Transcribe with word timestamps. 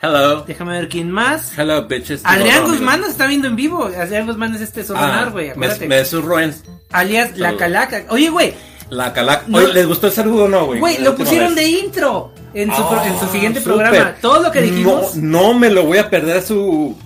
Hello. 0.00 0.44
Déjame 0.46 0.72
ver 0.78 0.88
quién 0.88 1.10
más. 1.10 1.58
Hello, 1.58 1.86
bitches. 1.88 2.20
Adrián 2.24 2.62
No, 2.64 2.68
Guzmán 2.70 3.00
nos 3.00 3.10
está 3.10 3.26
viendo 3.26 3.48
en 3.48 3.56
vivo. 3.56 3.84
Adrián 3.84 4.26
Guzmán 4.26 4.54
es 4.54 4.60
este 4.60 4.84
sonar, 4.84 5.28
Ah, 5.28 5.30
güey. 5.30 5.46
me, 5.46 5.52
acuérdate. 5.52 5.88
me 5.88 6.04
zurró 6.04 6.38
en 6.38 6.54
Alias 6.92 7.36
La. 7.36 7.56
Calaca. 7.56 8.04
Oye, 8.10 8.28
güey. 8.30 8.54
la 8.90 9.12
calaca. 9.12 9.44
No. 9.48 9.58
Oye, 9.58 9.74
¿les 9.74 9.86
gustó 9.86 10.06
el 10.06 10.12
saludo 10.12 10.44
o 10.44 10.48
no, 10.48 10.66
güey? 10.66 10.78
Güey, 10.80 10.98
lo 11.02 11.14
pusieron 11.16 11.54
vez. 11.54 11.64
de 11.64 11.70
intro 11.80 12.32
en 12.54 12.74
su, 12.74 12.88
pro- 12.88 13.02
en 13.04 13.18
su 13.18 13.24
Ah, 13.24 13.28
siguiente 13.32 13.60
programa. 13.60 14.14
Todo 14.20 14.40
lo 14.42 14.50
que 14.52 14.62
dijimos. 14.62 15.16
No, 15.16 15.52
no 15.52 15.58
me 15.58 15.68
lo 15.68 15.84
voy 15.84 15.98
a 15.98 16.08
perder 16.08 16.42
su 16.42 16.96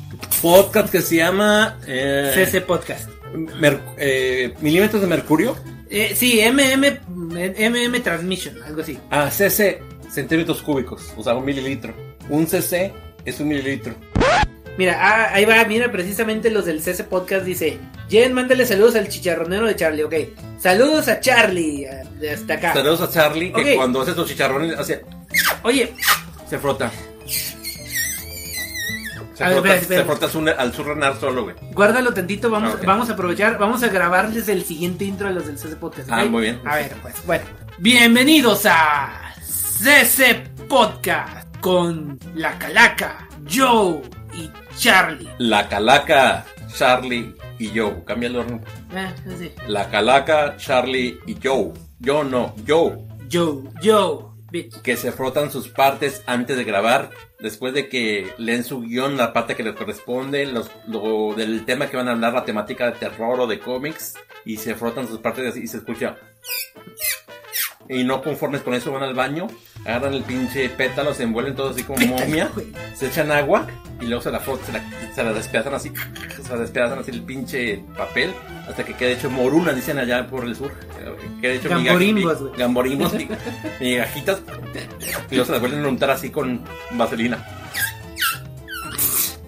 podcast 0.43 0.93
que 0.93 1.00
se 1.00 1.16
llama 1.16 1.79
eh, 1.86 2.30
CC 2.34 2.61
Podcast. 2.61 3.09
Mer- 3.59 3.80
eh, 3.96 4.54
Milímetros 4.61 5.00
de 5.00 5.09
Mercurio. 5.09 5.56
Eh, 5.90 6.14
sí, 6.14 6.40
MM, 6.40 7.00
MM 7.09 8.00
Transmission, 8.00 8.62
algo 8.66 8.82
así. 8.82 8.98
Ah, 9.11 9.30
CC, 9.30 9.82
centímetros 10.11 10.62
cúbicos. 10.62 11.12
O 11.16 11.24
sea, 11.24 11.34
un 11.34 11.45
mililitro. 11.45 11.95
Un 12.29 12.46
CC 12.46 12.93
es 13.25 13.41
un 13.41 13.48
mililitro. 13.48 13.95
Mira, 14.79 14.96
ah, 15.01 15.34
ahí 15.34 15.45
va, 15.45 15.62
mira, 15.66 15.92
precisamente 15.92 16.51
los 16.51 16.65
del 16.65 16.80
CC 16.80 17.05
Podcast 17.05 17.45
dice, 17.45 17.79
Jen, 18.09 18.33
mándale 18.33 18.65
saludos 18.65 18.96
al 18.96 19.09
chicharronero 19.09 19.66
de 19.66 19.77
Charlie, 19.77 20.02
ok. 20.05 20.15
Saludos 20.59 21.09
a 21.09 21.20
Charlie, 21.20 21.84
eh, 21.84 22.30
hasta 22.32 22.55
acá. 22.55 22.73
Saludos 22.73 23.02
a 23.02 23.10
Charlie, 23.10 23.52
que 23.52 23.77
cuando 23.77 24.01
hace 24.01 24.15
sus 24.15 24.27
chicharrones 24.29 24.79
hace, 24.79 25.05
Oye, 25.62 25.93
se 26.48 26.59
frota. 26.59 26.91
Se 29.34 29.45
A 29.45 29.48
ver, 29.48 29.59
frota, 29.59 29.74
espera, 29.74 29.74
espera. 29.74 30.01
se 30.01 30.07
frota 30.07 30.52
al 30.62 30.73
surrenar 30.74 31.20
solo, 31.20 31.43
güey. 31.45 31.57
guárdalo 31.73 32.15
tantito, 32.15 32.48
vamos, 32.51 32.74
Ah, 32.74 32.80
vamos 32.87 33.10
a 33.10 33.12
aprovechar, 33.12 33.59
vamos 33.59 33.82
a 33.82 33.88
grabarles 33.88 34.48
el 34.48 34.65
siguiente 34.65 35.04
intro 35.04 35.29
de 35.29 35.34
los 35.34 35.46
del 35.46 35.59
CC 35.59 35.77
Podcast. 35.77 36.09
Ah, 36.10 36.24
muy 36.24 36.43
bien. 36.43 36.60
A 36.65 36.77
ver, 36.77 36.93
pues, 37.02 37.15
bueno. 37.27 37.45
Bienvenidos 37.79 38.62
a 38.66 39.34
CC 39.45 40.45
Podcast 40.68 41.52
con 41.62 42.19
La 42.34 42.59
Calaca, 42.59 43.29
Joe 43.48 44.02
y 44.34 44.51
Charlie. 44.77 45.29
La 45.39 45.69
calaca, 45.69 46.45
Charlie 46.75 47.35
y 47.59 47.69
Joe. 47.69 48.02
Cambia 48.04 48.29
el 48.29 48.37
orden. 48.37 48.60
Ah, 48.93 49.15
sí. 49.38 49.52
La 49.69 49.88
calaca, 49.88 50.57
Charlie 50.57 51.21
y 51.24 51.37
Joe. 51.41 51.73
Yo 52.01 52.24
no, 52.24 52.57
Joe. 52.66 52.99
Joe, 53.30 53.63
Joe, 53.80 54.24
bitch. 54.51 54.82
Que 54.82 54.96
se 54.96 55.13
frotan 55.13 55.52
sus 55.52 55.69
partes 55.69 56.23
antes 56.27 56.57
de 56.57 56.65
grabar. 56.65 57.10
Después 57.38 57.73
de 57.74 57.88
que 57.88 58.32
leen 58.38 58.65
su 58.65 58.80
guion, 58.80 59.16
la 59.16 59.32
parte 59.32 59.54
que 59.54 59.63
les 59.63 59.76
corresponde, 59.76 60.47
los, 60.47 60.69
lo 60.88 61.35
del 61.37 61.65
tema 61.65 61.88
que 61.88 61.97
van 61.97 62.09
a 62.09 62.13
hablar, 62.13 62.32
la 62.32 62.45
temática 62.45 62.87
de 62.87 62.99
terror 62.99 63.38
o 63.41 63.47
de 63.47 63.60
cómics. 63.60 64.15
Y 64.44 64.56
se 64.56 64.75
frotan 64.75 65.06
sus 65.06 65.19
partes 65.19 65.56
y 65.56 65.69
se 65.69 65.76
escucha. 65.76 66.16
Y 67.93 68.04
no 68.04 68.22
conformes 68.22 68.62
con 68.62 68.72
eso 68.75 68.91
van 68.93 69.03
al 69.03 69.15
baño, 69.15 69.48
agarran 69.84 70.15
el 70.15 70.22
pinche 70.22 70.69
pétalo, 70.71 71.12
se 71.12 71.25
envuelven 71.25 71.54
todos 71.54 71.72
así 71.75 71.82
como 71.84 72.04
momia, 72.06 72.50
se 72.94 73.09
echan 73.09 73.31
agua 73.31 73.66
y 74.00 74.06
luego 74.06 74.22
se 74.22 74.31
la 74.31 74.41
se 74.41 74.72
la, 74.72 75.12
se 75.15 75.22
la 75.22 75.32
despedazan 75.34 75.75
así, 75.75 75.93
se 76.43 76.48
la 76.53 76.59
despedazan 76.59 76.98
así 77.00 77.10
el 77.10 77.22
pinche 77.22 77.84
papel 77.97 78.32
hasta 78.69 78.84
que 78.84 78.94
quede 78.94 79.12
hecho 79.12 79.28
moruna, 79.31 79.72
dicen 79.75 79.98
allá 79.98 80.26
por 80.26 80.44
el 80.44 80.56
sur. 80.56 80.72
Quede 81.41 81.56
hecho 81.56 81.69
miga- 81.69 81.84
Gamborimbos, 81.93 82.41
mi- 82.41 82.47
güey. 82.48 82.59
Gamborimbos, 82.59 83.12
mi- 83.15 83.28
migajitas 83.81 84.41
y 85.31 85.34
luego 85.34 85.44
se 85.47 85.53
las 85.53 85.60
vuelven 85.60 85.84
a 85.84 85.88
untar 85.88 86.10
así 86.12 86.31
con 86.31 86.62
vaselina. 86.93 87.44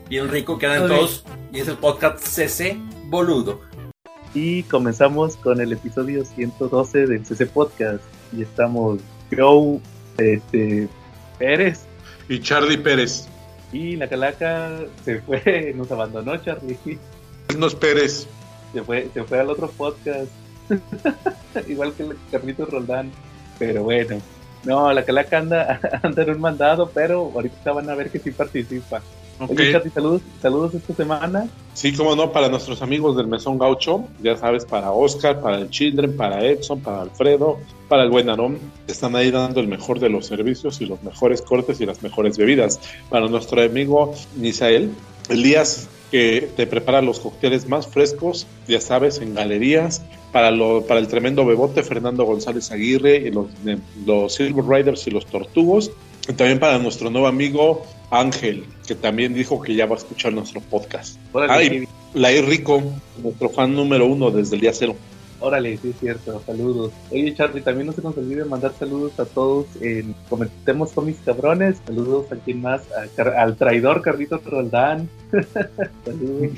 Bien 0.08 0.28
rico, 0.28 0.58
quedan 0.58 0.86
todos. 0.88 1.24
Y 1.52 1.60
es 1.60 1.68
el 1.68 1.76
podcast 1.78 2.18
CC 2.18 2.76
Boludo. 3.06 3.60
Y 4.34 4.64
comenzamos 4.64 5.36
con 5.36 5.60
el 5.60 5.72
episodio 5.72 6.24
112 6.24 7.06
del 7.06 7.24
CC 7.24 7.46
Podcast. 7.46 8.02
Y 8.32 8.42
estamos 8.42 9.00
Joe 9.34 9.80
este, 10.18 10.88
Pérez 11.38 11.86
Y 12.28 12.40
Charlie 12.40 12.78
Pérez. 12.78 13.28
y 13.72 13.96
la 13.96 14.08
calaca 14.08 14.80
se 15.04 15.20
fue, 15.20 15.72
nos 15.76 15.90
abandonó 15.90 16.36
Charlie. 16.38 16.98
Nos 17.58 17.74
Pérez. 17.74 18.26
Se 18.72 18.82
fue, 18.82 19.08
se 19.12 19.22
fue 19.24 19.40
al 19.40 19.50
otro 19.50 19.70
podcast. 19.70 20.30
Igual 21.68 21.92
que 21.94 22.04
el 22.04 22.16
Carlitos 22.30 22.68
Roldán. 22.70 23.10
Pero 23.58 23.84
bueno. 23.84 24.20
No, 24.64 24.92
la 24.92 25.04
calaca 25.04 25.38
anda, 25.38 25.80
anda 26.02 26.22
en 26.22 26.30
un 26.30 26.40
mandado, 26.40 26.90
pero 26.92 27.30
ahorita 27.34 27.72
van 27.72 27.90
a 27.90 27.94
ver 27.94 28.10
que 28.10 28.18
sí 28.18 28.30
participa. 28.30 29.02
Oye, 29.40 29.90
saludos, 29.90 30.22
saludos 30.40 30.74
esta 30.74 30.94
semana. 30.94 31.48
Sí, 31.74 31.92
como 31.92 32.14
no, 32.14 32.32
para 32.32 32.48
nuestros 32.48 32.82
amigos 32.82 33.16
del 33.16 33.26
Mesón 33.26 33.58
Gaucho, 33.58 34.04
ya 34.22 34.36
sabes, 34.36 34.64
para 34.64 34.92
Oscar, 34.92 35.40
para 35.40 35.58
el 35.58 35.70
Children, 35.70 36.16
para 36.16 36.44
Edson, 36.44 36.80
para 36.80 37.02
Alfredo, 37.02 37.58
para 37.88 38.04
el 38.04 38.10
buen 38.10 38.28
Aarón, 38.28 38.58
están 38.86 39.16
ahí 39.16 39.30
dando 39.30 39.60
el 39.60 39.68
mejor 39.68 39.98
de 39.98 40.08
los 40.08 40.26
servicios 40.26 40.80
y 40.80 40.86
los 40.86 41.02
mejores 41.02 41.42
cortes 41.42 41.80
y 41.80 41.86
las 41.86 42.02
mejores 42.02 42.38
bebidas. 42.38 42.80
Para 43.10 43.26
nuestro 43.26 43.60
amigo 43.60 44.14
Misael, 44.36 44.90
Elías, 45.28 45.88
que 46.10 46.48
te 46.56 46.66
prepara 46.66 47.02
los 47.02 47.18
cócteles 47.18 47.68
más 47.68 47.88
frescos, 47.88 48.46
ya 48.68 48.80
sabes, 48.80 49.18
en 49.18 49.34
galerías. 49.34 50.02
Para, 50.30 50.50
lo, 50.50 50.82
para 50.84 50.98
el 50.98 51.06
tremendo 51.06 51.46
bebote, 51.46 51.84
Fernando 51.84 52.24
González 52.24 52.72
Aguirre, 52.72 53.18
y 53.18 53.30
los, 53.30 53.46
los 54.04 54.34
Silver 54.34 54.64
Riders 54.64 55.06
y 55.06 55.10
los 55.10 55.26
Tortugos. 55.26 55.92
Y 56.28 56.32
también 56.32 56.58
para 56.58 56.78
nuestro 56.78 57.10
nuevo 57.10 57.26
amigo 57.26 57.84
Ángel, 58.10 58.64
que 58.86 58.94
también 58.94 59.34
dijo 59.34 59.60
que 59.60 59.74
ya 59.74 59.86
va 59.86 59.94
a 59.94 59.98
escuchar 59.98 60.32
nuestro 60.32 60.60
podcast. 60.60 61.18
Órale, 61.32 61.52
Ay. 61.52 61.68
sí, 61.80 61.88
Lair 62.14 62.46
Rico, 62.46 62.82
nuestro 63.22 63.48
fan 63.48 63.74
número 63.74 64.06
uno 64.06 64.30
desde 64.30 64.54
el 64.54 64.62
día 64.62 64.72
cero. 64.72 64.96
órale, 65.40 65.76
sí 65.76 65.90
es 65.90 66.00
cierto, 66.00 66.40
saludos. 66.46 66.92
Oye 67.10 67.34
Charlie, 67.34 67.60
también 67.60 67.86
no 67.88 67.92
se 67.92 68.02
nos 68.02 68.16
olvide 68.16 68.44
mandar 68.44 68.72
saludos 68.78 69.18
a 69.18 69.26
todos 69.26 69.66
en 69.80 70.14
Comentemos 70.30 70.92
Cómics 70.92 71.20
Cabrones. 71.24 71.76
Saludos 71.84 72.32
a 72.32 72.36
quien 72.36 72.62
más, 72.62 72.82
a 72.92 73.42
al 73.42 73.56
traidor 73.56 74.00
Carlitos 74.00 74.44
Roldán. 74.44 75.08
saludos. 76.04 76.50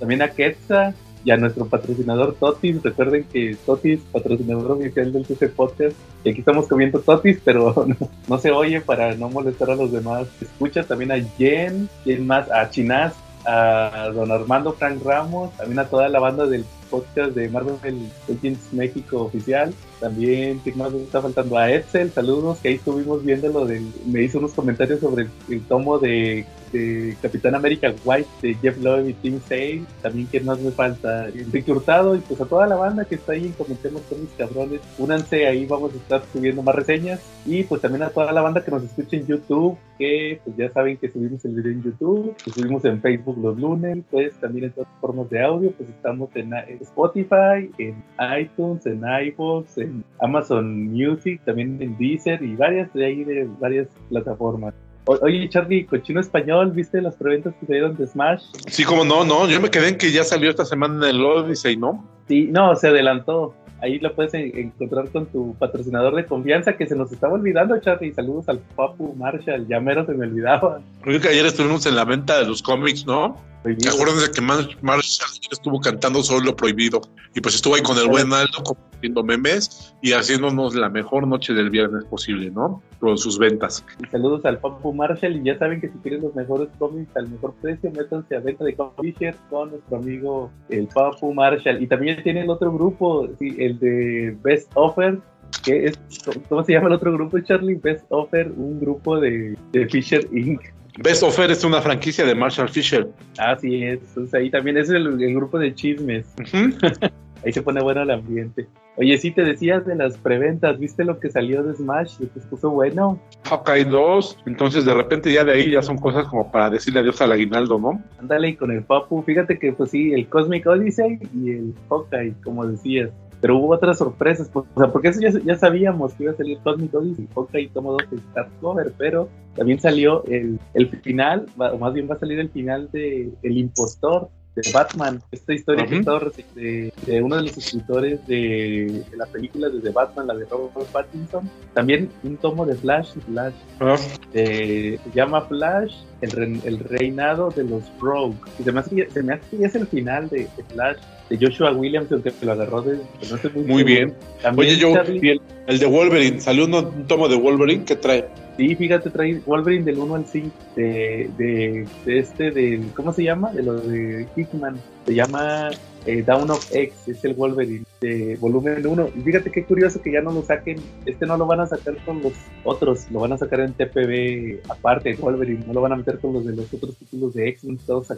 También 0.00 0.22
a 0.22 0.30
Quetza 0.30 0.94
y 1.24 1.30
a 1.30 1.36
nuestro 1.36 1.66
patrocinador 1.66 2.34
Totis. 2.34 2.82
Recuerden 2.82 3.24
que 3.24 3.56
Totis, 3.64 4.00
patrocinador 4.12 4.72
oficial 4.72 5.12
del 5.12 5.26
CC 5.26 5.48
Podcast. 5.48 5.96
Y 6.24 6.30
aquí 6.30 6.40
estamos 6.40 6.66
comiendo 6.66 7.00
Totis, 7.00 7.40
pero 7.44 7.86
no, 8.28 8.38
se 8.38 8.50
oye 8.50 8.80
para 8.80 9.14
no 9.14 9.28
molestar 9.28 9.70
a 9.70 9.76
los 9.76 9.92
demás. 9.92 10.26
Escucha 10.40 10.84
también 10.84 11.12
a 11.12 11.20
Jen, 11.38 11.88
quien 12.04 12.26
más, 12.26 12.50
a 12.50 12.68
Chinaz, 12.70 13.14
a 13.46 14.10
don 14.14 14.30
Armando 14.30 14.72
Frank 14.72 15.02
Ramos, 15.04 15.56
también 15.56 15.78
a 15.78 15.86
toda 15.86 16.08
la 16.08 16.20
banda 16.20 16.46
del 16.46 16.64
podcast 16.90 17.34
de 17.34 17.48
Marvel 17.48 18.10
Legends 18.28 18.72
México 18.72 19.22
oficial. 19.22 19.72
También, 20.02 20.60
¿qué 20.64 20.72
más 20.72 20.90
nos 20.90 21.02
está 21.02 21.22
faltando? 21.22 21.56
A 21.56 21.70
Edsel, 21.70 22.10
saludos, 22.10 22.58
que 22.58 22.70
ahí 22.70 22.74
estuvimos 22.74 23.24
viendo 23.24 23.48
lo 23.50 23.64
del. 23.64 23.86
Me 24.04 24.24
hizo 24.24 24.40
unos 24.40 24.52
comentarios 24.52 24.98
sobre 24.98 25.28
el, 25.48 25.60
tomo 25.68 25.96
de, 26.00 26.44
de 26.72 27.16
Capitán 27.22 27.54
América 27.54 27.94
White 28.04 28.28
de 28.42 28.54
Jeff 28.54 28.82
Loeb 28.82 29.10
y 29.10 29.12
Tim 29.12 29.40
Sale. 29.48 29.84
También, 30.02 30.26
¿quién 30.28 30.44
más 30.44 30.58
me 30.58 30.72
falta? 30.72 31.28
Enrique 31.28 31.70
Hurtado 31.70 32.16
y 32.16 32.18
pues 32.18 32.40
a 32.40 32.46
toda 32.46 32.66
la 32.66 32.74
banda 32.74 33.04
que 33.04 33.14
está 33.14 33.34
ahí 33.34 33.46
en 33.46 33.52
Comentemos 33.52 34.02
con 34.02 34.20
mis 34.20 34.30
cabrones. 34.30 34.80
Únanse, 34.98 35.46
ahí 35.46 35.66
vamos 35.66 35.92
a 35.94 35.96
estar 35.98 36.22
subiendo 36.32 36.64
más 36.64 36.74
reseñas. 36.74 37.20
Y 37.46 37.62
pues 37.62 37.80
también 37.80 38.02
a 38.02 38.10
toda 38.10 38.32
la 38.32 38.42
banda 38.42 38.64
que 38.64 38.72
nos 38.72 38.82
escucha 38.82 39.16
en 39.16 39.26
YouTube, 39.26 39.76
que 39.98 40.40
pues 40.44 40.56
ya 40.56 40.68
saben 40.70 40.96
que 40.96 41.10
subimos 41.10 41.44
el 41.44 41.54
video 41.54 41.72
en 41.72 41.82
YouTube, 41.82 42.36
que 42.44 42.50
subimos 42.50 42.84
en 42.84 43.00
Facebook 43.00 43.38
los 43.40 43.56
lunes, 43.58 43.98
pues 44.10 44.34
también 44.40 44.64
en 44.64 44.72
todas 44.72 44.88
formas 45.00 45.30
de 45.30 45.42
audio, 45.42 45.70
pues 45.72 45.88
estamos 45.88 46.28
en 46.34 46.52
Spotify, 46.80 47.70
en 47.78 48.02
iTunes, 48.40 48.86
en 48.86 49.02
iVoox, 49.26 49.78
en 49.78 49.91
Amazon 50.20 50.92
Music, 50.92 51.40
también 51.44 51.80
en 51.80 51.96
Deezer 51.98 52.42
y 52.42 52.54
varias 52.56 52.92
de 52.94 53.04
ahí 53.06 53.24
de 53.24 53.48
varias 53.60 53.88
plataformas. 54.08 54.74
O- 55.04 55.18
Oye, 55.22 55.48
Charlie, 55.48 55.84
cochino 55.84 56.20
español, 56.20 56.70
¿viste 56.72 57.00
las 57.02 57.16
preventas 57.16 57.54
que 57.58 57.66
se 57.66 57.72
dieron 57.72 57.96
de 57.96 58.06
Smash? 58.06 58.42
Sí, 58.68 58.84
como 58.84 59.04
no, 59.04 59.24
no, 59.24 59.48
yo 59.48 59.60
me 59.60 59.70
quedé 59.70 59.88
en 59.88 59.98
que 59.98 60.12
ya 60.12 60.22
salió 60.24 60.48
esta 60.50 60.64
semana 60.64 61.08
en 61.08 61.16
el 61.16 61.24
Odyssey, 61.24 61.76
¿no? 61.76 62.06
Sí, 62.28 62.48
no, 62.52 62.74
se 62.76 62.88
adelantó. 62.88 63.54
Ahí 63.80 63.98
lo 63.98 64.14
puedes 64.14 64.32
en- 64.34 64.56
encontrar 64.56 65.08
con 65.10 65.26
tu 65.26 65.56
patrocinador 65.58 66.14
de 66.14 66.24
confianza 66.24 66.76
que 66.76 66.86
se 66.86 66.94
nos 66.94 67.10
estaba 67.10 67.32
olvidando, 67.34 67.76
Charlie. 67.80 68.14
Saludos 68.14 68.48
al 68.48 68.60
Papu 68.76 69.12
Marshall, 69.16 69.66
ya 69.66 69.80
mero 69.80 70.06
se 70.06 70.12
me 70.14 70.24
olvidaba. 70.24 70.80
Creo 71.02 71.20
que 71.20 71.28
ayer 71.30 71.46
estuvimos 71.46 71.84
en 71.86 71.96
la 71.96 72.04
venta 72.04 72.38
de 72.38 72.46
los 72.46 72.62
cómics, 72.62 73.04
¿no? 73.04 73.36
Acuérdense 73.64 74.30
que 74.32 74.40
Mar- 74.40 74.68
Marshall 74.82 75.28
estuvo 75.50 75.80
cantando 75.80 76.22
solo 76.22 76.44
lo 76.46 76.54
prohibido. 76.56 77.00
Y 77.34 77.40
pues 77.40 77.56
estuvo 77.56 77.74
ahí 77.74 77.82
con 77.82 77.98
el 77.98 78.06
buen 78.06 78.32
Aldo 78.32 78.62
compartiendo 79.02 79.24
memes 79.24 79.94
y 80.00 80.12
haciéndonos 80.12 80.74
la 80.74 80.88
mejor 80.88 81.26
noche 81.26 81.52
del 81.52 81.70
viernes 81.70 82.04
posible, 82.04 82.50
¿no? 82.50 82.82
Con 83.00 83.18
sus 83.18 83.38
ventas. 83.38 83.84
Y 84.00 84.06
saludos 84.06 84.44
al 84.44 84.58
Papu 84.58 84.92
Marshall. 84.92 85.36
Y 85.36 85.44
ya 85.44 85.58
saben 85.58 85.80
que 85.80 85.88
si 85.88 85.98
quieren 85.98 86.22
los 86.22 86.34
mejores 86.34 86.68
cómics 86.78 87.16
al 87.16 87.28
mejor 87.28 87.54
precio, 87.60 87.90
métanse 87.90 88.36
a 88.36 88.40
venta 88.40 88.64
de 88.64 88.76
Fisher 89.00 89.34
con 89.50 89.70
nuestro 89.70 89.96
amigo 89.96 90.50
el 90.68 90.86
Papu 90.86 91.34
Marshall. 91.34 91.82
Y 91.82 91.86
también 91.86 92.22
tienen 92.22 92.48
otro 92.48 92.72
grupo, 92.72 93.28
sí, 93.38 93.56
el 93.58 93.78
de 93.78 94.36
Best 94.42 94.70
Offer. 94.74 95.18
Que 95.64 95.86
es, 95.86 96.00
¿Cómo 96.48 96.64
se 96.64 96.72
llama 96.72 96.88
el 96.88 96.94
otro 96.94 97.12
grupo, 97.12 97.38
Charlie? 97.40 97.74
Best 97.74 98.04
Offer, 98.08 98.52
un 98.56 98.80
grupo 98.80 99.20
de, 99.20 99.56
de 99.72 99.88
Fisher 99.88 100.26
Inc. 100.32 100.62
Best 100.98 101.22
Offer 101.22 101.50
es 101.50 101.64
una 101.64 101.80
franquicia 101.80 102.24
de 102.24 102.34
Marshall 102.34 102.68
Fisher. 102.68 103.08
Así 103.38 103.82
es. 103.82 104.00
Entonces 104.08 104.34
ahí 104.34 104.50
también 104.50 104.76
es 104.76 104.88
el, 104.90 105.22
el 105.22 105.34
grupo 105.34 105.58
de 105.58 105.74
chismes. 105.74 106.26
ahí 107.44 107.52
se 107.52 107.62
pone 107.62 107.82
bueno 107.82 108.02
el 108.02 108.10
ambiente. 108.10 108.68
Oye, 108.96 109.16
sí, 109.16 109.30
te 109.30 109.42
decías 109.42 109.86
de 109.86 109.94
las 109.94 110.18
preventas, 110.18 110.78
¿viste 110.78 111.04
lo 111.04 111.18
que 111.18 111.30
salió 111.30 111.62
de 111.62 111.74
Smash? 111.74 112.18
¿Te 112.18 112.26
puso 112.26 112.70
bueno? 112.70 113.18
Hawkeye 113.44 113.86
2, 113.86 114.38
entonces 114.46 114.84
de 114.84 114.92
repente 114.94 115.32
ya 115.32 115.44
de 115.44 115.52
ahí 115.52 115.70
ya 115.70 115.82
son 115.82 115.96
cosas 115.96 116.26
como 116.28 116.50
para 116.52 116.68
decirle 116.68 117.00
adiós 117.00 117.20
al 117.22 117.32
aguinaldo, 117.32 117.78
¿no? 117.78 118.02
Ándale, 118.18 118.50
y 118.50 118.56
con 118.56 118.70
el 118.70 118.82
Papu, 118.82 119.22
fíjate 119.22 119.58
que 119.58 119.72
pues 119.72 119.90
sí, 119.90 120.12
el 120.12 120.28
Cosmic 120.28 120.66
Odyssey 120.66 121.18
y 121.34 121.50
el 121.50 121.74
Hawkeye, 121.88 122.34
como 122.44 122.66
decías. 122.66 123.10
Pero 123.40 123.56
hubo 123.56 123.74
otras 123.74 123.98
sorpresas, 123.98 124.48
pues, 124.52 124.66
o 124.74 124.80
sea, 124.80 124.92
porque 124.92 125.08
eso 125.08 125.20
ya, 125.20 125.30
ya 125.44 125.56
sabíamos 125.56 126.14
que 126.14 126.24
iba 126.24 126.32
a 126.32 126.36
salir 126.36 126.58
Cosmic 126.58 126.94
Odyssey, 126.94 127.26
Hawkeye 127.34 127.70
tomo 127.70 127.92
2 127.92 128.02
Star 128.28 128.48
Cover, 128.60 128.92
pero 128.96 129.28
también 129.56 129.80
salió 129.80 130.22
el, 130.26 130.60
el 130.74 130.88
final, 130.88 131.46
o 131.56 131.78
más 131.78 131.92
bien 131.92 132.08
va 132.08 132.14
a 132.14 132.18
salir 132.18 132.38
el 132.38 132.50
final 132.50 132.88
de 132.92 133.32
El 133.42 133.58
Impostor, 133.58 134.28
de 134.54 134.70
Batman, 134.72 135.22
esta 135.30 135.54
historia 135.54 135.86
que 135.86 135.96
estaba 135.96 136.20
de, 136.54 136.92
de, 137.06 137.22
uno 137.22 137.36
de 137.36 137.42
los 137.42 137.56
escritores 137.56 138.26
de, 138.26 139.04
de, 139.10 139.16
la 139.16 139.26
película 139.26 139.68
de 139.68 139.80
The 139.80 139.90
Batman, 139.90 140.26
la 140.26 140.34
de 140.34 140.44
Robert 140.44 140.90
Pattinson, 140.92 141.48
también 141.72 142.10
un 142.22 142.36
tomo 142.36 142.66
de 142.66 142.74
Flash, 142.74 143.14
Flash 143.26 143.54
Ah, 143.80 143.96
eh, 144.34 144.98
se 145.02 145.10
llama 145.10 145.40
Flash, 145.42 145.94
el, 146.22 146.30
re- 146.30 146.60
el 146.64 146.78
reinado 146.78 147.50
de 147.50 147.64
los 147.64 147.82
Rogue. 148.00 148.34
Y 148.58 148.62
se 148.62 148.72
me 148.72 148.80
hace, 148.80 148.94
que- 148.96 149.10
se 149.10 149.22
me 149.22 149.34
hace 149.34 149.56
que 149.56 149.64
es 149.64 149.74
el 149.74 149.86
final 149.86 150.28
de, 150.30 150.38
de 150.56 150.64
Flash, 150.72 150.96
de 151.28 151.38
Joshua 151.38 151.72
Williams, 151.72 152.10
aunque 152.10 152.32
lo 152.42 152.52
agarró 152.52 152.82
de... 152.82 152.96
no 153.30 153.36
sé 153.36 153.50
Muy 153.50 153.82
bien. 153.84 154.14
También 154.40 154.70
Oye, 154.70 154.78
yo, 154.78 154.92
Charlie- 154.94 155.30
el, 155.32 155.40
el 155.66 155.78
de 155.78 155.86
Wolverine, 155.86 156.40
salió 156.40 156.64
un, 156.64 156.74
un 156.74 157.06
tomo 157.06 157.28
de 157.28 157.36
Wolverine 157.36 157.84
que 157.84 157.96
trae. 157.96 158.26
Sí, 158.56 158.74
fíjate, 158.76 159.10
trae 159.10 159.40
Wolverine 159.46 159.84
del 159.84 159.98
1 159.98 160.14
al 160.14 160.26
5, 160.26 160.50
de, 160.76 161.30
de, 161.38 161.86
de 162.04 162.18
este, 162.18 162.50
del, 162.50 162.92
¿cómo 162.94 163.12
se 163.12 163.24
llama? 163.24 163.50
De 163.52 163.62
lo 163.62 163.74
de 163.80 164.26
Hickman, 164.36 164.76
se 165.06 165.14
llama 165.14 165.70
eh, 166.06 166.22
Down 166.22 166.50
of 166.50 166.68
X, 166.74 166.94
es 167.08 167.24
el 167.24 167.34
Wolverine 167.34 167.84
de 168.02 168.36
volumen 168.36 168.84
1. 168.86 169.08
Y 169.16 169.20
fíjate 169.22 169.50
qué 169.50 169.64
curioso 169.64 170.02
que 170.02 170.12
ya 170.12 170.20
no 170.20 170.32
lo 170.32 170.42
saquen, 170.42 170.76
este 171.06 171.24
no 171.24 171.36
lo 171.38 171.46
van 171.46 171.60
a 171.60 171.66
sacar 171.66 171.96
con 172.04 172.20
los 172.20 172.32
otros, 172.64 173.06
lo 173.10 173.20
van 173.20 173.32
a 173.32 173.38
sacar 173.38 173.60
en 173.60 173.72
TPB 173.72 174.68
aparte, 174.68 175.14
Wolverine, 175.14 175.64
no 175.66 175.72
lo 175.72 175.80
van 175.80 175.92
a 175.92 175.96
meter 175.96 176.18
con 176.18 176.34
los 176.34 176.44
de 176.44 176.54
los 176.54 176.72
otros 176.74 176.96
títulos 176.96 177.32
de 177.34 177.48
X-Men, 177.48 177.78
todos. 177.86 178.08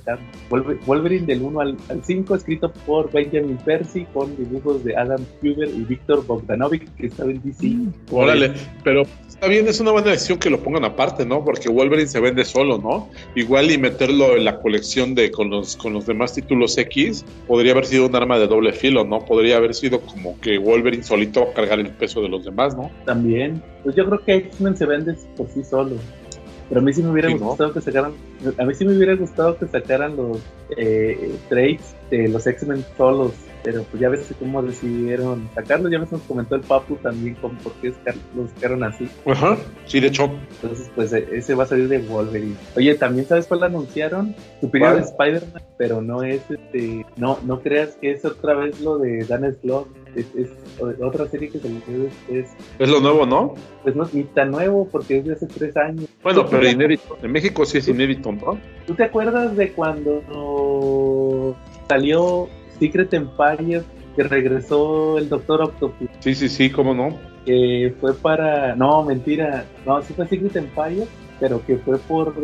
Wolver- 0.51 0.79
Wolverine 0.87 1.27
del 1.27 1.43
1 1.43 1.61
al, 1.61 1.77
al 1.91 2.05
5, 2.05 2.35
escrito 2.35 2.73
por 2.87 3.13
Benjamin 3.13 3.59
Percy, 3.59 4.07
con 4.13 4.37
dibujos 4.37 4.83
de 4.83 4.97
Adam 4.97 5.21
Huber 5.43 5.69
y 5.69 5.85
Víctor 5.85 6.27
Bogdanovic, 6.27 6.95
que 6.97 7.07
estaba 7.09 7.31
en 7.31 7.43
DC. 7.43 7.77
Órale, 8.11 8.53
pero 8.83 9.03
está 9.29 9.47
bien, 9.49 9.69
es 9.69 9.81
una 9.81 9.93
buena 9.93 10.11
decisión 10.11 10.39
que 10.39 10.49
lo 10.51 10.59
pongan 10.61 10.85
aparte, 10.85 11.27
¿no? 11.27 11.45
Porque 11.45 11.69
Wolverine 11.69 12.09
se 12.09 12.21
vende 12.21 12.45
solo, 12.45 12.79
¿no? 12.79 13.11
Igual 13.35 13.71
y 13.71 13.79
meterlo 13.79 14.37
en 14.37 14.45
la 14.45 14.59
colección 14.61 15.15
de 15.15 15.31
con 15.31 15.51
los 15.51 15.77
con 15.77 15.93
los 15.93 16.07
demás 16.07 16.33
títulos 16.35 16.79
X 16.79 17.25
podría 17.47 17.73
haber 17.73 17.85
sido 17.85 18.07
un 18.07 18.17
arma 18.17 18.39
de 18.39 18.47
doble 18.47 18.73
filo, 18.73 19.05
¿no? 19.05 19.21
Podría 19.21 19.57
haber 19.59 19.74
sido 19.75 20.01
como 20.01 20.39
que 20.41 20.57
Wolverine 20.59 21.03
solito 21.03 21.53
cargar 21.55 21.79
el 21.81 21.91
peso 21.91 22.23
de 22.23 22.29
los 22.29 22.45
demás, 22.45 22.77
¿no? 22.77 22.91
También, 23.05 23.63
pues 23.83 23.95
yo 23.97 24.07
creo 24.07 24.25
que 24.25 24.35
X-Men 24.37 24.77
se 24.77 24.87
vende 24.87 25.15
por 25.37 25.49
sí 25.51 25.63
solo. 25.65 25.97
Pero 26.69 26.81
a 26.81 26.85
mí 26.85 26.93
sí 26.95 27.03
me 27.03 27.11
hubiera 27.11 27.29
Sí, 27.29 27.35
¿no? 27.35 27.47
gustado 27.49 27.73
que 27.75 27.81
sacaran, 27.83 28.13
a 28.59 28.65
mí 28.65 28.75
sí 28.75 28.85
me 28.87 28.97
hubiera 28.97 29.15
gustado 29.17 29.59
que 29.59 29.67
sacaran 29.67 30.17
los 30.17 30.39
eh, 30.79 31.35
trades 31.51 31.95
de 32.11 32.29
los 32.29 32.47
X-Men 32.47 32.83
solos, 32.97 33.33
pero 33.65 33.83
pues 33.85 34.01
ya 34.01 34.11
ves 34.11 34.33
cómo 34.39 34.63
decidieron 34.63 35.49
sacarlos, 35.55 35.91
ya 35.91 35.99
ves 35.99 36.13
nos 36.13 36.21
comentó 36.23 36.55
el 36.55 36.61
Papu 36.61 36.97
también 36.97 37.35
con 37.37 37.57
por 37.57 37.73
qué 37.77 37.95
los 38.37 38.51
sacaron 38.51 38.85
así. 38.85 39.09
Ajá. 39.27 39.57
Sí, 39.87 40.01
de 40.01 40.09
hecho. 40.09 40.31
Entonces, 40.61 40.91
pues 40.95 41.13
e- 41.15 41.27
ese 41.33 41.55
va 41.55 41.65
a 41.65 41.67
salir 41.67 41.89
de 41.89 41.99
Wolverine. 41.99 42.57
Oye, 42.77 42.95
también 42.95 43.27
sabes 43.27 43.47
cuál 43.47 43.65
anunciaron? 43.65 44.35
Superior. 44.61 44.99
Spider-Man, 44.99 45.63
pero 45.79 46.03
no 46.03 46.23
es 46.23 46.43
este, 46.51 47.07
no, 47.17 47.39
no 47.45 47.61
creas 47.61 47.97
que 48.01 48.11
es 48.13 48.25
otra 48.27 48.55
vez 48.55 48.81
lo 48.81 48.99
de 48.99 49.25
Dan 49.25 49.51
Slott, 49.63 49.89
es, 50.15 50.27
es 50.37 50.51
otra 51.03 51.27
serie 51.29 51.49
que 51.49 51.59
salió 51.59 51.81
después. 51.87 52.51
Es 52.79 52.89
lo 52.91 53.01
nuevo, 53.01 53.25
¿no? 53.25 53.55
Pues 53.83 53.97
no, 53.97 54.07
ni 54.13 54.25
tan 54.25 54.51
nuevo 54.51 54.87
porque 54.93 55.19
es 55.19 55.25
de 55.25 55.33
hace 55.33 55.47
tres 55.47 55.75
años. 55.79 56.05
Bueno, 56.23 56.47
pero 56.47 56.69
inédito. 56.69 57.17
En 57.23 57.33
México 57.33 57.65
sí 57.65 57.79
es 57.79 57.89
inédito, 57.89 58.31
¿no? 58.31 58.59
¿Tú 58.87 58.95
te 58.95 59.05
acuerdas 59.05 59.57
de 59.57 59.73
cuando 59.73 61.57
salió 61.89 62.49
Secret 62.79 63.13
Empire 63.15 63.83
que 64.17 64.23
regresó 64.23 65.19
el 65.19 65.29
Doctor 65.29 65.63
Octopus? 65.63 66.09
Sí, 66.21 66.35
sí, 66.35 66.49
sí, 66.49 66.71
cómo 66.71 66.95
no. 66.95 67.19
Que 67.45 67.95
fue 68.01 68.15
para... 68.15 68.75
No, 68.77 69.03
mentira. 69.03 69.67
No, 69.85 70.01
sí 70.03 70.15
fue 70.15 70.27
Secret 70.29 70.57
Empire, 70.57 71.07
pero 71.41 71.65
que 71.65 71.77
fue 71.79 71.99
por... 71.99 72.35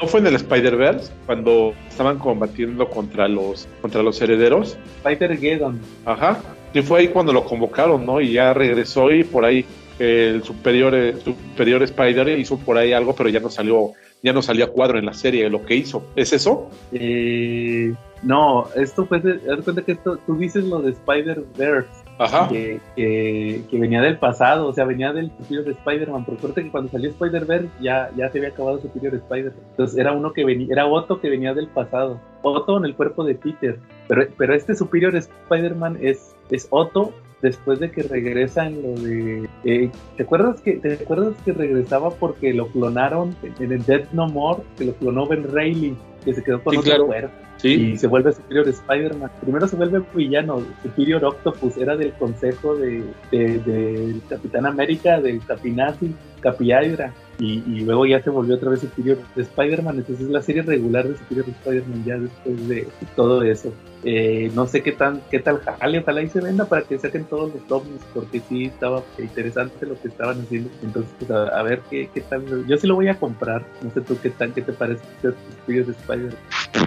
¿No 0.00 0.06
fue 0.06 0.20
en 0.20 0.26
el 0.26 0.34
Spider-Verse 0.36 1.12
cuando 1.26 1.74
estaban 1.88 2.18
combatiendo 2.18 2.88
contra 2.88 3.26
los 3.28 3.66
contra 3.80 4.02
los 4.02 4.20
herederos? 4.20 4.76
Spider-Geddon. 5.04 5.80
Ajá. 6.04 6.40
Sí 6.72 6.82
fue 6.82 7.00
ahí 7.00 7.08
cuando 7.08 7.32
lo 7.32 7.44
convocaron, 7.44 8.04
¿no? 8.04 8.20
Y 8.20 8.32
ya 8.32 8.52
regresó 8.52 9.10
y 9.12 9.24
por 9.24 9.44
ahí 9.44 9.64
el 9.98 10.42
superior 10.42 10.94
eh, 10.94 11.14
superior 11.24 11.82
Spider 11.84 12.36
hizo 12.36 12.58
por 12.58 12.76
ahí 12.76 12.92
algo, 12.92 13.14
pero 13.14 13.28
ya 13.28 13.38
no 13.38 13.48
salió 13.48 13.92
ya 14.24 14.32
no 14.32 14.42
salió 14.42 14.64
a 14.64 14.68
cuadro 14.68 14.98
en 14.98 15.06
la 15.06 15.14
serie 15.14 15.48
lo 15.50 15.64
que 15.64 15.76
hizo. 15.76 16.06
¿Es 16.16 16.32
eso? 16.32 16.70
Eh, 16.92 17.92
no, 18.24 18.66
esto 18.74 19.06
fue... 19.06 19.20
de- 19.20 19.40
haz 19.52 19.62
cuenta 19.64 19.82
que 19.82 19.92
esto, 19.92 20.16
tú 20.26 20.36
dices 20.36 20.64
lo 20.64 20.80
de 20.80 20.90
Spider-Verse. 20.92 22.04
Ajá. 22.16 22.48
que, 22.48 22.78
que, 22.94 23.64
que 23.68 23.78
venía 23.80 24.00
del 24.00 24.18
pasado, 24.18 24.68
o 24.68 24.72
sea, 24.72 24.84
venía 24.84 25.12
del 25.12 25.32
Superior 25.36 25.68
Spider-Man. 25.68 26.24
Pero 26.24 26.36
acuérdate 26.38 26.62
que 26.62 26.70
cuando 26.70 26.90
salió 26.92 27.10
Spider-Verse 27.10 27.68
ya, 27.80 28.08
ya 28.16 28.30
se 28.30 28.38
había 28.38 28.50
acabado 28.50 28.78
Superior 28.80 29.14
Spider-Man. 29.14 29.64
Entonces 29.70 29.98
era 29.98 30.12
uno 30.12 30.32
que 30.32 30.44
venía, 30.44 30.68
era 30.70 30.86
Otto 30.86 31.20
que 31.20 31.28
venía 31.28 31.54
del 31.54 31.66
pasado. 31.68 32.20
Otto 32.42 32.76
en 32.78 32.84
el 32.84 32.94
cuerpo 32.94 33.24
de 33.24 33.34
Peter. 33.34 33.78
Pero, 34.06 34.26
pero 34.38 34.54
este 34.54 34.76
Superior 34.76 35.16
Spider-Man 35.16 35.98
es, 36.00 36.36
es 36.50 36.68
Otto 36.70 37.12
después 37.42 37.80
de 37.80 37.90
que 37.90 38.04
regresa 38.04 38.68
en 38.68 38.80
lo 38.82 38.88
de... 39.02 39.48
eh, 39.64 39.90
¿te, 40.16 40.22
acuerdas 40.22 40.60
que, 40.60 40.74
¿Te 40.74 40.94
acuerdas 40.94 41.34
que 41.44 41.52
regresaba 41.52 42.10
porque 42.10 42.54
lo 42.54 42.68
clonaron 42.68 43.34
en 43.58 43.72
el 43.72 43.84
Death 43.84 44.12
No 44.12 44.28
More? 44.28 44.62
Que 44.78 44.84
lo 44.86 44.92
clonó 44.94 45.26
Ben 45.26 45.52
Reilly, 45.52 45.96
que 46.24 46.32
se 46.32 46.42
quedó 46.44 46.62
con 46.62 46.72
Sí, 46.74 46.78
otro 46.78 46.90
claro. 46.90 47.06
cuerpo 47.06 47.34
Sí. 47.68 47.92
y 47.92 47.96
se 47.96 48.06
vuelve 48.06 48.32
Superior 48.32 48.68
Spider-Man. 48.68 49.30
Primero 49.40 49.66
se 49.66 49.76
vuelve 49.76 50.02
villano, 50.14 50.62
Superior 50.82 51.24
Octopus, 51.24 51.76
era 51.78 51.96
del 51.96 52.12
consejo 52.12 52.74
de, 52.76 53.02
de- 53.30 53.58
del 53.58 54.20
Capitán 54.28 54.66
América, 54.66 55.20
del 55.20 55.40
Capinazi, 55.44 56.14
Capi 56.40 56.66
Hydra, 56.72 57.12
y, 57.38 57.62
y 57.66 57.80
luego 57.80 58.06
ya 58.06 58.22
se 58.22 58.30
volvió 58.30 58.54
otra 58.56 58.70
vez 58.70 58.80
Superior 58.80 59.18
Spider-Man. 59.36 59.96
Entonces 59.98 60.26
es 60.26 60.30
la 60.30 60.42
serie 60.42 60.62
regular 60.62 61.08
de 61.08 61.16
Superior 61.16 61.46
Spider-Man 61.48 62.04
ya 62.04 62.18
después 62.18 62.68
de 62.68 62.86
todo 63.16 63.42
eso. 63.42 63.72
Eh, 64.04 64.50
no 64.54 64.66
sé 64.66 64.82
qué 64.82 64.92
tan 64.92 65.22
qué 65.30 65.38
tal 65.38 65.60
jale, 65.60 66.00
ojalá 66.00 66.22
y 66.22 66.28
se 66.28 66.40
venda 66.40 66.66
para 66.66 66.82
que 66.82 66.98
saquen 66.98 67.24
todos 67.24 67.54
los 67.54 67.66
tomes, 67.66 68.00
porque 68.12 68.40
sí 68.40 68.66
estaba 68.66 69.02
interesante 69.18 69.86
lo 69.86 70.00
que 70.00 70.08
estaban 70.08 70.40
haciendo. 70.40 70.70
Entonces, 70.82 71.12
pues, 71.18 71.30
a, 71.30 71.44
a 71.48 71.62
ver 71.62 71.80
qué, 71.90 72.08
qué 72.12 72.20
tal. 72.20 72.66
Yo 72.66 72.76
sí 72.76 72.86
lo 72.86 72.96
voy 72.96 73.08
a 73.08 73.18
comprar. 73.18 73.64
No 73.82 73.90
sé 73.90 74.00
tú 74.02 74.18
qué 74.22 74.30
tal, 74.30 74.52
qué 74.52 74.62
te 74.62 74.72
parece 74.72 75.02
ser 75.22 75.34
Superior 75.60 75.90
Spider-Man. 75.90 76.38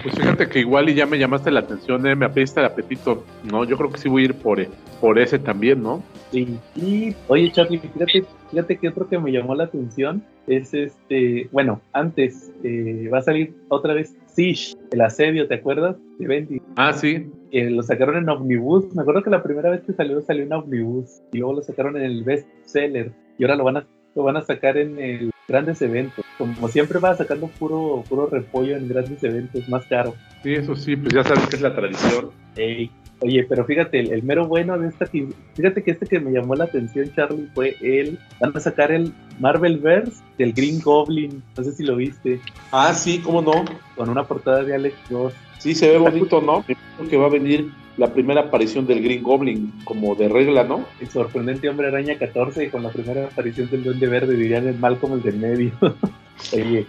Pues 0.02 0.14
fíjate 0.14 0.48
que 0.48 0.60
igual 0.60 0.88
y 0.88 0.94
ya 0.94 1.06
me 1.06 1.18
llamaste 1.18 1.50
la 1.50 1.60
atención, 1.60 2.06
eh, 2.06 2.14
me 2.14 2.26
apetece 2.26 2.60
el 2.60 2.66
apetito. 2.66 3.24
No, 3.42 3.64
yo 3.64 3.76
creo 3.76 3.90
que 3.90 3.98
sí 3.98 4.08
voy 4.08 4.22
a 4.22 4.24
ir 4.26 4.34
por, 4.34 4.60
eh, 4.60 4.68
por 5.00 5.18
ese 5.18 5.38
también, 5.38 5.82
¿no? 5.82 6.02
Sí, 6.30 6.58
y 6.76 7.14
oye 7.26 7.50
Charlie, 7.50 7.78
fíjate, 7.78 8.24
fíjate 8.50 8.76
que 8.76 8.88
otro 8.88 9.08
que 9.08 9.18
me 9.18 9.32
llamó 9.32 9.54
la 9.54 9.64
atención 9.64 10.22
es 10.46 10.74
este, 10.74 11.48
bueno, 11.52 11.80
antes 11.92 12.50
eh, 12.62 13.08
va 13.12 13.18
a 13.18 13.22
salir 13.22 13.54
otra 13.68 13.94
vez 13.94 14.14
Siege, 14.38 14.76
el 14.92 15.00
asedio, 15.00 15.48
¿te 15.48 15.56
acuerdas? 15.56 15.96
De 16.20 16.60
Ah, 16.76 16.92
sí. 16.92 17.28
que 17.50 17.70
lo 17.70 17.82
sacaron 17.82 18.18
en 18.18 18.28
Omnibus, 18.28 18.94
me 18.94 19.02
acuerdo 19.02 19.24
que 19.24 19.30
la 19.30 19.42
primera 19.42 19.68
vez 19.68 19.80
que 19.80 19.92
salió 19.92 20.20
salió 20.20 20.44
en 20.44 20.52
Omnibus 20.52 21.22
y 21.32 21.38
luego 21.38 21.54
lo 21.54 21.62
sacaron 21.62 21.96
en 21.96 22.04
el 22.04 22.22
best 22.22 22.46
seller 22.64 23.10
y 23.36 23.42
ahora 23.42 23.56
lo 23.56 23.64
van 23.64 23.78
a 23.78 23.86
lo 24.14 24.22
van 24.22 24.36
a 24.36 24.42
sacar 24.42 24.76
en 24.76 24.96
el 25.00 25.30
grandes 25.48 25.82
eventos. 25.82 26.24
Como 26.36 26.68
siempre 26.68 27.00
va 27.00 27.16
sacando 27.16 27.48
puro 27.58 28.04
puro 28.08 28.26
repollo 28.28 28.76
en 28.76 28.88
grandes 28.88 29.24
eventos 29.24 29.68
más 29.68 29.84
caro. 29.86 30.14
Sí, 30.44 30.54
eso 30.54 30.76
sí, 30.76 30.94
pues 30.94 31.12
ya 31.12 31.24
sabes 31.24 31.44
que 31.48 31.56
es 31.56 31.62
la 31.62 31.74
tradición. 31.74 32.30
Ey, 32.54 32.92
Oye, 33.20 33.44
pero 33.48 33.64
fíjate, 33.64 33.98
el, 33.98 34.12
el 34.12 34.22
mero 34.22 34.46
bueno 34.46 34.78
de 34.78 34.88
esta, 34.88 35.06
que- 35.06 35.28
fíjate 35.54 35.82
que 35.82 35.90
este 35.90 36.06
que 36.06 36.20
me 36.20 36.30
llamó 36.30 36.54
la 36.54 36.64
atención, 36.64 37.10
Charlie, 37.16 37.48
fue 37.54 37.76
el, 37.80 38.18
van 38.40 38.56
a 38.56 38.60
sacar 38.60 38.92
el 38.92 39.12
Marvelverse 39.40 40.22
del 40.38 40.52
Green 40.52 40.80
Goblin, 40.80 41.42
no 41.56 41.64
sé 41.64 41.72
si 41.72 41.82
lo 41.84 41.96
viste, 41.96 42.40
Ah, 42.70 42.94
sí, 42.94 43.18
cómo 43.18 43.42
no. 43.42 43.64
con 43.96 44.08
una 44.08 44.24
portada 44.24 44.62
de 44.62 44.74
Alex 44.74 44.96
Ross. 45.10 45.32
Sí, 45.58 45.74
se 45.74 45.88
ve 45.90 45.98
bonito, 45.98 46.40
¿no? 46.40 46.64
Imagino 46.68 47.10
que 47.10 47.16
va 47.16 47.26
a 47.26 47.30
venir 47.30 47.70
la 47.96 48.12
primera 48.12 48.42
aparición 48.42 48.86
del 48.86 49.02
Green 49.02 49.24
Goblin, 49.24 49.72
como 49.82 50.14
de 50.14 50.28
regla, 50.28 50.62
¿no? 50.62 50.84
El 51.00 51.08
sorprendente 51.08 51.68
Hombre 51.68 51.88
Araña 51.88 52.16
14 52.16 52.70
con 52.70 52.84
la 52.84 52.90
primera 52.90 53.24
aparición 53.24 53.68
del 53.68 53.82
Duende 53.82 54.06
Verde, 54.06 54.36
dirían 54.36 54.68
el 54.68 54.78
Malcolm 54.78 55.14
el 55.14 55.22
del 55.22 55.38
medio. 55.38 55.72
Oye, 56.52 56.86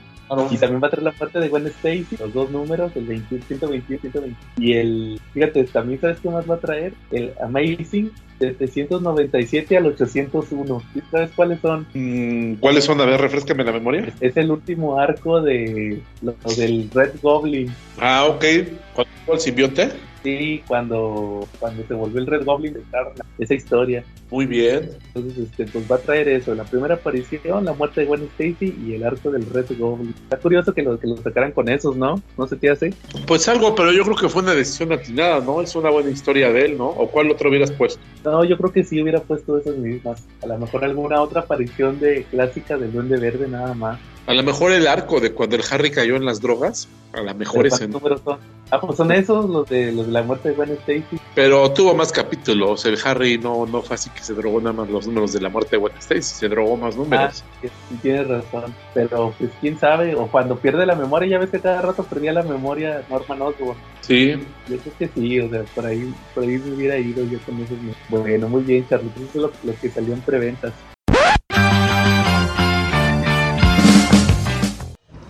y 0.52 0.58
también 0.58 0.82
va 0.82 0.88
a 0.88 0.92
traer 0.92 1.04
la 1.04 1.12
parte 1.12 1.40
de 1.40 1.50
Gwen 1.50 1.68
Stacy, 1.68 2.18
los 2.20 2.34
dos 2.34 2.52
números, 2.52 2.92
el 2.96 3.06
21, 3.06 3.44
121 3.46 3.96
y 3.96 4.00
120. 4.00 4.38
Y 4.58 4.74
el, 4.74 5.22
fíjate, 5.34 5.64
también 5.66 6.00
sabes 6.00 6.20
qué 6.20 6.30
más 6.30 6.50
va 6.50 6.56
a 6.56 6.60
traer, 6.60 6.94
el 7.12 7.34
Amazing 7.42 8.12
de 8.40 8.56
797 8.56 9.78
al 9.78 9.88
801. 9.88 10.84
¿Sí 10.94 11.02
¿Sabes 11.12 11.32
cuáles 11.36 11.60
son? 11.62 11.88
Mm, 11.94 12.56
¿Cuáles 12.56 12.86
son? 12.86 13.02
A 13.02 13.06
ver, 13.06 13.20
refrescame 13.20 13.64
la 13.64 13.72
memoria. 13.72 14.14
Es 14.22 14.38
el 14.38 14.52
último 14.52 15.00
arco 15.00 15.42
de 15.42 16.02
lo 16.22 16.36
del 16.56 16.90
Red 16.94 17.14
Goblin. 17.22 17.74
Ah, 18.00 18.26
ok. 18.30 18.46
¿Cuál 18.94 19.08
el 19.34 19.40
simbionte? 19.40 19.90
Sí, 20.24 20.62
cuando, 20.68 21.48
cuando 21.60 21.84
se 21.88 21.94
volvió 21.94 22.20
el 22.20 22.28
Red 22.28 22.44
Goblin 22.44 22.74
de 22.74 22.84
Carla, 22.92 23.26
esa 23.38 23.54
historia. 23.54 24.04
Muy 24.30 24.46
bien. 24.46 24.92
Entonces, 25.08 25.38
este, 25.38 25.66
pues 25.66 25.90
va 25.90 25.96
a 25.96 26.00
traer 26.00 26.28
eso, 26.28 26.54
la 26.54 26.66
primera 26.66 26.96
aparición, 26.96 27.66
la 27.66 27.74
muerte 27.74 28.02
de 28.02 28.08
Gwen 28.08 28.30
Stacy 28.36 28.76
y 28.86 28.94
el 28.94 29.04
arco 29.04 29.32
del 29.32 29.46
Red 29.46 29.68
Goblin. 29.78 30.14
Está 30.24 30.38
curioso 30.38 30.74
que 30.74 30.84
lo, 30.84 31.00
que 31.00 31.08
lo 31.08 31.18
sacaran 31.18 31.52
con 31.52 31.70
esos, 31.70 31.96
¿no? 31.96 32.22
No 32.38 32.48
sé 32.48 32.58
qué 32.60 32.70
hace. 32.70 32.94
Pues 33.26 33.48
algo, 33.48 33.74
pero 33.76 33.92
yo 33.92 34.04
creo 34.04 34.16
que 34.16 34.30
fue 34.30 34.42
una 34.42 34.54
decisión 34.54 34.92
atinada, 34.92 35.40
¿no? 35.40 35.62
Es 35.62 35.76
una 35.76 35.90
buena 35.90 36.10
historia 36.10 36.52
de 36.52 36.66
él, 36.66 36.78
¿no? 36.78 36.88
¿O 36.88 37.10
cuál 37.10 37.32
otro 37.32 37.50
hubieras 37.50 37.72
puesto? 37.72 38.02
No, 38.24 38.44
yo 38.44 38.58
creo 38.58 38.72
que 38.72 38.84
sí 38.84 39.02
hubiera 39.02 39.22
puesto 39.22 39.58
esas 39.58 39.78
mismas. 39.78 40.24
A 40.44 40.48
lo 40.48 40.58
mejor 40.58 40.84
alguna 40.84 41.22
otra 41.22 41.42
aparición 41.42 42.00
de 42.00 42.26
clásica 42.30 42.78
del 42.78 42.92
Duende 42.92 43.18
Verde 43.18 43.48
nada 43.48 43.74
más. 43.74 44.00
A 44.30 44.34
lo 44.36 44.44
mejor 44.44 44.72
el 44.72 44.86
arco 44.86 45.20
de 45.20 45.34
cuando 45.34 45.56
el 45.56 45.64
Harry 45.72 45.90
cayó 45.90 46.16
en 46.16 46.24
las 46.24 46.40
drogas, 46.40 46.88
a 47.14 47.22
lo 47.22 47.34
mejor 47.34 47.66
es 47.66 47.80
¿Cuántos 47.80 48.12
en... 48.12 48.24
son? 48.24 48.38
Ah, 48.70 48.80
pues 48.80 48.96
son 48.96 49.12
esos, 49.12 49.50
los 49.50 49.68
de, 49.68 49.92
los 49.92 50.06
de 50.06 50.12
la 50.12 50.22
muerte 50.22 50.50
de 50.50 50.56
Gwen 50.56 50.70
Stacy. 50.70 51.20
Pero 51.34 51.74
tuvo 51.74 51.96
más 51.96 52.12
capítulos. 52.12 52.86
El 52.86 53.00
Harry 53.04 53.40
no, 53.40 53.66
no 53.66 53.82
fue 53.82 53.96
así 53.96 54.12
que 54.12 54.22
se 54.22 54.36
drogó 54.36 54.62
nada 54.62 54.74
más 54.74 54.88
los 54.88 55.08
números 55.08 55.34
de 55.34 55.42
la 55.42 55.50
muerte 55.50 55.72
de 55.72 55.78
Gwen 55.78 55.94
Stacy, 55.98 56.22
se 56.22 56.48
drogó 56.48 56.78
más 56.78 56.96
números. 56.96 57.44
Ah, 57.44 57.50
sí, 57.60 57.70
sí 57.90 57.96
tienes 58.04 58.28
razón. 58.28 58.72
Pero 58.94 59.34
pues 59.36 59.50
quién 59.62 59.80
sabe, 59.80 60.14
o 60.14 60.28
cuando 60.28 60.60
pierde 60.60 60.86
la 60.86 60.94
memoria, 60.94 61.28
ya 61.28 61.40
ves 61.40 61.50
que 61.50 61.60
cada 61.60 61.82
rato 61.82 62.04
perdía 62.04 62.32
la 62.32 62.44
memoria 62.44 63.02
Norman 63.10 63.42
Osborn. 63.42 63.80
Sí, 64.02 64.36
Yo 64.68 64.78
creo 64.78 64.94
que 65.00 65.08
sí, 65.08 65.40
o 65.40 65.50
sea, 65.50 65.64
por 65.74 65.88
ahí, 65.88 66.14
por 66.36 66.44
ahí 66.44 66.60
me 66.60 66.76
hubiera 66.76 67.00
ido 67.00 67.26
yo 67.26 67.40
con 67.40 67.60
esos. 67.64 67.80
Bueno, 68.10 68.48
muy 68.48 68.62
bien, 68.62 68.88
Charlie. 68.88 69.10
Eso 69.16 69.26
es 69.26 69.36
lo, 69.36 69.52
lo 69.64 69.80
que 69.80 69.90
salió 69.90 70.14
en 70.14 70.22
preventas. 70.22 70.74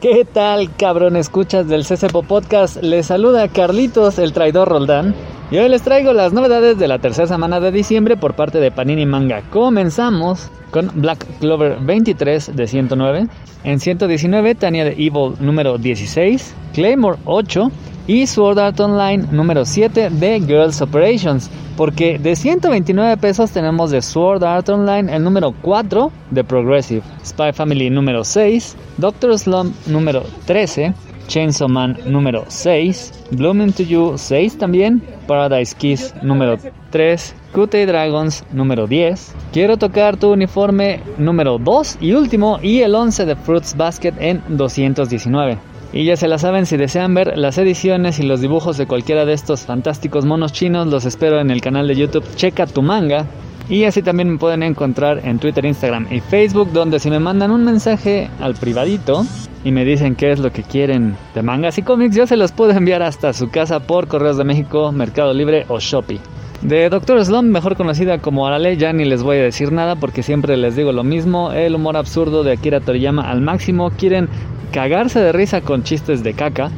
¿Qué 0.01 0.24
tal, 0.24 0.74
cabrón? 0.77 1.18
Escuchas 1.18 1.68
del 1.68 1.84
CCPO 1.84 2.24
Podcast. 2.24 2.82
Les 2.82 3.08
saluda 3.08 3.50
Carlitos, 3.50 4.18
el 4.18 4.32
traidor 4.32 4.70
Roldán. 4.70 5.13
Y 5.51 5.58
hoy 5.58 5.68
les 5.68 5.82
traigo 5.82 6.13
las 6.13 6.32
novedades 6.32 6.79
de 6.79 6.88
la 6.88 7.00
tercera 7.00 7.27
semana 7.27 7.60
de 7.60 7.74
diciembre 7.74 8.15
por 8.15 8.34
parte 8.34 8.62
de 8.62 8.72
Panini 8.72 9.06
Manga. 9.06 9.41
Comenzamos 9.50 10.50
con 10.72 10.89
Black 10.96 11.25
Clover 11.41 11.79
23 11.82 12.56
de 12.56 12.68
109. 12.68 13.27
En 13.65 13.79
119, 13.82 14.56
Tania 14.56 14.86
de 14.86 14.91
Evil 14.91 15.34
número 15.41 15.77
16. 15.77 16.56
Claymore 16.74 17.18
8. 17.25 17.70
Y 18.09 18.25
Sword 18.25 18.57
Art 18.57 18.79
Online 18.79 19.27
número 19.31 19.65
7 19.65 20.09
de 20.09 20.39
Girls 20.39 20.81
Operations. 20.81 21.47
Porque 21.77 22.17
de 22.17 22.35
129 22.35 23.17
pesos 23.17 23.51
tenemos 23.51 23.91
de 23.91 24.01
Sword 24.01 24.43
Art 24.43 24.67
Online 24.67 25.15
el 25.15 25.23
número 25.23 25.53
4 25.61 26.11
de 26.31 26.43
Progressive. 26.43 27.03
Spy 27.23 27.53
Family 27.53 27.91
número 27.91 28.23
6. 28.23 28.75
Doctor 28.97 29.37
Slump 29.37 29.75
número 29.85 30.23
13. 30.47 30.95
Chainsaw 31.27 31.69
Man 31.69 31.95
número 32.07 32.45
6, 32.47 33.27
Blooming 33.29 33.71
to 33.71 33.83
You 33.83 34.17
6 34.17 34.57
también, 34.57 35.03
Paradise 35.27 35.75
Kiss 35.77 36.15
número 36.23 36.57
3, 36.89 37.35
Kutei 37.53 37.85
Dragons 37.85 38.43
número 38.51 38.87
10, 38.87 39.35
Quiero 39.53 39.77
tocar 39.77 40.17
tu 40.17 40.31
uniforme 40.31 41.01
número 41.19 41.59
2 41.59 41.99
y 42.01 42.13
último 42.13 42.57
y 42.63 42.79
el 42.79 42.95
11 42.95 43.27
de 43.27 43.35
Fruits 43.35 43.77
Basket 43.77 44.13
en 44.19 44.41
219. 44.57 45.68
Y 45.91 46.05
ya 46.05 46.15
se 46.15 46.27
la 46.27 46.38
saben, 46.38 46.67
si 46.67 46.77
desean 46.77 47.15
ver 47.15 47.36
las 47.38 47.58
ediciones 47.58 48.19
y 48.19 48.24
los 48.24 48.41
dibujos 48.41 48.77
de 48.77 48.86
cualquiera 48.86 49.25
de 49.25 49.34
estos 49.34 49.65
fantásticos 49.65 50.24
monos 50.24 50.53
chinos, 50.53 50.86
los 50.86 51.05
espero 51.05 51.39
en 51.39 51.50
el 51.50 51.62
canal 51.62 51.88
de 51.88 51.96
YouTube 51.96 52.25
Checa 52.36 52.67
tu 52.67 52.84
manga. 52.84 53.25
Y 53.69 53.84
así 53.84 54.01
también 54.01 54.29
me 54.29 54.38
pueden 54.38 54.63
encontrar 54.63 55.22
en 55.25 55.39
Twitter, 55.39 55.65
Instagram 55.65 56.08
y 56.12 56.19
Facebook, 56.22 56.72
donde 56.72 57.00
si 57.00 57.10
me 57.10 57.19
mandan 57.19 57.51
un 57.51 57.63
mensaje 57.63 58.29
al 58.39 58.55
privadito 58.55 59.25
y 59.63 59.72
me 59.72 59.86
dicen 59.86 60.15
qué 60.15 60.31
es 60.31 60.39
lo 60.39 60.51
que 60.51 60.63
quieren 60.63 61.15
de 61.36 61.43
mangas 61.43 61.77
y 61.77 61.84
cómics, 61.84 62.15
yo 62.15 62.25
se 62.25 62.38
los 62.38 62.51
puedo 62.51 62.72
enviar 62.72 63.03
hasta 63.03 63.34
su 63.34 63.50
casa 63.50 63.79
por 63.79 64.08
Correos 64.08 64.38
de 64.38 64.43
México, 64.43 64.91
Mercado 64.91 65.34
Libre 65.34 65.65
o 65.69 65.79
Shopee. 65.79 66.19
De 66.61 66.89
Doctor 66.89 67.23
Slump, 67.23 67.49
mejor 67.49 67.77
conocida 67.77 68.17
como 68.17 68.45
Arale, 68.45 68.75
ya 68.75 68.91
ni 68.91 69.05
les 69.05 69.23
voy 69.23 69.37
a 69.37 69.43
decir 69.43 69.71
nada 69.71 69.95
porque 69.95 70.23
siempre 70.23 70.57
les 70.57 70.75
digo 70.75 70.91
lo 70.91 71.05
mismo. 71.05 71.53
El 71.53 71.75
humor 71.75 71.95
absurdo 71.95 72.43
de 72.43 72.51
Akira 72.51 72.81
Toriyama 72.81 73.29
al 73.29 73.39
máximo. 73.39 73.91
Quieren 73.91 74.27
cagarse 74.73 75.21
de 75.21 75.31
risa 75.31 75.61
con 75.61 75.83
chistes 75.83 76.21
de 76.21 76.33
caca. 76.33 76.69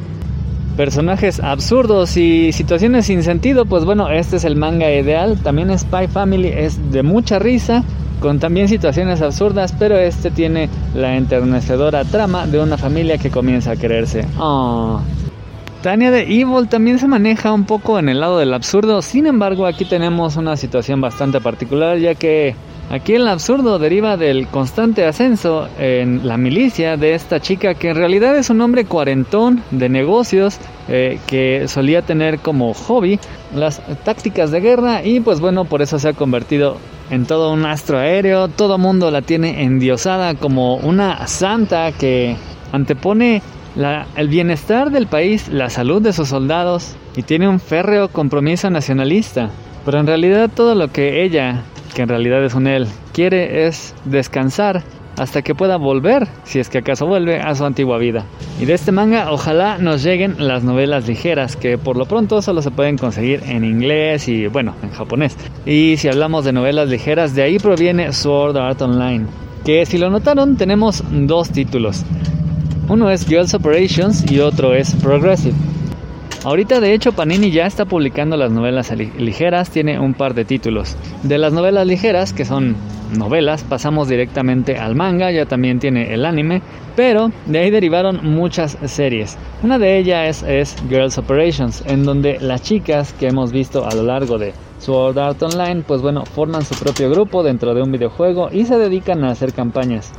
Personajes 0.76 1.40
absurdos 1.40 2.16
y 2.16 2.52
situaciones 2.52 3.06
sin 3.06 3.24
sentido, 3.24 3.66
pues 3.66 3.84
bueno, 3.84 4.08
este 4.08 4.36
es 4.36 4.44
el 4.44 4.56
manga 4.56 4.90
ideal. 4.90 5.38
También 5.42 5.76
Spy 5.76 6.06
Family 6.06 6.48
es 6.48 6.92
de 6.92 7.02
mucha 7.02 7.40
risa, 7.40 7.82
con 8.20 8.38
también 8.38 8.68
situaciones 8.68 9.20
absurdas, 9.20 9.74
pero 9.78 9.98
este 9.98 10.30
tiene 10.30 10.70
la 10.94 11.16
enternecedora 11.16 12.04
trama 12.04 12.46
de 12.46 12.60
una 12.60 12.78
familia 12.78 13.18
que 13.18 13.30
comienza 13.30 13.72
a 13.72 13.76
quererse. 13.76 14.24
Oh. 14.38 15.00
Tania 15.82 16.12
de 16.12 16.22
Evil 16.22 16.68
también 16.68 17.00
se 17.00 17.08
maneja 17.08 17.52
un 17.52 17.64
poco 17.64 17.98
en 17.98 18.08
el 18.08 18.20
lado 18.20 18.38
del 18.38 18.54
absurdo, 18.54 19.02
sin 19.02 19.26
embargo 19.26 19.66
aquí 19.66 19.84
tenemos 19.84 20.36
una 20.36 20.56
situación 20.56 21.00
bastante 21.00 21.40
particular 21.40 21.98
ya 21.98 22.14
que 22.14 22.54
aquí 22.88 23.14
el 23.14 23.26
absurdo 23.26 23.80
deriva 23.80 24.16
del 24.16 24.46
constante 24.46 25.04
ascenso 25.04 25.66
en 25.80 26.24
la 26.24 26.36
milicia 26.36 26.96
de 26.96 27.14
esta 27.14 27.40
chica 27.40 27.74
que 27.74 27.88
en 27.88 27.96
realidad 27.96 28.36
es 28.36 28.48
un 28.48 28.60
hombre 28.60 28.84
cuarentón 28.84 29.64
de 29.72 29.88
negocios 29.88 30.58
eh, 30.88 31.18
que 31.26 31.66
solía 31.66 32.02
tener 32.02 32.38
como 32.38 32.74
hobby 32.74 33.18
las 33.52 33.82
tácticas 34.04 34.52
de 34.52 34.60
guerra 34.60 35.04
y 35.04 35.18
pues 35.18 35.40
bueno 35.40 35.64
por 35.64 35.82
eso 35.82 35.98
se 35.98 36.10
ha 36.10 36.12
convertido 36.12 36.76
en 37.10 37.26
todo 37.26 37.52
un 37.52 37.66
astro 37.66 37.98
aéreo, 37.98 38.46
todo 38.46 38.78
mundo 38.78 39.10
la 39.10 39.22
tiene 39.22 39.64
endiosada 39.64 40.36
como 40.36 40.76
una 40.76 41.26
santa 41.26 41.90
que 41.90 42.36
antepone 42.70 43.42
el 43.74 44.28
bienestar 44.28 44.90
del 44.90 45.06
país, 45.06 45.48
la 45.48 45.70
salud 45.70 46.02
de 46.02 46.12
sus 46.12 46.28
soldados 46.28 46.96
y 47.16 47.22
tiene 47.22 47.48
un 47.48 47.60
férreo 47.60 48.08
compromiso 48.08 48.70
nacionalista. 48.70 49.50
Pero 49.84 49.98
en 49.98 50.06
realidad 50.06 50.50
todo 50.54 50.74
lo 50.74 50.88
que 50.88 51.24
ella, 51.24 51.62
que 51.94 52.02
en 52.02 52.08
realidad 52.08 52.44
es 52.44 52.54
un 52.54 52.66
él, 52.66 52.86
quiere 53.12 53.66
es 53.66 53.94
descansar 54.04 54.82
hasta 55.18 55.42
que 55.42 55.54
pueda 55.54 55.76
volver, 55.76 56.26
si 56.44 56.58
es 56.58 56.68
que 56.68 56.78
acaso 56.78 57.06
vuelve, 57.06 57.40
a 57.40 57.54
su 57.54 57.64
antigua 57.64 57.98
vida. 57.98 58.24
Y 58.60 58.64
de 58.64 58.74
este 58.74 58.92
manga 58.92 59.30
ojalá 59.30 59.78
nos 59.78 60.02
lleguen 60.02 60.36
las 60.38 60.64
novelas 60.64 61.06
ligeras, 61.06 61.56
que 61.56 61.78
por 61.78 61.96
lo 61.96 62.06
pronto 62.06 62.40
solo 62.42 62.62
se 62.62 62.70
pueden 62.70 62.96
conseguir 62.96 63.42
en 63.46 63.64
inglés 63.64 64.28
y 64.28 64.46
bueno, 64.46 64.74
en 64.82 64.90
japonés. 64.90 65.36
Y 65.66 65.96
si 65.98 66.08
hablamos 66.08 66.44
de 66.44 66.52
novelas 66.52 66.88
ligeras, 66.88 67.34
de 67.34 67.42
ahí 67.42 67.58
proviene 67.58 68.12
Sword 68.12 68.56
Art 68.56 68.80
Online. 68.80 69.26
Que 69.64 69.86
si 69.86 69.98
lo 69.98 70.10
notaron 70.10 70.56
tenemos 70.56 71.04
dos 71.10 71.50
títulos. 71.50 72.04
Uno 72.88 73.10
es 73.10 73.26
Girls 73.26 73.54
Operations 73.54 74.30
y 74.30 74.40
otro 74.40 74.74
es 74.74 74.94
Progressive. 74.96 75.54
Ahorita 76.44 76.80
de 76.80 76.92
hecho 76.92 77.12
Panini 77.12 77.50
ya 77.52 77.66
está 77.66 77.84
publicando 77.84 78.36
las 78.36 78.50
novelas 78.50 78.90
li- 78.96 79.12
ligeras, 79.16 79.70
tiene 79.70 80.00
un 80.00 80.14
par 80.14 80.34
de 80.34 80.44
títulos. 80.44 80.96
De 81.22 81.38
las 81.38 81.52
novelas 81.52 81.86
ligeras, 81.86 82.32
que 82.32 82.44
son 82.44 82.74
novelas, 83.16 83.62
pasamos 83.62 84.08
directamente 84.08 84.76
al 84.76 84.96
manga, 84.96 85.30
ya 85.30 85.46
también 85.46 85.78
tiene 85.78 86.12
el 86.12 86.24
anime, 86.24 86.60
pero 86.96 87.30
de 87.46 87.60
ahí 87.60 87.70
derivaron 87.70 88.20
muchas 88.24 88.76
series. 88.86 89.38
Una 89.62 89.78
de 89.78 89.98
ellas 89.98 90.42
es, 90.42 90.74
es 90.74 90.82
Girls 90.88 91.16
Operations, 91.16 91.84
en 91.86 92.02
donde 92.04 92.38
las 92.40 92.62
chicas 92.62 93.12
que 93.12 93.28
hemos 93.28 93.52
visto 93.52 93.86
a 93.86 93.94
lo 93.94 94.02
largo 94.02 94.36
de 94.38 94.52
Sword 94.80 95.18
Art 95.18 95.40
Online, 95.44 95.84
pues 95.86 96.02
bueno, 96.02 96.26
forman 96.26 96.64
su 96.64 96.74
propio 96.74 97.08
grupo 97.08 97.44
dentro 97.44 97.72
de 97.72 97.82
un 97.82 97.92
videojuego 97.92 98.48
y 98.50 98.64
se 98.64 98.76
dedican 98.76 99.22
a 99.22 99.30
hacer 99.30 99.52
campañas. 99.52 100.12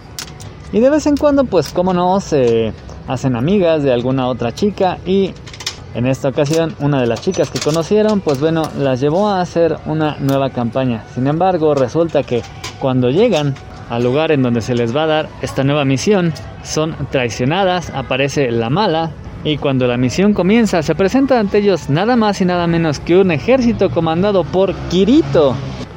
Y 0.74 0.80
de 0.80 0.89
vez 0.89 1.06
en 1.06 1.15
cuando, 1.15 1.46
pues 1.46 1.72
como 1.72 1.94
no, 1.94 2.20
se 2.20 2.74
hacen 3.08 3.36
amigas 3.36 3.84
de 3.84 3.94
alguna 3.94 4.27
otra 4.27 4.53
chica 4.53 4.98
y 5.06 5.32
en 5.94 6.08
esta 6.08 6.30
ocasión 6.30 6.75
una 6.80 7.00
de 7.00 7.06
las 7.06 7.22
chicas 7.22 7.51
que 7.51 7.60
conocieron, 7.60 8.22
pues 8.22 8.39
bueno, 8.39 8.63
las 8.80 9.00
llevó 9.00 9.30
a 9.30 9.39
hacer 9.39 9.77
una 9.86 10.18
nueva 10.20 10.50
campaña. 10.50 11.03
Sin 11.13 11.27
embargo, 11.27 11.75
resulta 11.75 12.24
que 12.24 12.42
cuando 12.80 13.12
llegan 13.12 13.53
al 13.92 14.03
lugar 14.03 14.32
en 14.32 14.42
donde 14.42 14.62
se 14.62 14.74
les 14.74 14.96
va 14.96 15.03
a 15.03 15.08
dar 15.08 15.30
esta 15.44 15.63
nueva 15.63 15.86
misión, 15.86 16.34
son 16.63 16.96
traicionadas, 17.12 17.92
aparece 17.92 18.50
la 18.50 18.72
mala 18.72 19.12
y 19.44 19.58
cuando 19.58 19.86
la 19.86 19.98
misión 19.98 20.34
comienza 20.34 20.82
se 20.82 20.96
presenta 20.96 21.39
ante 21.39 21.60
ellos 21.60 21.89
nada 21.89 22.15
más 22.15 22.42
y 22.42 22.46
nada 22.46 22.65
menos 22.65 23.00
que 23.00 23.18
un 23.18 23.30
ejército 23.30 23.92
comandado 23.92 24.44
por 24.44 24.74
Kirito. 24.89 25.56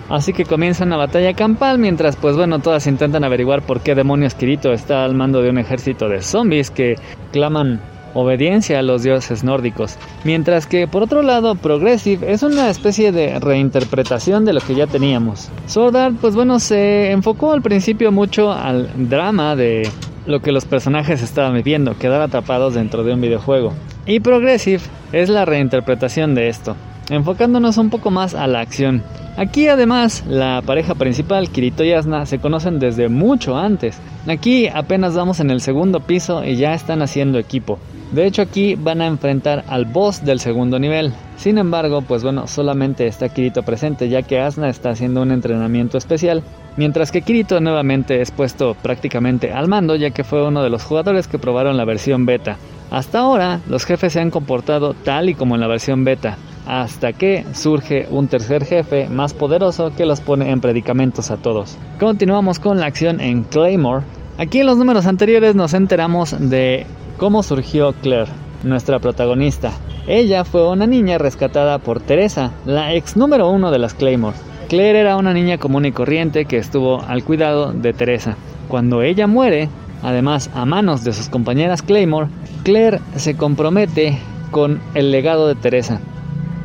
Así 0.09 0.33
que 0.33 0.45
comienza 0.45 0.85
una 0.85 0.97
batalla 0.97 1.35
campal 1.35 1.79
mientras 1.79 2.17
pues 2.17 2.37
bueno 2.37 2.61
todas 2.61 2.87
intentan 2.87 3.25
averiguar 3.25 3.63
por 3.63 3.81
qué 3.81 3.95
demonios 3.95 4.35
Kirito 4.35 4.73
está 4.73 5.05
al 5.05 5.15
mando 5.15 5.43
de 5.43 5.51
un 5.51 5.59
ejército 5.59 6.09
de 6.09 6.23
zombies 6.23 6.71
que 6.71 6.95
claman 7.33 7.81
obediencia 8.15 8.79
a 8.79 8.83
los 8.83 9.03
dioses 9.03 9.45
nórdicos. 9.45 9.97
Mientras 10.25 10.67
que 10.67 10.87
por 10.87 11.03
otro 11.03 11.23
lado 11.23 11.55
Progressive 11.55 12.33
es 12.33 12.43
una 12.43 12.71
especie 12.71 13.13
de 13.13 13.39
reinterpretación 13.41 14.45
de 14.45 14.53
lo 14.53 14.61
que 14.61 14.75
ya 14.75 14.87
teníamos. 14.87 15.51
Sword 15.67 15.97
Art 15.97 16.17
pues 16.21 16.35
bueno 16.35 16.59
se 16.61 17.11
enfocó 17.11 17.53
al 17.53 17.63
principio 17.63 18.13
mucho 18.13 18.53
al 18.53 18.89
drama 19.09 19.57
de 19.57 19.89
lo 20.27 20.41
que 20.41 20.53
los 20.53 20.65
personajes 20.65 21.23
estaban 21.23 21.55
viviendo, 21.55 21.97
quedar 21.99 22.21
atrapados 22.21 22.75
dentro 22.75 23.05
de 23.05 23.13
un 23.13 23.21
videojuego. 23.21 23.73
Y 24.07 24.21
Progressive 24.21 24.83
es 25.13 25.29
la 25.29 25.45
reinterpretación 25.45 26.35
de 26.35 26.49
esto, 26.49 26.77
enfocándonos 27.11 27.77
un 27.77 27.91
poco 27.91 28.11
más 28.11 28.35
a 28.35 28.47
la 28.47 28.61
acción. 28.61 29.03
Aquí 29.37 29.69
además 29.69 30.25
la 30.27 30.63
pareja 30.65 30.95
principal, 30.95 31.51
Kirito 31.51 31.85
y 31.85 31.93
Asuna, 31.93 32.25
se 32.25 32.39
conocen 32.39 32.79
desde 32.79 33.11
mucho 33.11 33.55
antes. 33.59 34.01
Aquí 34.27 34.67
apenas 34.67 35.15
vamos 35.15 35.41
en 35.41 35.51
el 35.51 35.61
segundo 35.61 36.01
piso 36.01 36.43
y 36.43 36.57
ya 36.57 36.73
están 36.73 37.03
haciendo 37.03 37.39
equipo. 37.39 37.79
De 38.13 38.27
hecho 38.27 38.41
aquí 38.41 38.77
van 38.77 39.03
a 39.03 39.07
enfrentar 39.07 39.65
al 39.69 39.85
boss 39.85 40.25
del 40.25 40.41
segundo 40.41 40.79
nivel. 40.79 41.13
Sin 41.37 41.59
embargo, 41.59 42.01
pues 42.01 42.23
bueno, 42.23 42.47
solamente 42.47 43.07
está 43.07 43.29
Kirito 43.29 43.63
presente 43.63 44.09
ya 44.09 44.23
que 44.23 44.41
Asuna 44.41 44.71
está 44.71 44.89
haciendo 44.91 45.21
un 45.21 45.31
entrenamiento 45.31 45.99
especial, 45.99 46.43
mientras 46.79 47.13
que 47.13 47.21
Kirito 47.21 47.61
nuevamente 47.61 48.23
es 48.23 48.31
puesto 48.31 48.75
prácticamente 48.83 49.53
al 49.53 49.69
mando 49.69 49.97
ya 49.97 50.13
que 50.13 50.25
fue 50.25 50.47
uno 50.49 50.63
de 50.63 50.71
los 50.71 50.83
jugadores 50.83 51.29
que 51.29 51.39
probaron 51.39 51.77
la 51.77 51.85
versión 51.85 52.25
beta. 52.25 52.57
Hasta 52.91 53.19
ahora, 53.19 53.61
los 53.69 53.85
jefes 53.85 54.15
se 54.15 54.21
han 54.21 54.31
comportado 54.31 54.95
tal 54.95 55.29
y 55.29 55.35
como 55.35 55.57
en 55.57 55.61
la 55.61 55.67
versión 55.67 56.05
beta, 56.05 56.39
hasta 56.67 57.13
que 57.13 57.45
surge 57.53 58.07
un 58.11 58.29
tercer 58.29 58.65
jefe 58.65 59.09
más 59.09 59.35
poderoso 59.35 59.93
que 59.97 60.07
los 60.07 60.21
pone 60.21 60.51
en 60.51 60.61
predicamentos 60.61 61.31
a 61.31 61.37
todos. 61.37 61.79
Continuamos 61.99 62.59
con 62.59 62.81
la 62.81 62.87
acción 62.87 63.21
en 63.21 63.45
Claymore. 63.45 64.05
Aquí 64.39 64.61
en 64.61 64.67
los 64.67 64.77
números 64.77 65.07
anteriores 65.07 65.55
nos 65.55 65.75
enteramos 65.75 66.37
de 66.39 66.87
cómo 67.17 67.43
surgió 67.43 67.95
Claire, 67.95 68.31
nuestra 68.65 68.99
protagonista. 68.99 69.73
Ella 70.07 70.45
fue 70.45 70.69
una 70.69 70.87
niña 70.87 71.19
rescatada 71.19 71.79
por 71.79 72.01
Teresa, 72.01 72.53
la 72.65 72.95
ex 72.95 73.17
número 73.17 73.49
uno 73.49 73.71
de 73.71 73.79
las 73.79 73.95
Claymore. 73.95 74.37
Claire 74.69 75.01
era 75.01 75.17
una 75.17 75.33
niña 75.33 75.59
común 75.59 75.87
y 75.87 75.93
corriente 75.93 76.45
que 76.45 76.59
estuvo 76.59 77.01
al 77.03 77.25
cuidado 77.25 77.73
de 77.73 77.93
Teresa. 77.93 78.37
Cuando 78.69 79.03
ella 79.03 79.29
muere, 79.29 79.69
además 80.03 80.51
a 80.55 80.65
manos 80.65 81.05
de 81.05 81.13
sus 81.13 81.29
compañeras 81.29 81.83
Claymore, 81.83 82.29
Claire 82.65 83.01
se 83.15 83.37
compromete 83.37 84.19
con 84.51 84.81
el 84.95 85.13
legado 85.13 85.47
de 85.47 85.55
Teresa. 85.55 86.01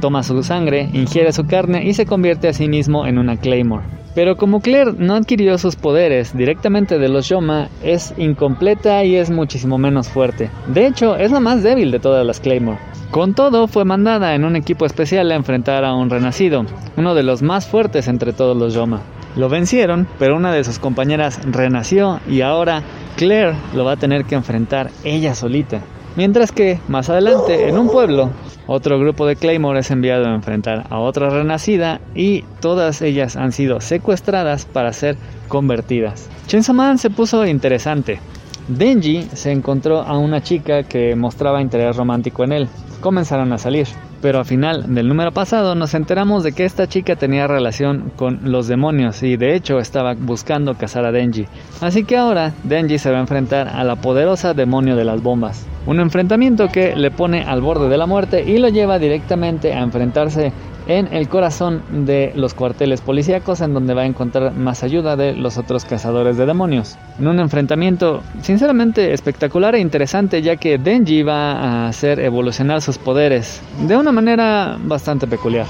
Toma 0.01 0.23
su 0.23 0.41
sangre, 0.41 0.89
ingiere 0.93 1.31
su 1.31 1.45
carne 1.45 1.85
y 1.85 1.93
se 1.93 2.07
convierte 2.07 2.47
a 2.47 2.53
sí 2.53 2.67
mismo 2.67 3.05
en 3.05 3.19
una 3.19 3.37
Claymore. 3.37 3.85
Pero 4.15 4.35
como 4.35 4.59
Claire 4.59 4.93
no 4.97 5.13
adquirió 5.13 5.57
sus 5.59 5.75
poderes 5.75 6.35
directamente 6.35 6.97
de 6.97 7.07
los 7.07 7.29
Yoma, 7.29 7.69
es 7.83 8.13
incompleta 8.17 9.03
y 9.05 9.15
es 9.15 9.29
muchísimo 9.29 9.77
menos 9.77 10.09
fuerte. 10.09 10.49
De 10.67 10.87
hecho, 10.87 11.15
es 11.15 11.31
la 11.31 11.39
más 11.39 11.61
débil 11.61 11.91
de 11.91 11.99
todas 11.99 12.25
las 12.25 12.39
Claymore. 12.39 12.79
Con 13.11 13.35
todo, 13.35 13.67
fue 13.67 13.85
mandada 13.85 14.33
en 14.33 14.43
un 14.43 14.55
equipo 14.55 14.85
especial 14.87 15.31
a 15.31 15.35
enfrentar 15.35 15.85
a 15.85 15.93
un 15.93 16.09
renacido, 16.09 16.65
uno 16.97 17.13
de 17.13 17.23
los 17.23 17.43
más 17.43 17.67
fuertes 17.67 18.07
entre 18.07 18.33
todos 18.33 18.57
los 18.57 18.73
Yoma. 18.73 19.01
Lo 19.35 19.49
vencieron, 19.49 20.07
pero 20.17 20.35
una 20.35 20.51
de 20.51 20.63
sus 20.63 20.79
compañeras 20.79 21.39
renació 21.45 22.19
y 22.27 22.41
ahora 22.41 22.81
Claire 23.17 23.53
lo 23.75 23.85
va 23.85 23.93
a 23.93 23.97
tener 23.97 24.25
que 24.25 24.35
enfrentar 24.35 24.89
ella 25.03 25.35
solita. 25.35 25.81
Mientras 26.17 26.51
que, 26.51 26.79
más 26.89 27.09
adelante, 27.09 27.69
en 27.69 27.77
un 27.77 27.89
pueblo, 27.89 28.31
otro 28.71 28.99
grupo 28.99 29.25
de 29.25 29.35
Claymore 29.35 29.81
es 29.81 29.91
enviado 29.91 30.25
a 30.27 30.33
enfrentar 30.33 30.85
a 30.89 30.99
otra 30.99 31.29
renacida 31.29 31.99
y 32.15 32.43
todas 32.61 33.01
ellas 33.01 33.35
han 33.35 33.51
sido 33.51 33.81
secuestradas 33.81 34.65
para 34.65 34.93
ser 34.93 35.17
convertidas. 35.47 36.29
Chainsaw 36.47 36.97
se 36.97 37.09
puso 37.09 37.45
interesante. 37.45 38.19
Denji 38.67 39.27
se 39.33 39.51
encontró 39.51 40.01
a 40.01 40.17
una 40.17 40.41
chica 40.41 40.83
que 40.83 41.15
mostraba 41.15 41.61
interés 41.61 41.97
romántico 41.97 42.43
en 42.43 42.53
él. 42.53 42.69
Comenzaron 43.01 43.51
a 43.51 43.57
salir. 43.57 43.87
Pero 44.21 44.39
al 44.39 44.45
final 44.45 44.93
del 44.93 45.07
número 45.07 45.31
pasado 45.31 45.73
nos 45.73 45.93
enteramos 45.93 46.43
de 46.43 46.51
que 46.51 46.65
esta 46.65 46.87
chica 46.87 47.15
tenía 47.15 47.47
relación 47.47 48.11
con 48.15 48.39
los 48.43 48.67
demonios 48.67 49.23
y 49.23 49.35
de 49.35 49.55
hecho 49.55 49.79
estaba 49.79 50.13
buscando 50.13 50.75
cazar 50.75 51.05
a 51.05 51.11
Denji. 51.11 51.47
Así 51.81 52.03
que 52.03 52.17
ahora 52.17 52.53
Denji 52.63 52.99
se 52.99 53.09
va 53.09 53.17
a 53.17 53.21
enfrentar 53.21 53.67
a 53.67 53.83
la 53.83 53.95
poderosa 53.95 54.53
demonio 54.53 54.95
de 54.95 55.05
las 55.05 55.23
bombas. 55.23 55.65
Un 55.87 55.99
enfrentamiento 55.99 56.67
que 56.67 56.95
le 56.95 57.09
pone 57.09 57.43
al 57.43 57.61
borde 57.61 57.89
de 57.89 57.97
la 57.97 58.05
muerte 58.05 58.43
y 58.43 58.59
lo 58.59 58.69
lleva 58.69 58.99
directamente 58.99 59.73
a 59.73 59.81
enfrentarse 59.81 60.53
en 60.87 61.13
el 61.13 61.29
corazón 61.29 61.81
de 62.05 62.31
los 62.35 62.53
cuarteles 62.53 63.01
policíacos 63.01 63.61
en 63.61 63.73
donde 63.73 63.93
va 63.93 64.01
a 64.01 64.05
encontrar 64.05 64.53
más 64.53 64.83
ayuda 64.83 65.15
de 65.15 65.33
los 65.33 65.57
otros 65.57 65.85
cazadores 65.85 66.37
de 66.37 66.45
demonios. 66.45 66.97
En 67.19 67.27
un 67.27 67.39
enfrentamiento 67.39 68.21
sinceramente 68.41 69.13
espectacular 69.13 69.75
e 69.75 69.79
interesante 69.79 70.41
ya 70.41 70.55
que 70.55 70.77
Denji 70.77 71.23
va 71.23 71.51
a 71.53 71.87
hacer 71.87 72.19
evolucionar 72.19 72.81
sus 72.81 72.97
poderes 72.97 73.61
de 73.87 73.97
una 73.97 74.11
manera 74.11 74.77
bastante 74.83 75.27
peculiar. 75.27 75.65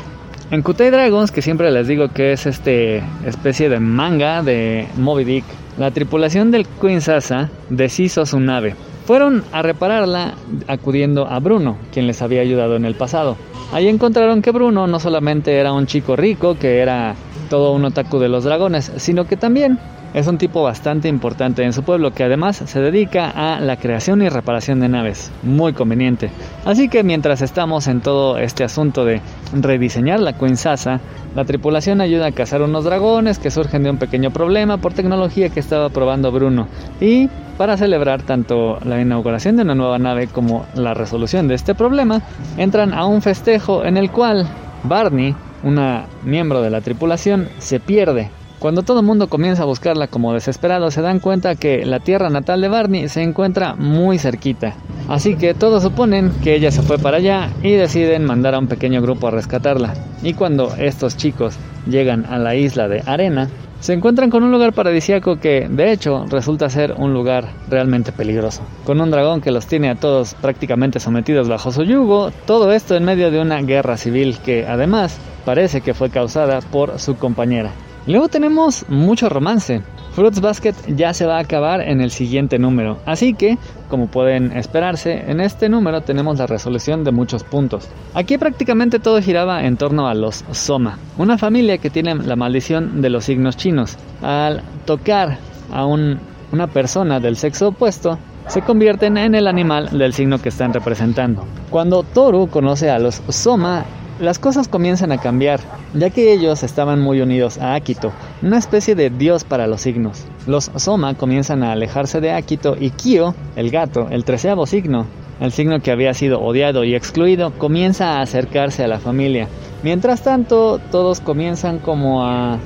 En 0.52 0.64
Kutai 0.64 0.90
Dragons, 0.90 1.32
que 1.32 1.42
siempre 1.42 1.72
les 1.72 1.88
digo 1.88 2.10
que 2.10 2.34
es 2.34 2.46
este 2.46 3.02
especie 3.26 3.70
de 3.70 3.80
manga 3.80 4.44
de 4.44 4.86
Moby 4.98 5.24
Dick, 5.24 5.46
la 5.78 5.92
tripulación 5.92 6.52
del 6.52 6.68
Queen 6.68 7.00
Sasa 7.00 7.50
deshizo 7.70 8.26
su 8.26 8.40
nave. 8.40 8.76
Fueron 9.06 9.44
a 9.54 9.62
repararla 9.62 10.34
acudiendo 10.68 11.26
a 11.26 11.40
Bruno, 11.40 11.78
quien 11.94 12.06
les 12.06 12.22
había 12.22 12.42
ayudado 12.42 12.76
en 12.76 12.84
el 12.84 12.96
pasado. 12.96 13.38
Ahí 13.72 13.88
encontraron 13.88 14.42
que 14.42 14.52
Bruno 14.52 14.86
no 14.86 15.00
solamente 15.00 15.58
era 15.58 15.72
un 15.72 15.86
chico 15.86 16.18
rico, 16.18 16.58
que 16.60 16.80
era 16.80 17.16
todo 17.50 17.72
un 17.72 17.86
otaku 17.86 18.20
de 18.20 18.28
los 18.28 18.44
dragones, 18.44 18.92
sino 18.98 19.26
que 19.26 19.38
también 19.38 19.80
es 20.14 20.28
un 20.28 20.38
tipo 20.38 20.62
bastante 20.62 21.08
importante 21.08 21.64
en 21.64 21.72
su 21.72 21.84
pueblo 21.84 22.12
que 22.12 22.26
además 22.26 22.58
se 22.58 22.82
dedica 22.82 23.30
a 23.30 23.62
la 23.62 23.78
creación 23.78 24.22
y 24.22 24.28
reparación 24.28 24.82
de 24.82 24.90
naves. 24.90 25.32
Muy 25.42 25.72
conveniente. 25.72 26.32
Así 26.66 26.90
que 26.90 27.04
mientras 27.04 27.42
estamos 27.42 27.88
en 27.88 28.02
todo 28.02 28.38
este 28.38 28.66
asunto 28.66 29.06
de 29.06 29.22
rediseñar 29.54 30.20
la 30.20 30.34
Queen 30.34 30.58
Sasa, 30.58 31.00
la 31.34 31.46
tripulación 31.46 32.02
ayuda 32.02 32.28
a 32.28 32.32
cazar 32.34 32.62
unos 32.62 32.84
dragones 32.84 33.40
que 33.40 33.52
surgen 33.52 33.84
de 33.84 33.90
un 33.90 33.98
pequeño 33.98 34.32
problema 34.32 34.80
por 34.80 34.94
tecnología 34.94 35.48
que 35.48 35.62
estaba 35.62 35.90
probando 35.90 36.30
Bruno. 36.30 36.68
Y 37.00 37.30
para 37.62 37.78
celebrar 37.78 38.24
tanto 38.24 38.80
la 38.86 39.00
inauguración 39.00 39.56
de 39.56 39.62
una 39.62 39.76
nueva 39.76 40.00
nave 40.00 40.26
como 40.26 40.66
la 40.74 40.96
resolución 40.96 41.48
de 41.48 41.54
este 41.54 41.76
problema, 41.76 42.24
entran 42.58 42.92
a 42.92 43.06
un 43.06 43.22
festejo 43.22 43.86
en 43.86 43.98
el 43.98 44.10
cual 44.10 44.48
Barney, 44.82 45.36
una 45.62 46.06
miembro 46.24 46.64
de 46.64 46.72
la 46.72 46.82
tripulación, 46.82 47.50
se 47.60 47.80
pierde 47.80 48.32
cuando 48.58 48.82
todo 48.82 49.02
el 49.02 49.06
mundo 49.06 49.28
comienza 49.28 49.62
a 49.62 49.68
buscarla 49.68 50.08
como 50.08 50.34
desesperado, 50.34 50.90
se 50.90 51.04
dan 51.04 51.20
cuenta 51.20 51.54
que 51.54 51.86
la 51.86 52.00
tierra 52.00 52.32
natal 52.32 52.62
de 52.62 52.68
Barney 52.68 53.10
se 53.10 53.22
encuentra 53.22 53.76
muy 53.76 54.18
cerquita. 54.18 54.74
Así 55.08 55.36
que 55.36 55.54
todos 55.54 55.84
suponen 55.84 56.32
que 56.44 56.56
ella 56.56 56.72
se 56.72 56.82
fue 56.82 56.98
para 56.98 57.18
allá 57.18 57.50
y 57.62 57.74
deciden 57.74 58.26
mandar 58.26 58.56
a 58.56 58.60
un 58.60 58.68
pequeño 58.68 59.04
grupo 59.04 59.28
a 59.28 59.32
rescatarla. 59.32 59.94
Y 60.24 60.34
cuando 60.34 60.74
estos 60.78 61.16
chicos 61.16 61.56
llegan 61.88 62.26
a 62.26 62.38
la 62.38 62.56
isla 62.56 62.88
de 62.88 63.04
Arena, 63.06 63.50
se 63.82 63.94
encuentran 63.94 64.30
con 64.30 64.44
un 64.44 64.52
lugar 64.52 64.74
paradisíaco 64.74 65.38
que, 65.38 65.68
de 65.68 65.92
hecho, 65.92 66.26
resulta 66.30 66.70
ser 66.70 66.94
un 66.98 67.14
lugar 67.14 67.50
realmente 67.68 68.12
peligroso. 68.12 68.62
Con 68.86 69.02
un 69.02 69.10
dragón 69.10 69.42
que 69.42 69.52
los 69.52 69.66
tiene 69.66 69.90
a 69.90 69.96
todos 69.96 70.36
prácticamente 70.36 71.00
sometidos 71.00 71.50
bajo 71.50 71.72
su 71.72 71.84
yugo, 71.84 72.32
todo 72.46 72.72
esto 72.72 72.96
en 72.96 73.04
medio 73.04 73.32
de 73.32 73.42
una 73.42 73.60
guerra 73.62 73.98
civil 73.98 74.38
que, 74.46 74.68
además, 74.68 75.20
parece 75.46 75.82
que 75.82 75.96
fue 75.96 76.12
causada 76.12 76.62
por 76.62 77.00
su 77.00 77.18
compañera. 77.18 77.72
Luego 78.08 78.30
tenemos 78.30 78.86
mucho 78.90 79.30
romance. 79.30 79.84
Fruits 80.14 80.42
Basket 80.42 80.74
ya 80.88 81.14
se 81.14 81.26
va 81.26 81.38
a 81.38 81.42
acabar 81.42 81.82
en 81.82 82.02
el 82.02 82.12
siguiente 82.12 82.60
número, 82.60 82.98
así 83.06 83.34
que, 83.34 83.58
como 83.90 84.08
pueden 84.08 84.52
esperarse, 84.52 85.24
en 85.32 85.40
este 85.40 85.70
número 85.70 86.02
tenemos 86.02 86.38
la 86.38 86.48
resolución 86.48 87.06
de 87.06 87.12
muchos 87.12 87.46
puntos. 87.46 87.88
Aquí 88.14 88.38
prácticamente 88.38 89.00
todo 89.00 89.22
giraba 89.22 89.64
en 89.64 89.78
torno 89.78 90.08
a 90.08 90.14
los 90.14 90.44
Soma, 90.52 90.98
una 91.18 91.38
familia 91.38 91.78
que 91.78 91.90
tiene 91.90 92.16
la 92.16 92.36
maldición 92.36 93.02
de 93.02 93.10
los 93.10 93.24
signos 93.24 93.56
chinos. 93.56 93.98
Al 94.22 94.64
tocar 94.86 95.38
a 95.72 95.86
una 95.86 96.68
persona 96.74 97.22
del 97.22 97.38
sexo 97.38 97.70
opuesto, 97.70 98.20
se 98.48 98.64
convierten 98.64 99.16
en 99.18 99.34
el 99.34 99.48
animal 99.48 99.98
del 99.98 100.14
signo 100.14 100.42
que 100.42 100.50
están 100.50 100.74
representando. 100.74 101.46
Cuando 101.70 102.04
Toru 102.04 102.50
conoce 102.50 102.90
a 102.90 103.00
los 103.00 103.22
Soma, 103.30 103.86
las 104.22 104.38
cosas 104.38 104.68
comienzan 104.68 105.12
a 105.12 105.18
cambiar, 105.18 105.60
ya 105.96 106.12
que 106.12 106.32
ellos 106.32 106.62
estaban 106.64 107.02
muy 107.02 107.22
unidos 107.22 107.58
a 107.58 107.74
Akito, 107.74 108.12
una 108.44 108.60
especie 108.60 108.94
de 108.94 109.10
dios 109.10 109.44
para 109.44 109.66
los 109.66 109.82
signos. 109.82 110.26
Los 110.46 110.72
Soma 110.76 111.16
comienzan 111.16 111.64
a 111.64 111.72
alejarse 111.72 112.22
de 112.22 112.32
Akito 112.32 112.78
y 112.80 112.92
Kyo, 112.92 113.34
el 113.56 113.72
gato, 113.72 114.08
el 114.12 114.24
treceavo 114.24 114.68
signo, 114.68 115.08
el 115.40 115.52
signo 115.52 115.82
que 115.82 115.92
había 115.92 116.14
sido 116.14 116.40
odiado 116.40 116.84
y 116.84 116.94
excluido, 116.94 117.52
comienza 117.58 118.20
a 118.20 118.22
acercarse 118.22 118.84
a 118.84 118.88
la 118.88 119.00
familia. 119.00 119.48
Mientras 119.82 120.22
tanto, 120.22 120.80
todos 120.92 121.20
comienzan 121.20 121.80
como 121.80 122.24
a 122.24 122.60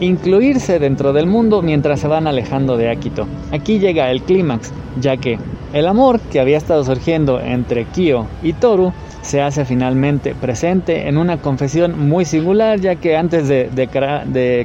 incluirse 0.00 0.80
dentro 0.80 1.12
del 1.12 1.26
mundo 1.26 1.62
mientras 1.62 2.00
se 2.00 2.08
van 2.08 2.26
alejando 2.26 2.76
de 2.76 2.90
Akito. 2.90 3.28
Aquí 3.52 3.78
llega 3.78 4.10
el 4.10 4.22
clímax, 4.22 4.72
ya 5.00 5.16
que 5.16 5.38
el 5.72 5.86
amor 5.86 6.18
que 6.18 6.40
había 6.40 6.58
estado 6.58 6.82
surgiendo 6.84 7.38
entre 7.38 7.84
Kyo 7.84 8.26
y 8.42 8.54
Toru 8.54 8.92
se 9.30 9.40
hace 9.40 9.64
finalmente 9.64 10.34
presente 10.34 11.06
en 11.06 11.16
una 11.16 11.36
confesión 11.36 12.08
muy 12.08 12.24
singular, 12.24 12.80
ya 12.80 12.96
que 12.96 13.16
antes 13.16 13.46
de, 13.46 13.70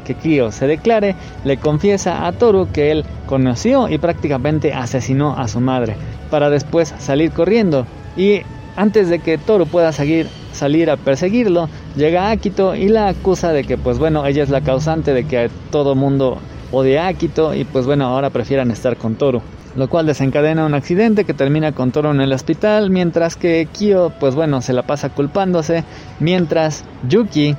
que 0.03 0.15
Kyo 0.15 0.51
se 0.51 0.65
declare, 0.65 1.15
le 1.43 1.57
confiesa 1.57 2.25
a 2.25 2.31
Toru 2.31 2.69
que 2.73 2.89
él 2.89 3.05
conoció 3.27 3.87
y 3.87 3.99
prácticamente 3.99 4.73
asesinó 4.73 5.37
a 5.37 5.47
su 5.47 5.59
madre, 5.59 5.95
para 6.31 6.49
después 6.49 6.95
salir 6.97 7.29
corriendo. 7.31 7.85
Y 8.17 8.41
antes 8.75 9.07
de 9.07 9.19
que 9.19 9.37
Toru 9.37 9.67
pueda 9.67 9.91
seguir, 9.91 10.29
salir 10.51 10.89
a 10.89 10.97
perseguirlo, 10.97 11.69
llega 11.95 12.31
Akito 12.31 12.73
y 12.73 12.87
la 12.87 13.09
acusa 13.09 13.51
de 13.51 13.65
que, 13.65 13.77
pues 13.77 13.99
bueno, 13.99 14.25
ella 14.25 14.41
es 14.41 14.49
la 14.49 14.61
causante 14.61 15.13
de 15.13 15.25
que 15.25 15.51
todo 15.69 15.93
mundo 15.93 16.39
odia 16.71 17.05
a 17.05 17.09
Akito 17.09 17.53
y 17.53 17.65
pues 17.65 17.85
bueno, 17.85 18.07
ahora 18.07 18.31
prefieran 18.31 18.71
estar 18.71 18.97
con 18.97 19.13
Toru 19.13 19.43
lo 19.75 19.89
cual 19.89 20.05
desencadena 20.05 20.65
un 20.65 20.73
accidente 20.73 21.25
que 21.25 21.33
termina 21.33 21.71
con 21.73 21.91
Toro 21.91 22.11
en 22.11 22.21
el 22.21 22.33
hospital, 22.33 22.89
mientras 22.89 23.35
que 23.35 23.67
Kyo, 23.71 24.11
pues 24.19 24.35
bueno, 24.35 24.61
se 24.61 24.73
la 24.73 24.83
pasa 24.83 25.09
culpándose, 25.09 25.83
mientras 26.19 26.83
Yuki, 27.07 27.55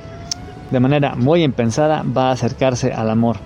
de 0.71 0.79
manera 0.79 1.15
muy 1.15 1.43
impensada, 1.43 2.03
va 2.03 2.29
a 2.29 2.31
acercarse 2.33 2.91
al 2.91 3.09
amor. 3.09 3.37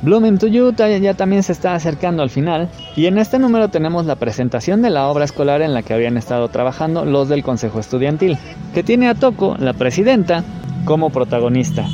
Blooming 0.00 0.38
to 0.38 0.46
You 0.46 0.72
ya 0.76 1.14
también 1.14 1.42
se 1.42 1.50
está 1.50 1.74
acercando 1.74 2.22
al 2.22 2.30
final 2.30 2.68
y 2.94 3.06
en 3.06 3.18
este 3.18 3.40
número 3.40 3.68
tenemos 3.68 4.06
la 4.06 4.14
presentación 4.14 4.80
de 4.80 4.90
la 4.90 5.08
obra 5.08 5.24
escolar 5.24 5.60
en 5.60 5.74
la 5.74 5.82
que 5.82 5.92
habían 5.92 6.16
estado 6.16 6.48
trabajando 6.48 7.04
los 7.04 7.28
del 7.28 7.42
Consejo 7.42 7.80
Estudiantil, 7.80 8.38
que 8.74 8.84
tiene 8.84 9.08
a 9.08 9.16
Toko, 9.16 9.56
la 9.58 9.72
presidenta, 9.72 10.44
como 10.84 11.10
protagonista. 11.10 11.84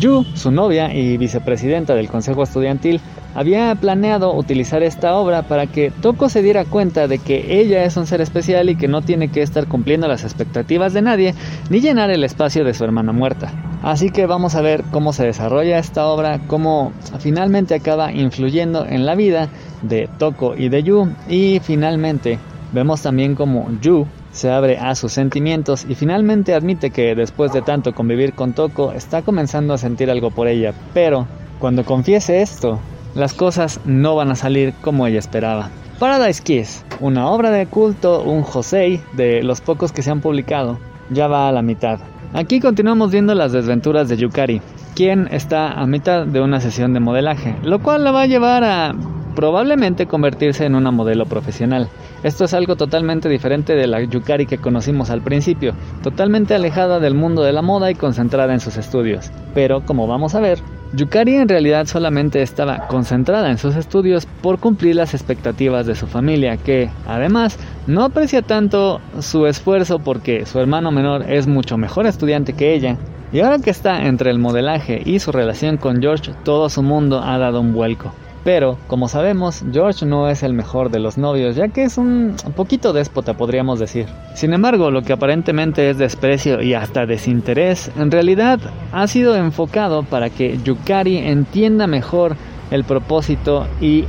Yu, 0.00 0.24
su 0.34 0.50
novia 0.50 0.92
y 0.92 1.16
vicepresidenta 1.18 1.94
del 1.94 2.08
Consejo 2.08 2.42
Estudiantil, 2.42 3.00
había 3.34 3.74
planeado 3.74 4.34
utilizar 4.34 4.82
esta 4.82 5.14
obra 5.14 5.42
para 5.42 5.66
que 5.66 5.90
Toko 5.90 6.28
se 6.28 6.42
diera 6.42 6.64
cuenta 6.64 7.08
de 7.08 7.18
que 7.18 7.60
ella 7.60 7.84
es 7.84 7.96
un 7.96 8.06
ser 8.06 8.20
especial 8.20 8.68
y 8.68 8.76
que 8.76 8.88
no 8.88 9.02
tiene 9.02 9.28
que 9.28 9.42
estar 9.42 9.66
cumpliendo 9.66 10.08
las 10.08 10.24
expectativas 10.24 10.92
de 10.92 11.02
nadie 11.02 11.34
ni 11.70 11.80
llenar 11.80 12.10
el 12.10 12.24
espacio 12.24 12.64
de 12.64 12.74
su 12.74 12.84
hermana 12.84 13.12
muerta. 13.12 13.52
Así 13.82 14.10
que 14.10 14.26
vamos 14.26 14.54
a 14.54 14.60
ver 14.60 14.84
cómo 14.92 15.12
se 15.12 15.24
desarrolla 15.24 15.78
esta 15.78 16.06
obra, 16.06 16.40
cómo 16.46 16.92
finalmente 17.18 17.74
acaba 17.74 18.12
influyendo 18.12 18.86
en 18.86 19.06
la 19.06 19.14
vida 19.14 19.48
de 19.82 20.08
Toko 20.18 20.54
y 20.56 20.68
de 20.68 20.82
Yu 20.82 21.12
y 21.28 21.60
finalmente 21.60 22.38
vemos 22.72 23.02
también 23.02 23.34
cómo 23.34 23.68
Yu 23.80 24.06
se 24.30 24.50
abre 24.50 24.78
a 24.78 24.94
sus 24.94 25.12
sentimientos 25.12 25.84
y 25.88 25.94
finalmente 25.94 26.54
admite 26.54 26.90
que 26.90 27.14
después 27.14 27.52
de 27.52 27.62
tanto 27.62 27.92
convivir 27.92 28.34
con 28.34 28.52
Toko 28.52 28.92
está 28.92 29.22
comenzando 29.22 29.74
a 29.74 29.78
sentir 29.78 30.10
algo 30.10 30.30
por 30.30 30.48
ella, 30.48 30.72
pero 30.94 31.26
cuando 31.58 31.84
confiese 31.84 32.40
esto, 32.40 32.80
las 33.14 33.34
cosas 33.34 33.80
no 33.84 34.16
van 34.16 34.30
a 34.30 34.36
salir 34.36 34.74
como 34.80 35.06
ella 35.06 35.18
esperaba. 35.18 35.70
Paradise 35.98 36.42
Kiss, 36.42 36.84
una 37.00 37.28
obra 37.28 37.50
de 37.50 37.66
culto, 37.66 38.22
un 38.22 38.42
Josei 38.42 39.00
de 39.12 39.42
los 39.42 39.60
pocos 39.60 39.92
que 39.92 40.02
se 40.02 40.10
han 40.10 40.20
publicado, 40.20 40.78
ya 41.10 41.28
va 41.28 41.48
a 41.48 41.52
la 41.52 41.62
mitad. 41.62 42.00
Aquí 42.32 42.60
continuamos 42.60 43.12
viendo 43.12 43.34
las 43.34 43.52
desventuras 43.52 44.08
de 44.08 44.16
Yukari, 44.16 44.62
quien 44.94 45.28
está 45.30 45.72
a 45.72 45.86
mitad 45.86 46.26
de 46.26 46.40
una 46.40 46.60
sesión 46.60 46.94
de 46.94 47.00
modelaje, 47.00 47.56
lo 47.62 47.80
cual 47.80 48.04
la 48.04 48.12
va 48.12 48.22
a 48.22 48.26
llevar 48.26 48.64
a 48.64 48.94
probablemente 49.34 50.06
convertirse 50.06 50.64
en 50.64 50.74
una 50.74 50.90
modelo 50.90 51.26
profesional. 51.26 51.88
Esto 52.22 52.44
es 52.44 52.54
algo 52.54 52.76
totalmente 52.76 53.28
diferente 53.28 53.74
de 53.74 53.86
la 53.86 54.02
Yukari 54.02 54.46
que 54.46 54.58
conocimos 54.58 55.10
al 55.10 55.22
principio, 55.22 55.74
totalmente 56.02 56.54
alejada 56.54 57.00
del 57.00 57.14
mundo 57.14 57.42
de 57.42 57.52
la 57.52 57.62
moda 57.62 57.90
y 57.90 57.94
concentrada 57.94 58.52
en 58.52 58.60
sus 58.60 58.76
estudios. 58.76 59.30
Pero 59.54 59.84
como 59.84 60.06
vamos 60.06 60.34
a 60.34 60.40
ver, 60.40 60.58
Yukari 60.94 61.36
en 61.36 61.48
realidad 61.48 61.86
solamente 61.86 62.42
estaba 62.42 62.86
concentrada 62.86 63.50
en 63.50 63.56
sus 63.56 63.76
estudios 63.76 64.26
por 64.26 64.58
cumplir 64.58 64.96
las 64.96 65.14
expectativas 65.14 65.86
de 65.86 65.94
su 65.94 66.06
familia, 66.06 66.58
que 66.58 66.90
además 67.06 67.58
no 67.86 68.04
aprecia 68.04 68.42
tanto 68.42 69.00
su 69.20 69.46
esfuerzo 69.46 70.00
porque 70.00 70.44
su 70.44 70.60
hermano 70.60 70.90
menor 70.90 71.24
es 71.30 71.46
mucho 71.46 71.78
mejor 71.78 72.06
estudiante 72.06 72.52
que 72.52 72.74
ella. 72.74 72.98
Y 73.32 73.40
ahora 73.40 73.58
que 73.58 73.70
está 73.70 74.04
entre 74.04 74.30
el 74.30 74.38
modelaje 74.38 75.00
y 75.02 75.18
su 75.18 75.32
relación 75.32 75.78
con 75.78 76.02
George, 76.02 76.32
todo 76.44 76.68
su 76.68 76.82
mundo 76.82 77.22
ha 77.22 77.38
dado 77.38 77.62
un 77.62 77.72
vuelco. 77.72 78.12
Pero, 78.44 78.76
como 78.88 79.08
sabemos, 79.08 79.62
George 79.72 80.04
no 80.04 80.28
es 80.28 80.42
el 80.42 80.52
mejor 80.52 80.90
de 80.90 80.98
los 80.98 81.16
novios, 81.16 81.54
ya 81.54 81.68
que 81.68 81.84
es 81.84 81.96
un 81.96 82.34
poquito 82.56 82.92
déspota, 82.92 83.34
podríamos 83.34 83.78
decir. 83.78 84.06
Sin 84.34 84.52
embargo, 84.52 84.90
lo 84.90 85.02
que 85.02 85.12
aparentemente 85.12 85.90
es 85.90 85.98
desprecio 85.98 86.60
y 86.60 86.74
hasta 86.74 87.06
desinterés, 87.06 87.90
en 87.96 88.10
realidad 88.10 88.58
ha 88.92 89.06
sido 89.06 89.36
enfocado 89.36 90.02
para 90.02 90.28
que 90.30 90.58
Yukari 90.64 91.18
entienda 91.18 91.86
mejor 91.86 92.36
el 92.72 92.84
propósito 92.84 93.68
y 93.80 94.06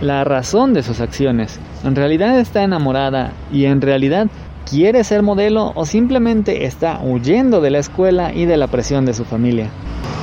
la 0.00 0.22
razón 0.24 0.74
de 0.74 0.82
sus 0.82 1.00
acciones. 1.00 1.58
En 1.84 1.96
realidad 1.96 2.38
está 2.38 2.62
enamorada 2.62 3.32
y 3.52 3.64
en 3.64 3.80
realidad 3.80 4.28
quiere 4.68 5.04
ser 5.04 5.22
modelo 5.22 5.72
o 5.74 5.84
simplemente 5.84 6.64
está 6.64 7.00
huyendo 7.02 7.60
de 7.60 7.70
la 7.70 7.78
escuela 7.78 8.32
y 8.34 8.44
de 8.44 8.56
la 8.56 8.68
presión 8.68 9.04
de 9.04 9.14
su 9.14 9.24
familia. 9.24 9.68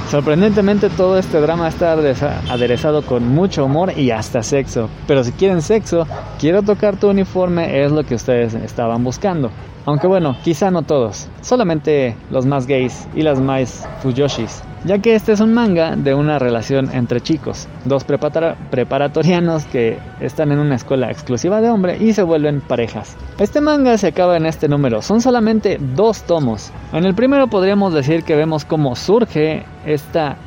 Sorprendentemente 0.10 0.90
todo 0.90 1.20
este 1.20 1.40
drama 1.40 1.68
está 1.68 1.94
aderezado 1.94 3.04
con 3.04 3.28
mucho 3.28 3.66
humor 3.66 3.94
y 3.96 4.10
hasta 4.10 4.42
sexo. 4.42 4.90
Pero 5.06 5.24
si 5.24 5.32
quieren 5.34 5.62
sexo, 5.62 6.08
quiero 6.40 6.64
tocar 6.64 6.98
tu 6.98 7.10
uniforme 7.10 7.84
es 7.84 7.92
lo 7.92 8.04
que 8.04 8.16
ustedes 8.16 8.56
estaban 8.56 9.04
buscando. 9.04 9.52
Aunque 9.86 10.08
bueno, 10.08 10.36
quizá 10.44 10.72
no 10.72 10.84
todos, 10.84 11.28
solamente 11.42 12.16
los 12.32 12.46
más 12.46 12.68
gays 12.68 13.08
y 13.16 13.24
las 13.24 13.40
más 13.40 13.88
fuyoshis 14.02 14.64
ya 14.86 15.00
que 15.00 15.16
este 15.16 15.34
es 15.34 15.40
un 15.40 15.54
manga 15.54 15.96
de 15.96 16.14
una 16.14 16.40
relación 16.40 16.90
entre 16.94 17.22
chicos, 17.22 17.68
dos 17.86 18.04
preparatorianos 18.06 19.66
que 19.66 20.00
están 20.22 20.52
en 20.52 20.60
una 20.60 20.76
escuela 20.76 21.12
exclusiva 21.12 21.62
de 21.62 21.70
hombre 21.70 21.98
y 22.00 22.14
se 22.14 22.24
vuelven 22.24 22.62
parejas. 22.62 23.16
Este 23.40 23.62
manga 23.62 23.98
se 23.98 24.08
acaba 24.08 24.38
en 24.38 24.46
este 24.46 24.68
número, 24.68 25.02
son 25.02 25.22
solamente 25.22 25.78
dos 25.80 26.24
tomos. 26.24 26.72
En 26.94 27.06
el 27.06 27.14
primero 27.14 27.48
podríamos 27.48 27.94
decir 27.94 28.24
que 28.24 28.36
vemos 28.36 28.66
cómo 28.66 28.96
surge 28.96 29.66
esta 29.86 30.38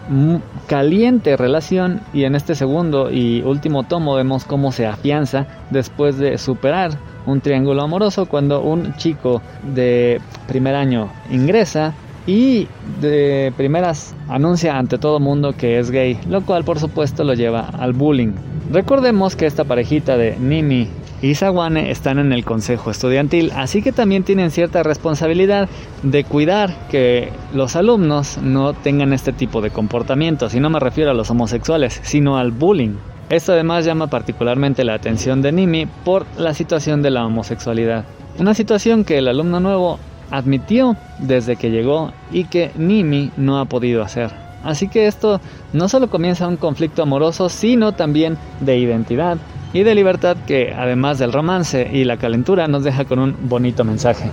caliente 0.67 1.37
relación 1.37 2.01
y 2.13 2.25
en 2.25 2.35
este 2.35 2.55
segundo 2.55 3.11
y 3.11 3.43
último 3.43 3.83
tomo 3.83 4.15
vemos 4.15 4.45
cómo 4.45 4.73
se 4.73 4.87
afianza 4.87 5.47
después 5.71 6.19
de 6.19 6.39
superar 6.39 6.93
un 7.27 7.41
triángulo 7.41 7.83
amoroso 7.83 8.27
cuando 8.27 8.63
un 8.63 8.95
chico 8.97 9.43
de 9.63 10.21
primer 10.47 10.75
año 10.75 11.09
ingresa 11.31 11.95
y 12.27 12.69
de 13.01 13.53
primeras 13.57 14.15
anuncia 14.29 14.79
ante 14.79 14.99
todo 14.99 15.19
mundo 15.21 15.55
que 15.57 15.79
es 15.79 15.91
gay, 15.91 16.19
lo 16.29 16.43
cual 16.43 16.65
por 16.65 16.79
supuesto 16.79 17.25
lo 17.25 17.35
lleva 17.35 17.61
al 17.61 17.93
bullying. 17.93 18.33
Recordemos 18.71 19.37
que 19.37 19.47
esta 19.47 19.65
parejita 19.65 20.17
de 20.17 20.37
Nimi 20.39 20.89
y 21.21 21.35
Sawane 21.35 21.91
están 21.91 22.19
en 22.19 22.33
el 22.33 22.45
consejo 22.45 22.91
estudiantil, 22.91 23.53
así 23.55 23.81
que 23.81 23.93
también 23.93 24.25
tienen 24.25 24.51
cierta 24.51 24.83
responsabilidad 24.83 25.69
de 26.03 26.25
cuidar 26.25 26.89
que 26.91 27.31
los 27.55 27.77
alumnos 27.77 28.39
no 28.39 28.73
tengan 28.73 29.13
este 29.13 29.33
tipo 29.33 29.61
de 29.61 29.71
comportamientos, 29.71 30.55
y 30.55 30.61
no 30.61 30.69
me 30.69 30.81
refiero 30.81 31.13
a 31.13 31.15
los 31.15 31.31
homosexuales, 31.31 32.01
sino 32.03 32.39
al 32.39 32.51
bullying. 32.51 32.97
Esto 33.33 33.55
además 33.55 33.87
llama 33.87 34.09
particularmente 34.09 34.85
la 34.85 34.93
atención 34.93 35.41
de 35.41 35.53
Nimi 35.53 35.87
por 35.87 36.27
la 36.37 36.53
situación 36.53 37.01
de 37.01 37.09
la 37.09 37.25
homosexualidad. 37.25 38.05
Una 38.39 38.53
situación 38.53 39.07
que 39.07 39.17
el 39.17 39.27
alumno 39.27 39.59
nuevo 39.59 39.99
admitió 40.31 40.97
desde 41.19 41.57
que 41.57 41.71
llegó 41.71 42.13
y 42.31 42.45
que 42.45 42.73
Nimi 42.77 43.31
no 43.39 43.59
ha 43.59 43.65
podido 43.65 44.03
hacer. 44.03 44.31
Así 44.63 44.87
que 44.87 45.07
esto 45.07 45.41
no 45.73 45.89
solo 45.89 46.11
comienza 46.11 46.47
un 46.47 46.59
conflicto 46.59 47.05
amoroso, 47.05 47.49
sino 47.49 47.93
también 47.93 48.37
de 48.61 48.77
identidad 48.77 49.39
y 49.73 49.83
de 49.83 49.95
libertad 49.95 50.37
que 50.47 50.75
además 50.77 51.19
del 51.19 51.33
romance 51.33 51.89
y 51.91 52.05
la 52.05 52.19
calentura 52.19 52.69
nos 52.69 52.85
deja 52.85 53.07
con 53.07 53.19
un 53.19 53.49
bonito 53.49 53.83
mensaje. 53.83 54.31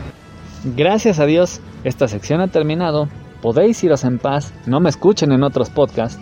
Gracias 0.75 1.19
a 1.19 1.25
Dios, 1.25 1.62
esta 1.85 2.09
sección 2.09 2.41
ha 2.41 2.49
terminado. 2.49 3.07
Podéis 3.41 3.81
iros 3.81 4.03
en 4.03 4.19
paz, 4.19 4.53
no 4.65 4.81
me 4.81 4.89
escuchen 4.89 5.31
en 5.31 5.43
otros 5.43 5.69
podcasts, 5.69 6.19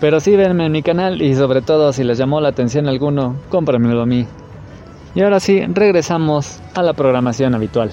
pero 0.00 0.20
sí 0.20 0.36
venme 0.36 0.66
en 0.66 0.72
mi 0.72 0.82
canal 0.82 1.22
y 1.22 1.34
sobre 1.34 1.62
todo 1.62 1.92
si 1.92 2.04
les 2.04 2.18
llamó 2.18 2.40
la 2.40 2.50
atención 2.50 2.88
alguno, 2.88 3.36
cómpramelo 3.48 4.02
a 4.02 4.06
mí. 4.06 4.26
Y 5.14 5.22
ahora 5.22 5.40
sí, 5.40 5.62
regresamos 5.66 6.60
a 6.74 6.82
la 6.82 6.92
programación 6.92 7.54
habitual. 7.54 7.90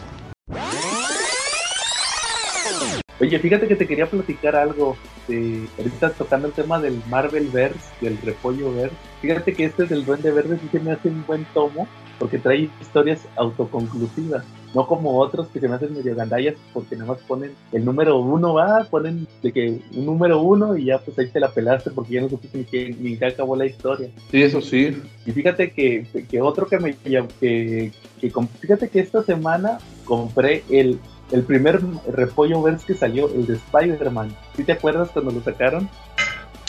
Oye, 3.21 3.39
fíjate 3.39 3.67
que 3.67 3.75
te 3.75 3.87
quería 3.87 4.05
platicar 4.05 4.55
algo. 4.55 4.97
De, 5.29 5.65
ahorita 5.77 6.09
tocando 6.09 6.47
el 6.47 6.53
tema 6.53 6.81
del 6.81 7.01
Marvel 7.09 7.47
Verse, 7.47 7.79
del 8.01 8.17
Repollo 8.17 8.73
Verse. 8.73 8.95
Fíjate 9.21 9.53
que 9.53 9.65
este 9.65 9.85
del 9.85 10.03
Duende 10.03 10.31
Verde 10.31 10.59
sí 10.61 10.67
se 10.69 10.81
me 10.81 10.91
hace 10.91 11.07
un 11.07 11.25
buen 11.25 11.45
tomo 11.53 11.87
porque 12.19 12.39
trae 12.39 12.69
historias 12.81 13.21
autoconclusivas. 13.35 14.43
No 14.73 14.87
como 14.87 15.19
otros 15.19 15.47
que 15.49 15.59
se 15.59 15.67
me 15.67 15.75
hacen 15.75 15.93
medio 15.93 16.15
gandallas 16.15 16.55
porque 16.73 16.95
nada 16.95 17.11
más 17.11 17.21
ponen 17.27 17.51
el 17.71 17.85
número 17.85 18.17
uno, 18.17 18.55
va, 18.55 18.87
ponen 18.89 19.27
de 19.43 19.51
que 19.51 19.81
un 19.95 20.05
número 20.05 20.41
uno 20.41 20.75
y 20.75 20.85
ya 20.85 20.97
pues 20.97 21.17
ahí 21.19 21.27
te 21.27 21.39
la 21.39 21.51
pelaste 21.51 21.91
porque 21.91 22.13
ya 22.13 22.21
no 22.21 22.29
supiste 22.29 22.57
ni 22.57 22.63
que 22.63 22.95
ni 22.99 23.17
que 23.17 23.25
acabó 23.25 23.55
la 23.55 23.67
historia. 23.67 24.09
Sí, 24.31 24.41
eso 24.41 24.61
sí. 24.61 24.99
Y 25.27 25.31
fíjate 25.31 25.71
que, 25.71 26.07
que 26.27 26.41
otro 26.41 26.65
que 26.67 26.79
me 26.79 26.95
que, 26.95 27.23
que, 27.39 28.31
fíjate 28.59 28.89
que 28.89 28.99
esta 28.99 29.21
semana 29.21 29.77
compré 30.05 30.63
el 30.69 30.99
el 31.31 31.43
primer 31.43 31.81
repollo 32.07 32.61
verse 32.61 32.85
que 32.85 32.93
salió, 32.93 33.27
el 33.33 33.45
de 33.47 33.53
Spider-Man. 33.55 34.35
¿Sí 34.55 34.63
te 34.63 34.73
acuerdas 34.73 35.09
cuando 35.11 35.31
lo 35.31 35.41
sacaron? 35.41 35.89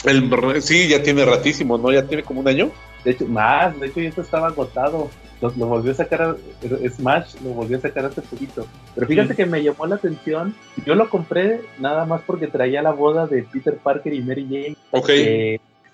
El, 0.05 0.61
sí, 0.61 0.87
ya 0.87 1.01
tiene 1.01 1.25
ratísimo, 1.25 1.77
¿no? 1.77 1.91
Ya 1.91 2.05
tiene 2.05 2.23
como 2.23 2.41
un 2.41 2.47
año. 2.47 2.71
De 3.03 3.11
hecho, 3.11 3.27
más, 3.27 3.79
de 3.79 3.87
hecho, 3.87 4.01
ya 4.01 4.09
estaba 4.09 4.47
agotado. 4.47 5.09
Lo, 5.41 5.51
volvió 5.51 5.91
a 5.91 5.95
sacar, 5.95 6.37
Smash 6.89 7.35
lo 7.43 7.51
volvió 7.51 7.77
a 7.77 7.81
sacar 7.81 8.05
hace 8.05 8.21
poquito. 8.21 8.65
Pero 8.93 9.07
fíjate 9.07 9.35
que 9.35 9.45
me 9.45 9.63
llamó 9.63 9.85
la 9.85 9.95
atención. 9.95 10.55
Yo 10.85 10.95
lo 10.95 11.09
compré 11.09 11.61
nada 11.79 12.05
más 12.05 12.21
porque 12.25 12.47
traía 12.47 12.81
la 12.81 12.91
boda 12.91 13.27
de 13.27 13.43
Peter 13.43 13.77
Parker 13.77 14.13
y 14.13 14.21
Mary 14.21 14.47
Jane. 14.49 14.77
Ok 14.91 15.09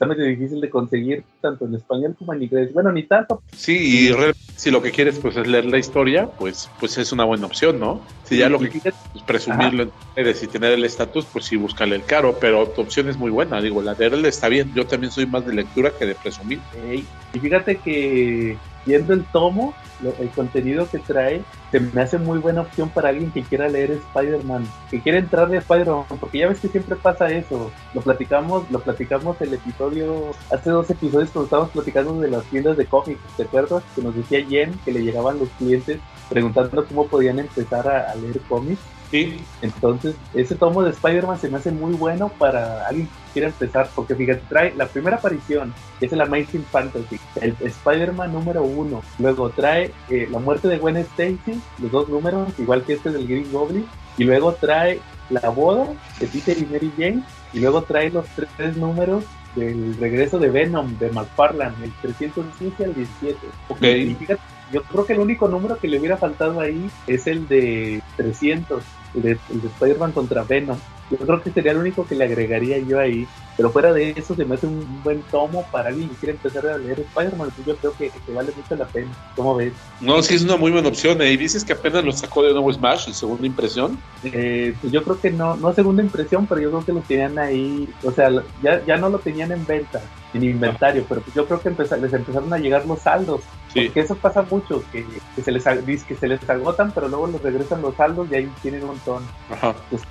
está 0.01 0.15
medio 0.15 0.25
difícil 0.25 0.60
de 0.60 0.69
conseguir 0.71 1.23
tanto 1.41 1.65
en 1.65 1.75
español 1.75 2.15
como 2.17 2.34
en 2.34 2.41
inglés. 2.41 2.73
Bueno, 2.73 2.91
ni 2.91 3.04
tanto. 3.04 3.43
Sí, 3.56 4.10
y 4.10 4.15
si 4.56 4.71
lo 4.71 4.82
que 4.82 4.89
quieres 4.89 5.19
pues 5.19 5.38
es 5.38 5.45
leer 5.45 5.65
la 5.65 5.77
historia, 5.77 6.25
pues 6.25 6.71
pues 6.80 6.97
es 6.97 7.12
una 7.12 7.23
buena 7.23 7.45
opción, 7.45 7.80
¿no? 7.80 8.01
Si 8.23 8.38
ya 8.38 8.49
lo 8.49 8.58
que 8.58 8.69
quieres 8.69 8.95
es 9.15 9.21
presumirlo 9.21 9.84
en 9.84 9.91
redes 10.15 10.41
y 10.41 10.47
tener 10.47 10.71
el 10.71 10.84
estatus, 10.86 11.25
pues 11.32 11.45
sí, 11.45 11.56
búscale 11.56 11.95
el 11.95 12.04
caro, 12.04 12.36
pero 12.41 12.67
tu 12.69 12.82
opción 12.82 13.10
es 13.10 13.17
muy 13.17 13.30
buena. 13.30 13.62
Digo, 13.62 13.84
la 13.84 13.93
de 13.93 14.08
él 14.08 14.25
está 14.25 14.47
bien. 14.47 14.73
Yo 14.73 14.88
también 14.88 15.12
soy 15.12 15.27
más 15.27 15.45
de 15.45 15.54
lectura 15.54 15.91
que 15.91 16.08
de 16.08 16.15
presumir. 16.15 16.60
y 16.91 17.39
fíjate 17.39 17.75
que 17.77 18.58
viendo 18.85 19.13
el 19.13 19.23
tomo, 19.25 19.73
el 20.19 20.29
contenido 20.29 20.89
que 20.89 20.99
trae, 20.99 21.43
se 21.71 21.79
me 21.79 22.01
hace 22.01 22.17
muy 22.17 22.39
buena 22.39 22.61
opción 22.61 22.89
para 22.89 23.09
alguien 23.09 23.31
que 23.31 23.43
quiera 23.43 23.67
leer 23.69 23.91
Spider-Man, 23.91 24.65
que 24.89 24.99
quiera 25.01 25.19
entrar 25.19 25.49
de 25.49 25.57
Spider-Man, 25.57 26.05
porque 26.19 26.39
ya 26.39 26.47
ves 26.47 26.59
que 26.59 26.67
siempre 26.67 26.95
pasa 26.95 27.29
eso. 27.29 27.71
Lo 27.93 28.01
platicamos, 28.01 28.69
lo 28.71 28.79
platicamos 28.79 29.39
el 29.41 29.53
episodio, 29.53 30.31
hace 30.51 30.69
dos 30.69 30.89
episodios 30.89 31.29
cuando 31.29 31.45
estábamos 31.45 31.71
platicando 31.71 32.19
de 32.19 32.29
las 32.29 32.43
tiendas 32.45 32.77
de 32.77 32.85
cómics, 32.85 33.21
¿te 33.37 33.43
acuerdas? 33.43 33.83
Que 33.95 34.01
nos 34.01 34.15
decía 34.15 34.45
Jen 34.45 34.73
que 34.83 34.91
le 34.91 35.03
llegaban 35.03 35.39
los 35.39 35.49
clientes 35.49 35.99
preguntando 36.29 36.85
cómo 36.85 37.07
podían 37.07 37.39
empezar 37.39 37.87
a 37.87 38.15
leer 38.15 38.39
cómics 38.47 38.79
Sí. 39.12 39.38
Entonces, 39.62 40.15
ese 40.34 40.56
tomo 40.56 40.82
de 40.84 40.91
Spider-Man 40.91 41.39
se 41.39 41.50
me 41.50 41.58
hace 41.58 41.71
muy 41.71 41.93
bueno 41.93 42.30
para 42.30 42.88
alguien 42.88 43.08
que 43.08 43.34
quiera 43.34 43.47
empezar, 43.50 43.89
porque 43.93 44.15
fíjate, 44.15 44.41
trae 44.47 44.74
la 44.76 44.88
primera 44.88 45.17
aparición, 45.17 45.74
que 46.00 46.06
es 46.06 46.13
el 46.13 46.21
Amazing 46.21 46.63
Fantasy, 46.63 47.19
el 47.41 47.56
Spider-Man 47.60 48.32
número 48.32 48.63
uno. 48.63 49.04
Luego 49.19 49.50
trae 49.50 49.91
eh, 50.10 50.28
la 50.32 50.39
muerte 50.39 50.69
de 50.69 50.78
Gwen 50.78 50.97
Stacy, 50.97 51.62
los 51.80 51.91
dos 51.91 52.10
números, 52.10 52.47
igual 52.58 52.84
que 52.84 52.93
este 52.93 53.12
del 53.12 53.28
Green 53.28 53.52
Goblin. 53.52 53.86
Y 54.17 54.24
luego 54.24 54.54
trae 54.54 55.00
la 55.30 55.50
boda 55.50 55.88
de 56.19 56.28
Peter 56.28 56.58
y 56.58 56.65
Mary 56.65 56.91
Jane. 56.97 57.24
Y 57.54 57.60
luego 57.60 57.82
trae 57.84 58.10
los 58.10 58.26
tres, 58.58 58.78
números 58.78 59.26
del 59.56 59.97
regreso 59.97 60.39
de 60.39 60.50
Venom 60.50 60.97
de 60.97 61.12
McFarlane, 61.12 61.76
el 61.84 61.91
315 62.02 62.86
al 62.86 62.93
17. 62.93 63.38
Okay. 63.67 64.12
Y 64.12 64.15
fíjate, 64.15 64.41
yo 64.71 64.84
creo 64.84 65.06
que 65.06 65.13
el 65.13 65.19
único 65.19 65.50
número 65.50 65.78
que 65.78 65.89
le 65.89 66.00
hubiera 66.00 66.15
faltado 66.15 66.62
ahí 66.62 66.89
es 67.08 67.28
el 67.28 67.47
de 67.47 68.02
300 68.15 68.82
el 69.15 69.21
de, 69.21 69.39
Spider-Man 69.50 70.12
contra 70.12 70.43
Venom. 70.43 70.78
Yo 71.10 71.17
creo 71.17 71.41
que 71.41 71.52
sería 71.52 71.71
el 71.71 71.78
único 71.78 72.06
que 72.06 72.15
le 72.15 72.26
agregaría 72.26 72.80
yo 72.80 73.00
ahí. 73.00 73.28
Pero 73.62 73.71
fuera 73.71 73.93
de 73.93 74.10
eso, 74.17 74.34
se 74.34 74.43
me 74.43 74.56
hace 74.56 74.65
un 74.65 75.04
buen 75.04 75.21
tomo 75.30 75.63
para 75.71 75.89
alguien 75.89 76.10
que 76.10 76.15
quiere 76.15 76.32
empezar 76.32 76.65
a 76.65 76.80
leer 76.80 77.02
Spider-Man. 77.02 77.52
Pues 77.56 77.67
yo 77.67 77.76
creo 77.76 77.93
que, 77.95 78.12
vale 78.34 78.52
mucho 78.58 78.76
la 78.76 78.88
pena. 78.88 79.12
¿Cómo 79.36 79.56
ves? 79.56 79.71
No, 80.00 80.19
sí, 80.24 80.34
es 80.34 80.41
una 80.41 80.58
muy 80.58 80.71
buena 80.71 80.88
opción. 80.88 81.21
¿eh? 81.21 81.32
Y 81.32 81.38
dices 81.38 81.63
que 81.63 81.74
apenas 81.74 82.04
lo 82.04 82.12
sacó 82.12 82.41
de 82.41 82.54
nuevo 82.54 82.74
Smash 82.74 83.10
en 83.10 83.13
segunda 83.13 83.45
impresión. 83.45 84.00
Eh, 84.24 84.74
pues 84.82 84.91
yo 84.91 85.04
creo 85.04 85.21
que 85.21 85.30
no, 85.30 85.56
no 85.58 85.71
segunda 85.74 86.02
impresión, 86.02 86.47
pero 86.47 86.60
yo 86.60 86.71
creo 86.71 86.86
que 86.86 86.93
lo 86.93 87.02
tenían 87.02 87.38
ahí. 87.38 87.88
O 88.04 88.12
sea, 88.12 88.32
ya, 88.63 88.84
ya 88.84 88.97
no 88.97 89.10
lo 89.10 89.19
tenían 89.19 89.52
en 89.52 89.63
venta 89.63 90.02
en 90.34 90.43
inventario, 90.43 91.06
pero 91.08 91.21
pues 91.21 91.36
yo 91.36 91.45
creo 91.45 91.60
que 91.60 91.69
les 91.69 92.13
empezaron 92.13 92.52
a 92.54 92.58
llegar 92.58 92.86
los 92.86 93.00
saldos, 93.00 93.41
porque 93.74 94.00
eso 94.00 94.15
pasa 94.15 94.43
mucho, 94.50 94.84
que, 94.91 95.06
se 95.41 95.52
les 95.52 95.63
que 96.04 96.15
se 96.15 96.28
les 96.28 96.50
agotan, 96.50 96.91
pero 96.91 97.08
luego 97.08 97.28
les 97.28 97.41
regresan 97.41 97.82
los 97.82 97.95
saldos 97.95 98.28
y 98.32 98.36
ahí 98.36 98.52
tienen 98.62 98.82
un 98.82 98.88
montón. 98.88 99.24
Ajá. 99.50 99.76
Pues 99.89 100.02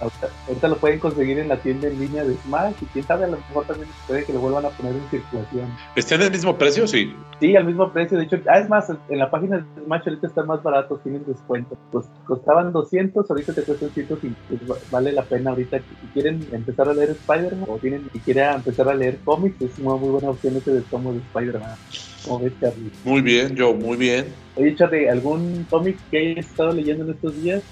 ahorita, 0.47 0.69
lo 0.69 0.77
pueden 0.77 0.99
conseguir 0.99 1.39
en 1.39 1.49
la 1.49 1.57
tienda 1.57 1.89
en 1.89 1.99
línea 1.99 2.25
de 2.25 2.37
Smash 2.45 2.75
y 2.81 2.87
quién 2.87 3.07
sabe, 3.07 3.25
a 3.25 3.29
lo 3.29 3.39
mejor 3.49 3.67
también 3.67 3.89
puede 4.07 4.25
que 4.25 4.33
lo 4.33 4.41
vuelvan 4.41 4.65
a 4.67 4.71
poner 4.71 4.95
en 4.95 5.11
circulación. 5.11 5.71
¿Está 5.97 6.15
en 6.17 6.23
el 6.23 6.31
mismo 6.31 6.57
precio? 6.57 6.87
Sí. 6.87 7.15
Sí, 7.41 7.57
al 7.57 7.65
mismo 7.65 7.93
precio, 7.93 8.19
de 8.19 8.25
hecho, 8.25 8.39
ah, 8.47 8.59
es 8.59 8.69
más, 8.69 8.91
en 9.09 9.19
la 9.19 9.31
página 9.31 9.59
de 9.59 9.83
Smash 9.85 10.03
ahorita 10.07 10.27
están 10.27 10.47
más 10.47 10.63
baratos, 10.63 11.03
tienen 11.03 11.25
descuento. 11.27 11.77
Pues 11.91 12.07
costaban 12.27 12.73
200, 12.73 13.31
ahorita 13.31 13.55
te 13.55 13.63
cuestan 13.63 13.91
100 13.91 14.07
y 14.23 14.57
pues, 14.57 14.91
vale 14.91 15.13
la 15.13 15.23
pena 15.23 15.51
ahorita 15.51 15.79
si 15.79 16.07
quieren 16.13 16.47
empezar 16.53 16.89
a 16.89 16.95
leer 16.95 17.11
Spider-Man 17.11 17.67
o 17.69 17.79
tienen, 17.79 18.09
si 18.13 18.21
quieren 18.21 18.55
empezar 18.55 18.89
a 18.89 18.95
leer 18.95 19.19
cómics, 19.25 19.61
es 19.63 19.79
muy, 19.79 19.99
muy 19.99 20.11
buena 20.11 20.31
opción 20.31 20.57
ese 20.57 20.73
de 20.73 20.81
tomo 20.83 21.13
de 21.13 21.19
Spider-Man. 21.19 21.77
¿Cómo 22.25 22.41
ves, 22.41 22.53
Charlie? 22.61 22.91
Muy 23.05 23.23
bien, 23.23 23.55
yo, 23.57 23.75
muy 23.75 23.97
bien. 23.97 24.27
Oye, 24.57 24.75
Charlie, 24.77 25.09
¿algún 25.09 25.67
cómic 25.71 25.99
que 26.11 26.19
hayas 26.19 26.47
estado 26.47 26.73
leyendo 26.73 27.05
en 27.05 27.11
estos 27.11 27.43
días? 27.43 27.63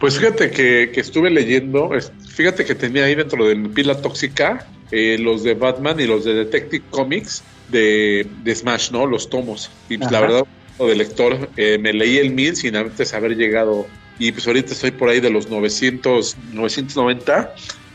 Pues 0.00 0.18
fíjate 0.18 0.50
que, 0.50 0.90
que 0.92 1.00
estuve 1.00 1.30
leyendo, 1.30 1.90
fíjate 2.28 2.64
que 2.64 2.74
tenía 2.74 3.04
ahí 3.04 3.14
dentro 3.14 3.46
de 3.46 3.54
mi 3.54 3.68
pila 3.68 4.00
tóxica 4.00 4.66
eh, 4.90 5.16
los 5.18 5.42
de 5.42 5.54
Batman 5.54 5.98
y 6.00 6.06
los 6.06 6.24
de 6.24 6.34
Detective 6.34 6.84
Comics 6.90 7.42
de, 7.68 8.26
de 8.42 8.54
Smash, 8.54 8.90
¿no? 8.90 9.06
Los 9.06 9.28
tomos. 9.28 9.70
Y 9.88 9.98
pues 9.98 10.10
la 10.10 10.20
verdad, 10.20 10.44
de 10.78 10.94
lector, 10.94 11.48
eh, 11.56 11.78
me 11.78 11.92
leí 11.92 12.18
el 12.18 12.32
1000 12.32 12.56
sin 12.56 12.76
antes 12.76 13.14
haber 13.14 13.36
llegado. 13.36 13.86
Y 14.18 14.32
pues 14.32 14.46
ahorita 14.46 14.72
estoy 14.72 14.90
por 14.90 15.08
ahí 15.08 15.20
de 15.20 15.30
los 15.30 15.48
900, 15.48 16.36
990 16.52 17.54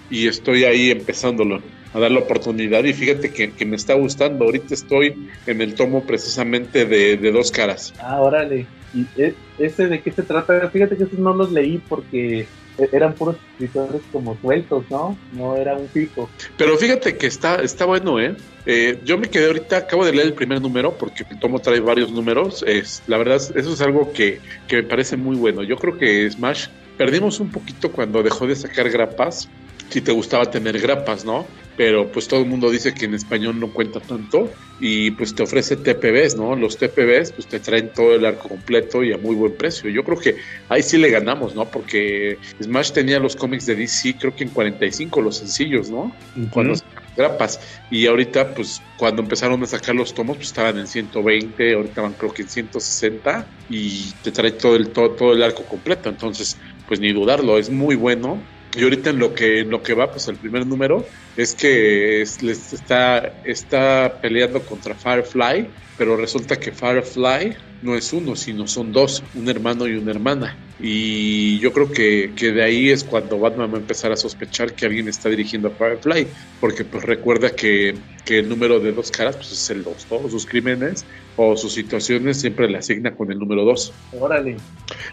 y 0.10 0.28
estoy 0.28 0.66
ahí 0.66 0.92
empezándolo 0.92 1.62
a 1.94 2.00
dar 2.00 2.12
la 2.12 2.20
oportunidad 2.20 2.84
y 2.84 2.94
fíjate 2.94 3.32
que, 3.32 3.66
me 3.66 3.76
está 3.76 3.96
gustando. 3.96 4.46
Ahorita 4.46 4.74
estoy 4.74 5.30
en 5.46 5.62
el 5.62 5.76
tomo 5.76 6.04
precisamente 6.04 6.86
de, 6.86 7.18
dos 7.32 7.52
caras. 7.52 7.94
Ah, 8.00 8.22
órale. 8.22 8.66
¿Y 8.94 9.06
e, 9.22 9.34
ese 9.58 9.88
de 9.88 10.02
qué 10.02 10.12
se 10.12 10.24
trata? 10.24 10.70
Fíjate 10.70 10.98
que 10.98 11.04
esos 11.04 11.20
no 11.20 11.34
los 11.34 11.52
leí 11.52 11.82
porque 11.90 12.48
eran 12.92 13.14
puros 13.14 13.38
escritores 13.52 14.02
como 14.12 14.38
sueltos, 14.42 14.86
¿no? 14.90 15.18
No 15.34 15.56
era 15.56 15.76
un 15.76 15.88
fijo. 15.90 16.30
Pero 16.58 16.78
fíjate 16.78 17.18
que 17.18 17.28
está, 17.28 17.56
está 17.56 17.86
bueno, 17.86 18.20
¿eh? 18.20 18.36
¿eh? 18.66 19.00
Yo 19.04 19.18
me 19.18 19.30
quedé 19.30 19.48
ahorita, 19.48 19.78
acabo 19.78 20.06
de 20.06 20.14
leer 20.14 20.28
el 20.28 20.34
primer 20.34 20.62
número 20.62 20.98
porque 20.98 21.26
el 21.30 21.40
tomo 21.40 21.60
trae 21.60 21.80
varios 21.80 22.12
números. 22.12 22.64
Es, 22.68 23.04
la 23.08 23.18
verdad, 23.18 23.36
eso 23.38 23.74
es 23.74 23.82
algo 23.82 24.12
que, 24.14 24.40
que 24.68 24.78
me 24.78 24.84
parece 24.84 25.18
muy 25.18 25.36
bueno. 25.36 25.64
Yo 25.64 25.78
creo 25.78 25.98
que 25.98 26.30
Smash 26.30 26.68
perdimos 26.98 27.40
un 27.40 27.52
poquito 27.52 27.92
cuando 27.92 28.24
dejó 28.24 28.48
de 28.48 28.56
sacar 28.56 28.90
grapas. 28.90 29.50
Si 29.92 30.02
te 30.02 30.12
gustaba 30.12 30.50
tener 30.50 30.80
grapas, 30.80 31.26
¿no? 31.26 31.46
pero 31.82 32.12
pues 32.12 32.28
todo 32.28 32.42
el 32.42 32.46
mundo 32.48 32.70
dice 32.70 32.94
que 32.94 33.06
en 33.06 33.14
español 33.16 33.60
no 33.60 33.72
cuenta 33.72 34.00
tanto 34.00 34.50
y 34.80 35.12
pues 35.12 35.34
te 35.34 35.44
ofrece 35.44 35.78
TPBs, 35.78 36.36
¿no? 36.36 36.56
Los 36.56 36.78
TPBs 36.78 37.32
pues 37.32 37.48
te 37.48 37.60
traen 37.60 37.90
todo 37.94 38.14
el 38.14 38.26
arco 38.26 38.50
completo 38.50 39.04
y 39.04 39.14
a 39.14 39.18
muy 39.18 39.36
buen 39.36 39.54
precio. 39.54 39.90
Yo 39.90 40.04
creo 40.04 40.20
que 40.20 40.36
ahí 40.70 40.84
sí 40.84 40.98
le 40.98 41.10
ganamos, 41.10 41.56
¿no? 41.56 41.66
Porque 41.66 42.38
Smash 42.62 42.92
tenía 42.92 43.20
los 43.20 43.36
cómics 43.36 43.66
de 43.66 43.76
DC 43.76 44.16
creo 44.20 44.36
que 44.36 44.44
en 44.44 44.50
45 44.50 45.22
los 45.22 45.38
sencillos, 45.38 45.90
¿no? 45.90 46.16
Cuando 46.52 46.76
grapas 47.16 47.60
y 47.90 48.06
ahorita 48.06 48.54
pues 48.54 48.82
cuando 48.98 49.22
empezaron 49.22 49.64
a 49.64 49.66
sacar 49.66 49.96
los 49.96 50.14
tomos 50.14 50.38
pues 50.38 50.50
estaban 50.50 50.78
en 50.78 50.88
120, 50.88 51.74
ahorita 51.74 52.02
van 52.02 52.14
creo 52.14 52.34
que 52.34 52.44
en 52.44 52.50
160 52.50 53.48
y 53.70 54.12
te 54.24 54.32
trae 54.32 54.52
todo 54.52 54.76
el 54.76 54.90
todo, 54.90 55.12
todo 55.12 55.34
el 55.34 55.42
arco 55.42 55.64
completo, 55.64 56.10
entonces 56.10 56.58
pues 56.88 57.00
ni 57.00 57.12
dudarlo, 57.12 57.58
es 57.58 57.70
muy 57.70 57.96
bueno 57.96 58.40
y 58.76 58.84
ahorita 58.84 59.10
en 59.10 59.20
lo 59.20 59.34
que 59.34 59.60
en 59.60 59.70
lo 59.70 59.84
que 59.84 59.94
va, 59.94 60.12
pues 60.12 60.28
el 60.28 60.38
primer 60.38 60.66
número 60.66 61.06
es 61.38 61.56
que 61.56 62.24
les 62.42 62.74
está, 62.74 63.34
está 63.44 64.20
peleando 64.22 64.62
contra 64.62 64.96
Firefly, 64.96 65.68
pero 65.98 66.18
resulta 66.18 66.58
que 66.58 66.72
Firefly 66.72 67.56
no 67.82 67.96
es 67.96 68.14
uno, 68.14 68.36
sino 68.36 68.68
son 68.68 68.92
dos, 68.92 69.24
un 69.36 69.50
hermano 69.50 69.88
y 69.88 69.96
una 69.96 70.12
hermana. 70.12 70.58
Y 70.80 71.60
yo 71.60 71.72
creo 71.74 71.92
que, 71.92 72.32
que, 72.36 72.52
de 72.52 72.64
ahí 72.64 72.90
es 72.90 73.04
cuando 73.04 73.40
Batman 73.40 73.72
va 73.72 73.78
a 73.78 73.82
empezar 73.82 74.12
a 74.12 74.16
sospechar 74.16 74.74
que 74.74 74.86
alguien 74.86 75.08
está 75.08 75.30
dirigiendo 75.30 75.68
a 75.68 75.72
Firefly, 75.72 76.28
porque 76.60 76.84
pues 76.84 77.04
recuerda 77.04 77.52
que, 77.52 77.96
que 78.26 78.40
el 78.40 78.50
número 78.50 78.80
de 78.80 78.92
dos 78.92 79.12
caras 79.12 79.36
pues 79.36 79.52
es 79.52 79.70
el 79.70 79.84
dos, 79.84 80.06
todos 80.06 80.32
sus 80.32 80.46
crímenes 80.46 81.06
o 81.36 81.56
sus 81.56 81.74
situaciones 81.74 82.40
siempre 82.42 82.68
le 82.68 82.78
asigna 82.78 83.16
con 83.16 83.32
el 83.32 83.38
número 83.38 83.64
dos. 83.64 83.94
Órale. 84.12 84.58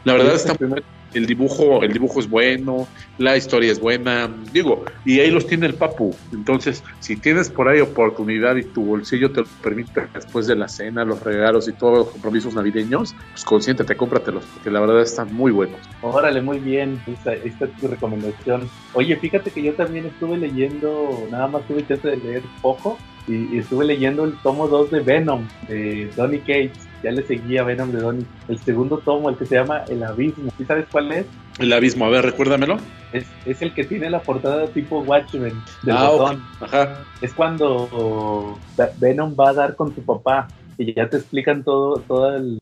La 0.04 0.14
verdad 0.14 0.34
está 0.34 0.56
el 1.14 1.26
dibujo, 1.26 1.82
el 1.82 1.92
dibujo 1.92 2.20
es 2.20 2.28
bueno, 2.28 2.86
la 3.18 3.36
historia 3.36 3.72
es 3.72 3.80
buena, 3.80 4.30
digo, 4.52 4.84
y 5.04 5.20
ahí 5.20 5.30
los 5.30 5.46
tiene 5.46 5.66
el 5.66 5.74
papu. 5.74 6.14
Entonces, 6.32 6.84
si 7.00 7.16
tienes 7.16 7.50
por 7.50 7.68
ahí 7.68 7.80
oportunidad 7.80 8.56
y 8.56 8.64
tu 8.64 8.84
bolsillo 8.84 9.30
te 9.32 9.40
lo 9.40 9.46
permite 9.62 10.06
después 10.14 10.46
de 10.46 10.56
la 10.56 10.68
cena, 10.68 11.04
los 11.04 11.22
regalos 11.22 11.68
y 11.68 11.72
todos 11.72 11.98
los 11.98 12.08
compromisos 12.08 12.54
navideños, 12.54 13.14
pues 13.32 13.44
consiéntete, 13.44 13.96
cómpratelos, 13.96 14.44
porque 14.54 14.70
la 14.70 14.80
verdad 14.80 15.00
están 15.00 15.32
muy 15.34 15.52
buenos. 15.52 15.80
Órale, 16.02 16.42
muy 16.42 16.58
bien, 16.58 17.00
esta, 17.06 17.34
esta 17.34 17.64
es 17.64 17.72
tu 17.76 17.88
recomendación. 17.88 18.68
Oye, 18.94 19.16
fíjate 19.16 19.50
que 19.50 19.62
yo 19.62 19.74
también 19.74 20.06
estuve 20.06 20.36
leyendo, 20.36 21.26
nada 21.30 21.48
más 21.48 21.66
tuve 21.66 21.86
chance 21.86 22.08
de 22.08 22.16
leer 22.16 22.42
poco, 22.62 22.98
y, 23.26 23.54
y 23.54 23.58
estuve 23.58 23.84
leyendo 23.84 24.24
el 24.24 24.34
tomo 24.42 24.68
2 24.68 24.90
de 24.90 25.00
Venom, 25.00 25.46
de 25.68 26.10
Donny 26.16 26.38
Cates 26.38 26.87
ya 27.02 27.10
le 27.10 27.22
seguía 27.22 27.62
Venom 27.62 27.92
de 27.92 28.00
Donny. 28.00 28.26
El 28.48 28.58
segundo 28.58 28.98
tomo, 28.98 29.30
el 29.30 29.36
que 29.36 29.46
se 29.46 29.56
llama 29.56 29.84
El 29.88 30.02
Abismo. 30.02 30.50
¿Sí 30.56 30.64
sabes 30.64 30.86
cuál 30.90 31.12
es? 31.12 31.26
El 31.58 31.72
Abismo, 31.72 32.04
a 32.04 32.10
ver, 32.10 32.24
recuérdamelo. 32.24 32.78
Es, 33.12 33.26
es 33.46 33.62
el 33.62 33.74
que 33.74 33.84
tiene 33.84 34.10
la 34.10 34.20
portada 34.20 34.66
tipo 34.68 35.00
Watchmen 35.00 35.54
del 35.82 35.96
ah, 35.96 36.10
botón. 36.10 36.42
Ajá. 36.60 37.04
Es 37.20 37.32
cuando 37.32 38.58
Venom 38.98 39.34
va 39.38 39.50
a 39.50 39.54
dar 39.54 39.76
con 39.76 39.94
su 39.94 40.02
papá 40.02 40.48
y 40.76 40.94
ya 40.94 41.08
te 41.08 41.16
explican 41.16 41.64
todo, 41.64 41.98
todo 42.06 42.36
el, 42.36 42.60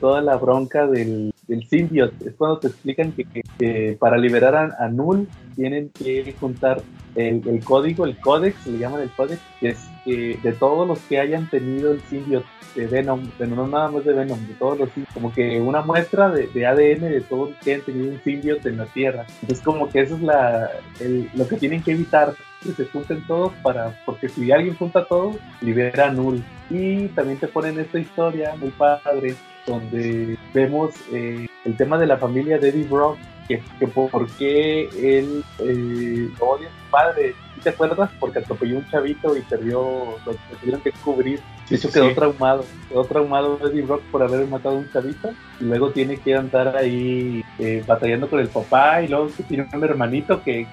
toda 0.00 0.22
la 0.22 0.36
bronca 0.36 0.86
del, 0.86 1.32
del 1.46 1.66
symbiote. 1.68 2.28
Es 2.28 2.34
cuando 2.34 2.58
te 2.58 2.68
explican 2.68 3.12
que, 3.12 3.96
para 3.98 4.16
liberar 4.16 4.74
a, 4.78 4.88
Null 4.88 5.28
tienen 5.54 5.90
que 5.90 6.34
juntar 6.40 6.80
el, 7.18 7.64
código, 7.64 8.04
el 8.04 8.16
códex, 8.18 8.66
le 8.66 8.78
llaman 8.78 9.02
el 9.02 9.10
códex, 9.10 9.40
que 9.60 9.68
es 9.70 9.88
que 10.04 10.38
de 10.42 10.52
todos 10.52 10.86
los 10.86 10.98
que 11.00 11.18
hayan 11.18 11.50
tenido 11.50 11.92
el 11.92 12.00
symbiote 12.02 12.46
de 12.74 12.86
Venom, 12.86 13.28
pero 13.36 13.56
no 13.56 13.66
nada 13.66 13.90
más 13.90 14.04
de 14.04 14.12
Venom, 14.12 14.38
de 14.46 14.54
todos 14.54 14.78
los 14.78 14.90
como 15.12 15.32
que 15.32 15.60
una 15.60 15.80
muestra 15.82 16.30
de, 16.30 16.66
ADN 16.66 17.00
de 17.00 17.20
todos 17.22 17.50
los 17.50 17.58
que 17.58 17.74
han 17.74 17.80
tenido 17.80 18.12
un 18.12 18.22
symbiote 18.22 18.68
en 18.68 18.76
la 18.76 18.86
Tierra. 18.86 19.26
Entonces 19.42 19.64
como 19.64 19.88
que 19.88 20.00
eso 20.00 20.14
es 20.14 20.22
la, 20.22 20.70
lo 21.34 21.48
que 21.48 21.56
tienen 21.56 21.82
que 21.82 21.92
evitar, 21.92 22.34
que 22.62 22.72
se 22.72 22.84
junten 22.86 23.26
todos 23.26 23.52
para, 23.62 23.98
porque 24.06 24.28
si 24.28 24.52
alguien 24.52 24.76
junta 24.76 25.04
todos, 25.04 25.36
libera 25.60 26.12
Null. 26.12 26.44
Y 26.70 27.08
también 27.08 27.38
te 27.38 27.48
ponen 27.48 27.80
esta 27.80 27.98
historia 27.98 28.54
muy 28.56 28.70
padre, 28.70 29.34
donde 29.66 30.38
vemos 30.54 30.94
eh, 31.12 31.46
el 31.64 31.76
tema 31.76 31.98
de 31.98 32.06
la 32.06 32.16
familia 32.16 32.58
de 32.58 32.68
Eddie 32.68 32.84
Brock, 32.84 33.18
que, 33.48 33.62
que 33.78 33.86
por 33.88 34.28
qué 34.36 34.88
él 34.96 35.44
eh, 35.58 36.30
odia 36.38 36.68
a 36.68 36.70
su 36.70 36.90
padre 36.90 37.34
te 37.58 37.70
acuerdas? 37.70 38.10
Porque 38.18 38.38
atropelló 38.40 38.78
un 38.78 38.88
chavito 38.90 39.36
y 39.36 39.40
perdió, 39.42 40.16
lo, 40.24 40.34
tuvieron 40.60 40.80
que 40.80 40.92
cubrir. 40.92 41.40
De 41.68 41.76
hecho, 41.76 41.90
quedó 41.90 42.14
traumado. 42.14 42.64
Quedó 42.88 43.04
traumado 43.04 43.58
Eddie 43.62 43.82
Brock 43.82 44.02
por 44.10 44.22
haber 44.22 44.46
matado 44.46 44.76
a 44.76 44.78
un 44.78 44.90
chavito. 44.90 45.30
Y 45.60 45.64
luego 45.64 45.90
tiene 45.90 46.16
que 46.16 46.34
andar 46.34 46.76
ahí 46.76 47.44
eh, 47.58 47.84
batallando 47.86 48.28
con 48.28 48.40
el 48.40 48.48
papá. 48.48 49.02
Y 49.02 49.08
luego 49.08 49.28
tiene 49.46 49.66
un 49.72 49.84
hermanito 49.84 50.42
que, 50.42 50.66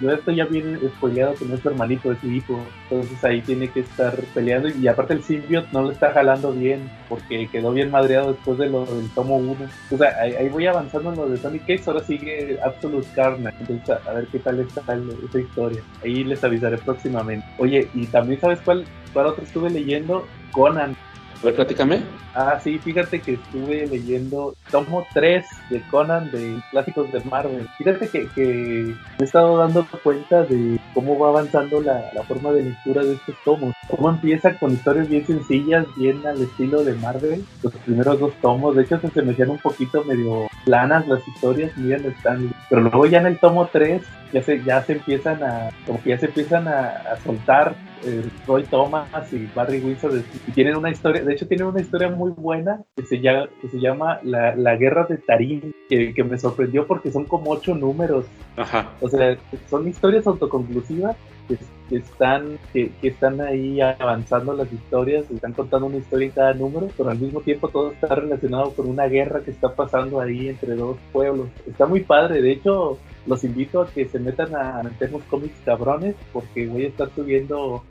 yo 0.00 0.10
estoy 0.10 0.36
ya 0.36 0.44
bien 0.46 0.80
spoileado 0.96 1.34
que 1.34 1.44
no 1.44 1.54
es 1.54 1.60
su 1.60 1.68
hermanito, 1.68 2.10
es 2.10 2.18
su 2.18 2.30
hijo. 2.30 2.58
Entonces 2.90 3.24
ahí 3.24 3.40
tiene 3.42 3.68
que 3.68 3.80
estar 3.80 4.14
peleando. 4.34 4.68
Y 4.68 4.88
aparte 4.88 5.14
el 5.14 5.22
symbiote 5.22 5.68
no 5.72 5.82
lo 5.82 5.92
está 5.92 6.12
jalando 6.12 6.52
bien 6.52 6.90
porque 7.08 7.48
quedó 7.48 7.72
bien 7.72 7.90
madreado 7.90 8.32
después 8.32 8.58
de 8.58 8.68
lo 8.68 8.84
del 8.84 9.08
tomo 9.10 9.36
1. 9.36 9.56
O 9.90 9.96
sea, 9.96 10.16
ahí, 10.20 10.48
voy 10.48 10.66
avanzando 10.66 11.12
en 11.12 11.16
lo 11.16 11.28
de 11.28 11.38
Tony 11.38 11.60
Case. 11.60 11.84
Ahora 11.86 12.02
sigue 12.04 12.58
Absolute 12.64 13.06
Carnage. 13.14 13.56
Entonces, 13.60 13.96
a, 14.06 14.12
ver 14.12 14.26
qué 14.26 14.38
tal 14.38 14.60
está 14.60 14.80
esa 15.28 15.38
historia. 15.38 15.82
Ahí 16.02 16.21
les 16.24 16.42
avisaré 16.44 16.78
próximamente. 16.78 17.46
Oye, 17.58 17.88
y 17.94 18.06
también 18.06 18.40
sabes 18.40 18.60
cuál, 18.64 18.84
cuál 19.12 19.26
otro 19.26 19.44
estuve 19.44 19.70
leyendo? 19.70 20.26
Conan. 20.52 20.96
A 21.40 21.44
ver, 21.44 21.54
platícame. 21.54 22.02
Ah, 22.34 22.58
sí, 22.62 22.78
fíjate 22.78 23.20
que 23.20 23.34
estuve 23.34 23.86
leyendo 23.86 24.54
tomo 24.70 25.06
3 25.12 25.44
de 25.70 25.82
Conan 25.90 26.30
de 26.30 26.56
clásicos 26.70 27.12
de 27.12 27.20
Marvel. 27.24 27.68
Fíjate 27.76 28.08
que, 28.08 28.28
que 28.28 28.94
me 29.18 29.20
he 29.20 29.24
estado 29.24 29.58
dando 29.58 29.86
cuenta 30.02 30.44
de 30.44 30.78
cómo 30.94 31.18
va 31.18 31.28
avanzando 31.28 31.80
la, 31.80 32.10
la, 32.14 32.22
forma 32.22 32.52
de 32.52 32.62
lectura 32.62 33.02
de 33.02 33.14
estos 33.14 33.34
tomos. 33.44 33.74
Cómo 33.88 34.08
empieza 34.08 34.56
con 34.58 34.72
historias 34.72 35.08
bien 35.08 35.26
sencillas, 35.26 35.86
bien 35.96 36.26
al 36.26 36.40
estilo 36.40 36.84
de 36.84 36.94
Marvel. 36.94 37.44
Los 37.62 37.74
primeros 37.74 38.18
dos 38.18 38.32
tomos, 38.40 38.74
de 38.76 38.84
hecho, 38.84 39.00
se 39.12 39.22
me 39.22 39.32
hacían 39.32 39.50
un 39.50 39.58
poquito 39.58 40.04
medio 40.04 40.46
planas 40.64 41.06
las 41.08 41.26
historias, 41.28 41.72
bien 41.76 42.04
están. 42.06 42.54
Pero 42.70 42.82
luego 42.82 43.04
ya 43.06 43.18
en 43.18 43.26
el 43.26 43.38
tomo 43.38 43.68
3 43.70 44.00
ya 44.32 44.42
se, 44.42 44.62
ya 44.64 44.82
se 44.82 44.94
empiezan 44.94 45.42
a, 45.42 45.70
como 45.86 46.02
que 46.02 46.10
ya 46.10 46.18
se 46.18 46.26
empiezan 46.26 46.68
a, 46.68 46.88
a 46.88 47.16
soltar 47.18 47.74
eh, 48.04 48.28
Roy 48.46 48.64
Thomas 48.64 49.32
y 49.32 49.48
Barry 49.54 49.78
Windsor 49.80 50.22
y 50.46 50.50
tienen 50.50 50.76
una 50.76 50.90
historia, 50.90 51.22
de 51.22 51.32
hecho 51.32 51.46
tienen 51.46 51.66
una 51.66 51.80
historia 51.80 52.08
muy 52.08 52.32
buena 52.32 52.82
que 52.96 53.04
se 53.04 53.20
llama, 53.20 53.48
que 53.60 53.68
se 53.68 53.78
llama 53.78 54.18
La, 54.24 54.56
la 54.56 54.76
Guerra 54.76 55.06
de 55.08 55.18
Tarim, 55.18 55.72
que, 55.88 56.12
que, 56.12 56.24
me 56.24 56.38
sorprendió 56.38 56.86
porque 56.86 57.12
son 57.12 57.24
como 57.26 57.50
ocho 57.50 57.74
números. 57.74 58.26
Ajá. 58.56 58.90
O 59.00 59.08
sea, 59.08 59.36
son 59.70 59.86
historias 59.86 60.26
autoconclusivas 60.26 61.16
que, 61.46 61.56
están, 61.96 62.58
que, 62.72 62.90
que, 63.00 63.08
están 63.08 63.40
ahí 63.40 63.80
avanzando 63.80 64.54
las 64.54 64.72
historias, 64.72 65.30
están 65.30 65.52
contando 65.52 65.86
una 65.86 65.98
historia 65.98 66.26
en 66.26 66.32
cada 66.32 66.54
número, 66.54 66.88
pero 66.96 67.10
al 67.10 67.18
mismo 67.18 67.40
tiempo 67.40 67.68
todo 67.68 67.92
está 67.92 68.14
relacionado 68.14 68.72
con 68.72 68.88
una 68.88 69.06
guerra 69.06 69.40
que 69.40 69.50
está 69.50 69.74
pasando 69.74 70.20
ahí 70.20 70.48
entre 70.48 70.74
dos 70.74 70.96
pueblos. 71.12 71.48
Está 71.66 71.86
muy 71.86 72.00
padre, 72.00 72.40
de 72.42 72.52
hecho 72.52 72.98
los 73.26 73.44
invito 73.44 73.80
a 73.80 73.88
que 73.88 74.06
se 74.06 74.18
metan 74.18 74.54
a 74.56 74.82
meternos 74.82 75.22
cómics 75.30 75.54
cabrones 75.64 76.16
porque 76.32 76.66
voy 76.66 76.86
a 76.86 76.88
estar 76.88 77.08
subiendo 77.14 77.84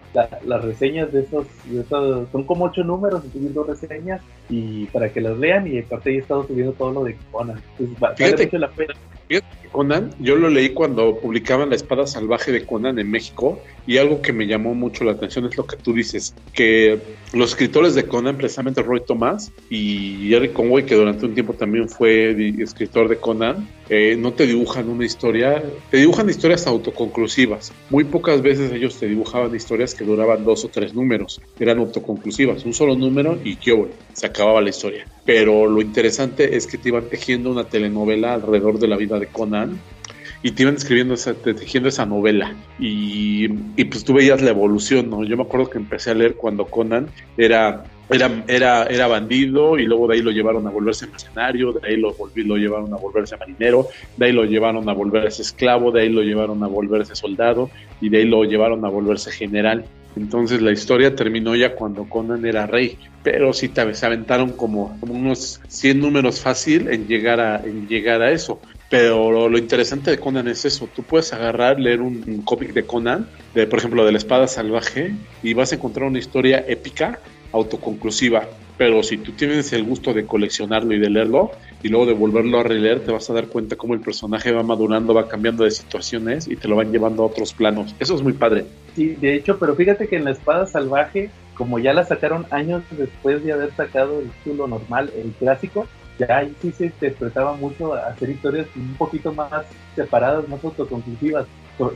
las 0.45 0.61
reseñas 0.63 1.11
de 1.13 1.21
esos, 1.21 1.47
son 2.31 2.43
como 2.43 2.65
ocho 2.65 2.83
números, 2.83 3.23
estoy 3.23 3.39
subiendo 3.39 3.63
reseñas 3.63 4.21
y 4.49 4.85
para 4.87 5.11
que 5.11 5.21
las 5.21 5.37
lean 5.37 5.67
y 5.67 5.79
aparte 5.79 6.13
he 6.13 6.17
estado 6.17 6.45
subiendo 6.45 6.73
todo 6.73 6.91
lo 6.91 7.03
de 7.05 7.15
Conan. 7.31 7.61
Fíjate, 8.17 8.59
la 8.59 8.69
pena. 8.69 8.93
Conan, 9.71 10.09
yo 10.19 10.35
lo 10.35 10.49
leí 10.49 10.73
cuando 10.73 11.15
publicaban 11.17 11.69
La 11.69 11.75
Espada 11.75 12.05
Salvaje 12.05 12.51
de 12.51 12.65
Conan 12.65 12.99
en 12.99 13.09
México 13.09 13.61
y 13.87 13.90
algo 13.97 14.21
que 14.21 14.33
me 14.33 14.47
llamó 14.47 14.73
mucho 14.73 15.03
la 15.03 15.13
atención 15.13 15.45
es 15.45 15.57
lo 15.57 15.65
que 15.65 15.77
tú 15.77 15.93
dices, 15.93 16.33
que 16.53 16.99
los 17.33 17.51
escritores 17.51 17.95
de 17.95 18.05
Conan, 18.05 18.37
precisamente 18.37 18.81
Roy 18.81 19.01
Thomas 19.05 19.51
y 19.69 20.33
Eric 20.33 20.53
Conway, 20.53 20.85
que 20.85 20.95
durante 20.95 21.25
un 21.25 21.33
tiempo 21.33 21.53
también 21.53 21.89
fue 21.89 22.31
escritor 22.61 23.07
de 23.07 23.17
Conan, 23.17 23.67
eh, 23.89 24.15
no 24.17 24.33
te 24.33 24.47
dibujan 24.47 24.89
una 24.89 25.05
historia, 25.05 25.61
te 25.89 25.97
dibujan 25.97 26.29
historias 26.29 26.67
autoconclusivas. 26.67 27.73
Muy 27.89 28.03
pocas 28.05 28.41
veces 28.41 28.71
ellos 28.71 28.97
te 28.97 29.07
dibujaban 29.07 29.53
historias 29.55 29.95
que 29.95 30.05
duraban 30.05 30.45
dos 30.45 30.63
o 30.63 30.69
tres 30.69 30.93
números, 30.93 31.41
eran 31.59 31.79
autoconclusivas, 31.79 32.65
un 32.65 32.73
solo 32.73 32.95
número 32.95 33.37
y 33.43 33.57
yo, 33.57 33.89
se 34.13 34.25
acababa 34.25 34.61
la 34.61 34.69
historia. 34.69 35.05
Pero 35.25 35.67
lo 35.67 35.81
interesante 35.81 36.55
es 36.55 36.67
que 36.67 36.77
te 36.77 36.89
iban 36.89 37.09
tejiendo 37.09 37.51
una 37.51 37.65
telenovela 37.65 38.33
alrededor 38.33 38.79
de 38.79 38.87
la 38.87 38.97
vida 38.97 39.19
de 39.19 39.27
Conan 39.27 39.79
y 40.43 40.51
te 40.51 40.63
iban 40.63 40.75
escribiendo, 40.75 41.13
esa, 41.13 41.33
tejiendo 41.33 41.89
esa 41.89 42.05
novela. 42.05 42.55
Y, 42.79 43.47
y, 43.75 43.85
pues 43.85 44.03
tú 44.03 44.13
veías 44.13 44.41
la 44.41 44.49
evolución, 44.49 45.09
¿no? 45.09 45.23
Yo 45.23 45.37
me 45.37 45.43
acuerdo 45.43 45.69
que 45.69 45.77
empecé 45.77 46.11
a 46.11 46.15
leer 46.15 46.35
cuando 46.35 46.65
Conan 46.65 47.07
era 47.37 47.83
era, 48.11 48.43
era, 48.47 48.83
era 48.85 49.07
bandido 49.07 49.77
y 49.77 49.85
luego 49.85 50.07
de 50.07 50.15
ahí 50.15 50.21
lo 50.21 50.31
llevaron 50.31 50.67
a 50.67 50.69
volverse 50.69 51.07
mercenario, 51.07 51.71
de 51.71 51.87
ahí 51.87 51.97
lo, 51.97 52.13
volví, 52.13 52.43
lo 52.43 52.57
llevaron 52.57 52.93
a 52.93 52.97
volverse 52.97 53.37
marinero, 53.37 53.87
de 54.17 54.25
ahí 54.25 54.31
lo 54.33 54.43
llevaron 54.43 54.87
a 54.89 54.93
volverse 54.93 55.41
esclavo, 55.41 55.91
de 55.91 56.01
ahí 56.01 56.09
lo 56.09 56.21
llevaron 56.21 56.61
a 56.63 56.67
volverse 56.67 57.15
soldado 57.15 57.69
y 58.01 58.09
de 58.09 58.19
ahí 58.19 58.25
lo 58.25 58.43
llevaron 58.43 58.83
a 58.85 58.89
volverse 58.89 59.31
general. 59.31 59.85
Entonces 60.17 60.61
la 60.61 60.73
historia 60.73 61.15
terminó 61.15 61.55
ya 61.55 61.73
cuando 61.73 62.03
Conan 62.03 62.45
era 62.45 62.67
rey, 62.67 62.97
pero 63.23 63.53
sí 63.53 63.71
se 63.93 64.05
aventaron 64.05 64.51
como, 64.51 64.97
como 64.99 65.13
unos 65.13 65.61
100 65.69 65.99
números 65.99 66.41
fácil 66.41 66.89
en 66.89 67.07
llegar 67.07 67.39
a, 67.39 67.63
en 67.63 67.87
llegar 67.87 68.21
a 68.21 68.31
eso. 68.31 68.59
Pero 68.91 69.47
lo, 69.47 69.57
interesante 69.57 70.11
de 70.11 70.17
Conan 70.17 70.49
es 70.49 70.65
eso, 70.65 70.85
tú 70.93 71.01
puedes 71.01 71.31
agarrar, 71.31 71.79
leer 71.79 72.01
un, 72.01 72.41
cómic 72.43 72.73
de 72.73 72.83
Conan, 72.83 73.25
de, 73.55 73.65
por 73.65 73.79
ejemplo, 73.79 74.05
de 74.05 74.11
la 74.11 74.17
espada 74.17 74.47
salvaje, 74.47 75.15
y 75.41 75.53
vas 75.53 75.71
a 75.71 75.75
encontrar 75.75 76.09
una 76.09 76.19
historia 76.19 76.65
épica 76.67 77.21
autoconclusiva. 77.53 78.49
Pero 78.77 79.01
si 79.01 79.17
tú 79.17 79.31
tienes 79.31 79.71
el 79.71 79.85
gusto 79.85 80.13
de 80.13 80.25
coleccionarlo 80.25 80.93
y 80.93 80.99
de 80.99 81.09
leerlo, 81.09 81.51
y 81.81 81.87
luego 81.87 82.05
de 82.05 82.13
volverlo 82.13 82.59
a 82.59 82.63
releer, 82.63 82.99
te 82.99 83.13
vas 83.13 83.29
a 83.29 83.33
dar 83.33 83.47
cuenta 83.47 83.77
cómo 83.77 83.93
el 83.93 84.01
personaje 84.01 84.51
va 84.51 84.61
madurando, 84.61 85.13
va 85.13 85.29
cambiando 85.29 85.63
de 85.63 85.71
situaciones 85.71 86.49
y 86.49 86.57
te 86.57 86.67
lo 86.67 86.75
van 86.75 86.91
llevando 86.91 87.23
a 87.23 87.27
otros 87.27 87.53
planos. 87.53 87.95
Eso 87.97 88.15
es 88.15 88.21
muy 88.21 88.33
padre. 88.33 88.65
Sí, 88.93 89.15
de 89.15 89.35
hecho, 89.35 89.57
pero 89.57 89.73
fíjate 89.73 90.09
que 90.09 90.17
en 90.17 90.25
la 90.25 90.31
espada 90.31 90.67
salvaje, 90.67 91.29
como 91.53 91.79
ya 91.79 91.93
la 91.93 92.03
sacaron 92.03 92.45
años 92.51 92.83
después 92.91 93.41
de 93.45 93.53
haber 93.53 93.73
sacado 93.73 94.19
el 94.19 94.29
título 94.43 94.67
normal, 94.67 95.11
el 95.15 95.31
clásico, 95.31 95.87
ya 96.17 96.37
ahí 96.37 96.55
sí 96.61 96.71
se 96.71 96.85
interpretaba 96.85 97.53
mucho 97.53 97.93
a 97.93 98.07
hacer 98.07 98.29
historias 98.29 98.67
un 98.75 98.95
poquito 98.95 99.33
más 99.33 99.65
separadas, 99.95 100.47
más 100.47 100.63
autoconclusivas. 100.63 101.47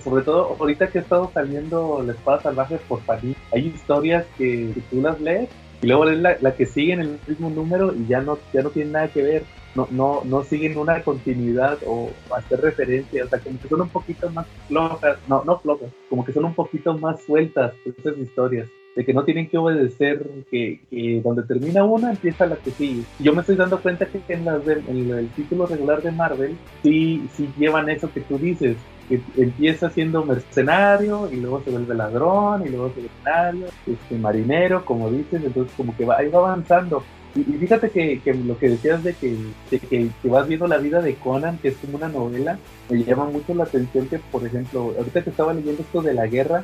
Sobre, 0.04 0.24
todo 0.24 0.56
ahorita 0.60 0.88
que 0.88 1.00
ha 1.00 1.02
estado 1.02 1.30
saliendo 1.32 2.02
la 2.04 2.14
espada 2.14 2.42
salvaje 2.42 2.80
por 2.88 3.02
París, 3.02 3.36
hay 3.54 3.68
historias 3.68 4.26
que, 4.38 4.74
tú 4.90 5.02
las 5.02 5.20
lees 5.22 5.50
y 5.82 5.88
luego 5.88 6.06
lees 6.06 6.20
la, 6.20 6.38
la, 6.42 6.56
que 6.56 6.66
sigue 6.66 6.94
en 6.94 7.02
el 7.02 7.20
mismo 7.28 7.52
número 7.52 7.94
y 7.94 8.08
ya 8.08 8.22
no, 8.22 8.40
ya 8.52 8.64
no 8.64 8.72
tienen 8.72 8.94
nada 8.94 9.10
que 9.10 9.22
ver. 9.22 9.44
No, 9.76 9.88
no, 9.92 10.22
no 10.24 10.42
siguen 10.44 10.78
una 10.78 11.04
continuidad 11.04 11.78
o 11.86 12.10
hacer 12.34 12.62
referencia, 12.62 13.26
o 13.26 13.28
sea, 13.28 13.40
como 13.40 13.60
que 13.60 13.68
son 13.68 13.82
un 13.82 13.90
poquito 13.90 14.30
más 14.30 14.48
flojas, 14.70 15.18
no, 15.28 15.44
no 15.44 15.60
flojas, 15.60 15.90
como 16.10 16.24
que 16.24 16.32
son 16.32 16.46
un 16.46 16.54
poquito 16.54 16.98
más 16.98 17.22
sueltas 17.24 17.74
esas 17.86 18.18
historias 18.18 18.70
de 18.96 19.06
que 19.06 19.14
no 19.14 19.24
tienen 19.24 19.50
que 19.50 19.58
obedecer, 19.58 20.26
que, 20.50 20.80
que, 20.90 21.22
donde 21.22 21.44
termina 21.44 21.84
una 21.84 22.12
empieza 22.12 22.46
la 22.46 22.56
que 22.56 22.72
sigue. 22.72 23.04
Yo 23.20 23.34
me 23.34 23.42
estoy 23.42 23.58
dando 23.58 23.82
cuenta 23.82 24.06
que 24.06 24.22
en, 24.30 24.46
las 24.46 24.66
en 24.68 25.12
el 25.12 25.28
título 25.30 25.66
regular 25.66 26.02
de 26.02 26.12
Marvel 26.12 26.56
sí, 26.82 27.28
sí 27.34 27.50
llevan 27.58 27.90
eso 27.90 28.12
que 28.12 28.22
tú 28.22 28.38
dices, 28.38 28.78
que 29.10 29.22
empieza 29.38 29.90
siendo 29.90 30.26
mercenario 30.26 31.30
y 31.32 31.38
luego 31.38 31.62
se 31.64 31.72
vuelve 31.72 31.94
ladrón 31.94 32.66
y 32.66 32.70
luego 32.70 32.92
se 32.94 33.02
vuelve 33.02 33.68
este, 33.86 34.18
marinero, 34.18 34.86
como 34.86 35.12
dices, 35.12 35.44
entonces 35.44 35.74
como 35.76 35.96
que 35.96 36.06
va, 36.06 36.18
ahí 36.18 36.30
va 36.30 36.40
avanzando. 36.40 37.04
Y, 37.36 37.44
fíjate 37.44 37.90
que, 37.90 38.22
que, 38.22 38.34
lo 38.34 38.58
que 38.58 38.70
decías 38.70 39.04
de, 39.04 39.14
que, 39.14 39.36
de 39.70 39.80
que, 39.80 40.10
que, 40.22 40.30
vas 40.30 40.48
viendo 40.48 40.68
la 40.68 40.78
vida 40.78 41.02
de 41.02 41.16
Conan, 41.16 41.58
que 41.58 41.68
es 41.70 41.78
como 41.78 41.98
una 41.98 42.08
novela, 42.08 42.58
me 42.90 43.04
llama 43.04 43.26
mucho 43.26 43.54
la 43.54 43.66
atención 43.66 44.08
que, 44.08 44.20
por 44.20 44.46
ejemplo, 44.46 44.94
ahorita 44.98 45.24
que 45.24 45.32
estaba 45.32 45.54
leyendo 45.54 45.82
esto 45.82 46.02
de 46.02 46.14
la 46.14 46.28
guerra, 46.28 46.64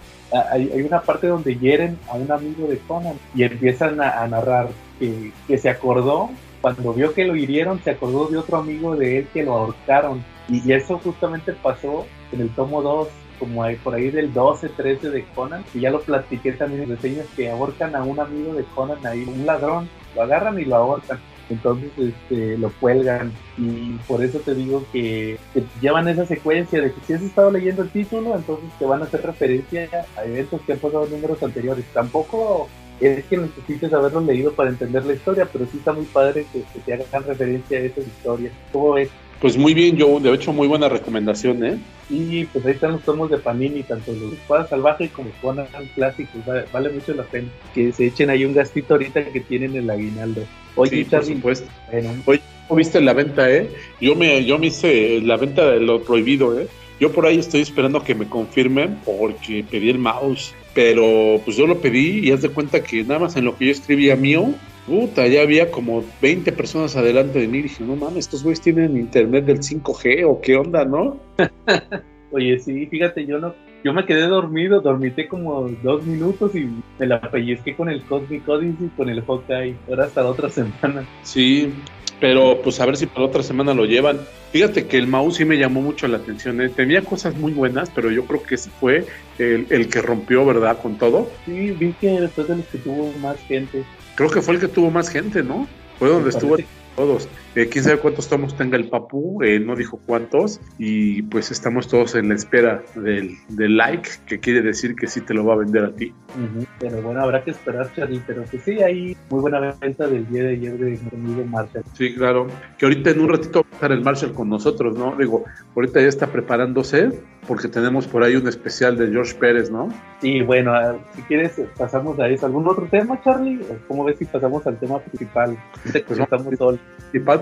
hay, 0.51 0.71
hay 0.73 0.81
una 0.81 1.01
parte 1.01 1.27
donde 1.27 1.57
hieren 1.57 1.97
a 2.09 2.15
un 2.15 2.31
amigo 2.31 2.67
de 2.67 2.77
Conan 2.77 3.15
y 3.35 3.43
empiezan 3.43 3.99
a, 3.99 4.25
narrar 4.27 4.69
que, 4.97 5.33
que 5.45 5.57
se 5.57 5.69
acordó, 5.69 6.29
cuando 6.61 6.93
vio 6.93 7.13
que 7.13 7.25
lo 7.25 7.35
hirieron, 7.35 7.83
se 7.83 7.91
acordó 7.91 8.27
de 8.27 8.37
otro 8.37 8.57
amigo 8.57 8.95
de 8.95 9.19
él 9.19 9.27
que 9.33 9.43
lo 9.43 9.53
ahorcaron. 9.53 10.23
Y, 10.47 10.71
eso 10.71 10.99
justamente 10.99 11.53
pasó 11.53 12.05
en 12.31 12.41
el 12.41 12.49
tomo 12.49 12.81
2 12.81 13.07
como 13.39 13.63
hay 13.63 13.75
por 13.77 13.95
ahí 13.95 14.11
del 14.11 14.31
12, 14.31 14.69
13 14.69 15.09
de 15.09 15.25
Conan, 15.33 15.65
y 15.73 15.79
ya 15.79 15.89
lo 15.89 16.01
platiqué 16.01 16.51
también 16.51 16.83
en 16.83 16.89
reseñas 16.89 17.25
que 17.35 17.49
ahorcan 17.49 17.95
a 17.95 18.03
un 18.03 18.19
amigo 18.19 18.53
de 18.53 18.63
Conan 18.75 19.03
ahí, 19.03 19.23
un 19.23 19.47
ladrón, 19.47 19.89
lo 20.15 20.23
agarran 20.23 20.59
y 20.59 20.65
lo 20.65 20.75
ahorcan. 20.75 21.19
Entonces 21.49 21.91
este, 21.97 22.57
lo 22.57 22.71
cuelgan 22.79 23.33
y 23.57 23.91
por 24.07 24.23
eso 24.23 24.39
te 24.39 24.55
digo 24.55 24.85
que, 24.93 25.37
llevan 25.81 26.07
esa 26.07 26.25
secuencia 26.25 26.81
de 26.81 26.93
que 26.93 27.01
si 27.05 27.13
has 27.13 27.21
estado 27.21 27.51
leyendo 27.51 27.81
el 27.81 27.89
título, 27.89 28.35
entonces 28.35 28.69
te 28.79 28.85
van 28.85 29.01
a 29.01 29.05
hacer 29.05 29.21
referencia 29.21 29.89
a 30.15 30.23
eventos 30.23 30.61
que 30.61 30.73
han 30.73 30.79
pasado 30.79 31.05
en 31.05 31.11
números 31.11 31.43
anteriores. 31.43 31.85
Tampoco 31.93 32.69
es 33.01 33.25
que 33.25 33.37
necesites 33.37 33.91
haberlo 33.91 34.21
leído 34.21 34.53
para 34.53 34.69
entender 34.69 35.03
la 35.03 35.13
historia, 35.13 35.47
pero 35.51 35.65
sí 35.65 35.77
está 35.77 35.91
muy 35.91 36.05
padre 36.05 36.45
que, 36.53 36.61
que 36.61 36.79
te 36.79 36.93
hagan 36.93 37.23
referencia 37.27 37.79
a 37.79 37.81
esas 37.81 38.07
historias. 38.07 38.53
¿Cómo 38.71 38.97
es? 38.97 39.09
Pues 39.41 39.57
muy 39.57 39.73
bien, 39.73 39.97
yo 39.97 40.19
de 40.19 40.31
hecho 40.33 40.53
muy 40.53 40.67
buena 40.67 40.87
recomendación, 40.87 41.65
¿eh? 41.65 41.79
Y 42.11 42.45
pues 42.45 42.63
ahí 42.63 42.73
están 42.73 42.91
los 42.91 43.01
tomos 43.01 43.31
de 43.31 43.39
Panini, 43.39 43.81
tanto 43.81 44.13
los 44.13 44.33
Espada 44.33 44.67
Salvaje 44.67 45.09
como 45.09 45.31
Conan 45.41 45.67
clásicos, 45.95 46.41
vale, 46.71 46.89
mucho 46.89 47.15
la 47.15 47.23
pena 47.23 47.47
que 47.73 47.91
se 47.91 48.05
echen 48.05 48.29
ahí 48.29 48.45
un 48.45 48.53
gastito 48.53 48.93
ahorita 48.93 49.25
que 49.25 49.39
tienen 49.39 49.75
el 49.75 49.89
aguinaldo. 49.89 50.43
Oye, 50.75 50.97
sí, 50.97 51.03
por 51.05 51.25
supuesto. 51.25 51.67
Bueno. 51.91 52.09
Oye, 52.25 52.41
¿cómo 52.67 52.77
viste 52.77 53.01
la 53.01 53.13
venta, 53.13 53.49
eh? 53.49 53.67
Yo 53.99 54.15
me, 54.15 54.45
yo 54.45 54.59
me 54.59 54.67
hice 54.67 55.19
la 55.21 55.37
venta 55.37 55.71
de 55.71 55.79
lo 55.79 56.03
prohibido, 56.03 56.59
¿eh? 56.59 56.67
Yo 56.99 57.11
por 57.11 57.25
ahí 57.25 57.39
estoy 57.39 57.61
esperando 57.61 58.03
que 58.03 58.13
me 58.13 58.27
confirmen 58.27 58.99
porque 59.03 59.65
pedí 59.69 59.89
el 59.89 59.97
mouse. 59.97 60.53
Pero 60.73 61.41
pues 61.43 61.57
yo 61.57 61.67
lo 61.67 61.79
pedí 61.79 62.19
y 62.25 62.31
haz 62.31 62.41
de 62.41 62.47
cuenta 62.47 62.81
que 62.81 63.03
nada 63.03 63.19
más 63.19 63.35
en 63.35 63.43
lo 63.43 63.57
que 63.57 63.65
yo 63.65 63.71
escribía 63.71 64.15
mío, 64.15 64.53
puta, 64.91 65.25
ya 65.25 65.41
había 65.41 65.71
como 65.71 66.03
20 66.21 66.51
personas 66.51 66.97
adelante 66.97 67.39
de 67.39 67.47
mí. 67.47 67.59
Y 67.59 67.63
dije, 67.63 67.83
no 67.83 67.95
mames, 67.95 68.25
estos 68.25 68.43
güeyes 68.43 68.59
tienen 68.59 68.97
internet 68.97 69.45
del 69.45 69.59
5G 69.59 70.25
o 70.27 70.41
qué 70.41 70.57
onda, 70.57 70.83
¿no? 70.83 71.17
Oye, 72.33 72.59
sí, 72.59 72.87
fíjate, 72.87 73.25
yo 73.25 73.39
no, 73.39 73.55
yo 73.85 73.93
me 73.93 74.05
quedé 74.05 74.27
dormido, 74.27 74.81
dormité 74.81 75.29
como 75.29 75.69
dos 75.81 76.05
minutos 76.05 76.53
y 76.55 76.69
me 76.99 77.07
la 77.07 77.21
pellizqué 77.21 77.73
con 77.73 77.89
el 77.89 78.03
Cosmic 78.03 78.47
Odyssey 78.47 78.87
y 78.87 78.89
con 78.89 79.09
el 79.09 79.21
Hawkeye. 79.21 79.75
Ahora 79.87 80.05
hasta 80.05 80.23
la 80.23 80.29
otra 80.29 80.49
semana. 80.49 81.05
Sí, 81.23 81.73
pero 82.19 82.61
pues 82.61 82.79
a 82.81 82.85
ver 82.85 82.97
si 82.97 83.05
para 83.05 83.25
otra 83.25 83.43
semana 83.43 83.73
lo 83.73 83.85
llevan. 83.85 84.19
Fíjate 84.51 84.87
que 84.87 84.97
el 84.97 85.07
mouse 85.07 85.37
sí 85.37 85.45
me 85.45 85.57
llamó 85.57 85.81
mucho 85.81 86.09
la 86.09 86.17
atención. 86.17 86.59
¿eh? 86.59 86.67
Tenía 86.67 87.01
cosas 87.01 87.33
muy 87.35 87.53
buenas, 87.53 87.89
pero 87.89 88.11
yo 88.11 88.25
creo 88.25 88.43
que 88.43 88.55
ese 88.55 88.69
fue 88.69 89.05
el, 89.39 89.67
el, 89.69 89.87
que 89.87 90.01
rompió, 90.01 90.45
¿verdad? 90.45 90.77
Con 90.81 90.97
todo. 90.97 91.29
Sí, 91.45 91.71
vi 91.71 91.93
que 91.93 92.19
después 92.19 92.49
de 92.49 92.57
los 92.57 92.65
que 92.65 92.77
tuvo 92.77 93.13
más 93.21 93.37
gente. 93.47 93.83
Creo 94.15 94.29
que 94.29 94.41
fue 94.41 94.55
el 94.55 94.59
que 94.59 94.67
tuvo 94.67 94.91
más 94.91 95.09
gente, 95.09 95.43
¿no? 95.43 95.67
Fue 95.99 96.09
donde 96.09 96.29
estuvo 96.29 96.57
todos. 96.95 97.27
Eh, 97.53 97.67
quién 97.67 97.83
sabe 97.83 97.97
cuántos 97.97 98.29
tomos 98.29 98.55
tenga 98.55 98.77
el 98.77 98.87
Papu, 98.87 99.43
eh, 99.43 99.59
no 99.59 99.75
dijo 99.75 99.99
cuántos, 100.05 100.61
y 100.77 101.21
pues 101.23 101.51
estamos 101.51 101.89
todos 101.89 102.15
en 102.15 102.29
la 102.29 102.35
espera 102.35 102.81
del, 102.95 103.35
del, 103.49 103.75
like, 103.75 104.09
que 104.25 104.39
quiere 104.39 104.61
decir 104.61 104.95
que 104.95 105.07
sí 105.07 105.19
te 105.19 105.33
lo 105.33 105.45
va 105.45 105.55
a 105.55 105.57
vender 105.57 105.83
a 105.83 105.91
ti. 105.93 106.13
Uh 106.29 106.59
-huh. 106.59 106.67
Pero 106.79 107.01
bueno, 107.01 107.21
habrá 107.21 107.43
que 107.43 107.51
esperar, 107.51 107.91
Charlie, 107.93 108.21
pero 108.25 108.45
que 108.45 108.57
sí, 108.57 108.81
hay 108.81 109.17
muy 109.29 109.41
buena 109.41 109.59
venta 109.81 110.07
del 110.07 110.25
día 110.29 110.43
de 110.43 110.49
ayer 110.51 110.77
de 110.77 110.91
mi 110.91 111.25
amigo 111.25 111.45
Marshall. 111.45 111.83
Sí, 111.93 112.15
claro, 112.15 112.47
que 112.77 112.85
ahorita 112.85 113.09
en 113.09 113.19
un 113.19 113.27
ratito 113.27 113.63
va 113.63 113.67
a 113.69 113.73
estar 113.73 113.91
el 113.91 114.01
Marshall 114.01 114.33
con 114.33 114.47
nosotros, 114.47 114.97
¿no? 114.97 115.17
Digo, 115.17 115.43
ahorita 115.75 115.99
ya 115.99 116.07
está 116.07 116.27
preparándose, 116.27 117.11
porque 117.47 117.67
tenemos 117.67 118.07
por 118.07 118.23
ahí 118.23 118.37
un 118.37 118.47
especial 118.47 118.97
de 118.97 119.07
George 119.09 119.35
Pérez, 119.35 119.69
¿no? 119.69 119.89
Sí, 120.21 120.41
bueno, 120.41 120.71
si 121.15 121.21
quieres 121.23 121.59
pasamos 121.77 122.17
a 122.19 122.29
eso. 122.29 122.45
¿Algún 122.45 122.67
otro 122.67 122.87
tema, 122.89 123.19
Charlie? 123.23 123.59
¿Cómo 123.89 124.05
ves 124.05 124.17
si 124.19 124.25
pasamos 124.25 124.65
al 124.67 124.79
tema 124.79 124.99
principal? 124.99 125.57
Pues 125.83 126.19
estamos 126.19 126.57
todos 126.57 126.79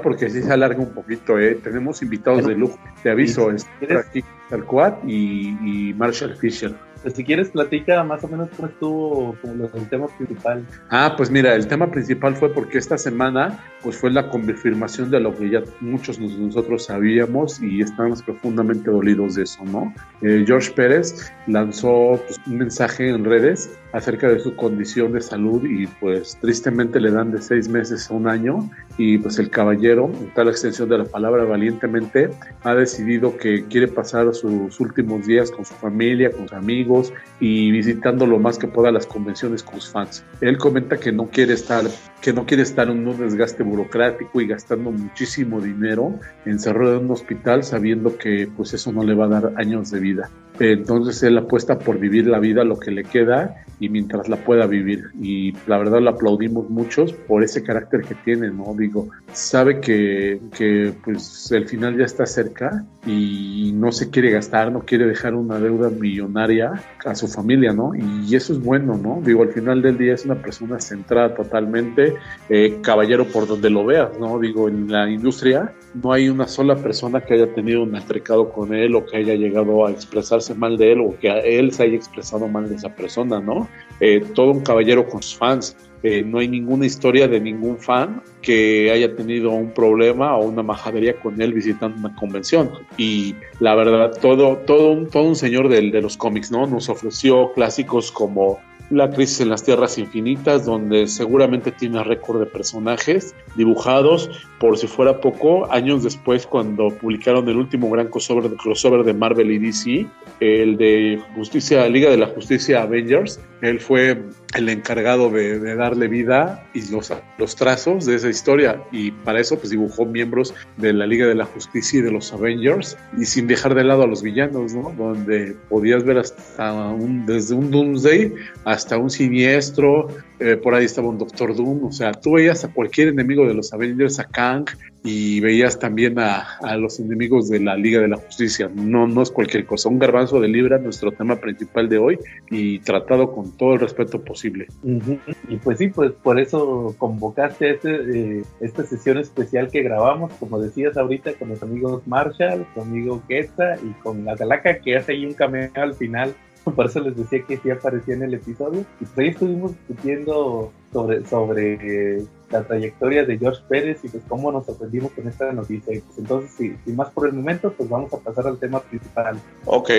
porque 0.02 0.30
sí 0.30 0.41
se 0.41 0.52
alarga 0.52 0.80
un 0.80 0.93
poquito, 0.93 1.39
¿eh? 1.39 1.56
Tenemos 1.56 2.02
invitados 2.02 2.45
de 2.45 2.56
lujo, 2.56 2.78
te 3.04 3.10
aviso, 3.10 3.52
es 3.52 3.66
aquí 3.97 4.24
Talcuat 4.50 5.04
y, 5.06 5.50
y 5.64 5.93
Marshall 5.93 6.36
Fisher. 6.36 6.74
Pues 7.02 7.14
si 7.14 7.24
quieres 7.24 7.50
platica 7.50 8.04
más 8.04 8.24
o 8.26 8.28
menos 8.28 8.50
cómo 8.56 8.68
estuvo 8.68 9.36
como 9.41 9.70
el 9.74 9.89
tema 9.89 10.08
principal. 10.18 10.66
Ah, 10.89 11.14
pues 11.16 11.32
mira, 11.32 11.56
el 11.56 11.66
tema 11.66 11.89
principal 11.89 12.36
fue 12.36 12.54
porque 12.54 12.78
esta 12.78 12.97
semana 12.97 13.58
pues 13.82 13.95
fue 13.95 14.12
la 14.12 14.30
confirmación 14.30 15.10
de 15.10 15.22
lo 15.22 15.34
que 15.34 15.50
ya 15.50 15.64
muchos 15.80 16.20
de 16.20 16.28
nosotros 16.28 16.86
sabíamos 16.86 17.62
y 17.62 17.82
estamos 17.82 18.22
profundamente 18.22 18.91
dolidos 18.91 19.36
de 19.36 19.43
eso, 19.43 19.64
¿no? 19.64 19.93
Eh, 20.22 20.43
George 20.45 20.72
Pérez 20.72 21.32
lanzó 21.47 22.22
pues, 22.26 22.38
un 22.45 22.58
mensaje 22.58 23.10
en 23.10 23.24
redes 23.24 23.79
acerca 23.92 24.28
de 24.30 24.40
su 24.40 24.56
condición 24.56 25.14
de 25.14 25.22
salud 25.22 25.64
y 25.66 25.88
pues 25.88 26.38
tristemente 26.40 27.00
le 27.00 27.12
dan 27.12 27.32
de 27.32 27.42
seis 27.42 27.68
meses 27.68 28.10
a 28.10 28.14
un 28.14 28.28
año 28.28 28.70
y 28.98 29.18
pues 29.18 29.40
el 29.40 29.50
caballero, 29.50 30.12
en 30.20 30.34
tal 30.34 30.50
extensión 30.50 30.90
de 30.90 31.00
la 31.00 31.06
palabra 31.06 31.44
valientemente, 31.46 32.30
ha 32.64 32.76
decidido 32.76 33.38
que 33.38 33.66
quiere 33.66 33.88
pasar 33.88 34.34
sus 34.34 34.80
últimos 34.80 35.26
días 35.26 35.52
con 35.52 35.66
su 35.66 35.74
familia, 35.76 36.32
con 36.32 36.48
sus 36.48 36.58
amigos 36.58 37.14
y 37.40 37.72
visitando 37.72 38.26
lo 38.26 38.40
más 38.40 38.58
que 38.58 38.68
pueda 38.68 38.92
las 38.92 39.06
convenciones 39.06 39.64
con 39.64 39.80
sus 39.80 39.92
fans. 39.92 40.24
Él 40.42 40.58
comenta 40.58 40.98
que 40.98 41.12
no 41.12 41.30
quiere 41.30 41.54
estar, 41.54 41.86
que 42.22 42.34
no 42.34 42.46
quiere 42.46 42.64
estar 42.64 42.90
en 42.90 43.08
un 43.08 43.18
desgaste 43.18 43.64
burocrático 43.64 44.42
y 44.42 44.48
gastando 44.48 44.92
muchísimo 44.92 45.62
dinero 45.62 46.20
encerrado 46.46 46.98
en 46.98 47.06
un 47.06 47.12
hospital 47.12 47.64
sabiendo 47.64 48.18
que 48.18 48.50
pues 48.56 48.74
eso 48.74 48.92
no 48.92 49.04
le 49.04 49.14
va 49.14 49.26
a 49.26 49.30
dar 49.30 49.54
años 49.58 49.92
de 49.92 50.00
vida. 50.00 50.30
Entonces 50.60 51.22
él 51.24 51.38
apuesta 51.38 51.80
por 51.80 51.99
vivir 51.99 52.28
la 52.28 52.39
vida 52.39 52.64
lo 52.64 52.78
que 52.78 52.91
le 52.91 53.03
queda 53.03 53.64
y 53.80 53.89
mientras 53.89 54.28
la 54.28 54.38
pueda 54.38 54.66
vivir. 54.66 55.12
Y 55.22 55.53
la 55.68 55.78
verdad 55.78 56.01
lo 56.01 56.12
aplaudimos 56.12 56.70
muchos 56.70 57.14
por 57.14 57.43
ese 57.43 57.64
carácter 57.64 58.01
que 58.01 58.16
tiene, 58.16 58.49
¿no? 58.51 58.74
Digo, 58.78 59.10
sabe 59.32 59.80
que, 59.80 60.39
que 60.57 60.93
pues 61.03 61.51
el 61.51 61.68
final 61.68 61.97
ya 61.97 62.05
está 62.05 62.26
cerca 62.26 62.86
y 63.05 63.72
no 63.74 63.91
se 63.91 64.10
quiere 64.10 64.32
gastar, 64.32 64.72
no 64.72 64.82
quiere 64.82 65.05
dejar 65.05 65.36
una 65.36 65.60
deuda 65.60 65.89
millonaria 65.89 66.74
a 67.05 67.16
su 67.16 67.28
familia, 67.28 67.72
¿no? 67.72 67.93
Y 67.95 68.36
eso 68.36 68.53
es 68.53 68.62
bueno, 68.62 68.97
¿no? 68.97 69.22
Digo, 69.24 69.43
al 69.43 69.49
final 69.49 69.82
del 69.82 69.97
día 69.97 70.14
es 70.14 70.26
una 70.26 70.36
persona 70.36 70.80
centrada 70.80 71.34
totalmente, 71.34 72.16
eh, 72.49 72.80
caballero 72.82 73.26
por 73.26 73.47
donde 73.47 73.70
lo 73.70 73.86
veas, 73.86 74.18
¿no? 74.20 74.39
Digo, 74.39 74.68
en 74.68 74.91
la 74.91 75.10
industria 75.10 75.74
no 75.93 76.12
hay 76.12 76.30
una 76.30 76.47
sola 76.47 76.76
persona 76.76 77.22
que 77.22 77.36
haya 77.36 77.53
tenido 77.53 77.84
un 77.84 77.95
altercado 77.95 78.51
con 78.51 78.74
él 78.74 78.95
o 78.95 79.05
que 79.05 79.18
haya 79.18 79.36
llegado 79.36 79.86
a 79.86 79.91
expresarse 79.91 80.49
mal 80.56 80.78
de 80.78 80.93
él 80.93 81.02
o 81.02 81.18
que 81.20 81.30
él 81.30 81.72
se 81.72 81.84
haya 81.84 81.95
expresado 81.95 82.47
mal 82.47 82.70
de 82.70 82.76
esa 82.76 82.95
persona, 82.95 83.39
¿no? 83.39 83.68
Eh, 84.00 84.24
todo 84.34 84.52
un 84.52 84.62
caballero 84.62 85.08
con 85.08 85.22
sus 85.22 85.38
fans. 85.38 85.76
Eh, 86.02 86.24
no 86.24 86.39
hay 86.39 86.47
ninguna 86.47 86.86
historia 86.86 87.28
de 87.28 87.41
ningún 87.41 87.78
fan 87.78 88.22
que 88.41 88.89
haya 88.89 89.16
tenido 89.16 89.52
un 89.52 89.74
problema 89.74 90.38
o 90.38 90.45
una 90.45 90.64
majadería 90.64 91.20
con 91.20 91.41
él 91.41 91.54
visitando 91.54 91.97
una 91.97 92.16
convención. 92.16 92.72
Y 92.97 93.36
la 93.60 93.76
verdad, 93.76 94.18
todo, 94.22 94.58
todo, 94.66 94.91
un, 94.91 95.10
todo 95.10 95.24
un 95.24 95.36
señor 95.36 95.68
de 95.68 96.02
los 96.02 96.16
cómics, 96.16 96.52
¿no? 96.52 96.66
Nos 96.68 96.88
ofreció 96.88 97.52
clásicos 97.54 98.12
como 98.12 98.60
la 98.90 99.10
crisis 99.12 99.42
en 99.42 99.50
las 99.50 99.64
tierras 99.64 99.98
infinitas, 99.98 100.66
donde 100.66 101.08
seguramente 101.08 101.72
tiene 101.72 102.04
récord 102.04 102.40
de 102.40 102.46
personajes 102.46 103.36
dibujados, 103.56 104.30
por 104.60 104.78
si 104.78 104.88
fuera 104.88 105.22
poco, 105.22 105.72
años 105.72 106.04
después 106.04 106.46
cuando 106.46 106.90
publicaron 106.90 107.48
el 107.50 107.58
último 107.58 107.90
gran 107.90 108.08
crossover 108.08 108.52
crossover 108.56 109.04
de 109.04 109.14
Marvel 109.14 109.52
y 109.52 109.60
DC, 109.60 110.08
el 110.40 110.78
de 110.78 111.22
Justicia, 111.36 111.88
Liga 111.88 112.10
de 112.10 112.18
la 112.18 112.28
Justicia 112.28 112.82
Avengers, 112.82 113.40
él 113.62 113.80
fue 113.80 114.22
el 114.56 114.70
encargado 114.70 115.30
de, 115.30 115.60
de 115.60 115.76
darle 115.76 116.08
vida 116.08 116.66
y 116.74 116.90
los, 116.90 117.14
los 117.38 117.56
trazos 117.56 118.06
de 118.06 118.16
esa 118.16 118.30
historia 118.30 118.82
y 118.92 119.12
para 119.12 119.40
eso 119.40 119.58
pues 119.58 119.70
dibujó 119.70 120.06
miembros 120.06 120.56
de 120.78 120.94
la 120.94 121.06
Liga 121.06 121.28
de 121.28 121.36
la 121.36 121.46
Justicia 121.46 122.00
y 122.00 122.02
de 122.02 122.12
los 122.12 122.34
Avengers 122.34 122.98
y 123.18 123.26
sin 123.26 123.48
dejar 123.48 123.76
de 123.76 123.84
lado 123.84 124.04
a 124.04 124.08
los 124.08 124.24
villanos, 124.24 124.74
¿no? 124.74 124.94
Donde 124.98 125.56
podías 125.70 126.04
ver 126.04 126.18
hasta 126.18 126.74
un, 126.90 127.26
desde 127.26 127.54
un 127.54 127.70
Doomsday 127.70 128.34
hasta 128.66 128.79
un 128.98 129.10
siniestro, 129.10 130.08
eh, 130.40 130.58
por 130.58 130.74
ahí 130.74 130.86
estaba 130.86 131.10
un 131.10 131.18
Doctor 131.18 131.56
Doom, 131.56 131.86
o 131.86 131.92
sea, 131.92 132.12
tú 132.12 132.34
veías 132.34 132.64
a 132.64 132.74
cualquier 132.74 133.10
enemigo 133.10 133.48
de 133.48 133.54
los 133.54 133.74
Avengers, 133.74 134.20
a 134.20 134.26
Kang, 134.26 134.66
y 135.04 135.40
veías 135.40 135.80
también 135.80 136.20
a, 136.20 136.58
a, 136.62 136.76
los 136.76 137.00
enemigos 137.00 137.50
de 137.50 137.60
la 137.60 137.76
Liga 137.76 138.02
de 138.02 138.10
la 138.10 138.18
Justicia. 138.18 138.70
No, 138.74 139.08
no 139.08 139.22
es 139.22 139.32
cualquier 139.32 139.66
cosa. 139.66 139.88
Un 139.88 139.98
garbanzo 139.98 140.42
de 140.42 140.50
libra, 140.50 140.78
nuestro 140.78 141.12
tema 141.12 141.38
principal 141.38 141.88
de 141.88 141.98
hoy, 141.98 142.20
y 142.50 142.80
tratado 142.80 143.32
con 143.32 143.56
todo 143.56 143.74
el 143.76 143.80
respeto 143.80 144.22
posible. 144.22 144.68
Uh 144.84 145.00
-huh. 145.00 145.20
Y 145.48 145.58
pues 145.58 145.78
sí, 145.78 145.88
pues 145.88 146.12
por 146.12 146.40
eso 146.40 146.96
convocaste 146.98 147.72
este, 147.72 148.40
eh, 148.40 148.44
esta 148.60 148.84
sesión 148.84 149.18
especial 149.18 149.70
que 149.70 149.84
grabamos, 149.84 150.34
como 150.34 150.60
decías 150.60 150.98
ahorita, 150.98 151.34
con 151.34 151.50
los 151.50 151.64
amigos 151.64 152.06
Marshall, 152.06 152.66
con 152.74 152.90
amigo 152.90 153.24
Quetza 153.28 153.76
y 153.76 153.92
con 154.04 154.26
la 154.26 154.36
Calaca, 154.36 154.80
que 154.80 154.98
hace 154.98 155.14
ahí 155.14 155.26
un 155.26 155.34
cameo 155.34 155.70
al 155.76 155.94
final 155.94 156.36
por 156.76 156.86
eso 156.86 156.99
les 156.99 157.15
decía 157.15 157.43
que 157.43 157.57
sí 157.57 157.70
aparecía 157.70 158.15
en 158.15 158.24
el 158.24 158.34
episodio. 158.34 158.82
Y 158.99 159.05
pues 159.05 159.17
ahí 159.17 159.28
estuvimos 159.30 159.72
discutiendo 159.72 160.72
sobre, 160.91 161.26
sobre 161.26 162.24
la 162.49 162.63
trayectoria 162.63 163.26
de 163.26 163.38
George 163.38 163.61
Pérez 163.67 163.99
y 164.03 164.09
pues 164.09 164.24
cómo 164.28 164.51
nos 164.51 164.65
sorprendimos 164.65 165.11
con 165.11 165.28
esta 165.28 165.51
noticia. 165.51 165.95
Y 165.95 165.99
pues 165.99 166.17
entonces, 166.17 166.51
sin 166.84 166.95
más 166.95 167.09
por 167.11 167.28
el 167.28 167.34
momento, 167.34 167.74
pues 167.74 167.89
vamos 167.89 168.13
a 168.13 168.17
pasar 168.17 168.47
al 168.47 168.57
tema 168.57 168.80
principal. 168.80 169.39
Ok. 169.65 169.89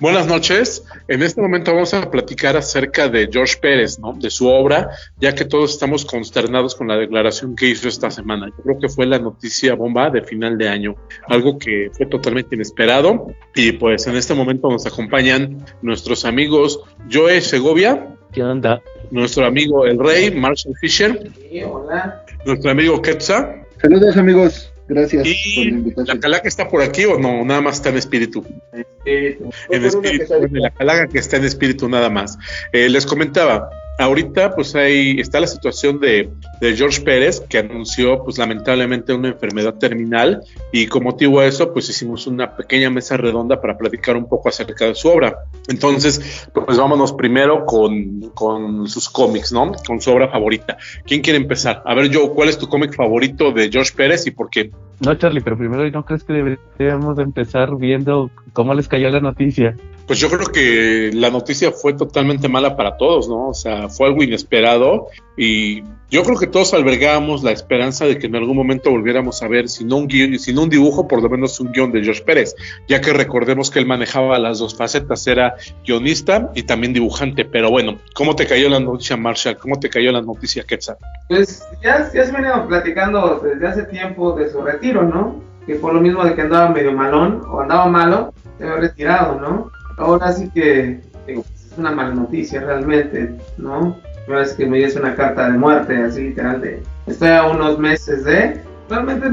Buenas 0.00 0.26
noches. 0.26 0.84
En 1.06 1.22
este 1.22 1.40
momento 1.40 1.72
vamos 1.72 1.94
a 1.94 2.10
platicar 2.10 2.56
acerca 2.56 3.08
de 3.08 3.28
George 3.30 3.56
Pérez, 3.60 3.98
¿no? 4.00 4.12
De 4.12 4.28
su 4.28 4.48
obra, 4.48 4.90
ya 5.20 5.34
que 5.34 5.44
todos 5.44 5.72
estamos 5.72 6.04
consternados 6.04 6.74
con 6.74 6.88
la 6.88 6.96
declaración 6.96 7.54
que 7.54 7.68
hizo 7.68 7.88
esta 7.88 8.10
semana. 8.10 8.48
Yo 8.48 8.64
creo 8.64 8.78
que 8.80 8.88
fue 8.88 9.06
la 9.06 9.20
noticia 9.20 9.74
bomba 9.74 10.10
de 10.10 10.22
final 10.22 10.58
de 10.58 10.68
año, 10.68 10.96
algo 11.28 11.58
que 11.58 11.90
fue 11.92 12.06
totalmente 12.06 12.56
inesperado. 12.56 13.28
Y 13.54 13.72
pues 13.72 14.06
en 14.08 14.16
este 14.16 14.34
momento 14.34 14.68
nos 14.68 14.84
acompañan 14.84 15.64
nuestros 15.80 16.24
amigos 16.24 16.80
Joe 17.10 17.40
Segovia. 17.40 18.08
¿Qué 18.32 18.42
onda? 18.42 18.82
Nuestro 19.12 19.46
amigo 19.46 19.86
El 19.86 19.98
Rey, 20.00 20.32
Marshall 20.32 20.74
Fisher. 20.80 21.30
Sí, 21.36 21.62
hola. 21.62 22.24
Nuestro 22.44 22.72
amigo 22.72 23.00
Quetza. 23.00 23.54
Saludos 23.80 24.16
amigos. 24.16 24.73
Gracias 24.86 25.26
y 25.26 25.70
¿La 26.06 26.18
calaca 26.20 26.46
está 26.46 26.68
por 26.68 26.82
aquí 26.82 27.04
o 27.04 27.18
no? 27.18 27.44
Nada 27.44 27.60
más 27.60 27.76
está 27.76 27.88
en 27.88 27.96
espíritu. 27.96 28.44
espíritu. 28.72 29.50
En 29.70 29.84
espíritu. 29.84 30.34
La 30.52 30.70
calaca 30.70 31.08
que 31.08 31.18
está 31.18 31.38
en 31.38 31.44
espíritu 31.44 31.88
nada 31.88 32.10
más. 32.10 32.38
Eh, 32.72 32.88
les 32.88 33.06
comentaba, 33.06 33.70
ahorita 33.98 34.54
pues 34.54 34.74
ahí 34.74 35.20
está 35.20 35.40
la 35.40 35.46
situación 35.46 36.00
de, 36.00 36.30
de, 36.60 36.76
George 36.76 37.02
Pérez 37.02 37.40
que 37.40 37.58
anunció 37.58 38.22
pues 38.24 38.38
lamentablemente 38.38 39.12
una 39.12 39.28
enfermedad 39.28 39.74
terminal 39.74 40.42
y 40.72 40.86
con 40.86 41.04
motivo 41.04 41.40
a 41.40 41.46
eso 41.46 41.72
pues 41.72 41.88
hicimos 41.88 42.26
una 42.26 42.56
pequeña 42.56 42.90
mesa 42.90 43.16
redonda 43.16 43.60
para 43.60 43.76
platicar 43.76 44.16
un 44.16 44.28
poco 44.28 44.48
acerca 44.48 44.86
de 44.86 44.94
su 44.94 45.08
obra. 45.08 45.44
Entonces 45.68 46.48
pues 46.52 46.76
vámonos 46.76 47.12
primero 47.12 47.64
con, 47.66 48.30
con 48.34 48.88
sus 48.88 49.08
cómics, 49.08 49.52
¿no? 49.52 49.72
Con 49.86 50.00
su 50.00 50.10
obra 50.10 50.28
favorita. 50.28 50.76
¿Quién 51.06 51.20
quiere 51.20 51.38
empezar? 51.38 51.82
A 51.84 51.94
ver 51.94 52.12
Joe, 52.12 52.30
¿cuál 52.34 52.48
es 52.48 52.58
tu 52.58 52.68
cómic 52.68 52.94
favorito 52.94 53.52
de 53.52 53.70
George 53.70 53.92
Pérez 53.96 54.26
y 54.26 54.30
por 54.30 54.50
qué? 54.50 54.70
No, 55.00 55.14
Charlie, 55.16 55.40
pero 55.40 55.56
primero, 55.56 55.88
¿no 55.90 56.04
crees 56.04 56.24
que 56.24 56.32
deberíamos 56.32 57.18
empezar 57.18 57.76
viendo 57.76 58.30
cómo 58.52 58.74
les 58.74 58.88
cayó 58.88 59.10
la 59.10 59.20
noticia? 59.20 59.76
Pues 60.06 60.18
yo 60.18 60.28
creo 60.28 60.46
que 60.48 61.10
la 61.14 61.30
noticia 61.30 61.72
fue 61.72 61.94
totalmente 61.94 62.48
mala 62.48 62.76
para 62.76 62.96
todos, 62.96 63.28
¿no? 63.28 63.48
O 63.48 63.54
sea, 63.54 63.88
fue 63.88 64.08
algo 64.08 64.22
inesperado 64.22 65.08
y 65.36 65.82
yo 66.10 66.22
creo 66.22 66.38
que 66.38 66.46
todos 66.46 66.74
albergábamos 66.74 67.42
la 67.42 67.50
esperanza 67.50 68.04
de 68.04 68.18
que 68.18 68.26
en 68.26 68.36
algún 68.36 68.56
momento 68.56 68.90
volviéramos 68.90 69.42
a 69.42 69.48
ver, 69.48 69.68
si 69.68 69.84
no 69.84 69.96
un, 69.96 70.06
guion, 70.06 70.38
si 70.38 70.52
no 70.52 70.62
un 70.62 70.68
dibujo, 70.68 71.08
por 71.08 71.22
lo 71.22 71.28
menos 71.28 71.58
un 71.58 71.72
guion 71.72 71.90
de 71.90 72.04
Josh 72.04 72.22
Pérez, 72.22 72.54
ya 72.86 73.00
que 73.00 73.12
recordemos 73.12 73.70
que 73.70 73.80
él 73.80 73.86
manejaba 73.86 74.38
las 74.38 74.60
dos 74.60 74.76
facetas, 74.76 75.26
era 75.26 75.56
guionista 75.84 76.52
y 76.54 76.62
también 76.62 76.92
dibujante. 76.92 77.44
Pero 77.44 77.70
bueno, 77.70 77.98
¿cómo 78.14 78.36
te 78.36 78.46
cayó 78.46 78.68
la 78.68 78.78
noticia, 78.78 79.16
Marshall? 79.16 79.56
¿Cómo 79.56 79.80
te 79.80 79.88
cayó 79.88 80.12
la 80.12 80.22
noticia, 80.22 80.62
Quetzal? 80.62 80.98
Pues 81.28 81.66
ya, 81.82 82.08
ya 82.12 82.24
se 82.24 82.30
venía 82.30 82.64
platicando 82.64 83.40
desde 83.42 83.66
hace 83.66 83.82
tiempo 83.84 84.36
de 84.36 84.50
su 84.50 84.62
retiro, 84.62 85.02
¿no? 85.02 85.42
Que 85.66 85.76
por 85.76 85.94
lo 85.94 86.00
mismo 86.00 86.24
de 86.24 86.34
que 86.34 86.42
andaba 86.42 86.68
medio 86.68 86.92
malón 86.92 87.42
o 87.48 87.60
andaba 87.60 87.86
malo, 87.86 88.34
se 88.58 88.64
había 88.64 88.76
retirado, 88.76 89.40
¿no? 89.40 89.72
Ahora 89.96 90.32
sí 90.32 90.50
que 90.50 91.00
digo, 91.26 91.42
pues, 91.42 91.72
es 91.72 91.78
una 91.78 91.90
mala 91.92 92.14
noticia 92.14 92.60
realmente, 92.60 93.34
¿no? 93.58 93.96
No 94.28 94.40
es 94.40 94.54
que 94.54 94.66
me 94.66 94.78
diese 94.78 94.98
una 94.98 95.14
carta 95.14 95.50
de 95.50 95.58
muerte, 95.58 95.96
así 95.96 96.28
literal, 96.28 96.60
de 96.60 96.82
estoy 97.06 97.28
a 97.28 97.46
unos 97.46 97.78
meses 97.78 98.24
de. 98.24 98.60
Realmente, 98.88 99.32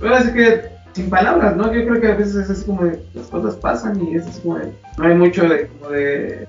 ahora 0.00 0.22
sí 0.22 0.32
que 0.32 0.72
sin 0.92 1.08
palabras, 1.08 1.56
¿no? 1.56 1.72
Yo 1.72 1.86
creo 1.86 2.00
que 2.00 2.08
a 2.08 2.14
veces 2.14 2.50
es 2.50 2.64
como 2.64 2.84
de, 2.84 3.02
las 3.14 3.26
cosas 3.28 3.56
pasan 3.56 4.00
y 4.06 4.16
es 4.16 4.24
como 4.42 4.58
de, 4.58 4.72
no 4.98 5.06
hay 5.06 5.14
mucho 5.14 5.48
de, 5.48 5.66
como 5.66 5.90
de, 5.90 6.46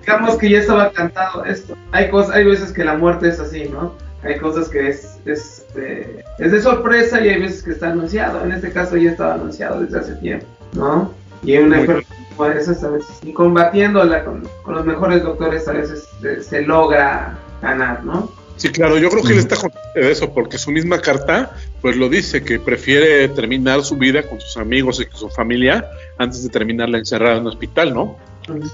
digamos 0.00 0.36
que 0.36 0.50
ya 0.50 0.58
estaba 0.58 0.90
cantado 0.90 1.44
esto. 1.44 1.76
Hay 1.92 2.10
cosas, 2.10 2.34
hay 2.34 2.44
veces 2.44 2.72
que 2.72 2.84
la 2.84 2.96
muerte 2.96 3.28
es 3.28 3.38
así, 3.38 3.68
¿no? 3.68 3.94
Hay 4.22 4.38
cosas 4.38 4.68
que 4.68 4.88
es, 4.88 5.18
es, 5.26 5.66
de, 5.74 6.24
es 6.38 6.52
de 6.52 6.60
sorpresa 6.60 7.20
y 7.20 7.28
hay 7.28 7.42
veces 7.42 7.62
que 7.62 7.72
está 7.72 7.90
anunciado. 7.90 8.42
En 8.42 8.52
este 8.52 8.72
caso 8.72 8.96
ya 8.96 9.10
estaba 9.10 9.34
anunciado 9.34 9.80
desde 9.80 9.98
hace 9.98 10.14
tiempo, 10.14 10.46
¿no? 10.72 11.12
Y 11.42 11.58
una 11.58 11.80
enfermedad 11.80 12.23
a 12.38 12.48
veces, 12.48 12.78
y 13.22 13.32
combatiéndola 13.32 14.24
con, 14.24 14.48
los 14.66 14.84
mejores 14.84 15.22
doctores 15.22 15.66
a 15.68 15.72
veces 15.72 16.08
se, 16.40 16.62
logra 16.62 17.38
ganar, 17.62 18.04
¿no? 18.04 18.30
Sí, 18.56 18.68
claro, 18.68 18.98
yo 18.98 19.10
creo 19.10 19.22
que 19.22 19.32
él 19.32 19.38
está 19.38 19.56
consciente 19.56 20.00
de 20.00 20.12
eso, 20.12 20.32
porque 20.32 20.58
su 20.58 20.70
misma 20.70 21.00
carta, 21.00 21.56
pues 21.80 21.96
lo 21.96 22.08
dice, 22.08 22.44
que 22.44 22.60
prefiere 22.60 23.28
terminar 23.28 23.82
su 23.82 23.96
vida 23.96 24.22
con 24.22 24.40
sus 24.40 24.56
amigos 24.56 25.00
y 25.00 25.06
con 25.06 25.18
su 25.18 25.28
familia 25.28 25.84
antes 26.18 26.44
de 26.44 26.48
terminarla 26.50 26.98
encerrada 26.98 27.36
en 27.36 27.42
un 27.42 27.48
hospital, 27.48 27.92
¿no? 27.92 28.16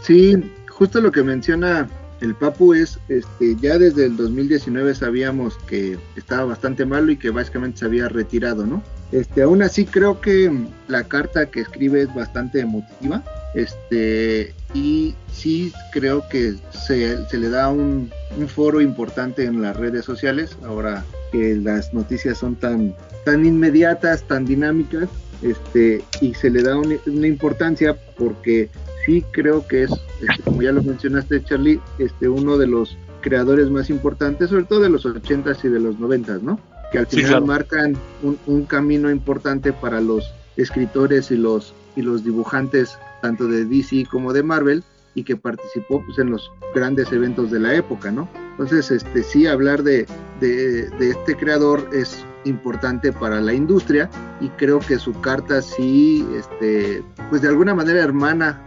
Sí, 0.02 0.52
justo 0.68 1.00
lo 1.00 1.10
que 1.10 1.22
menciona 1.22 1.88
el 2.20 2.34
Papu 2.34 2.74
es, 2.74 2.98
este, 3.08 3.56
ya 3.60 3.78
desde 3.78 4.06
el 4.06 4.16
2019 4.16 4.94
sabíamos 4.94 5.56
que 5.66 5.98
estaba 6.16 6.44
bastante 6.44 6.84
malo 6.84 7.10
y 7.10 7.16
que 7.16 7.30
básicamente 7.30 7.78
se 7.78 7.84
había 7.86 8.08
retirado, 8.08 8.66
¿no? 8.66 8.82
Este, 9.12 9.42
aún 9.42 9.62
así 9.62 9.86
creo 9.86 10.20
que 10.20 10.52
la 10.86 11.04
carta 11.04 11.46
que 11.46 11.60
escribe 11.60 12.02
es 12.02 12.14
bastante 12.14 12.60
emotiva, 12.60 13.24
este, 13.54 14.54
y 14.72 15.14
sí 15.32 15.72
creo 15.92 16.28
que 16.28 16.54
se, 16.70 17.18
le 17.36 17.48
da 17.48 17.68
un, 17.70 18.10
un, 18.36 18.48
foro 18.48 18.80
importante 18.80 19.44
en 19.44 19.62
las 19.62 19.76
redes 19.76 20.04
sociales, 20.04 20.56
ahora 20.64 21.04
que 21.32 21.56
las 21.56 21.92
noticias 21.92 22.38
son 22.38 22.54
tan, 22.54 22.94
tan 23.24 23.44
inmediatas, 23.44 24.22
tan 24.28 24.44
dinámicas, 24.44 25.08
este, 25.42 26.04
y 26.20 26.34
se 26.34 26.50
le 26.50 26.62
da 26.62 26.76
una 26.76 27.26
importancia 27.26 27.96
porque 28.16 28.68
sí 29.04 29.24
creo 29.32 29.66
que 29.66 29.84
es, 29.84 29.90
este, 30.20 30.42
como 30.42 30.62
ya 30.62 30.72
lo 30.72 30.82
mencionaste 30.82 31.42
Charlie, 31.44 31.80
este, 31.98 32.28
uno 32.28 32.56
de 32.58 32.66
los 32.66 32.96
creadores 33.20 33.70
más 33.70 33.90
importantes, 33.90 34.50
sobre 34.50 34.64
todo 34.64 34.80
de 34.80 34.88
los 34.88 35.04
80s 35.04 35.64
y 35.64 35.68
de 35.68 35.80
los 35.80 35.96
90s, 35.96 36.40
¿no? 36.40 36.58
Que 36.92 36.98
al 36.98 37.06
final 37.06 37.44
marcan 37.44 37.96
un, 38.22 38.38
un, 38.46 38.64
camino 38.64 39.10
importante 39.10 39.72
para 39.72 40.00
los 40.00 40.32
escritores 40.56 41.30
y 41.30 41.36
los, 41.36 41.72
y 41.94 42.02
los 42.02 42.24
dibujantes 42.24 42.98
tanto 43.22 43.46
de 43.46 43.64
DC 43.64 44.06
como 44.10 44.32
de 44.32 44.42
Marvel 44.42 44.82
y 45.14 45.22
que 45.24 45.36
participó 45.36 46.02
pues, 46.04 46.18
en 46.18 46.30
los 46.30 46.50
grandes 46.74 47.12
eventos 47.12 47.50
de 47.50 47.60
la 47.60 47.74
época, 47.74 48.10
¿no? 48.10 48.28
Entonces, 48.52 48.90
este, 48.90 49.22
sí, 49.22 49.46
hablar 49.46 49.82
de, 49.82 50.06
de, 50.40 50.88
de 50.90 51.10
este 51.10 51.36
creador 51.36 51.88
es 51.92 52.24
importante 52.44 53.12
para 53.12 53.40
la 53.40 53.52
industria 53.52 54.08
y 54.40 54.48
creo 54.50 54.80
que 54.80 54.98
su 54.98 55.18
carta 55.20 55.60
sí, 55.60 56.26
este, 56.36 57.02
pues 57.28 57.42
de 57.42 57.48
alguna 57.48 57.74
manera 57.74 58.00
hermana 58.00 58.60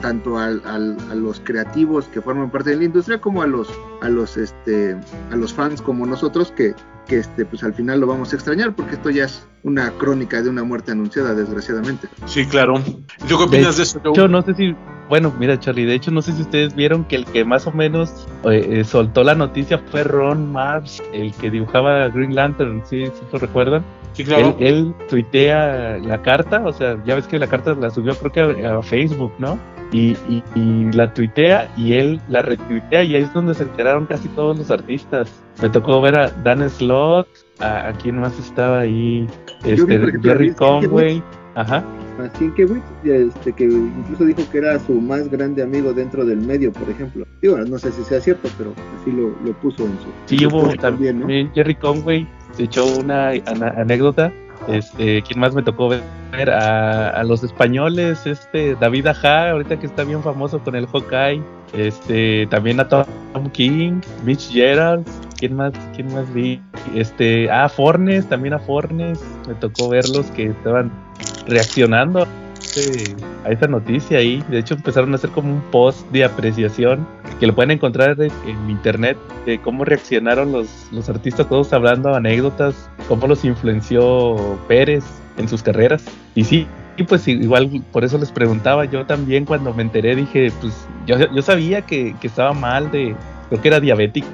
tanto 0.00 0.38
a 0.38 0.50
los 0.50 1.40
creativos 1.40 2.06
que 2.08 2.20
forman 2.20 2.50
parte 2.50 2.70
de 2.70 2.76
la 2.76 2.84
industria 2.84 3.20
como 3.20 3.42
a 3.42 3.46
los, 3.46 3.68
a 4.02 4.08
los, 4.08 4.36
este, 4.36 4.96
a 5.30 5.36
los 5.36 5.52
fans 5.52 5.80
como 5.80 6.06
nosotros 6.06 6.52
que, 6.52 6.74
que 7.06 7.18
este, 7.18 7.44
pues 7.44 7.62
al 7.62 7.74
final 7.74 8.00
lo 8.00 8.06
vamos 8.06 8.32
a 8.32 8.36
extrañar 8.36 8.74
porque 8.74 8.94
esto 8.94 9.10
ya 9.10 9.24
es 9.24 9.46
una 9.62 9.90
crónica 9.92 10.42
de 10.42 10.50
una 10.50 10.62
muerte 10.62 10.92
anunciada, 10.92 11.34
desgraciadamente. 11.34 12.08
Sí, 12.26 12.46
claro. 12.46 12.74
¿Tú 13.28 13.38
qué 13.38 13.44
opinas 13.44 13.76
de, 13.76 13.84
eso? 13.84 14.00
Yo 14.14 14.28
no 14.28 14.42
sé 14.42 14.54
si, 14.54 14.76
bueno, 15.08 15.32
mira 15.38 15.58
Charlie, 15.58 15.86
de 15.86 15.94
hecho 15.94 16.10
no 16.10 16.22
sé 16.22 16.32
si 16.32 16.42
ustedes 16.42 16.74
vieron 16.74 17.04
que 17.04 17.16
el 17.16 17.24
que 17.24 17.44
más 17.44 17.66
o 17.66 17.72
menos 17.72 18.26
eh, 18.44 18.84
soltó 18.84 19.24
la 19.24 19.34
noticia 19.34 19.78
fue 19.90 20.04
Ron 20.04 20.52
Mars, 20.52 21.02
el 21.12 21.32
que 21.34 21.50
dibujaba 21.50 22.08
Green 22.08 22.34
Lantern, 22.34 22.82
¿sí, 22.86 23.06
¿sí 23.06 23.22
lo 23.32 23.38
recuerdan? 23.38 23.84
Sí, 24.16 24.24
claro. 24.24 24.56
Él, 24.60 24.94
tuitea 25.10 25.98
la 25.98 26.22
carta, 26.22 26.62
o 26.64 26.72
sea, 26.72 26.96
ya 27.04 27.14
ves 27.14 27.26
que 27.26 27.38
la 27.38 27.48
carta 27.48 27.74
la 27.74 27.90
subió 27.90 28.14
creo 28.14 28.32
que 28.32 28.66
a, 28.66 28.80
Facebook, 28.82 29.32
¿no? 29.38 29.58
Y, 29.92 30.16
y, 30.54 30.92
la 30.92 31.14
tuitea 31.14 31.70
y 31.76 31.92
él 31.94 32.20
la 32.28 32.42
retuitea 32.42 33.04
y 33.04 33.14
ahí 33.14 33.22
es 33.22 33.32
donde 33.32 33.54
se 33.54 33.62
enteraron 33.62 34.06
casi 34.06 34.28
todos 34.30 34.58
los 34.58 34.70
artistas. 34.70 35.30
Me 35.62 35.68
tocó 35.68 36.00
ver 36.00 36.18
a 36.18 36.30
Dan 36.42 36.68
Slott, 36.68 37.28
a, 37.60 37.88
a 37.88 37.92
quién 37.92 38.18
más 38.18 38.36
estaba 38.38 38.80
ahí, 38.80 39.26
este, 39.64 39.98
Jerry 40.22 40.52
Conway, 40.54 41.22
ajá. 41.54 41.84
Así 42.18 42.50
que, 42.52 42.66
este, 43.04 43.52
que 43.52 43.64
incluso 43.64 44.24
dijo 44.24 44.42
que 44.50 44.58
era 44.58 44.78
su 44.78 44.94
más 44.94 45.28
grande 45.30 45.62
amigo 45.62 45.92
dentro 45.92 46.24
del 46.24 46.40
medio, 46.40 46.72
por 46.72 46.88
ejemplo. 46.88 47.26
Digo, 47.42 47.58
no 47.58 47.78
sé 47.78 47.92
si 47.92 48.02
sea 48.04 48.20
cierto, 48.20 48.48
pero 48.56 48.72
así 49.00 49.12
lo, 49.12 49.34
lo 49.44 49.52
puso 49.60 49.84
en 49.84 49.98
su. 49.98 50.08
Sí, 50.24 50.46
hubo 50.46 50.66
también, 50.76 51.20
¿no? 51.20 51.26
Jerry 51.54 51.74
Conway 51.74 52.26
se 52.52 52.64
echó 52.64 52.86
una 52.98 53.30
anécdota. 53.76 54.32
Este, 54.68 55.22
¿quién 55.22 55.40
más 55.40 55.54
me 55.54 55.62
tocó 55.62 55.88
ver? 55.88 56.02
A, 56.50 57.10
a, 57.10 57.24
los 57.24 57.42
españoles, 57.42 58.26
este, 58.26 58.74
David 58.74 59.06
Aja, 59.06 59.50
ahorita 59.50 59.78
que 59.78 59.86
está 59.86 60.04
bien 60.04 60.22
famoso 60.22 60.58
con 60.58 60.74
el 60.74 60.86
Hawkeye, 60.86 61.42
este, 61.72 62.46
también 62.48 62.80
a 62.80 62.88
Tom 62.88 63.06
King, 63.52 64.00
Mitch 64.24 64.50
Gerald, 64.50 65.06
¿quién 65.38 65.56
más, 65.56 65.72
quién 65.94 66.12
más 66.12 66.32
vi? 66.34 66.60
Este, 66.94 67.50
a 67.50 67.68
Fornes, 67.68 68.28
también 68.28 68.54
a 68.54 68.58
Fornes, 68.58 69.24
me 69.48 69.54
tocó 69.54 69.88
verlos 69.88 70.26
que 70.32 70.46
estaban 70.46 70.90
reaccionando 71.46 72.26
a 73.44 73.50
esta 73.50 73.66
noticia 73.66 74.18
ahí. 74.18 74.42
De 74.48 74.58
hecho, 74.58 74.74
empezaron 74.74 75.12
a 75.12 75.16
hacer 75.16 75.30
como 75.30 75.52
un 75.52 75.60
post 75.70 76.08
de 76.10 76.24
apreciación 76.24 77.06
que 77.40 77.46
lo 77.46 77.54
pueden 77.54 77.70
encontrar 77.70 78.16
en 78.20 78.70
internet 78.70 79.16
de 79.44 79.60
cómo 79.60 79.84
reaccionaron 79.84 80.52
los, 80.52 80.68
los 80.92 81.08
artistas, 81.08 81.48
todos 81.48 81.72
hablando 81.72 82.14
anécdotas, 82.14 82.88
cómo 83.08 83.26
los 83.26 83.44
influenció 83.44 84.58
Pérez 84.68 85.04
en 85.36 85.48
sus 85.48 85.62
carreras. 85.62 86.04
Y 86.34 86.44
sí, 86.44 86.66
y 86.96 87.02
pues 87.02 87.28
igual 87.28 87.82
por 87.92 88.04
eso 88.04 88.18
les 88.18 88.30
preguntaba, 88.32 88.84
yo 88.86 89.04
también 89.04 89.44
cuando 89.44 89.74
me 89.74 89.82
enteré 89.82 90.16
dije, 90.16 90.50
pues 90.60 90.86
yo, 91.06 91.16
yo 91.18 91.42
sabía 91.42 91.82
que, 91.82 92.14
que 92.20 92.26
estaba 92.26 92.52
mal 92.52 92.90
de, 92.90 93.14
creo 93.48 93.60
que 93.60 93.68
era 93.68 93.80
diabético, 93.80 94.26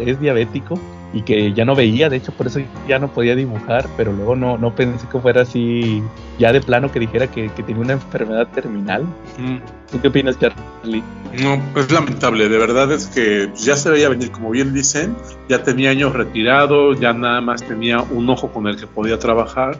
es 0.00 0.20
diabético, 0.20 0.78
y 1.14 1.22
que 1.22 1.52
ya 1.52 1.64
no 1.64 1.74
veía, 1.74 2.10
de 2.10 2.16
hecho 2.16 2.32
por 2.32 2.48
eso 2.48 2.60
ya 2.88 2.98
no 2.98 3.08
podía 3.08 3.36
dibujar, 3.36 3.88
pero 3.96 4.12
luego 4.12 4.34
no, 4.34 4.58
no 4.58 4.74
pensé 4.74 5.06
que 5.08 5.18
fuera 5.20 5.42
así, 5.42 6.02
ya 6.38 6.52
de 6.52 6.60
plano 6.60 6.90
que 6.90 6.98
dijera 6.98 7.28
que, 7.28 7.48
que 7.50 7.62
tenía 7.62 7.82
una 7.82 7.92
enfermedad 7.94 8.48
terminal. 8.48 9.04
Mm. 9.38 9.58
¿Tú 9.92 10.00
qué 10.00 10.08
opinas, 10.08 10.36
Charlie? 10.38 11.02
No, 11.40 11.62
es 11.80 11.90
lamentable, 11.90 12.48
de 12.48 12.58
verdad 12.58 12.90
es 12.92 13.06
que 13.06 13.50
ya 13.54 13.76
se 13.76 13.90
veía 13.90 14.08
venir, 14.08 14.32
como 14.32 14.50
bien 14.50 14.74
dicen, 14.74 15.16
ya 15.48 15.62
tenía 15.62 15.90
años 15.90 16.12
retirado, 16.12 16.94
ya 16.94 17.12
nada 17.12 17.40
más 17.40 17.62
tenía 17.62 18.00
un 18.00 18.28
ojo 18.28 18.50
con 18.50 18.66
el 18.66 18.76
que 18.76 18.86
podía 18.86 19.18
trabajar, 19.18 19.78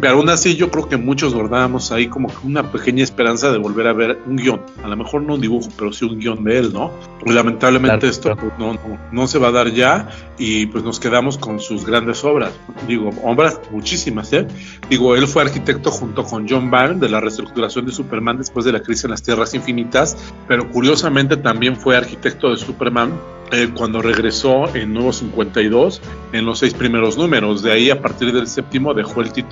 pero 0.00 0.14
aún 0.14 0.28
así 0.28 0.56
yo 0.56 0.70
creo 0.70 0.88
que 0.88 0.96
muchos 0.96 1.34
guardábamos 1.34 1.90
ahí 1.90 2.08
como 2.08 2.30
una 2.44 2.70
pequeña 2.70 3.02
esperanza 3.02 3.50
de 3.50 3.58
volver 3.58 3.86
a 3.86 3.92
ver 3.92 4.18
un 4.26 4.36
guion, 4.36 4.60
a 4.84 4.88
lo 4.88 4.96
mejor 4.96 5.22
no 5.22 5.34
un 5.34 5.40
dibujo, 5.40 5.68
pero 5.76 5.92
sí 5.92 6.04
un 6.04 6.18
guion 6.18 6.44
de 6.44 6.58
él, 6.58 6.72
¿no? 6.72 6.90
lamentablemente 7.24 8.06
esto 8.06 8.36
pues, 8.36 8.52
no, 8.58 8.74
no, 8.74 8.98
no 9.10 9.26
se 9.26 9.38
va 9.38 9.48
a 9.48 9.52
dar 9.52 9.72
ya 9.72 10.08
y 10.38 10.66
pues 10.66 10.84
nos 10.84 11.00
quedamos 11.00 11.38
con 11.38 11.58
sus 11.58 11.86
grandes 11.86 12.22
obras, 12.24 12.52
digo, 12.86 13.10
obras 13.22 13.60
muchísimas, 13.70 14.32
¿eh? 14.32 14.46
Digo, 14.90 15.16
él 15.16 15.26
fue 15.26 15.42
arquitecto 15.42 15.90
junto 15.90 16.24
con 16.24 16.46
John 16.48 16.70
Byrne 16.70 17.00
de 17.00 17.08
la 17.08 17.20
reestructuración 17.20 17.86
de 17.86 17.92
Superman 17.92 18.38
después 18.38 18.64
de 18.64 18.72
la 18.72 18.80
crisis 18.80 19.04
en 19.04 19.10
las 19.12 19.22
Tierras 19.22 19.54
Infinitas, 19.54 20.16
pero 20.46 20.70
curiosamente 20.70 21.36
también 21.36 21.76
fue 21.76 21.96
arquitecto 21.96 22.50
de 22.50 22.56
Superman 22.58 23.12
eh, 23.52 23.70
cuando 23.76 24.02
regresó 24.02 24.74
en 24.74 24.92
Nuevo 24.92 25.12
52 25.12 26.02
en 26.32 26.44
los 26.44 26.58
seis 26.58 26.74
primeros 26.74 27.16
números. 27.16 27.62
De 27.62 27.70
ahí, 27.70 27.90
a 27.90 28.02
partir 28.02 28.32
del 28.32 28.48
séptimo, 28.48 28.92
dejó 28.92 29.20
el 29.20 29.32
título 29.32 29.45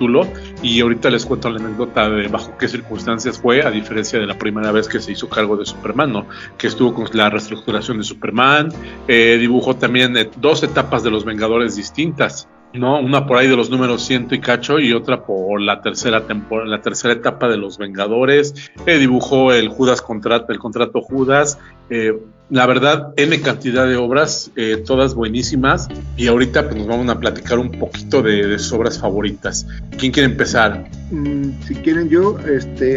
y 0.62 0.80
ahorita 0.80 1.10
les 1.10 1.24
cuento 1.24 1.50
la 1.50 1.60
anécdota 1.60 2.08
de 2.08 2.28
bajo 2.28 2.56
qué 2.58 2.68
circunstancias 2.68 3.38
fue, 3.38 3.62
a 3.62 3.70
diferencia 3.70 4.18
de 4.18 4.26
la 4.26 4.36
primera 4.36 4.72
vez 4.72 4.88
que 4.88 5.00
se 5.00 5.12
hizo 5.12 5.28
cargo 5.28 5.56
de 5.56 5.66
Superman, 5.66 6.12
¿no? 6.12 6.26
Que 6.58 6.66
estuvo 6.66 6.94
con 6.94 7.08
la 7.12 7.30
reestructuración 7.30 7.98
de 7.98 8.04
Superman, 8.04 8.70
eh, 9.08 9.36
dibujó 9.38 9.76
también 9.76 10.16
eh, 10.16 10.30
dos 10.36 10.62
etapas 10.62 11.02
de 11.02 11.10
los 11.10 11.24
Vengadores 11.24 11.76
distintas 11.76 12.48
¿no? 12.74 13.00
Una 13.00 13.26
por 13.26 13.38
ahí 13.38 13.48
de 13.48 13.56
los 13.56 13.70
números 13.70 14.02
ciento 14.04 14.34
y 14.34 14.40
cacho 14.40 14.78
y 14.78 14.92
otra 14.92 15.24
por 15.24 15.60
la 15.60 15.80
tercera 15.80 16.26
temporada, 16.26 16.68
la 16.68 16.82
tercera 16.82 17.14
etapa 17.14 17.48
de 17.48 17.56
los 17.56 17.78
Vengadores. 17.78 18.54
Eh, 18.86 18.98
dibujó 18.98 19.52
el 19.52 19.68
Judas 19.68 20.02
contrato, 20.02 20.52
el 20.52 20.58
contrato 20.58 21.00
Judas. 21.00 21.58
Eh, 21.90 22.12
la 22.50 22.66
verdad, 22.66 23.14
N 23.16 23.40
cantidad 23.40 23.86
de 23.86 23.96
obras, 23.96 24.50
eh, 24.56 24.82
todas 24.84 25.14
buenísimas. 25.14 25.88
Y 26.16 26.26
ahorita 26.26 26.64
pues, 26.64 26.76
nos 26.76 26.86
vamos 26.86 27.08
a 27.08 27.18
platicar 27.18 27.58
un 27.58 27.70
poquito 27.70 28.22
de, 28.22 28.46
de 28.46 28.58
sus 28.58 28.72
obras 28.74 28.98
favoritas. 28.98 29.66
¿Quién 29.98 30.12
quiere 30.12 30.28
empezar? 30.28 30.88
Mm, 31.10 31.50
si 31.66 31.74
quieren 31.76 32.08
yo, 32.08 32.38
este, 32.40 32.96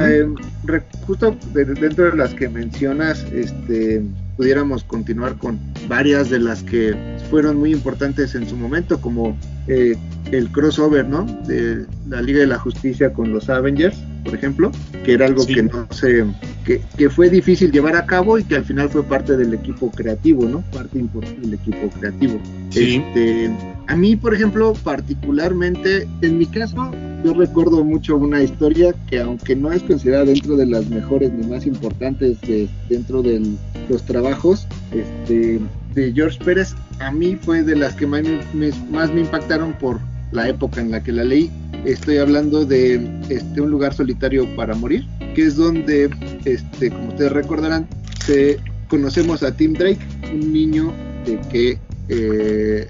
eh, 0.00 0.26
re- 0.64 0.84
justo 1.06 1.36
de- 1.52 1.64
dentro 1.64 2.10
de 2.10 2.16
las 2.16 2.34
que 2.34 2.48
mencionas, 2.48 3.24
este, 3.32 4.02
pudiéramos 4.36 4.84
continuar 4.84 5.38
con 5.38 5.58
varias 5.88 6.30
de 6.30 6.40
las 6.40 6.62
que 6.62 6.96
fueron 7.30 7.58
muy 7.58 7.72
importantes 7.72 8.34
en 8.34 8.48
su 8.48 8.56
momento, 8.56 9.00
como 9.00 9.36
eh, 9.68 9.96
el 10.32 10.50
crossover, 10.50 11.06
¿no? 11.06 11.24
De 11.46 11.84
la 12.08 12.22
Liga 12.22 12.40
de 12.40 12.46
la 12.46 12.58
Justicia 12.58 13.12
con 13.12 13.32
los 13.32 13.48
Avengers, 13.50 13.96
por 14.24 14.34
ejemplo, 14.34 14.70
que 15.04 15.12
era 15.14 15.26
algo 15.26 15.42
Sí. 15.42 15.54
que 15.54 15.62
no 15.64 15.86
se, 15.90 16.24
que, 16.64 16.80
que 16.96 17.10
fue 17.10 17.28
difícil 17.28 17.70
llevar 17.70 17.94
a 17.96 18.06
cabo 18.06 18.38
y 18.38 18.44
que 18.44 18.56
al 18.56 18.64
final 18.64 18.88
fue 18.88 19.02
parte 19.02 19.36
del 19.36 19.52
equipo 19.52 19.90
creativo, 19.90 20.46
¿no? 20.46 20.62
Parte 20.72 20.98
importante 20.98 21.40
del 21.42 21.54
equipo 21.54 21.88
creativo. 22.00 22.40
Sí. 22.70 23.02
Este, 23.06 23.50
a 23.86 23.96
mí, 23.96 24.16
por 24.16 24.34
ejemplo, 24.34 24.72
particularmente, 24.82 26.08
en 26.22 26.38
mi 26.38 26.46
caso, 26.46 26.90
yo 27.24 27.34
recuerdo 27.34 27.84
mucho 27.84 28.16
una 28.16 28.42
historia 28.42 28.94
que 29.08 29.20
aunque 29.20 29.54
no 29.56 29.72
es 29.72 29.82
considerada 29.82 30.24
dentro 30.24 30.56
de 30.56 30.66
las 30.66 30.88
mejores 30.88 31.32
ni 31.32 31.46
más 31.46 31.66
importantes 31.66 32.40
de- 32.42 32.68
dentro 32.88 33.22
de 33.22 33.42
los 33.88 34.02
trabajos 34.04 34.66
este, 34.92 35.60
de 35.94 36.12
George 36.12 36.38
Pérez, 36.44 36.74
a 37.00 37.10
mí 37.10 37.36
fue 37.40 37.62
de 37.62 37.76
las 37.76 37.94
que 37.94 38.06
más 38.06 38.22
me, 38.22 38.40
me- 38.54 38.72
más 38.90 39.12
me 39.12 39.20
impactaron 39.20 39.72
por 39.74 39.98
la 40.32 40.48
época 40.48 40.80
en 40.80 40.90
la 40.90 41.02
que 41.02 41.12
la 41.12 41.24
leí. 41.24 41.50
Estoy 41.84 42.18
hablando 42.18 42.64
de 42.64 43.08
este, 43.28 43.60
Un 43.60 43.70
lugar 43.70 43.94
solitario 43.94 44.46
para 44.56 44.74
morir, 44.74 45.06
que 45.34 45.42
es 45.46 45.56
donde, 45.56 46.10
este, 46.44 46.90
como 46.90 47.08
ustedes 47.08 47.32
recordarán, 47.32 47.86
se, 48.24 48.58
conocemos 48.88 49.42
a 49.42 49.54
Tim 49.54 49.74
Drake, 49.74 49.98
un 50.32 50.52
niño 50.52 50.92
de 51.26 51.40
que 51.50 51.78
eh, 52.08 52.88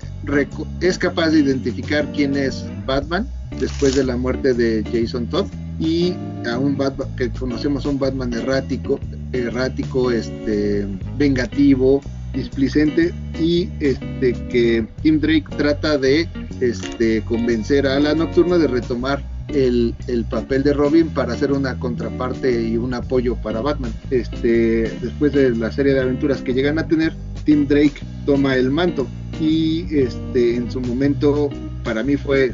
es 0.81 0.99
capaz 0.99 1.31
de 1.31 1.41
identificar 1.41 2.07
quién 2.15 2.37
es 2.37 2.65
Batman 2.87 3.29
después 3.59 3.95
de 3.95 4.05
la 4.05 4.17
muerte 4.17 4.55
de 4.55 4.85
Jason 4.93 5.27
Todd 5.27 5.47
y 5.79 6.15
a 6.49 6.59
un 6.59 6.77
Batman 6.77 7.09
que 7.17 7.31
conocemos 7.31 7.87
a 7.87 7.91
un 7.91 7.99
Batman 7.99 8.33
errático, 8.33 9.01
errático, 9.33 10.11
este, 10.11 10.87
vengativo, 11.17 12.01
displicente 12.35 13.15
y 13.41 13.69
este 13.81 14.33
que 14.49 14.87
Tim 15.03 15.21
Drake 15.21 15.45
trata 15.57 15.99
de 15.99 16.29
este 16.61 17.23
convencer 17.23 17.87
a 17.87 18.01
la 18.01 18.15
nocturna 18.15 18.59
de 18.59 18.67
retomar 18.67 19.23
el, 19.49 19.95
el 20.09 20.25
papel 20.25 20.63
de 20.63 20.73
Robin 20.73 21.09
para 21.09 21.35
hacer 21.35 21.53
una 21.53 21.79
contraparte 21.79 22.63
y 22.63 22.77
un 22.77 22.95
apoyo 22.95 23.37
para 23.37 23.61
Batman. 23.61 23.93
Este, 24.11 24.91
después 25.01 25.33
de 25.33 25.51
la 25.51 25.71
serie 25.71 25.95
de 25.95 26.01
aventuras 26.01 26.43
que 26.43 26.55
llegan 26.55 26.79
a 26.79 26.89
tener, 26.89 27.15
Tim 27.45 27.67
Drake 27.67 28.01
toma 28.27 28.57
el 28.57 28.71
manto 28.71 29.07
y 29.41 29.87
este 29.97 30.57
en 30.57 30.71
su 30.71 30.81
momento 30.81 31.51
para 31.83 32.03
mí 32.03 32.17
fue 32.17 32.53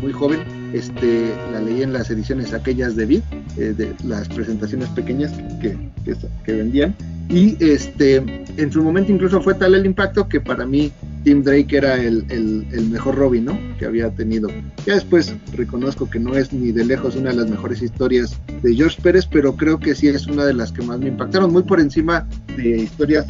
muy 0.00 0.12
joven 0.12 0.59
este 0.72 1.34
la 1.52 1.60
leí 1.60 1.82
en 1.82 1.92
las 1.92 2.10
ediciones 2.10 2.52
aquellas 2.52 2.96
de 2.96 3.06
Vid 3.06 3.22
eh, 3.56 3.74
de 3.76 3.94
las 4.04 4.28
presentaciones 4.28 4.88
pequeñas 4.90 5.32
que, 5.60 5.76
que, 6.04 6.16
que 6.44 6.52
vendían. 6.52 6.94
Y 7.28 7.56
este 7.64 8.16
en 8.56 8.72
su 8.72 8.82
momento 8.82 9.12
incluso 9.12 9.40
fue 9.40 9.54
tal 9.54 9.74
el 9.74 9.86
impacto 9.86 10.28
que 10.28 10.40
para 10.40 10.66
mí 10.66 10.92
Tim 11.24 11.42
Drake 11.42 11.76
era 11.76 11.96
el, 11.96 12.24
el, 12.30 12.66
el, 12.72 12.88
mejor 12.88 13.16
Robin, 13.16 13.44
¿no? 13.44 13.58
Que 13.78 13.86
había 13.86 14.10
tenido. 14.10 14.48
Ya 14.86 14.94
después 14.94 15.34
reconozco 15.52 16.08
que 16.08 16.18
no 16.18 16.34
es 16.34 16.52
ni 16.52 16.72
de 16.72 16.84
lejos 16.84 17.16
una 17.16 17.30
de 17.30 17.36
las 17.36 17.50
mejores 17.50 17.82
historias 17.82 18.40
de 18.62 18.74
George 18.74 19.00
Pérez, 19.02 19.26
pero 19.26 19.56
creo 19.56 19.78
que 19.78 19.94
sí 19.94 20.08
es 20.08 20.26
una 20.26 20.44
de 20.44 20.54
las 20.54 20.72
que 20.72 20.82
más 20.82 20.98
me 20.98 21.08
impactaron, 21.08 21.52
muy 21.52 21.62
por 21.62 21.80
encima 21.80 22.26
de 22.56 22.78
historias 22.78 23.26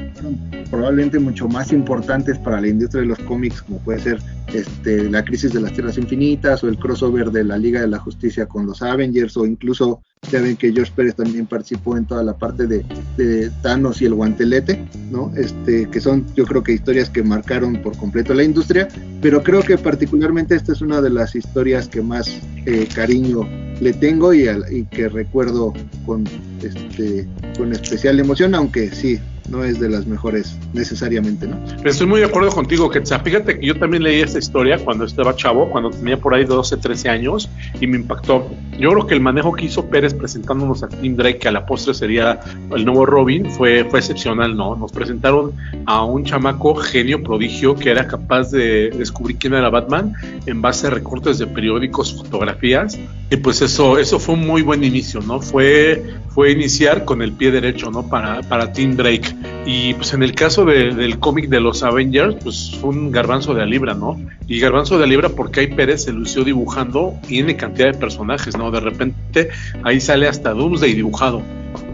probablemente 0.70 1.18
mucho 1.18 1.48
más 1.48 1.72
importantes 1.72 2.38
para 2.38 2.60
la 2.60 2.68
industria 2.68 3.02
de 3.02 3.08
los 3.08 3.18
cómics, 3.20 3.62
como 3.62 3.78
puede 3.80 3.98
ser 4.00 4.18
este, 4.54 5.10
la 5.10 5.24
crisis 5.24 5.52
de 5.52 5.60
las 5.60 5.72
Tierras 5.72 5.98
Infinitas 5.98 6.62
o 6.62 6.68
el 6.68 6.78
crossover 6.78 7.30
de 7.30 7.44
la 7.44 7.58
Liga 7.58 7.80
de 7.80 7.88
la 7.88 7.98
Justicia 7.98 8.46
con 8.46 8.66
los 8.66 8.82
Avengers 8.82 9.36
o 9.36 9.46
incluso 9.46 10.02
ya 10.30 10.40
ven 10.40 10.56
que 10.56 10.72
George 10.72 10.92
Pérez 10.94 11.14
también 11.14 11.46
participó 11.46 11.96
en 11.96 12.04
toda 12.04 12.22
la 12.22 12.36
parte 12.36 12.66
de, 12.66 12.84
de, 13.16 13.50
Thanos 13.62 14.00
y 14.02 14.06
el 14.06 14.14
guantelete, 14.14 14.86
¿no? 15.10 15.32
Este, 15.36 15.88
que 15.90 16.00
son 16.00 16.26
yo 16.34 16.44
creo 16.44 16.62
que 16.62 16.72
historias 16.72 17.10
que 17.10 17.22
marcaron 17.22 17.80
por 17.82 17.96
completo 17.96 18.34
la 18.34 18.44
industria, 18.44 18.88
pero 19.20 19.42
creo 19.42 19.62
que 19.62 19.78
particularmente 19.78 20.54
esta 20.54 20.72
es 20.72 20.82
una 20.82 21.00
de 21.00 21.10
las 21.10 21.34
historias 21.34 21.88
que 21.88 22.02
más 22.02 22.28
eh, 22.66 22.86
cariño 22.94 23.48
le 23.80 23.92
tengo 23.94 24.34
y, 24.34 24.46
y, 24.70 24.84
que 24.84 25.08
recuerdo 25.08 25.72
con, 26.04 26.24
este, 26.62 27.26
con 27.56 27.72
especial 27.72 28.20
emoción, 28.20 28.54
aunque 28.54 28.90
sí, 28.90 29.18
no 29.48 29.64
es 29.64 29.80
de 29.80 29.88
las 29.88 30.06
mejores 30.06 30.56
necesariamente, 30.72 31.46
¿no? 31.46 31.56
Estoy 31.84 32.06
muy 32.06 32.20
de 32.20 32.26
acuerdo 32.26 32.50
contigo, 32.50 32.90
que 32.90 33.00
fíjate 33.00 33.58
que 33.58 33.66
yo 33.66 33.76
también 33.76 34.02
leí 34.02 34.20
esta 34.20 34.38
historia 34.38 34.78
cuando 34.78 35.04
estaba 35.04 35.34
chavo, 35.34 35.70
cuando 35.70 35.90
tenía 35.90 36.16
por 36.16 36.34
ahí 36.34 36.44
12, 36.44 36.76
13 36.76 37.08
años, 37.08 37.48
y 37.80 37.86
me 37.86 37.96
impactó. 37.96 38.48
Yo 38.78 38.90
creo 38.90 39.06
que 39.06 39.14
el 39.14 39.20
manejo 39.20 39.52
que 39.52 39.66
hizo 39.66 39.86
Pérez 39.86 40.14
presentándonos 40.14 40.82
a 40.82 40.88
Tim 40.88 41.16
Drake, 41.16 41.38
que 41.38 41.48
a 41.48 41.52
la 41.52 41.66
postre 41.66 41.94
sería 41.94 42.40
el 42.74 42.84
nuevo 42.84 43.06
Robin, 43.06 43.50
fue, 43.50 43.84
fue 43.84 43.98
excepcional, 43.98 44.56
¿no? 44.56 44.76
Nos 44.76 44.92
presentaron 44.92 45.52
a 45.86 46.04
un 46.04 46.24
chamaco 46.24 46.74
genio 46.74 47.22
prodigio 47.22 47.74
que 47.74 47.90
era 47.90 48.06
capaz 48.06 48.50
de 48.50 48.90
descubrir 48.90 49.36
quién 49.38 49.54
era 49.54 49.70
Batman 49.70 50.14
en 50.46 50.62
base 50.62 50.86
a 50.86 50.90
recortes 50.90 51.38
de 51.38 51.46
periódicos, 51.46 52.14
fotografías, 52.16 52.98
y 53.30 53.36
pues 53.36 53.62
eso, 53.62 53.98
eso 53.98 54.18
fue 54.18 54.34
un 54.34 54.46
muy 54.46 54.62
buen 54.62 54.82
inicio, 54.82 55.20
¿no? 55.20 55.40
Fue, 55.40 56.02
fue 56.30 56.50
iniciar 56.50 57.04
con 57.04 57.22
el 57.22 57.32
pie 57.32 57.50
derecho, 57.50 57.90
¿no? 57.90 58.08
Para, 58.08 58.42
para 58.42 58.72
Tim 58.72 58.96
Drake. 58.96 59.29
Y 59.66 59.94
pues 59.94 60.14
en 60.14 60.22
el 60.22 60.34
caso 60.34 60.64
de, 60.64 60.94
del 60.94 61.18
cómic 61.18 61.48
de 61.48 61.60
los 61.60 61.82
Avengers, 61.82 62.36
pues 62.42 62.76
fue 62.80 62.90
un 62.90 63.10
garbanzo 63.10 63.54
de 63.54 63.66
libra, 63.66 63.94
¿no? 63.94 64.20
Y 64.46 64.58
garbanzo 64.58 64.98
de 64.98 65.06
libra 65.06 65.28
porque 65.28 65.60
ahí 65.60 65.66
Pérez 65.68 66.04
se 66.04 66.12
lució 66.12 66.44
dibujando 66.44 67.14
tiene 67.26 67.56
cantidad 67.56 67.92
de 67.92 67.98
personajes, 67.98 68.56
¿no? 68.56 68.70
De 68.70 68.80
repente 68.80 69.50
ahí 69.82 70.00
sale 70.00 70.28
hasta 70.28 70.52
Doomsday 70.52 70.94
dibujado. 70.94 71.42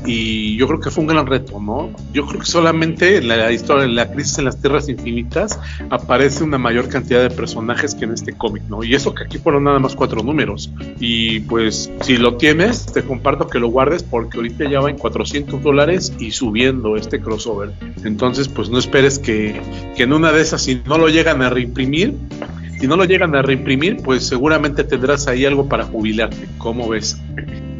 Y 0.06 0.56
yo 0.56 0.66
creo 0.68 0.80
que 0.80 0.90
fue 0.90 1.02
un 1.02 1.08
gran 1.08 1.26
reto, 1.26 1.60
¿no? 1.60 1.90
Yo 2.12 2.26
creo 2.26 2.40
que 2.40 2.46
solamente 2.46 3.16
en 3.18 3.28
la 3.28 3.50
historia 3.52 3.82
de 3.82 3.92
la 3.92 4.10
crisis 4.10 4.38
en 4.38 4.44
las 4.44 4.60
tierras 4.60 4.88
infinitas 4.88 5.58
aparece 5.90 6.44
una 6.44 6.58
mayor 6.58 6.88
cantidad 6.88 7.22
de 7.22 7.30
personajes 7.30 7.94
que 7.94 8.04
en 8.04 8.12
este 8.12 8.32
cómic, 8.32 8.62
¿no? 8.68 8.84
Y 8.84 8.94
eso 8.94 9.14
que 9.14 9.24
aquí 9.24 9.38
fueron 9.38 9.64
nada 9.64 9.78
más 9.78 9.96
cuatro 9.96 10.22
números. 10.22 10.70
Y 11.00 11.40
pues 11.40 11.90
si 12.02 12.16
lo 12.16 12.36
tienes, 12.36 12.86
te 12.86 13.02
comparto 13.02 13.48
que 13.48 13.58
lo 13.58 13.68
guardes 13.68 14.02
porque 14.02 14.36
ahorita 14.36 14.68
ya 14.70 14.80
va 14.80 14.90
en 14.90 14.98
400 14.98 15.62
dólares 15.62 16.12
y 16.18 16.30
subiendo 16.30 16.96
este 16.96 17.20
crossover. 17.20 17.72
Entonces, 18.04 18.48
pues 18.48 18.70
no 18.70 18.78
esperes 18.78 19.18
que, 19.18 19.60
que 19.96 20.04
en 20.04 20.12
una 20.12 20.32
de 20.32 20.42
esas, 20.42 20.62
si 20.62 20.80
no 20.86 20.98
lo 20.98 21.08
llegan 21.08 21.42
a 21.42 21.50
reimprimir, 21.50 22.14
si 22.78 22.86
no 22.86 22.96
lo 22.96 23.04
llegan 23.04 23.34
a 23.34 23.42
reimprimir, 23.42 23.96
pues 23.98 24.26
seguramente 24.26 24.84
tendrás 24.84 25.26
ahí 25.26 25.44
algo 25.44 25.68
para 25.68 25.84
jubilarte. 25.84 26.46
¿Cómo 26.58 26.88
ves? 26.88 27.18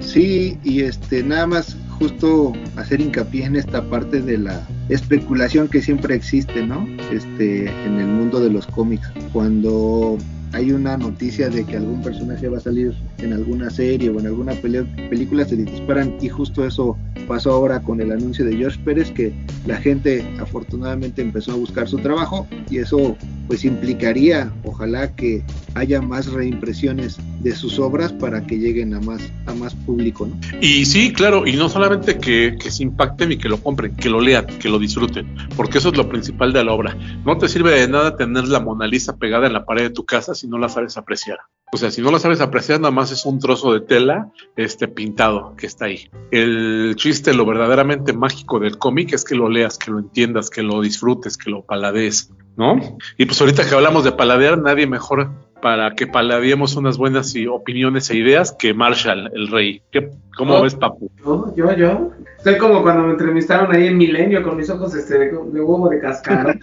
Sí, 0.01 0.59
y 0.65 0.81
este, 0.81 1.23
nada 1.23 1.47
más 1.47 1.77
justo 1.99 2.53
hacer 2.77 3.01
hincapié 3.01 3.45
en 3.45 3.57
esta 3.57 3.83
parte 3.83 4.21
de 4.21 4.39
la 4.39 4.67
especulación 4.89 5.69
que 5.69 5.81
siempre 5.83 6.15
existe, 6.15 6.67
¿no? 6.67 6.87
Este, 7.11 7.69
en 7.69 7.99
el 7.99 8.07
mundo 8.07 8.41
de 8.41 8.51
los 8.51 8.67
cómics. 8.67 9.11
Cuando 9.33 10.19
hay 10.53 10.73
una 10.73 10.97
noticia 10.97 11.49
de 11.49 11.65
que 11.65 11.77
algún 11.77 12.03
personaje 12.03 12.49
va 12.49 12.59
a 12.59 12.61
salir 12.61 12.95
en 13.19 13.33
alguna 13.33 13.71
serie 13.71 14.11
o 14.11 14.21
en 14.21 14.27
alguna 14.27 14.53
película, 14.55 15.45
se 15.45 15.57
disparan 15.57 16.17
y 16.21 16.29
justo 16.29 16.65
eso 16.65 16.97
pasó 17.27 17.53
ahora 17.53 17.81
con 17.81 18.01
el 18.01 18.13
anuncio 18.13 18.45
de 18.45 18.57
George 18.57 18.79
Pérez 18.85 19.11
que 19.11 19.33
la 19.67 19.77
gente 19.77 20.27
afortunadamente 20.39 21.23
empezó 21.23 21.53
a 21.53 21.57
buscar 21.57 21.89
su 21.89 21.99
trabajo 21.99 22.47
y 22.71 22.79
eso 22.79 23.17
pues 23.49 23.65
implicaría 23.65 24.53
ojalá 24.65 25.15
que 25.15 25.43
haya 25.75 26.01
más 26.01 26.27
reimpresiones 26.33 27.19
de 27.41 27.55
sus 27.55 27.79
obras 27.79 28.13
para 28.13 28.47
que 28.47 28.59
lleguen 28.59 28.95
a 28.95 29.01
más 29.01 29.23
a 29.47 29.55
más 29.55 29.75
público 29.75 30.27
¿no? 30.27 30.37
y 30.61 30.85
sí 30.85 31.13
claro 31.13 31.47
y 31.47 31.57
no 31.57 31.69
solamente 31.69 32.19
que, 32.19 32.57
que 32.61 32.71
se 32.71 32.83
impacten 32.83 33.33
y 33.33 33.39
que 33.39 33.49
lo 33.49 33.59
compren 33.59 33.95
que 33.97 34.11
lo 34.11 34.21
lean 34.21 34.47
que 34.47 34.69
lo 34.69 34.79
disfruten 34.79 35.27
porque 35.57 35.79
eso 35.79 35.89
es 35.89 35.97
lo 35.97 36.09
principal 36.09 36.53
de 36.53 36.65
la 36.65 36.73
obra 36.73 36.97
no 37.25 37.39
te 37.39 37.49
sirve 37.49 37.81
de 37.81 37.89
nada 37.89 38.17
tener 38.17 38.47
la 38.49 38.61
Mona 38.61 38.87
Lisa 38.87 39.17
pegada 39.17 39.47
en 39.47 39.53
la 39.53 39.65
pared 39.65 39.85
de 39.85 39.91
tu 39.91 40.05
casa 40.05 40.35
si 40.35 40.47
no 40.47 40.59
la 40.59 40.69
sabes 40.69 40.97
apreciar 40.97 41.39
o 41.73 41.77
sea, 41.77 41.91
si 41.91 42.01
no 42.01 42.13
la 42.13 42.21
sabes 42.21 42.41
apreciar, 42.41 42.81
nada 42.81 42.93
más 42.93 43.11
es 43.11 43.27
un 43.27 43.41
trozo 43.41 43.73
de 43.73 43.81
tela 43.81 44.31
este, 44.55 44.87
pintado 44.87 45.55
que 45.57 45.67
está 45.67 45.87
ahí. 45.87 46.09
El 46.31 46.95
chiste, 46.97 47.35
lo 47.35 47.45
verdaderamente 47.45 48.13
mágico 48.13 48.61
del 48.61 48.79
cómic 48.79 49.13
es 49.13 49.25
que 49.25 49.35
lo 49.35 49.49
leas, 49.49 49.77
que 49.77 49.91
lo 49.91 49.99
entiendas, 49.99 50.49
que 50.49 50.63
lo 50.63 50.81
disfrutes, 50.81 51.37
que 51.37 51.51
lo 51.51 51.63
paladees, 51.63 52.31
¿no? 52.57 52.79
Y 53.19 53.27
pues 53.27 53.41
ahorita 53.41 53.69
que 53.69 53.75
hablamos 53.75 54.05
de 54.05 54.13
paladear, 54.13 54.59
nadie 54.59 54.87
mejor 54.87 55.33
para 55.63 55.95
que 55.95 56.07
paladeemos 56.07 56.77
unas 56.77 56.99
buenas 56.99 57.35
opiniones 57.51 58.11
e 58.11 58.17
ideas 58.17 58.53
que 58.53 58.75
Marshall, 58.75 59.31
el 59.35 59.49
rey. 59.49 59.83
¿Qué, 59.91 60.11
¿Cómo 60.37 60.55
Oh. 60.57 60.63
ves, 60.63 60.75
papu? 60.75 61.11
Yo, 61.25 61.55
yo, 61.57 61.73
yo. 61.75 62.11
Soy 62.45 62.59
como 62.59 62.83
cuando 62.83 63.05
me 63.05 63.13
entrevistaron 63.13 63.75
ahí 63.75 63.87
en 63.89 63.97
Milenio 63.97 64.43
con 64.43 64.57
mis 64.57 64.69
ojos 64.71 64.95
este, 64.95 65.19
de, 65.19 65.25
de 65.27 65.33
huevo 65.61 65.89
de 65.89 65.99
cascara. 66.01 66.55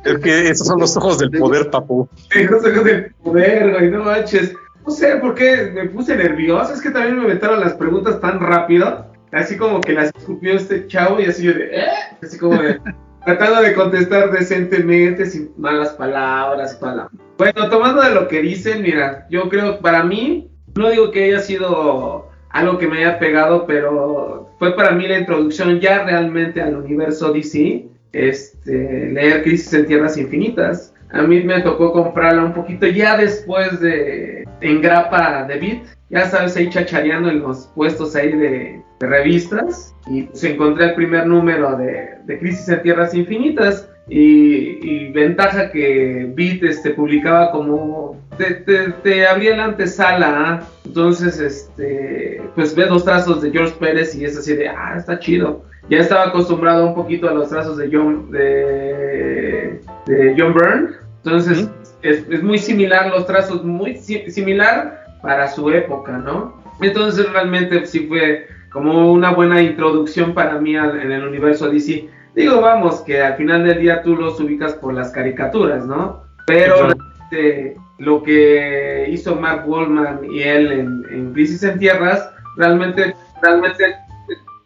es 0.05 0.19
que 0.19 0.49
esos 0.49 0.67
son 0.67 0.81
los 0.81 0.97
ojos 0.97 1.19
del 1.19 1.31
poder, 1.31 1.71
papu. 1.71 2.09
Los 2.51 2.65
ojos 2.65 2.85
del 2.85 3.13
poder, 3.23 3.71
güey, 3.73 3.91
no 3.91 4.05
manches. 4.05 4.55
No 4.87 4.93
sé 4.93 5.17
por 5.17 5.35
qué 5.35 5.71
me 5.75 5.87
puse 5.89 6.17
nervioso. 6.17 6.73
Es 6.73 6.81
que 6.81 6.91
también 6.91 7.19
me 7.19 7.27
metieron 7.29 7.61
las 7.61 7.75
preguntas 7.75 8.21
tan 8.21 8.41
rápido. 8.41 9.07
Así 9.33 9.57
como 9.57 9.81
que 9.81 9.93
las 9.93 10.13
escupió 10.17 10.53
este 10.55 10.87
chavo 10.87 11.21
y 11.21 11.27
así 11.27 11.43
yo 11.45 11.53
de, 11.53 11.67
¿eh? 11.67 11.87
Así 12.23 12.39
como 12.39 12.61
de, 12.63 12.81
tratando 13.25 13.61
de 13.63 13.75
contestar 13.75 14.31
decentemente, 14.31 15.27
sin 15.27 15.51
malas 15.59 15.91
palabras 15.91 16.79
la- 16.81 17.11
Bueno, 17.39 17.69
tomando 17.69 18.03
de 18.03 18.15
lo 18.15 18.29
que 18.29 18.41
dicen, 18.41 18.83
mira, 18.83 19.27
yo 19.29 19.49
creo, 19.51 19.81
para 19.81 20.03
mí, 20.03 20.51
no 20.75 20.89
digo 20.89 21.11
que 21.11 21.25
haya 21.25 21.41
sido 21.41 22.31
algo 22.49 22.79
que 22.79 22.87
me 22.87 22.99
haya 22.99 23.19
pegado, 23.19 23.67
pero 23.67 24.51
fue 24.59 24.75
para 24.75 24.93
mí 24.93 25.07
la 25.07 25.19
introducción 25.19 25.79
ya 25.79 26.05
realmente 26.05 26.63
al 26.63 26.77
universo 26.77 27.33
DC, 27.33 27.87
este, 28.13 29.11
leer 29.13 29.43
Crisis 29.43 29.75
en 29.75 29.87
Tierras 29.87 30.17
Infinitas. 30.17 30.95
A 31.11 31.23
mí 31.23 31.43
me 31.43 31.61
tocó 31.61 31.93
comprarla 31.93 32.43
un 32.43 32.55
poquito 32.55 32.87
ya 32.87 33.19
después 33.19 33.81
de 33.81 34.45
en 34.63 34.81
grapa 34.81 35.45
de 35.45 35.59
Beat, 35.59 35.83
ya 36.09 36.27
sabes, 36.31 36.57
ahí 36.57 36.71
chachareando 36.71 37.29
en 37.29 37.41
los 37.41 37.71
puestos 37.75 38.17
ahí 38.17 38.33
de, 38.33 38.83
revistas. 38.99 39.95
Y 40.07 40.23
pues 40.23 40.43
encontré 40.45 40.87
el 40.87 40.95
primer 40.95 41.27
número 41.27 41.77
de 41.77 42.39
Crisis 42.39 42.67
en 42.71 42.81
Tierras 42.81 43.13
Infinitas 43.13 43.87
y, 44.09 44.79
y 44.83 45.13
ventaja 45.13 45.71
que 45.73 46.31
Beat 46.35 46.63
este, 46.63 46.91
publicaba 46.91 47.51
como 47.51 48.21
te, 48.39 48.55
te, 48.55 48.91
te 49.03 49.27
abría 49.27 49.57
la 49.57 49.65
antesala, 49.65 50.29
¿ah? 50.37 50.61
entonces 50.85 51.41
este 51.41 52.41
pues 52.55 52.75
ves 52.77 52.89
los 52.89 53.05
trazos 53.05 53.43
de 53.43 53.51
George 53.51 53.75
Pérez 53.81 54.15
y 54.15 54.25
es 54.25 54.37
así 54.39 54.55
de 54.55 54.69
ah 54.69 54.95
está 54.97 55.19
chido. 55.19 55.65
Ya 55.89 55.99
estaba 55.99 56.27
acostumbrado 56.29 56.87
un 56.87 56.95
poquito 56.95 57.29
a 57.29 57.33
los 57.33 57.49
trazos 57.49 57.77
de 57.77 57.89
John 57.93 58.31
de, 58.33 59.81
de 60.07 60.35
John 60.37 60.53
Byrne, 60.55 60.89
entonces 61.25 61.69
es, 62.03 62.25
es 62.29 62.43
muy 62.43 62.59
similar 62.59 63.09
los 63.09 63.27
trazos, 63.27 63.65
muy 63.65 63.97
si- 63.97 64.31
similar 64.31 65.05
para 65.23 65.49
su 65.49 65.71
época, 65.71 66.19
¿no? 66.19 66.61
Entonces 66.81 67.31
realmente 67.33 67.87
sí 67.87 68.07
fue 68.07 68.47
como 68.71 69.13
una 69.13 69.31
buena 69.33 69.63
introducción 69.63 70.35
para 70.35 70.59
mí 70.61 70.77
al- 70.77 71.01
en 71.01 71.11
el 71.13 71.27
universo 71.27 71.69
DC. 71.71 72.09
Digo, 72.37 72.61
vamos, 72.61 73.01
que 73.01 73.23
al 73.23 73.35
final 73.37 73.65
del 73.65 73.81
día 73.81 74.03
tú 74.03 74.15
los 74.15 74.39
ubicas 74.39 74.75
por 74.75 74.93
las 74.93 75.11
caricaturas, 75.11 75.87
¿no? 75.87 76.23
Pero 76.47 76.91
lo 77.99 78.23
que 78.23 79.07
hizo 79.09 79.37
Mark 79.37 79.67
Wallman 79.67 80.21
y 80.31 80.43
él 80.43 80.71
en, 80.71 81.03
en 81.11 81.33
Crisis 81.33 81.63
en 81.63 81.79
Tierras, 81.79 82.29
realmente, 82.59 83.17
realmente 83.41 83.97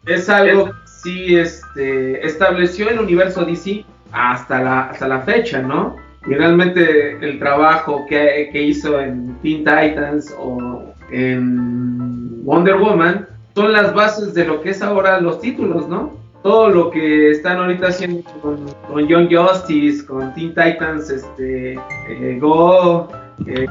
es 0.05 0.27
algo 0.27 0.65
que 0.65 0.71
sí 0.85 1.37
este, 1.37 2.25
estableció 2.27 2.89
el 2.89 2.99
universo 2.99 3.45
DC 3.45 3.85
hasta 4.11 4.61
la, 4.61 4.81
hasta 4.89 5.07
la 5.07 5.21
fecha, 5.21 5.61
¿no? 5.61 5.95
Y 6.27 6.33
realmente 6.33 7.17
el 7.25 7.39
trabajo 7.39 8.05
que, 8.09 8.49
que 8.51 8.63
hizo 8.63 8.99
en 8.99 9.33
Teen 9.41 9.59
Titans 9.59 10.35
o 10.37 10.83
en 11.09 12.43
Wonder 12.43 12.75
Woman 12.75 13.27
son 13.55 13.71
las 13.71 13.93
bases 13.93 14.33
de 14.33 14.43
lo 14.43 14.61
que 14.61 14.71
es 14.71 14.81
ahora 14.81 15.21
los 15.21 15.39
títulos, 15.39 15.87
¿no? 15.87 16.20
Todo 16.43 16.69
lo 16.69 16.89
que 16.89 17.29
están 17.31 17.57
ahorita 17.57 17.87
haciendo 17.89 18.23
con, 18.41 18.65
con 18.87 19.07
Young 19.07 19.29
Justice, 19.31 20.03
con 20.05 20.33
Teen 20.33 20.49
Titans, 20.55 21.09
este, 21.09 21.73
eh, 22.09 22.37
Go, 22.41 23.09
eh, 23.45 23.67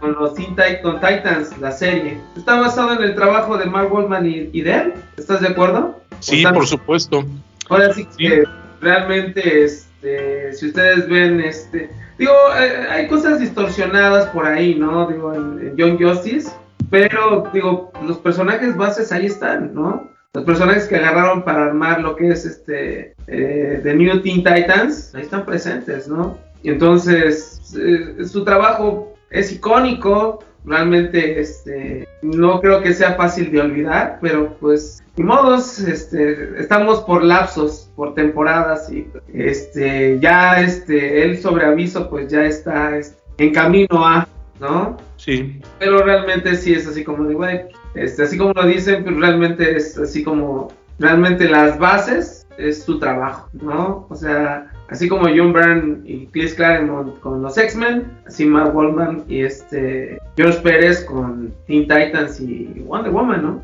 con 0.00 0.12
los 0.12 0.34
Teen 0.34 0.54
Tit- 0.54 0.82
con 0.82 1.00
Titans, 1.00 1.56
la 1.58 1.72
serie, 1.72 2.18
está 2.36 2.60
basado 2.60 2.92
en 2.92 3.02
el 3.02 3.14
trabajo 3.14 3.56
de 3.56 3.64
Mark 3.64 3.90
Wallman 3.92 4.26
y, 4.26 4.50
y 4.52 4.60
de 4.60 4.74
él. 4.74 4.92
¿Estás 5.16 5.40
de 5.40 5.48
acuerdo? 5.48 5.98
Sí, 6.20 6.38
Están- 6.38 6.54
por 6.54 6.66
supuesto. 6.66 7.24
Ahora 7.70 7.92
sí 7.94 8.06
Sí. 8.10 8.28
que 8.28 8.44
realmente, 8.82 9.64
este, 9.64 10.52
si 10.52 10.66
ustedes 10.66 11.08
ven, 11.08 11.40
este, 11.40 11.90
digo, 12.18 12.32
eh, 12.60 12.86
hay 12.90 13.08
cosas 13.08 13.40
distorsionadas 13.40 14.26
por 14.26 14.44
ahí, 14.46 14.74
¿no? 14.74 15.06
Digo, 15.06 15.32
en, 15.32 15.58
en 15.68 15.76
Young 15.76 15.98
Justice, 15.98 16.50
pero 16.90 17.44
digo, 17.54 17.90
los 18.06 18.18
personajes 18.18 18.76
bases 18.76 19.10
ahí 19.12 19.26
están, 19.26 19.72
¿no? 19.74 20.14
Los 20.36 20.44
personajes 20.44 20.86
que 20.86 20.96
agarraron 20.96 21.44
para 21.44 21.64
armar 21.64 22.02
lo 22.02 22.14
que 22.14 22.28
es 22.28 22.44
este 22.44 23.14
eh, 23.26 23.80
The 23.82 23.94
New 23.94 24.20
Teen 24.20 24.44
Titans, 24.44 25.14
ahí 25.14 25.22
están 25.22 25.46
presentes, 25.46 26.08
¿no? 26.08 26.36
Y 26.62 26.68
entonces, 26.68 27.74
eh, 27.74 28.22
su 28.26 28.44
trabajo 28.44 29.14
es 29.30 29.50
icónico, 29.50 30.44
realmente 30.66 31.40
este, 31.40 32.06
no 32.20 32.60
creo 32.60 32.82
que 32.82 32.92
sea 32.92 33.14
fácil 33.14 33.50
de 33.50 33.62
olvidar, 33.62 34.18
pero 34.20 34.54
pues, 34.60 35.02
ni 35.16 35.24
modos, 35.24 35.78
este, 35.78 36.60
estamos 36.60 37.00
por 37.04 37.24
lapsos, 37.24 37.90
por 37.96 38.12
temporadas 38.12 38.92
y 38.92 39.08
este, 39.32 40.18
ya 40.20 40.60
este, 40.60 41.22
el 41.22 41.38
sobre 41.38 41.64
aviso 41.64 42.10
pues 42.10 42.28
ya 42.28 42.44
está 42.44 42.98
este, 42.98 43.16
en 43.38 43.54
camino 43.54 44.06
a, 44.06 44.28
¿no? 44.60 44.98
Sí. 45.16 45.62
Pero 45.78 46.02
realmente 46.02 46.56
sí 46.56 46.74
es 46.74 46.86
así 46.86 47.04
como 47.04 47.24
de, 47.24 47.32
güey, 47.32 47.60
este, 47.96 48.22
así 48.24 48.38
como 48.38 48.52
lo 48.52 48.66
dicen, 48.66 49.04
pues 49.04 49.16
realmente 49.16 49.76
es 49.76 49.96
así 49.98 50.22
como, 50.22 50.72
realmente 50.98 51.48
las 51.48 51.78
bases 51.78 52.46
es 52.58 52.82
su 52.82 52.98
trabajo, 52.98 53.48
¿no? 53.52 54.06
O 54.08 54.14
sea, 54.14 54.70
así 54.88 55.08
como 55.08 55.24
John 55.24 55.52
Byrne 55.52 55.98
y 56.04 56.26
Chris 56.26 56.54
Claremont 56.54 57.18
con 57.20 57.42
los 57.42 57.56
X-Men, 57.58 58.10
así 58.26 58.44
Mark 58.46 58.74
Wallman 58.74 59.24
y 59.28 59.42
este 59.42 60.18
George 60.36 60.60
Pérez 60.60 61.04
con 61.04 61.52
Teen 61.66 61.82
Titans 61.82 62.40
y 62.40 62.82
Wonder 62.86 63.12
Woman, 63.12 63.42
¿no? 63.42 63.62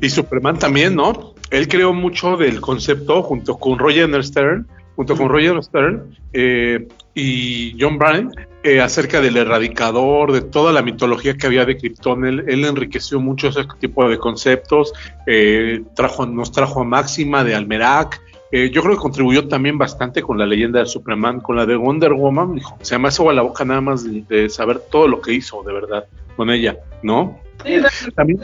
Y 0.00 0.08
Superman 0.08 0.58
también, 0.58 0.94
¿no? 0.94 1.34
Él 1.50 1.68
creó 1.68 1.92
mucho 1.92 2.36
del 2.36 2.60
concepto 2.60 3.22
junto 3.22 3.56
con 3.56 3.78
Roger 3.78 4.22
Stern, 4.24 4.66
junto 4.96 5.16
con 5.16 5.28
Roger 5.28 5.62
Stern 5.62 6.16
eh, 6.32 6.86
y 7.14 7.76
John 7.78 7.98
Byrne, 7.98 8.30
eh, 8.64 8.80
acerca 8.80 9.20
del 9.20 9.36
erradicador, 9.36 10.32
de 10.32 10.40
toda 10.42 10.72
la 10.72 10.82
mitología 10.82 11.36
que 11.36 11.46
había 11.46 11.64
de 11.64 11.76
Krypton. 11.76 12.24
Él, 12.24 12.44
él 12.48 12.64
enriqueció 12.64 13.20
mucho 13.20 13.48
ese 13.48 13.64
tipo 13.78 14.08
de 14.08 14.18
conceptos, 14.18 14.92
eh, 15.26 15.82
trajo, 15.94 16.26
nos 16.26 16.50
trajo 16.50 16.80
a 16.80 16.84
Máxima 16.84 17.44
de 17.44 17.54
Almerac. 17.54 18.20
Eh, 18.50 18.70
yo 18.70 18.82
creo 18.82 18.94
que 18.94 19.00
contribuyó 19.02 19.48
también 19.48 19.78
bastante 19.78 20.22
con 20.22 20.38
la 20.38 20.46
leyenda 20.46 20.78
de 20.80 20.86
Superman, 20.86 21.40
con 21.40 21.56
la 21.56 21.66
de 21.66 21.76
Wonder 21.76 22.12
Woman. 22.12 22.56
Hijo, 22.58 22.76
se 22.82 22.98
me 22.98 23.08
hace 23.08 23.20
agua 23.22 23.32
la 23.34 23.42
boca 23.42 23.64
nada 23.64 23.80
más 23.80 24.04
de, 24.04 24.22
de 24.28 24.48
saber 24.48 24.78
todo 24.90 25.08
lo 25.08 25.20
que 25.20 25.32
hizo, 25.32 25.62
de 25.64 25.72
verdad, 25.72 26.04
con 26.36 26.50
ella, 26.50 26.76
¿no? 27.02 27.38
Sí, 27.64 27.76
También, 28.14 28.40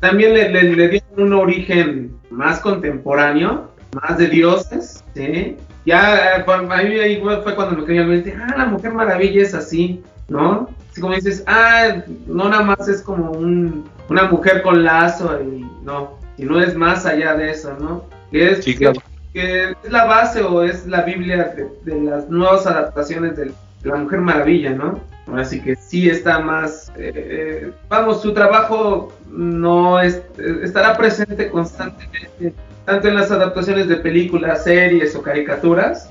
también 0.00 0.34
le, 0.34 0.48
le- 0.50 0.74
le 0.76 0.88
dieron 0.88 1.10
un 1.18 1.32
origen 1.34 2.12
más 2.30 2.60
contemporáneo, 2.60 3.70
más 4.00 4.16
de 4.18 4.28
dioses, 4.28 5.04
¿sí? 5.14 5.56
Ya, 5.84 6.36
eh, 6.36 6.44
mí 6.84 6.98
ahí 6.98 7.20
fue 7.42 7.54
cuando 7.54 7.76
me 7.76 7.96
en 8.02 8.08
mente, 8.08 8.36
ah, 8.40 8.54
la 8.56 8.66
Mujer 8.66 8.92
Maravilla 8.92 9.42
es 9.42 9.54
así, 9.54 10.02
¿no? 10.28 10.68
Así 10.90 11.00
como 11.00 11.14
dices, 11.14 11.42
ah, 11.46 12.02
no 12.26 12.48
nada 12.48 12.62
más 12.62 12.86
es 12.88 13.02
como 13.02 13.32
un, 13.32 13.84
una 14.08 14.24
mujer 14.24 14.62
con 14.62 14.84
lazo 14.84 15.40
y 15.42 15.66
no, 15.84 16.18
y 16.36 16.44
no 16.44 16.60
es 16.60 16.74
más 16.76 17.04
allá 17.06 17.34
de 17.34 17.50
eso, 17.50 17.76
¿no? 17.80 18.04
Que 18.30 18.50
es, 18.52 18.64
Sí, 18.64 18.72
que- 18.74 18.78
claro. 18.78 19.00
que 19.32 19.70
es 19.82 19.90
la 19.92 20.04
base 20.04 20.42
o 20.42 20.62
es 20.62 20.86
la 20.86 21.02
Biblia 21.02 21.54
de, 21.56 21.68
de 21.90 22.00
las 22.02 22.28
nuevas 22.28 22.66
adaptaciones 22.66 23.36
de 23.36 23.52
la 23.82 23.96
Mujer 23.96 24.20
Maravilla, 24.20 24.70
¿no? 24.70 25.00
Así 25.34 25.60
que 25.62 25.76
sí 25.76 26.10
está 26.10 26.40
más, 26.40 26.90
eh, 26.96 27.12
eh, 27.14 27.72
vamos, 27.88 28.20
su 28.22 28.34
trabajo 28.34 29.12
no 29.30 29.98
es, 30.00 30.20
estará 30.62 30.96
presente 30.96 31.48
constantemente, 31.48 32.52
tanto 32.84 33.08
en 33.08 33.14
las 33.14 33.30
adaptaciones 33.30 33.88
de 33.88 33.96
películas, 33.96 34.64
series 34.64 35.14
o 35.14 35.22
caricaturas. 35.22 36.08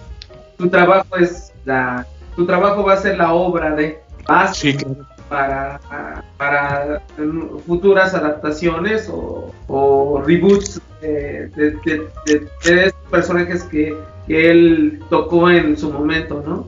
Tu 0.57 0.69
trabajo 0.69 1.17
es 1.17 1.51
la, 1.65 2.05
tu 2.35 2.45
trabajo 2.45 2.83
va 2.83 2.93
a 2.93 2.97
ser 2.97 3.17
la 3.17 3.33
obra 3.33 3.75
de 3.75 3.99
base 4.27 4.71
sí, 4.71 4.77
claro. 4.77 4.97
para, 5.29 5.79
para 6.37 7.01
futuras 7.65 8.13
adaptaciones 8.13 9.09
o, 9.11 9.53
o 9.67 10.21
reboots 10.25 10.79
de, 11.01 11.47
de, 11.55 11.71
de- 11.85 12.47
de- 12.63 12.93
personajes 13.09 13.63
que, 13.63 13.95
que 14.27 14.51
él 14.51 15.01
tocó 15.09 15.49
en 15.49 15.75
su 15.77 15.91
momento, 15.91 16.43
¿no? 16.45 16.67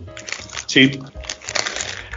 Sí. 0.66 1.00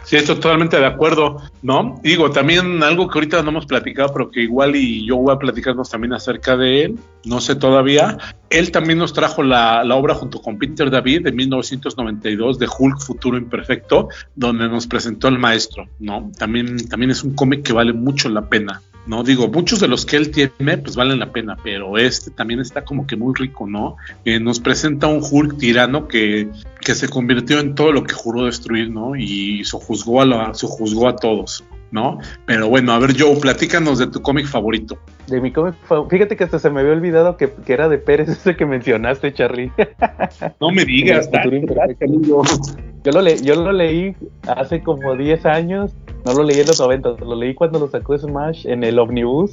Sí, 0.07 0.15
estoy 0.15 0.37
totalmente 0.37 0.79
de 0.79 0.87
acuerdo, 0.87 1.43
¿no? 1.63 1.99
Digo, 2.01 2.31
también 2.31 2.81
algo 2.85 3.09
que 3.09 3.19
ahorita 3.19 3.43
no 3.43 3.51
hemos 3.51 3.67
platicado, 3.67 4.13
pero 4.13 4.31
que 4.31 4.41
igual 4.41 4.77
y 4.77 5.05
yo 5.05 5.17
voy 5.17 5.35
a 5.35 5.39
platicarnos 5.39 5.91
también 5.91 6.13
acerca 6.13 6.57
de 6.57 6.85
él, 6.85 6.99
no 7.25 7.41
sé 7.41 7.57
todavía. 7.57 8.17
Él 8.49 8.71
también 8.71 9.01
nos 9.01 9.13
trajo 9.13 9.43
la, 9.43 9.83
la 9.83 9.97
obra 9.97 10.15
junto 10.15 10.41
con 10.41 10.59
Peter 10.59 10.93
David 10.93 11.25
de 11.25 11.33
1992 11.33 12.57
de 12.61 12.69
Hulk 12.79 13.01
Futuro 13.01 13.37
Imperfecto, 13.37 14.09
donde 14.37 14.69
nos 14.69 14.87
presentó 14.87 15.27
al 15.27 15.41
maestro, 15.41 15.89
¿no? 15.99 16.31
También, 16.39 16.89
también 16.89 17.11
es 17.11 17.25
un 17.25 17.35
cómic 17.35 17.65
que 17.65 17.73
vale 17.73 17.93
mucho 17.93 18.29
la 18.29 18.49
pena, 18.49 18.83
No 19.07 19.23
digo, 19.23 19.49
muchos 19.49 19.81
de 19.81 19.89
los 19.89 20.05
que 20.05 20.17
él 20.17 20.31
tiene, 20.31 20.79
pues 20.79 20.97
valen 20.97 21.21
la 21.21 21.31
pena, 21.31 21.57
pero 21.63 21.97
este 21.97 22.31
también 22.31 22.61
está 22.61 22.85
como 22.85 23.07
que 23.07 23.17
muy 23.17 23.35
rico, 23.37 23.67
¿no? 23.67 23.97
Eh, 24.25 24.41
nos 24.41 24.59
presenta 24.59 25.07
un 25.07 25.23
Hulk 25.23 25.59
tirano 25.59 26.09
que, 26.09 26.49
que 26.81 26.95
se 26.95 27.09
convirtió 27.09 27.61
en 27.61 27.75
todo 27.75 27.93
lo 27.93 28.03
que 28.03 28.15
juró 28.15 28.47
destruir, 28.47 28.91
¿no? 28.91 29.15
Y 29.15 29.65
sojuzgó 29.65 30.23
a, 30.23 30.27
la, 30.27 30.55
sojuzgó 30.55 31.09
a 31.09 31.17
todos. 31.17 31.65
¿no? 31.91 32.19
Pero 32.47 32.69
bueno, 32.69 32.93
a 32.93 32.99
ver, 32.99 33.19
Joe, 33.19 33.37
platícanos 33.37 33.99
de 33.99 34.09
tu 34.09 34.21
cómic 34.21 34.47
favorito. 34.47 34.99
De 35.29 35.41
mi 35.41 35.53
cómic 35.53 35.75
favorito. 35.85 36.11
Fíjate 36.11 36.37
que 36.37 36.45
hasta 36.45 36.59
se 36.59 36.71
me 36.71 36.81
había 36.81 36.93
olvidado 36.93 37.37
que, 37.37 37.51
que 37.51 37.73
era 37.73 37.89
de 37.89 37.99
Pérez, 37.99 38.29
ese 38.29 38.57
que 38.57 38.67
mencionaste, 38.67 39.33
Charlie. 39.33 39.73
No 40.61 40.71
me 40.71 40.85
digas, 40.85 41.31
yo 43.05 43.13
lo, 43.13 43.23
le, 43.23 43.41
yo 43.43 43.55
lo 43.55 43.73
leí 43.73 44.17
hace 44.47 44.83
como 44.83 45.15
10 45.15 45.47
años, 45.47 45.95
no 46.27 46.35
lo 46.35 46.43
leí 46.43 46.61
en 46.61 46.67
los 46.67 46.79
90, 46.81 47.11
lo 47.25 47.35
leí 47.37 47.55
cuando 47.55 47.79
lo 47.79 47.89
sacó 47.89 48.19
Smash 48.19 48.67
en 48.67 48.85
el 48.85 48.99
Omnibus 48.99 49.53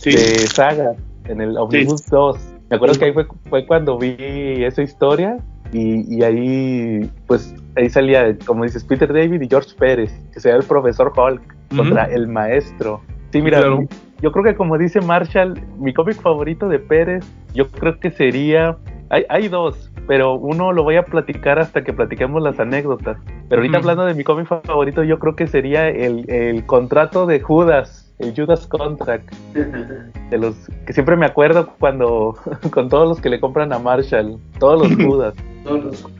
Sí. 0.00 0.10
de 0.10 0.38
Saga, 0.48 0.94
en 1.26 1.40
el 1.40 1.56
Omnibus 1.56 2.06
2. 2.06 2.36
Me 2.70 2.76
acuerdo 2.76 2.98
que 2.98 3.04
ahí 3.04 3.12
fue, 3.12 3.26
fue 3.50 3.66
cuando 3.66 3.98
vi 3.98 4.16
esa 4.18 4.82
historia 4.82 5.36
y, 5.72 6.16
y 6.16 6.22
ahí, 6.24 7.08
pues, 7.26 7.54
ahí 7.76 7.88
salía, 7.90 8.36
como 8.46 8.64
dices, 8.64 8.82
Peter 8.84 9.12
David 9.12 9.40
y 9.42 9.48
George 9.48 9.70
Pérez, 9.78 10.12
que 10.32 10.40
sería 10.40 10.56
el 10.56 10.64
profesor 10.64 11.12
Hulk 11.16 11.42
contra 11.76 12.04
el 12.06 12.26
maestro. 12.26 13.00
Sí, 13.30 13.40
mira, 13.40 13.58
Claro. 13.60 13.84
yo 14.20 14.32
creo 14.32 14.44
que 14.44 14.54
como 14.54 14.76
dice 14.78 15.00
Marshall, 15.00 15.60
mi 15.78 15.92
cómic 15.94 16.16
favorito 16.20 16.68
de 16.68 16.78
Pérez, 16.78 17.24
yo 17.54 17.68
creo 17.70 17.98
que 18.00 18.10
sería, 18.10 18.76
hay, 19.12 19.24
hay 19.28 19.48
dos, 19.48 19.90
pero 20.08 20.34
uno 20.34 20.72
lo 20.72 20.82
voy 20.82 20.96
a 20.96 21.04
platicar 21.04 21.58
hasta 21.58 21.84
que 21.84 21.92
platiquemos 21.92 22.42
las 22.42 22.58
anécdotas. 22.58 23.18
Pero 23.48 23.60
ahorita 23.60 23.78
hablando 23.78 24.04
de 24.06 24.14
mi 24.14 24.24
cómic 24.24 24.46
favorito, 24.46 25.04
yo 25.04 25.18
creo 25.18 25.36
que 25.36 25.46
sería 25.46 25.88
el, 25.88 26.28
el 26.30 26.64
contrato 26.66 27.26
de 27.26 27.38
Judas, 27.40 28.12
el 28.18 28.34
Judas 28.34 28.66
Contract, 28.66 29.30
de 29.54 30.38
los 30.38 30.56
que 30.86 30.92
siempre 30.92 31.16
me 31.16 31.26
acuerdo 31.26 31.68
cuando, 31.78 32.34
con 32.72 32.88
todos 32.88 33.08
los 33.08 33.20
que 33.20 33.28
le 33.28 33.38
compran 33.38 33.72
a 33.72 33.78
Marshall, 33.78 34.38
todos 34.58 34.88
los 34.88 34.96
Judas. 35.06 35.34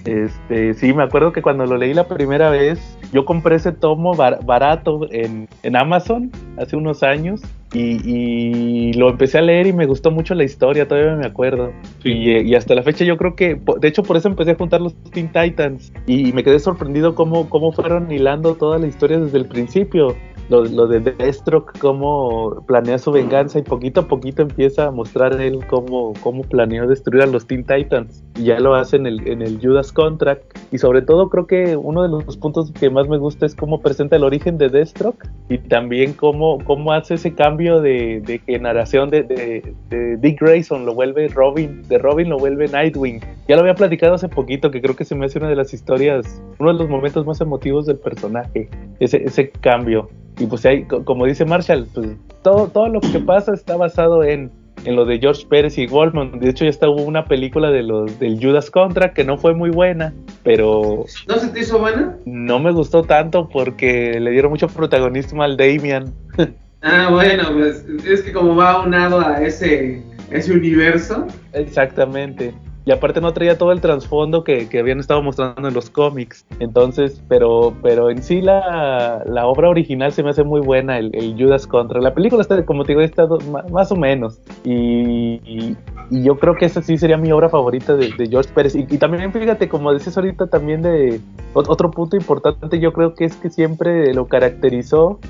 Este, 0.05 0.75
sí, 0.75 0.93
me 0.93 1.03
acuerdo 1.03 1.33
que 1.33 1.43
cuando 1.43 1.67
lo 1.67 1.77
leí 1.77 1.95
la 1.95 2.07
primera 2.07 2.51
vez, 2.51 2.99
yo 3.13 3.25
compré 3.25 3.57
ese 3.57 3.73
tomo 3.73 4.15
bar- 4.15 4.45
barato 4.45 5.07
en, 5.11 5.49
en 5.63 5.77
Amazon 5.77 6.31
hace 6.59 6.77
unos 6.77 7.03
años 7.03 7.41
y, 7.73 8.01
y 8.05 8.93
lo 8.95 9.11
empecé 9.11 9.39
a 9.39 9.43
leer 9.43 9.67
y 9.67 9.73
me 9.73 9.87
gustó 9.87 10.11
mucho 10.11 10.35
la 10.35 10.45
historia, 10.45 10.87
todavía 10.87 11.17
me 11.17 11.27
acuerdo. 11.27 11.73
Y, 12.05 12.31
eh, 12.31 12.43
y 12.43 12.55
hasta 12.55 12.75
la 12.75 12.83
fecha 12.83 13.05
yo 13.05 13.17
creo 13.17 13.35
que, 13.35 13.61
de 13.81 13.89
hecho 13.89 14.03
por 14.03 14.17
eso 14.17 14.29
empecé 14.29 14.53
a 14.53 14.55
juntar 14.57 14.81
los 14.81 14.95
Teen 15.11 15.31
Titans 15.33 15.93
y 16.07 16.33
me 16.33 16.45
quedé 16.45 16.59
sorprendido 16.59 17.15
cómo, 17.15 17.49
cómo 17.49 17.73
fueron 17.73 18.11
hilando 18.11 18.55
toda 18.55 18.79
la 18.79 18.87
historia 18.87 19.19
desde 19.19 19.39
el 19.39 19.47
principio. 19.47 20.17
Lo, 20.53 20.87
de 20.87 21.01
Deathstroke, 21.01 21.79
cómo 21.79 22.63
planea 22.67 22.99
su 22.99 23.11
venganza 23.11 23.59
y 23.59 23.63
poquito 23.63 24.01
a 24.01 24.09
poquito 24.09 24.43
empieza 24.43 24.89
a 24.89 24.91
mostrar 24.91 25.41
él 25.41 25.61
cómo, 25.67 26.13
cómo 26.23 26.43
planeó 26.43 26.87
destruir 26.87 27.23
a 27.23 27.27
los 27.27 27.47
Teen 27.47 27.65
Titans. 27.65 28.23
Y 28.37 28.45
ya 28.45 28.61
lo 28.61 28.75
hace 28.75 28.97
en 28.97 29.07
el, 29.07 29.27
en 29.27 29.41
el 29.41 29.59
Judas 29.61 29.93
Contract. 29.93 30.45
Y 30.71 30.79
sobre 30.79 31.01
todo 31.01 31.31
creo 31.31 31.47
que 31.47 31.77
uno 31.77 32.03
de 32.03 32.09
los 32.09 32.37
puntos 32.37 32.71
que 32.73 32.91
más 32.91 33.09
me 33.09 33.17
gusta 33.17 33.47
es 33.47 33.55
cómo 33.55 33.81
presenta 33.81 34.17
el 34.17 34.25
origen 34.25 34.59
de 34.59 34.69
Deathstroke 34.69 35.27
y 35.49 35.59
también 35.59 36.13
cómo, 36.13 36.59
cómo 36.65 36.93
hace 36.93 37.15
ese 37.15 37.35
cambio 37.35 37.81
de, 37.81 38.21
de 38.21 38.39
generación 38.39 39.11
de, 39.11 39.23
de, 39.23 39.75
de 39.89 40.17
Dick 40.19 40.41
Grayson, 40.41 40.85
lo 40.85 40.95
vuelve 40.95 41.29
Robin, 41.29 41.83
de 41.89 41.99
Robin 41.99 42.29
lo 42.29 42.39
vuelve 42.39 42.69
Nightwing. 42.69 43.21
Ya 43.49 43.57
lo 43.57 43.63
había 43.63 43.75
platicado 43.75 44.15
hace 44.15 44.29
poquito, 44.29 44.71
que 44.71 44.81
creo 44.81 44.97
que 44.97 45.05
se 45.05 45.15
me 45.15 45.27
hace 45.27 45.39
una 45.39 45.49
de 45.49 45.57
las 45.57 45.73
historias, 45.75 46.43
uno 46.59 46.73
de 46.73 46.79
los 46.79 46.89
momentos 46.89 47.27
más 47.27 47.41
emotivos 47.41 47.87
del 47.87 47.99
personaje, 47.99 48.69
ese, 49.01 49.25
ese 49.25 49.51
cambio. 49.51 50.09
Y 50.43 50.47
pues 50.47 50.63
co- 50.89 51.05
como 51.05 51.25
dice 51.27 51.45
Marshall, 51.45 51.87
pues 51.95 52.09
todo, 52.43 52.67
todo 52.69 52.89
lo 52.89 53.01
que 53.01 53.21
pasa 53.21 53.55
está 53.55 53.77
basado 53.77 54.25
en, 54.25 54.51
en 54.85 54.97
lo 54.97 55.05
de 55.05 55.19
George 55.21 55.47
Pérez 55.49 55.79
y 55.79 55.87
Goldman. 55.87 56.41
De 56.41 56.51
hecho, 56.51 56.65
ya 56.65 56.71
está 56.71 56.89
hubo 56.89 57.03
una 57.03 57.27
película 57.27 57.71
de 57.71 57.85
los 57.85 58.19
del 58.19 58.43
Judas 58.45 58.71
Contra 58.71 59.13
que 59.15 59.23
no 59.25 59.39
fue 59.39 59.55
muy 59.55 59.71
buena, 59.71 60.13
pero 60.43 61.05
¿No 61.29 61.37
se 61.39 61.49
te 61.49 61.61
hizo 61.61 61.79
buena? 61.79 62.17
no 62.25 62.59
me 62.59 62.73
gustó 62.73 63.03
tanto 63.05 63.49
porque 63.49 64.19
le 64.19 64.31
dieron 64.33 64.51
mucho 64.51 64.67
protagonismo 64.67 65.43
al 65.43 65.57
Damian. 65.57 66.13
Ah, 66.85 67.11
bueno, 67.13 67.45
pues 67.53 67.87
es 68.05 68.23
que 68.23 68.33
como 68.33 68.57
va 68.57 68.83
unado 68.85 69.21
a 69.21 69.41
ese, 69.41 70.03
ese 70.33 70.53
universo. 70.53 71.29
Exactamente. 71.53 72.53
Y 72.85 72.91
aparte 72.91 73.21
no 73.21 73.33
traía 73.33 73.57
todo 73.57 73.71
el 73.71 73.81
trasfondo 73.81 74.43
que, 74.43 74.69
que 74.69 74.81
habían 74.81 74.99
estado 74.99 75.23
mostrando 75.23 75.69
en 75.69 75.73
los 75.75 75.89
cómics. 75.89 76.45
Entonces, 76.59 77.23
pero, 77.29 77.75
pero 77.81 78.11
en 78.11 78.23
sí 78.23 78.41
la, 78.41 79.23
la 79.25 79.47
obra 79.47 79.69
original 79.69 80.13
se 80.13 80.25
me 80.25 80.31
hace 80.31 80.43
muy 80.43 80.61
buena, 80.61 80.99
el, 80.99 81.15
el 81.15 81.37
Judas 81.41 81.67
Contra. 81.69 82.01
La 82.01 82.13
película 82.13 82.43
está, 82.43 82.65
como 82.67 82.85
te 82.85 82.93
digo, 82.93 83.01
está 83.03 83.29
más 83.71 83.93
o 83.93 83.97
menos. 83.97 84.41
Y, 84.65 85.41
y- 85.45 85.77
yo 86.11 86.37
creo 86.39 86.57
que 86.57 86.67
esa 86.67 86.83
sí 86.83 86.99
sería 86.99 87.17
mi 87.17 87.33
obra 87.33 87.49
favorita 87.49 87.95
de, 87.97 88.11
de 88.19 88.27
George 88.29 88.51
Pérez. 88.53 88.75
Y, 88.75 88.85
también 88.99 89.33
fíjate, 89.33 89.67
como 89.69 89.95
dices 89.95 90.15
ahorita, 90.17 90.49
también 90.49 90.83
de 90.83 91.21
ot- 91.55 91.69
otro 91.69 91.91
punto 91.91 92.17
importante, 92.17 92.79
yo 92.81 92.93
creo 92.93 93.15
que 93.15 93.25
es 93.25 93.37
que 93.37 93.49
siempre 93.49 94.13
lo 94.13 94.27
caracterizó 94.27 95.21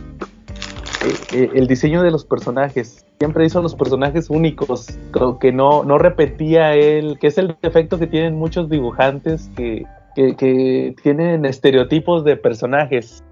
eh, 1.04 1.14
eh, 1.34 1.50
el 1.54 1.66
diseño 1.68 2.02
de 2.02 2.10
los 2.10 2.24
personajes. 2.24 3.01
Siempre 3.22 3.44
hizo 3.44 3.62
los 3.62 3.76
personajes 3.76 4.30
únicos, 4.30 4.98
co- 5.12 5.38
que 5.38 5.52
no, 5.52 5.84
no 5.84 5.96
repetía 5.96 6.74
él, 6.74 7.18
que 7.20 7.28
es 7.28 7.38
el 7.38 7.54
defecto 7.62 7.96
que 7.96 8.08
tienen 8.08 8.34
muchos 8.34 8.68
dibujantes 8.68 9.48
que, 9.54 9.84
que, 10.16 10.34
que 10.34 10.92
tienen 11.04 11.44
estereotipos 11.44 12.24
de 12.24 12.36
personajes. 12.36 13.22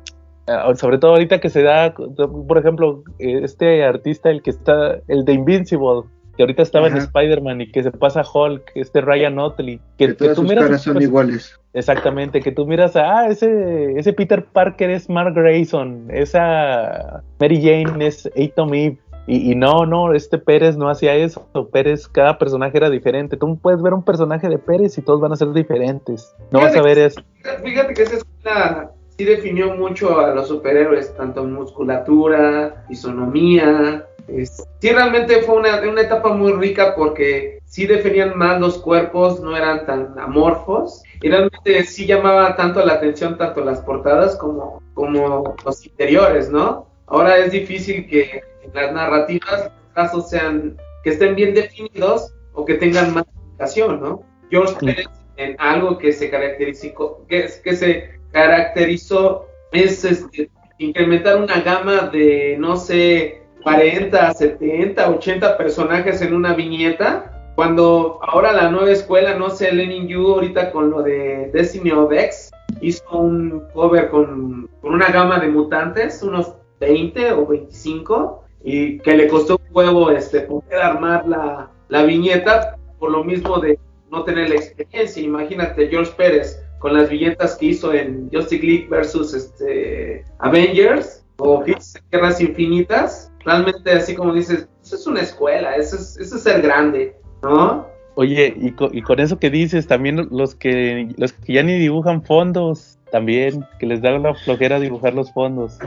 Ah, 0.47 0.73
sobre 0.77 0.99
todo 0.99 1.15
ahorita 1.15 1.41
que 1.41 1.51
se 1.51 1.65
da, 1.65 1.93
por 1.93 2.57
ejemplo, 2.57 3.03
eh, 3.19 3.41
este 3.43 3.83
artista, 3.85 4.31
el 4.31 4.43
que 4.43 4.51
está, 4.51 5.01
el 5.09 5.25
de 5.25 5.33
Invincible, 5.33 6.03
que 6.37 6.45
ahorita 6.45 6.63
estaba 6.63 6.87
en. 6.87 6.97
Spider-Man 6.97 7.61
y 7.63 7.73
que 7.73 7.83
se 7.83 7.91
pasa 7.91 8.23
Hulk, 8.23 8.63
este 8.77 9.01
Ryan 9.01 9.41
Otley, 9.41 9.81
que, 9.99 10.07
Que 10.07 10.13
que 10.13 10.15
todas 10.15 10.37
tú 10.37 10.43
sus 10.43 10.51
miras 10.51 10.67
caras 10.67 10.83
son 10.83 11.03
iguales. 11.03 11.59
Exactamente, 11.73 12.41
que 12.41 12.53
tú 12.53 12.65
miras 12.65 12.95
a, 12.95 13.19
ah, 13.23 13.29
ese, 13.29 13.95
ese 13.99 14.13
Peter 14.13 14.45
Parker 14.45 14.89
es 14.91 15.11
Mark 15.11 15.35
Grayson, 15.35 16.07
esa 16.11 17.25
Mary 17.41 17.61
Jane 17.61 18.07
es 18.07 18.31
Atom 18.37 18.73
Eve, 18.75 18.99
y, 19.31 19.53
y 19.53 19.55
no, 19.55 19.87
no, 19.87 20.13
este 20.15 20.39
Pérez 20.39 20.77
no 20.77 20.89
hacía 20.91 21.15
eso, 21.15 21.47
Pérez, 21.73 22.09
cada 22.09 22.39
personaje 22.39 22.77
era 22.77 22.91
diferente, 22.91 23.37
tú 23.37 23.59
puedes 23.59 23.81
ver 23.83 23.93
un 23.95 24.03
personaje 24.05 24.49
de 24.49 24.59
Pérez 24.59 24.99
y 24.99 25.03
todos 25.03 25.21
van 25.21 25.33
a 25.33 25.37
ser 25.37 25.53
diferentes, 25.53 26.35
no 26.51 26.61
vas 26.61 26.75
a 26.77 26.83
ver 26.83 26.99
eso. 26.99 27.21
Fíjate 27.63 27.95
que 27.95 28.03
esa 28.03 28.17
escuela 28.17 28.91
sí 29.17 29.25
definió 29.25 29.75
mucho 29.77 30.19
a 30.19 30.35
los 30.35 30.49
superhéroes, 30.49 31.15
tanto 31.17 31.45
musculatura, 31.45 32.85
fisonomía. 32.89 34.05
es- 34.29 34.67
sí, 34.81 34.91
realmente 34.91 35.43
fue 35.43 35.57
una, 35.57 35.81
una 35.89 36.03
etapa 36.03 36.33
muy 36.33 36.53
rica 36.53 36.95
porque 36.97 37.59
sí 37.65 37.87
definían 37.87 38.37
más 38.39 38.61
los 38.61 38.79
cuerpos, 38.79 39.41
no 39.41 39.57
eran 39.57 39.87
tan 39.87 40.19
amorfos. 40.19 41.03
Y 41.23 41.29
realmente 41.29 41.83
sí 41.85 42.07
llamaba 42.07 42.55
tanto 42.57 42.85
la 42.85 42.95
atención, 42.95 43.37
tanto 43.37 43.65
las 43.65 43.81
portadas 43.81 44.37
como, 44.37 44.81
como 44.95 45.55
los 45.65 45.85
interiores, 45.85 46.49
¿no? 46.51 46.87
Ahora 47.07 47.39
es 47.39 47.51
difícil 47.53 48.07
que 48.09 48.41
las 48.75 48.93
narrativas 48.93 49.65
los 49.65 49.95
casos 49.95 50.31
sean, 50.31 50.77
que 51.03 51.11
estén 51.11 51.35
bien 51.35 51.55
definidos 51.55 52.35
o 52.53 52.65
que 52.65 52.75
tengan 52.75 53.15
más 53.15 53.25
explicación, 53.25 54.01
¿no? 54.01 54.23
George 54.51 54.75
Sí. 54.81 54.87
Pérez 54.87 55.09
en 55.37 55.57
algo 55.59 55.97
que 55.97 56.13
se 56.13 56.31
caracterizó, 56.31 57.25
que, 57.29 57.49
que 57.65 57.75
se 57.75 58.21
caracterizó 58.31 59.47
es 59.73 60.05
este, 60.05 60.51
incrementar 60.79 61.37
una 61.37 61.61
gama 61.61 62.11
de, 62.13 62.57
no 62.59 62.77
sé, 62.77 63.43
40, 63.63 64.35
70, 64.35 65.11
80 65.11 65.57
personajes 65.57 66.21
en 66.23 66.35
una 66.35 66.55
viñeta. 66.55 67.53
Cuando 67.55 68.19
ahora 68.23 68.53
la 68.53 68.71
nueva 68.71 68.91
escuela, 68.91 69.35
no 69.35 69.51
sé, 69.51 69.73
Lenin 69.73 70.09
Yu 70.09 70.35
ahorita 70.35 70.73
con 70.73 70.91
lo 70.91 71.03
de 71.03 71.51
Destiny 71.53 71.91
of 71.93 72.13
X, 72.13 72.51
hizo 72.81 73.05
un 73.11 73.65
cover 73.73 74.09
con, 74.11 74.69
con 74.81 74.95
una 74.95 75.11
gama 75.11 75.39
de 75.39 75.49
mutantes, 75.49 76.23
unos 76.23 76.55
20 76.81 77.33
o 77.33 77.47
25, 77.47 78.45
y 78.63 78.99
que 78.99 79.17
le 79.17 79.29
costó 79.29 79.57
un 79.57 79.75
huevo 79.77 80.11
este, 80.11 80.41
poder 80.43 80.81
armar 80.81 81.27
la, 81.27 81.71
la 81.89 82.03
viñeta 82.03 82.77
por 82.99 83.11
lo 83.11 83.25
mismo 83.25 83.59
de 83.59 83.79
no 84.11 84.25
tener 84.25 84.51
la 84.51 84.57
experiencia. 84.57 85.23
Imagínate, 85.23 85.89
George 85.89 86.13
Pérez 86.17 86.63
con 86.79 86.95
las 86.95 87.11
viñetas 87.11 87.57
que 87.57 87.67
hizo 87.67 87.93
en 87.93 88.31
Justice 88.33 88.65
League 88.65 88.87
versus 88.91 89.35
este, 89.35 90.25
Avengers 90.39 91.25
o 91.39 91.63
Hits 91.67 92.03
Guerras 92.11 92.41
Infinitas. 92.41 93.31
Realmente, 93.45 93.93
así 93.93 94.15
como 94.15 94.33
dices, 94.35 94.69
eso 94.83 94.97
es 94.97 95.07
una 95.07 95.21
escuela, 95.21 95.75
eso 95.77 95.97
es, 95.97 96.17
eso 96.19 96.37
es 96.37 96.43
ser 96.43 96.63
grande, 96.63 97.15
¿no? 97.43 97.87
Oye, 98.17 98.55
y, 98.61 98.73
co- 98.73 98.91
y 98.93 99.01
con 99.03 99.21
eso 99.21 99.39
que 99.39 99.49
dices, 99.51 99.87
también 99.87 100.29
los 100.31 100.55
que, 100.55 101.09
los 101.17 101.33
que 101.33 101.55
ya 101.55 101.63
ni 101.63 101.79
dibujan 101.79 102.23
fondos, 102.23 102.99
también, 103.11 103.65
que 103.79 103.87
les 103.87 104.03
da 104.03 104.11
la 104.19 104.35
flojera 104.35 104.79
dibujar 104.81 105.15
los 105.15 105.33
fondos. 105.33 105.79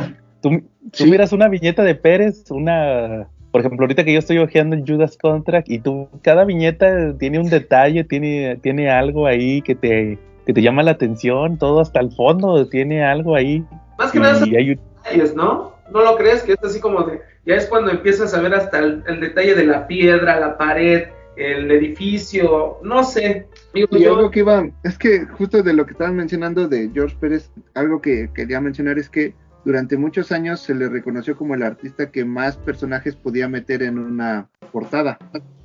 Tú, 0.44 0.50
tú 0.92 1.04
Sí. 1.06 1.10
miras 1.10 1.32
una 1.32 1.48
viñeta 1.48 1.84
de 1.84 1.96
Pérez, 1.96 2.52
una, 2.52 3.28
por 3.52 3.62
ejemplo, 3.62 3.86
ahorita 3.86 4.04
que 4.04 4.12
yo 4.14 4.20
estoy 4.20 4.38
hojeando 4.40 4.76
el 4.76 4.84
Judas 4.86 5.18
Contract, 5.18 5.70
y 5.72 5.80
tú, 5.80 6.10
cada 6.22 6.44
viñeta 6.46 7.18
tiene 7.18 7.40
un 7.40 7.50
detalle, 7.50 8.04
tiene, 8.04 8.58
tiene 8.62 8.92
algo 8.92 9.26
ahí 9.26 9.62
que 9.62 9.74
te, 9.74 10.20
que 10.46 10.54
te 10.54 10.62
llama 10.62 10.84
la 10.84 10.92
atención, 10.92 11.58
todo 11.58 11.80
hasta 11.80 12.02
el 12.02 12.12
fondo 12.12 12.68
tiene 12.68 13.04
algo 13.04 13.36
ahí. 13.36 13.64
Más 13.98 14.12
que 14.12 14.20
nada 14.20 14.36
son 14.36 14.50
Y 14.50 14.56
hay 14.58 14.72
un- 14.72 14.80
detalles, 15.04 15.34
¿no? 15.34 15.72
¿No 15.92 16.02
lo 16.04 16.16
crees? 16.18 16.44
Que 16.44 16.54
es 16.54 16.64
así 16.64 16.80
como 16.82 17.04
de, 17.04 17.22
ya 17.46 17.56
es 17.56 17.66
cuando 17.68 17.92
empiezas 17.92 18.34
a 18.34 18.42
ver 18.42 18.54
hasta 18.54 18.80
el, 18.80 19.02
el 19.08 19.22
detalle 19.22 19.56
de 19.56 19.66
la 19.66 19.88
piedra, 19.88 20.40
la 20.40 20.58
pared, 20.58 21.04
el 21.38 21.72
edificio, 21.72 22.78
no 22.84 23.04
sé. 23.04 23.48
Digo, 23.74 23.88
Y 23.92 24.04
yo- 24.04 24.16
algo 24.18 24.30
que 24.32 24.40
iba, 24.40 24.68
es 24.84 24.98
que 24.98 25.26
justo 25.26 25.64
de 25.64 25.74
lo 25.74 25.86
que 25.86 25.94
estaban 25.94 26.16
mencionando 26.16 26.68
de 26.68 26.90
George 26.94 27.16
Pérez, 27.20 27.50
algo 27.76 28.02
que 28.02 28.30
quería 28.34 28.60
mencionar 28.62 28.98
es 29.00 29.10
que 29.10 29.34
durante 29.66 29.98
muchos 29.98 30.32
años 30.32 30.60
se 30.60 30.76
le 30.76 30.90
reconoció 30.90 31.38
como 31.38 31.56
el 31.56 31.64
artista 31.64 32.12
que 32.12 32.26
más 32.26 32.58
personajes 32.58 33.16
podía 33.16 33.48
meter 33.48 33.84
en 33.84 33.98
una 33.98 34.50
portada. 34.72 35.18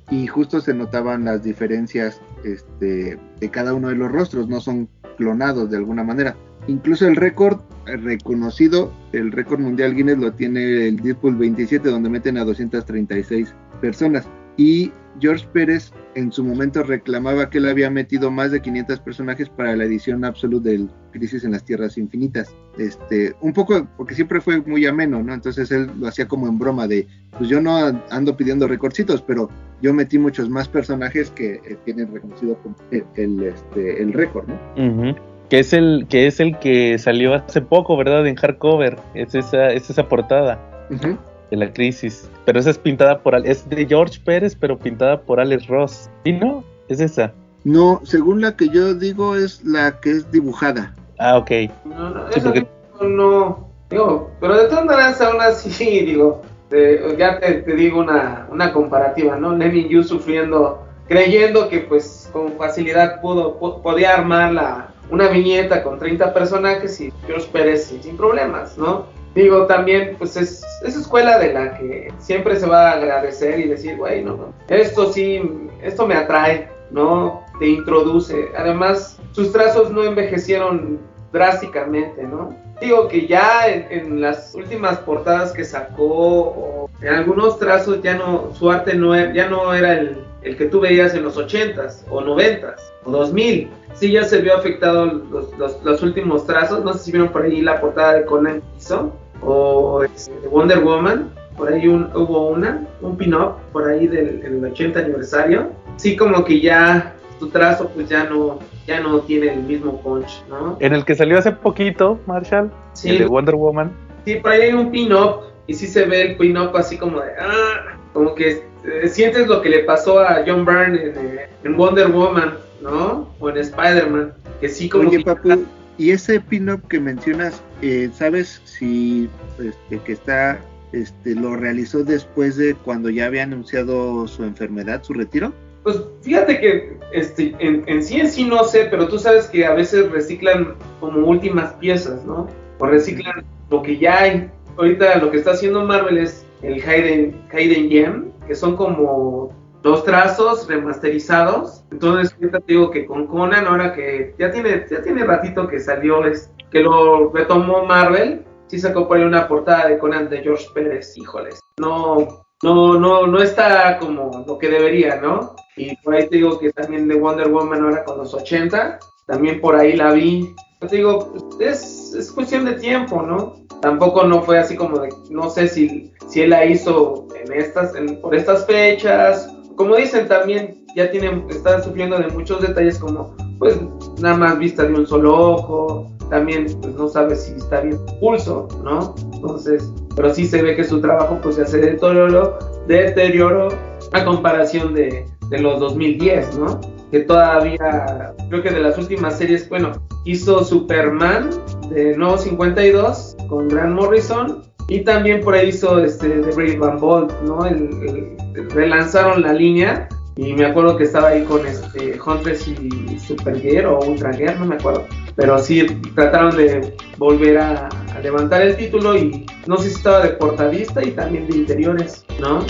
Y 0.09 0.25
justo 0.27 0.61
se 0.61 0.73
notaban 0.73 1.25
las 1.25 1.43
diferencias 1.43 2.21
este, 2.43 3.19
de 3.39 3.49
cada 3.51 3.73
uno 3.73 3.89
de 3.89 3.95
los 3.95 4.11
rostros, 4.11 4.47
no 4.47 4.59
son 4.59 4.89
clonados 5.17 5.69
de 5.69 5.77
alguna 5.77 6.03
manera. 6.03 6.35
Incluso 6.67 7.07
el 7.07 7.15
récord 7.15 7.61
eh, 7.87 7.97
reconocido, 7.97 8.91
el 9.11 9.31
récord 9.31 9.59
mundial 9.59 9.95
Guinness 9.95 10.17
lo 10.17 10.33
tiene 10.33 10.87
el 10.87 10.97
Deadpool 10.97 11.35
27, 11.35 11.89
donde 11.89 12.09
meten 12.09 12.37
a 12.37 12.45
236 12.45 13.53
personas. 13.81 14.27
Y 14.59 14.91
George 15.21 15.47
Pérez 15.53 15.93
en 16.15 16.33
su 16.33 16.43
momento 16.43 16.83
reclamaba 16.83 17.49
que 17.49 17.59
él 17.59 17.69
había 17.69 17.89
metido 17.89 18.29
más 18.29 18.51
de 18.51 18.61
500 18.61 18.99
personajes 18.99 19.47
para 19.47 19.73
la 19.73 19.85
edición 19.85 20.25
absoluta 20.25 20.69
del 20.69 20.89
Crisis 21.11 21.45
en 21.45 21.53
las 21.53 21.63
Tierras 21.63 21.97
Infinitas. 21.97 22.53
Este, 22.77 23.33
un 23.39 23.53
poco, 23.53 23.87
porque 23.95 24.15
siempre 24.15 24.41
fue 24.41 24.59
muy 24.59 24.85
ameno, 24.85 25.23
¿no? 25.23 25.33
Entonces 25.33 25.71
él 25.71 25.89
lo 25.97 26.09
hacía 26.09 26.27
como 26.27 26.45
en 26.49 26.59
broma 26.59 26.89
de, 26.89 27.07
pues 27.37 27.49
yo 27.49 27.61
no 27.61 27.77
ando 28.09 28.35
pidiendo 28.35 28.67
recordcitos, 28.67 29.21
pero 29.21 29.49
yo 29.81 29.93
metí 29.93 30.19
muchos 30.19 30.49
más 30.49 30.67
personajes 30.67 31.31
que 31.31 31.53
eh, 31.53 31.77
tienen 31.85 32.13
reconocido 32.13 32.57
como 32.61 32.75
el, 32.91 33.05
el, 33.15 33.43
este, 33.43 34.03
el 34.03 34.11
récord, 34.11 34.45
¿no? 34.49 35.15
Que 35.47 35.59
es 35.59 35.71
el 35.71 36.05
que 36.09 36.27
es 36.27 36.41
el 36.41 36.59
que 36.59 36.97
salió 36.97 37.33
hace 37.33 37.61
poco, 37.61 37.95
¿verdad? 37.95 38.27
En 38.27 38.35
hardcover. 38.35 38.97
Es 39.15 39.33
esa, 39.35 39.69
es 39.69 39.89
esa 39.89 40.09
portada 40.09 40.59
Ujú. 40.91 41.17
De 41.51 41.57
la 41.57 41.71
crisis. 41.73 42.29
Pero 42.45 42.59
esa 42.59 42.69
es 42.69 42.77
pintada 42.77 43.19
por 43.19 43.35
Al- 43.35 43.45
es 43.45 43.67
de 43.69 43.85
George 43.85 44.19
Pérez, 44.23 44.55
pero 44.59 44.77
pintada 44.77 45.19
por 45.21 45.39
Alex 45.39 45.67
Ross. 45.67 46.09
¿Y 46.23 46.33
no? 46.33 46.63
Es 46.87 46.99
esa. 46.99 47.31
No, 47.63 48.01
según 48.03 48.41
la 48.41 48.55
que 48.55 48.69
yo 48.69 48.93
digo 48.93 49.35
es 49.35 49.63
la 49.65 49.99
que 49.99 50.11
es 50.11 50.31
dibujada. 50.31 50.93
Ah, 51.17 51.37
ok. 51.37 51.51
No, 51.85 52.09
no, 52.11 52.31
Sí, 52.31 52.39
eso 52.39 52.47
porque- 52.53 52.67
no, 53.01 53.67
digo, 53.89 54.31
pero 54.39 54.55
de 54.61 54.67
todas 54.69 54.85
maneras 54.85 55.19
aún 55.21 55.41
así, 55.41 55.99
digo, 56.05 56.41
de- 56.69 57.15
ya 57.17 57.39
te, 57.39 57.53
te 57.55 57.75
digo 57.75 57.99
una, 57.99 58.47
una 58.51 58.71
comparativa, 58.71 59.35
¿no? 59.37 59.55
Lemmy 59.55 59.87
Yu 59.89 60.03
sufriendo, 60.03 60.85
creyendo 61.07 61.67
que 61.69 61.79
pues 61.79 62.29
con 62.31 62.53
facilidad 62.53 63.19
pudo, 63.21 63.57
po- 63.57 63.81
podía 63.81 64.13
armar 64.13 64.53
la, 64.53 64.93
una 65.09 65.27
viñeta 65.27 65.83
con 65.83 65.97
30 65.99 66.33
personajes 66.33 67.01
y 67.01 67.11
George 67.27 67.49
Pérez 67.51 67.85
sin, 67.87 68.01
sin 68.03 68.15
problemas, 68.15 68.77
¿no? 68.77 69.07
Digo, 69.35 69.67
también, 69.67 70.15
pues 70.17 70.35
es, 70.37 70.63
es 70.83 70.95
escuela 70.95 71.37
de 71.37 71.53
la 71.53 71.77
que 71.77 72.11
siempre 72.17 72.59
se 72.59 72.65
va 72.65 72.89
a 72.89 72.93
agradecer 72.93 73.59
y 73.59 73.67
decir, 73.67 73.97
güey, 73.97 74.23
no, 74.23 74.35
no, 74.35 74.53
esto 74.69 75.13
sí, 75.13 75.41
esto 75.83 76.07
me 76.07 76.15
atrae, 76.15 76.67
¿no? 76.91 77.45
Te 77.59 77.67
introduce. 77.67 78.49
Además, 78.57 79.19
sus 79.31 79.51
trazos 79.51 79.91
no 79.91 80.03
envejecieron 80.03 80.99
drásticamente, 81.31 82.23
¿no? 82.23 82.55
Digo 82.81 83.07
que 83.07 83.27
ya 83.27 83.67
en, 83.67 83.85
en 83.89 84.21
las 84.21 84.53
últimas 84.55 84.97
portadas 84.99 85.51
que 85.51 85.65
sacó, 85.65 86.05
o 86.07 86.89
en 87.01 87.13
algunos 87.13 87.59
trazos 87.59 88.01
ya 88.01 88.15
no, 88.15 88.51
su 88.53 88.69
arte 88.71 88.95
no 88.95 89.13
era, 89.15 89.33
ya 89.33 89.49
no 89.49 89.73
era 89.73 89.93
el, 89.99 90.17
el 90.43 90.55
que 90.57 90.65
tú 90.65 90.79
veías 90.79 91.13
en 91.13 91.23
los 91.23 91.37
80s 91.37 92.03
o 92.09 92.21
90s 92.21 92.75
o 93.05 93.11
2000. 93.11 93.69
Sí 93.95 94.11
ya 94.11 94.23
se 94.23 94.39
vio 94.39 94.55
afectado 94.55 95.05
los, 95.05 95.57
los, 95.57 95.83
los 95.83 96.01
últimos 96.03 96.45
trazos, 96.45 96.83
no 96.85 96.93
sé 96.93 96.99
si 96.99 97.11
vieron 97.11 97.29
por 97.29 97.43
ahí 97.43 97.61
la 97.61 97.81
portada 97.81 98.13
de 98.13 98.25
Conan 98.25 98.61
hizo, 98.77 99.11
o 99.41 100.03
este, 100.03 100.31
de 100.39 100.47
Wonder 100.47 100.79
Woman, 100.79 101.33
por 101.57 101.73
ahí 101.73 101.85
un- 101.87 102.09
hubo 102.15 102.47
una, 102.47 102.85
un 103.01 103.17
pin-up 103.17 103.55
por 103.73 103.89
ahí 103.89 104.07
del 104.07 104.41
el 104.45 104.63
80 104.63 104.99
aniversario. 104.99 105.67
Sí 105.97 106.15
como 106.15 106.45
que 106.45 106.61
ya 106.61 107.13
tu 107.39 107.49
trazo 107.49 107.89
pues 107.89 108.09
ya 108.09 108.25
no, 108.25 108.59
ya 108.85 108.99
no 108.99 109.21
tiene 109.21 109.53
el 109.53 109.63
mismo 109.63 110.01
punch, 110.01 110.43
¿no? 110.49 110.77
En 110.79 110.93
el 110.93 111.05
que 111.05 111.15
salió 111.15 111.37
hace 111.37 111.51
poquito, 111.51 112.19
Marshall, 112.27 112.71
Sí, 112.93 113.09
el 113.09 113.19
de 113.19 113.25
Wonder 113.25 113.55
Woman. 113.55 113.91
Sí, 114.25 114.35
por 114.35 114.51
ahí 114.51 114.61
hay 114.61 114.73
un 114.73 114.91
pin-up 114.91 115.41
y 115.67 115.73
sí 115.73 115.87
se 115.87 116.05
ve 116.05 116.21
el 116.21 116.37
pin-up 116.37 116.75
así 116.75 116.97
como 116.97 117.21
de, 117.21 117.31
ah, 117.39 117.97
como 118.13 118.35
que 118.35 118.63
eh, 118.83 119.07
sientes 119.07 119.47
lo 119.47 119.61
que 119.61 119.69
le 119.69 119.79
pasó 119.79 120.19
a 120.19 120.43
John 120.45 120.65
Byrne 120.65 121.01
en, 121.01 121.13
eh, 121.17 121.49
en 121.63 121.77
Wonder 121.77 122.07
Woman, 122.09 122.57
¿no? 122.81 123.29
O 123.39 123.49
en 123.49 123.57
Spider-Man, 123.57 124.33
que 124.61 124.69
sí 124.69 124.89
como 124.89 125.09
Oye, 125.09 125.19
que... 125.19 125.23
Papu, 125.23 125.65
y 125.97 126.11
ese 126.11 126.39
pin-up 126.39 126.87
que 126.87 126.99
mencionas, 126.99 127.61
eh, 127.81 128.09
¿sabes 128.13 128.61
si 128.63 129.29
este, 129.59 129.99
que 129.99 130.13
está, 130.13 130.57
este, 130.93 131.35
lo 131.35 131.57
realizó 131.57 132.05
después 132.05 132.55
de 132.55 132.73
cuando 132.73 133.09
ya 133.09 133.25
había 133.25 133.43
anunciado 133.43 134.25
su 134.27 134.45
enfermedad, 134.45 135.03
su 135.03 135.13
retiro? 135.13 135.53
Pues 135.83 136.01
fíjate 136.21 136.59
que 136.59 136.99
este, 137.11 137.55
en, 137.59 137.83
en 137.87 138.03
sí 138.03 138.19
en 138.19 138.29
sí 138.29 138.45
no 138.45 138.63
sé, 138.63 138.85
pero 138.85 139.07
tú 139.07 139.17
sabes 139.17 139.47
que 139.47 139.65
a 139.65 139.73
veces 139.73 140.11
reciclan 140.11 140.75
como 140.99 141.27
últimas 141.27 141.73
piezas, 141.73 142.23
¿no? 142.25 142.47
O 142.79 142.85
reciclan 142.85 143.45
lo 143.69 143.81
que 143.81 143.97
ya 143.97 144.19
hay. 144.19 144.51
Ahorita 144.77 145.17
lo 145.17 145.31
que 145.31 145.37
está 145.37 145.51
haciendo 145.51 145.83
Marvel 145.83 146.17
es 146.17 146.45
el 146.61 146.81
Hayden, 146.81 147.41
Hayden 147.51 147.89
Gem, 147.89 148.31
que 148.47 148.55
son 148.55 148.75
como 148.75 149.53
dos 149.81 150.03
trazos 150.03 150.67
remasterizados. 150.67 151.83
Entonces 151.91 152.33
ahorita 152.33 152.59
te 152.59 152.73
digo 152.73 152.91
que 152.91 153.05
con 153.05 153.27
Conan, 153.27 153.67
ahora 153.67 153.93
que 153.93 154.35
ya 154.37 154.51
tiene, 154.51 154.85
ya 154.89 155.01
tiene 155.01 155.23
ratito 155.23 155.67
que 155.67 155.79
salió, 155.79 156.25
es, 156.25 156.51
que 156.71 156.81
lo 156.81 157.31
retomó 157.31 157.85
Marvel, 157.85 158.45
sí 158.67 158.79
sacó 158.79 159.07
por 159.07 159.17
ahí 159.17 159.23
una 159.23 159.47
portada 159.47 159.87
de 159.87 159.97
Conan 159.97 160.29
de 160.29 160.41
George 160.41 160.67
Pérez, 160.73 161.17
híjoles. 161.17 161.59
No, 161.79 162.45
no, 162.63 162.99
no, 162.99 163.25
no 163.27 163.41
está 163.41 163.97
como 163.99 164.43
lo 164.45 164.57
que 164.57 164.69
debería, 164.69 165.19
¿no? 165.21 165.55
Y 165.77 165.95
por 165.97 166.15
ahí 166.15 166.27
te 166.27 166.37
digo 166.37 166.59
que 166.59 166.71
también 166.71 167.07
de 167.07 167.15
Wonder 167.15 167.49
Woman 167.49 167.83
ahora 167.83 168.03
con 168.03 168.17
los 168.17 168.33
80, 168.33 168.99
también 169.27 169.61
por 169.61 169.75
ahí 169.75 169.95
la 169.95 170.11
vi. 170.11 170.53
Yo 170.81 170.87
te 170.87 170.97
digo, 170.97 171.33
es, 171.59 172.13
es 172.13 172.31
cuestión 172.31 172.65
de 172.65 172.73
tiempo, 172.73 173.21
¿no? 173.21 173.65
Tampoco 173.81 174.25
no 174.25 174.41
fue 174.41 174.59
así 174.59 174.75
como 174.75 174.99
de, 174.99 175.09
no 175.29 175.49
sé 175.49 175.69
si, 175.69 176.11
si 176.27 176.41
él 176.41 176.49
la 176.49 176.65
hizo 176.65 177.27
en 177.41 177.53
estas, 177.53 177.93
por 178.21 178.35
estas 178.35 178.65
fechas. 178.65 179.49
Como 179.75 179.95
dicen 179.95 180.27
también, 180.27 180.85
ya 180.95 181.09
tienen, 181.11 181.45
están 181.49 181.81
sufriendo 181.81 182.17
de 182.17 182.27
muchos 182.27 182.61
detalles 182.61 182.99
como, 182.99 183.35
pues, 183.57 183.79
nada 184.19 184.35
más 184.35 184.59
vista 184.59 184.83
de 184.83 184.93
un 184.93 185.07
solo 185.07 185.53
ojo, 185.53 186.11
también, 186.29 186.65
pues, 186.81 186.93
no 186.95 187.07
sabes 187.07 187.45
si 187.45 187.53
está 187.53 187.79
bien 187.81 187.97
pulso, 188.19 188.67
¿no? 188.83 189.15
Entonces, 189.33 189.89
pero 190.15 190.33
sí 190.33 190.45
se 190.45 190.61
ve 190.61 190.75
que 190.75 190.83
su 190.83 191.01
trabajo, 191.01 191.39
pues, 191.41 191.55
se 191.55 191.77
deterioró, 191.77 192.57
deterioró 192.87 193.69
a 194.11 194.25
comparación 194.25 194.93
de, 194.93 195.25
de 195.49 195.59
los 195.59 195.79
2010, 195.79 196.57
¿no? 196.57 196.79
Que 197.11 197.21
todavía, 197.21 198.33
creo 198.49 198.61
que 198.61 198.69
de 198.69 198.81
las 198.81 198.97
últimas 198.97 199.37
series, 199.37 199.67
bueno, 199.69 199.91
hizo 200.25 200.63
Superman 200.63 201.49
de 201.89 202.15
Nuevo 202.17 202.37
52 202.37 203.37
con 203.47 203.67
Grant 203.67 203.95
Morrison 203.99 204.61
y 204.87 205.01
también 205.01 205.41
por 205.41 205.53
ahí 205.55 205.69
hizo 205.69 205.99
este 206.03 206.27
The 206.29 206.51
Brave 206.55 206.97
Bolt, 206.99 207.31
¿no? 207.45 207.65
El- 207.65 208.35
relanzaron 208.69 209.41
la 209.41 209.53
línea 209.53 210.07
y 210.39 210.53
me 210.53 210.65
acuerdo 210.65 210.95
que 210.95 211.03
estaba 211.03 211.29
ahí 211.29 211.43
con 211.43 211.67
este 211.67 212.17
Huntress 212.17 212.65
y 212.69 213.19
Supergear 213.19 213.87
o 213.87 213.99
Ultra 213.99 214.31
Gear, 214.31 214.57
no 214.57 214.67
me 214.67 214.75
acuerdo. 214.75 215.05
Pero 215.35 215.59
sí 215.59 215.85
trataron 216.15 216.55
de 216.55 216.95
volver 217.17 217.57
a, 217.57 217.89
levantar 218.23 218.61
el 218.61 218.77
título 218.77 219.17
y 219.17 219.45
no 219.67 219.75
sé 219.77 219.89
si 219.89 219.95
estaba 219.95 220.21
de 220.21 220.29
portadista 220.29 221.03
y 221.03 221.11
también 221.11 221.49
de 221.49 221.57
interiores, 221.57 222.23
¿no? 222.39 222.65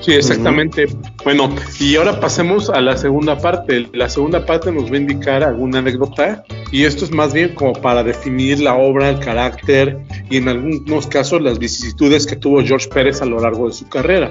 Sí, 0.00 0.12
exactamente. 0.12 0.86
Bueno, 1.24 1.52
y 1.80 1.96
ahora 1.96 2.20
pasemos 2.20 2.70
a 2.70 2.80
la 2.80 2.96
segunda 2.96 3.36
parte. 3.36 3.88
La 3.92 4.08
segunda 4.08 4.46
parte 4.46 4.70
nos 4.70 4.88
va 4.88 4.94
a 4.94 4.98
indicar 4.98 5.42
alguna 5.42 5.80
anécdota 5.80 6.44
y 6.70 6.84
esto 6.84 7.04
es 7.04 7.10
más 7.10 7.32
bien 7.32 7.56
como 7.56 7.72
para 7.72 8.04
definir 8.04 8.60
la 8.60 8.76
obra, 8.76 9.10
el 9.10 9.18
carácter 9.18 9.98
y 10.30 10.36
en 10.36 10.48
algunos 10.48 11.08
casos 11.08 11.42
las 11.42 11.58
vicisitudes 11.58 12.24
que 12.24 12.36
tuvo 12.36 12.62
George 12.62 12.88
Pérez 12.88 13.20
a 13.20 13.26
lo 13.26 13.40
largo 13.40 13.66
de 13.66 13.72
su 13.74 13.88
carrera. 13.88 14.30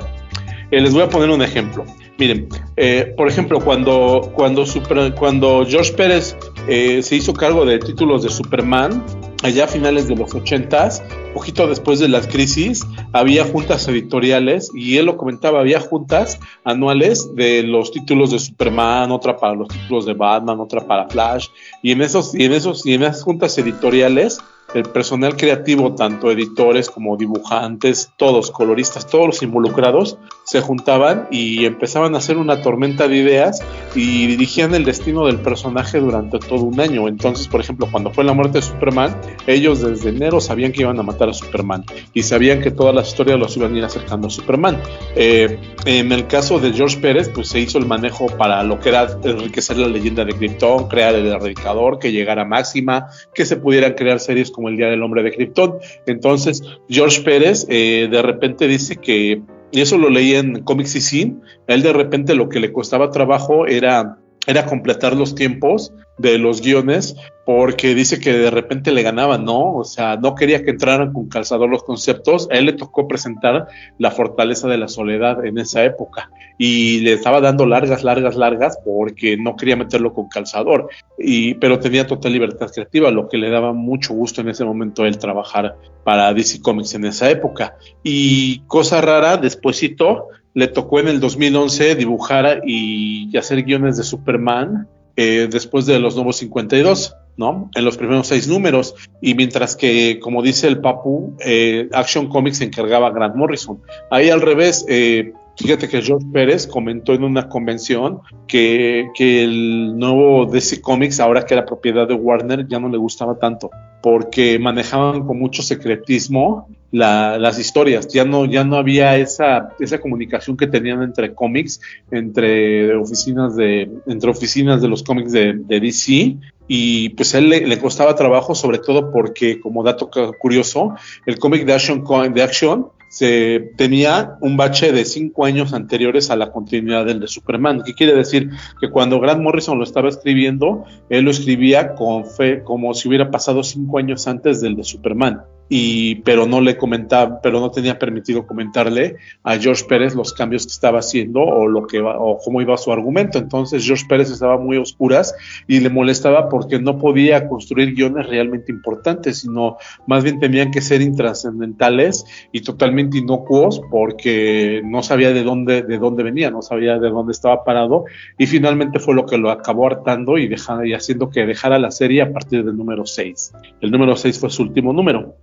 Eh, 0.71 0.79
les 0.79 0.93
voy 0.93 1.03
a 1.03 1.09
poner 1.09 1.29
un 1.29 1.41
ejemplo. 1.41 1.85
Miren, 2.19 2.49
eh, 2.75 3.13
por 3.15 3.29
ejemplo, 3.29 3.61
cuando, 3.61 4.33
cuando, 4.35 4.65
Super- 4.65 5.15
cuando 5.15 5.65
George 5.65 5.93
Pérez 5.93 6.35
eh, 6.67 7.01
se 7.01 7.15
hizo 7.15 7.31
cargo 7.33 7.65
de 7.65 7.79
títulos 7.79 8.23
de 8.23 8.29
Superman, 8.29 9.01
allá 9.41 9.63
a 9.63 9.67
finales 9.67 10.09
de 10.09 10.17
los 10.17 10.31
80s, 10.31 11.01
poquito 11.33 11.65
después 11.65 11.99
de 11.99 12.09
las 12.09 12.27
crisis, 12.27 12.85
había 13.13 13.45
juntas 13.45 13.87
editoriales 13.87 14.69
y 14.73 14.97
él 14.97 15.05
lo 15.05 15.15
comentaba, 15.15 15.61
había 15.61 15.79
juntas 15.79 16.41
anuales 16.65 17.33
de 17.35 17.63
los 17.63 17.93
títulos 17.93 18.31
de 18.31 18.39
Superman, 18.39 19.11
otra 19.11 19.37
para 19.37 19.53
los 19.55 19.69
títulos 19.69 20.05
de 20.05 20.13
Batman, 20.13 20.59
otra 20.59 20.85
para 20.85 21.07
Flash, 21.07 21.47
y 21.81 21.93
en 21.93 22.01
esos, 22.01 22.35
y 22.35 22.43
en 22.43 22.51
esos, 22.51 22.85
y 22.85 22.95
en 22.95 23.03
esas 23.03 23.23
juntas 23.23 23.57
editoriales, 23.57 24.39
el 24.73 24.83
personal 24.83 25.35
creativo, 25.35 25.95
tanto 25.95 26.31
editores 26.31 26.89
como 26.89 27.17
dibujantes, 27.17 28.11
todos, 28.17 28.51
coloristas, 28.51 29.07
todos 29.07 29.27
los 29.27 29.43
involucrados, 29.43 30.17
se 30.43 30.61
juntaban 30.61 31.27
y 31.31 31.65
empezaban 31.65 32.15
a 32.15 32.19
hacer 32.19 32.37
una 32.37 32.61
tormenta 32.61 33.07
de 33.07 33.17
ideas 33.17 33.61
y 33.95 34.27
dirigían 34.27 34.73
el 34.73 34.85
destino 34.85 35.25
del 35.25 35.39
personaje 35.39 35.99
durante 35.99 36.39
todo 36.39 36.63
un 36.63 36.79
año. 36.79 37.07
Entonces, 37.07 37.47
por 37.47 37.61
ejemplo, 37.61 37.87
cuando 37.91 38.11
fue 38.11 38.23
la 38.23 38.33
muerte 38.33 38.59
de 38.59 38.63
Superman, 38.63 39.15
ellos 39.47 39.81
desde 39.81 40.09
enero 40.09 40.41
sabían 40.41 40.71
que 40.71 40.81
iban 40.81 40.99
a 40.99 41.03
matar 41.03 41.29
a 41.29 41.33
Superman 41.33 41.83
y 42.13 42.23
sabían 42.23 42.61
que 42.61 42.71
todas 42.71 42.93
las 42.95 43.09
historias 43.09 43.39
los 43.39 43.55
iban 43.57 43.73
a 43.73 43.77
ir 43.77 43.85
acercando 43.85 44.27
a 44.27 44.31
Superman. 44.31 44.81
Eh, 45.15 45.59
en 45.85 46.11
el 46.11 46.27
caso 46.27 46.59
de 46.59 46.73
George 46.73 46.97
Pérez, 46.99 47.29
pues 47.29 47.49
se 47.49 47.59
hizo 47.59 47.77
el 47.77 47.85
manejo 47.85 48.27
para 48.27 48.63
lo 48.63 48.79
que 48.79 48.89
era 48.89 49.07
enriquecer 49.23 49.77
la 49.77 49.87
leyenda 49.87 50.25
de 50.25 50.33
Krypton, 50.33 50.87
crear 50.87 51.15
el 51.15 51.27
erradicador, 51.27 51.99
que 51.99 52.11
llegara 52.11 52.45
máxima, 52.45 53.07
que 53.33 53.45
se 53.45 53.57
pudieran 53.57 53.93
crear 53.93 54.19
series 54.19 54.51
El 54.67 54.77
Día 54.77 54.87
del 54.87 55.03
Hombre 55.03 55.23
de 55.23 55.31
Krypton. 55.31 55.75
Entonces, 56.05 56.63
George 56.89 57.21
Pérez 57.21 57.65
eh, 57.69 58.07
de 58.11 58.21
repente 58.21 58.67
dice 58.67 58.97
que 58.97 59.41
y 59.71 59.81
eso 59.81 59.97
lo 59.97 60.09
leí 60.09 60.33
en 60.33 60.63
Comics 60.63 60.95
y 60.95 61.01
Sin, 61.01 61.41
él 61.67 61.83
de 61.83 61.93
repente 61.93 62.33
lo 62.33 62.49
que 62.49 62.59
le 62.59 62.73
costaba 62.73 63.11
trabajo 63.11 63.67
era, 63.67 64.17
era 64.47 64.65
completar 64.65 65.15
los 65.15 65.35
tiempos 65.35 65.93
de 66.17 66.37
los 66.37 66.61
guiones 66.61 67.15
porque 67.45 67.95
dice 67.95 68.19
que 68.19 68.31
de 68.31 68.51
repente 68.51 68.91
le 68.91 69.01
ganaban, 69.01 69.43
¿no? 69.43 69.73
O 69.73 69.83
sea, 69.83 70.17
no 70.17 70.35
quería 70.35 70.63
que 70.63 70.69
entraran 70.69 71.13
con 71.13 71.29
calzador 71.29 71.67
los 71.67 71.83
conceptos. 71.83 72.47
A 72.51 72.55
él 72.57 72.65
le 72.65 72.73
tocó 72.73 73.07
presentar 73.07 73.67
la 73.97 74.11
fortaleza 74.11 74.67
de 74.67 74.77
la 74.77 74.87
soledad 74.87 75.43
en 75.43 75.57
esa 75.57 75.83
época 75.83 76.29
y 76.59 76.99
le 76.99 77.13
estaba 77.13 77.41
dando 77.41 77.65
largas, 77.65 78.03
largas, 78.03 78.35
largas 78.35 78.77
porque 78.85 79.35
no 79.37 79.55
quería 79.55 79.75
meterlo 79.75 80.13
con 80.13 80.27
calzador. 80.27 80.89
Y, 81.17 81.55
pero 81.55 81.79
tenía 81.79 82.05
total 82.05 82.33
libertad 82.33 82.69
creativa, 82.71 83.09
lo 83.09 83.29
que 83.29 83.37
le 83.37 83.49
daba 83.49 83.73
mucho 83.73 84.13
gusto 84.13 84.41
en 84.41 84.49
ese 84.49 84.63
momento 84.63 85.05
el 85.05 85.17
trabajar 85.17 85.75
para 86.03 86.33
DC 86.33 86.61
Comics 86.61 86.93
en 86.93 87.05
esa 87.05 87.31
época. 87.31 87.77
Y 88.03 88.59
cosa 88.67 89.01
rara, 89.01 89.37
despuésito 89.37 90.27
le 90.59 90.67
tocó 90.67 90.99
en 90.99 91.07
el 91.07 91.21
2011 91.21 91.95
dibujar 91.95 92.63
y 92.65 93.35
hacer 93.37 93.63
guiones 93.63 93.95
de 93.95 94.03
Superman 94.03 94.89
eh, 95.15 95.47
después 95.49 95.85
de 95.85 95.99
los 95.99 96.15
nuevos 96.15 96.35
52. 96.35 97.15
¿no? 97.37 97.71
En 97.73 97.85
los 97.85 97.95
primeros 97.95 98.27
seis 98.27 98.49
números. 98.49 98.93
Y 99.21 99.33
mientras 99.35 99.77
que, 99.77 100.19
como 100.19 100.43
dice 100.43 100.67
el 100.67 100.81
Papu, 100.81 101.37
eh, 101.39 101.87
Action 101.93 102.27
Comics 102.27 102.57
se 102.57 102.65
encargaba 102.65 103.07
a 103.07 103.11
Grant 103.11 103.37
Morrison. 103.37 103.81
Ahí 104.11 104.29
al 104.29 104.41
revés, 104.41 104.85
eh, 104.89 105.31
fíjate 105.59 105.87
que 105.87 106.01
George 106.01 106.25
Pérez 106.31 106.65
comentó 106.67 107.13
en 107.13 107.23
una 107.23 107.49
convención 107.49 108.19
que, 108.47 109.09
que, 109.13 109.43
el 109.43 109.97
nuevo 109.97 110.45
DC 110.45 110.81
Comics, 110.81 111.19
ahora 111.19 111.45
que 111.45 111.53
era 111.53 111.65
propiedad 111.65 112.07
de 112.07 112.13
Warner, 112.13 112.67
ya 112.67 112.79
no 112.79 112.89
le 112.89 112.97
gustaba 112.97 113.37
tanto, 113.37 113.69
porque 114.01 114.57
manejaban 114.57 115.25
con 115.25 115.37
mucho 115.37 115.61
secretismo 115.61 116.67
las 116.91 117.59
historias, 117.59 118.07
ya 118.07 118.25
no, 118.25 118.45
ya 118.45 118.63
no 118.63 118.77
había 118.77 119.15
esa, 119.17 119.69
esa 119.79 119.99
comunicación 119.99 120.57
que 120.57 120.65
tenían 120.65 121.03
entre 121.03 121.35
cómics, 121.35 121.79
entre 122.09 122.95
oficinas 122.95 123.55
de, 123.55 123.91
entre 124.07 124.31
oficinas 124.31 124.81
de 124.81 124.87
los 124.87 125.03
cómics 125.03 125.31
de, 125.31 125.53
DC 125.67 126.37
y 126.67 127.09
pues 127.09 127.35
a 127.35 127.39
él 127.39 127.49
le, 127.49 127.79
costaba 127.79 128.15
trabajo, 128.15 128.55
sobre 128.55 128.79
todo 128.79 129.11
porque, 129.11 129.59
como 129.59 129.83
dato 129.83 130.09
curioso, 130.39 130.95
el 131.25 131.37
cómic 131.37 131.65
de 131.65 131.73
Action, 131.73 132.03
de 132.33 132.41
Action 132.41 132.87
se 133.09 133.71
tenía 133.75 134.37
un 134.39 134.55
bache 134.55 134.91
de 134.91 135.03
cinco 135.03 135.45
años 135.45 135.73
anteriores 135.73 136.29
a 136.29 136.35
la 136.35 136.51
continuidad 136.51 137.05
del 137.05 137.19
de 137.19 137.27
Superman. 137.27 137.83
¿Qué 137.83 137.93
quiere 137.93 138.15
decir? 138.15 138.51
Que 138.79 138.89
cuando 138.89 139.19
Grant 139.19 139.41
Morrison 139.41 139.77
lo 139.77 139.83
estaba 139.83 140.09
escribiendo, 140.09 140.85
él 141.09 141.25
lo 141.25 141.31
escribía 141.31 141.95
con 141.95 142.25
fe, 142.25 142.63
como 142.63 142.93
si 142.93 143.07
hubiera 143.07 143.31
pasado 143.31 143.63
cinco 143.63 143.97
años 143.97 144.27
antes 144.27 144.61
del 144.61 144.75
de 144.75 144.83
Superman 144.83 145.41
y 145.69 146.15
pero 146.15 146.47
no 146.47 146.59
le 146.59 146.75
comentaba, 146.75 147.39
pero 147.41 147.59
no 147.59 147.69
tenía 147.69 147.99
permitido 147.99 148.45
comentarle 148.47 149.17
a 149.43 149.57
George 149.57 149.85
Pérez 149.87 150.15
los 150.15 150.33
cambios 150.33 150.65
que 150.65 150.71
estaba 150.71 150.99
haciendo 150.99 151.41
o 151.41 151.67
lo 151.67 151.85
que 151.85 152.01
o 152.01 152.39
cómo 152.43 152.61
iba 152.61 152.75
su 152.77 152.91
argumento. 152.91 153.37
Entonces 153.37 153.85
George 153.85 154.05
Pérez 154.09 154.31
estaba 154.31 154.57
muy 154.57 154.77
oscuras 154.77 155.35
y 155.67 155.79
le 155.79 155.89
molestaba 155.89 156.49
porque 156.49 156.79
no 156.79 156.97
podía 156.97 157.47
construir 157.47 157.93
guiones 157.93 158.27
realmente 158.27 158.71
importantes, 158.71 159.39
sino 159.39 159.77
más 160.07 160.23
bien 160.23 160.39
tenían 160.39 160.71
que 160.71 160.81
ser 160.81 161.01
intrascendentales 161.01 162.25
y 162.51 162.61
totalmente 162.61 163.19
inocuos 163.19 163.81
porque 163.91 164.81
no 164.83 165.03
sabía 165.03 165.31
de 165.31 165.43
dónde 165.43 165.83
de 165.83 165.97
dónde 165.99 166.23
venía, 166.23 166.49
no 166.49 166.63
sabía 166.63 166.97
de 166.97 167.09
dónde 167.09 167.31
estaba 167.31 167.63
parado 167.63 168.05
y 168.37 168.47
finalmente 168.47 168.99
fue 168.99 169.13
lo 169.13 169.27
que 169.27 169.37
lo 169.37 169.51
acabó 169.51 169.85
hartando 169.85 170.37
y 170.37 170.47
dejando 170.47 170.85
y 170.85 170.93
haciendo 170.93 171.29
que 171.29 171.45
dejara 171.45 171.77
la 171.77 171.91
serie 171.91 172.23
a 172.23 172.33
partir 172.33 172.65
del 172.65 172.75
número 172.75 173.05
6. 173.05 173.53
El 173.81 173.91
número 173.91 174.15
6 174.15 174.39
fue 174.39 174.49
su 174.49 174.63
último 174.63 174.93
número 174.93 175.35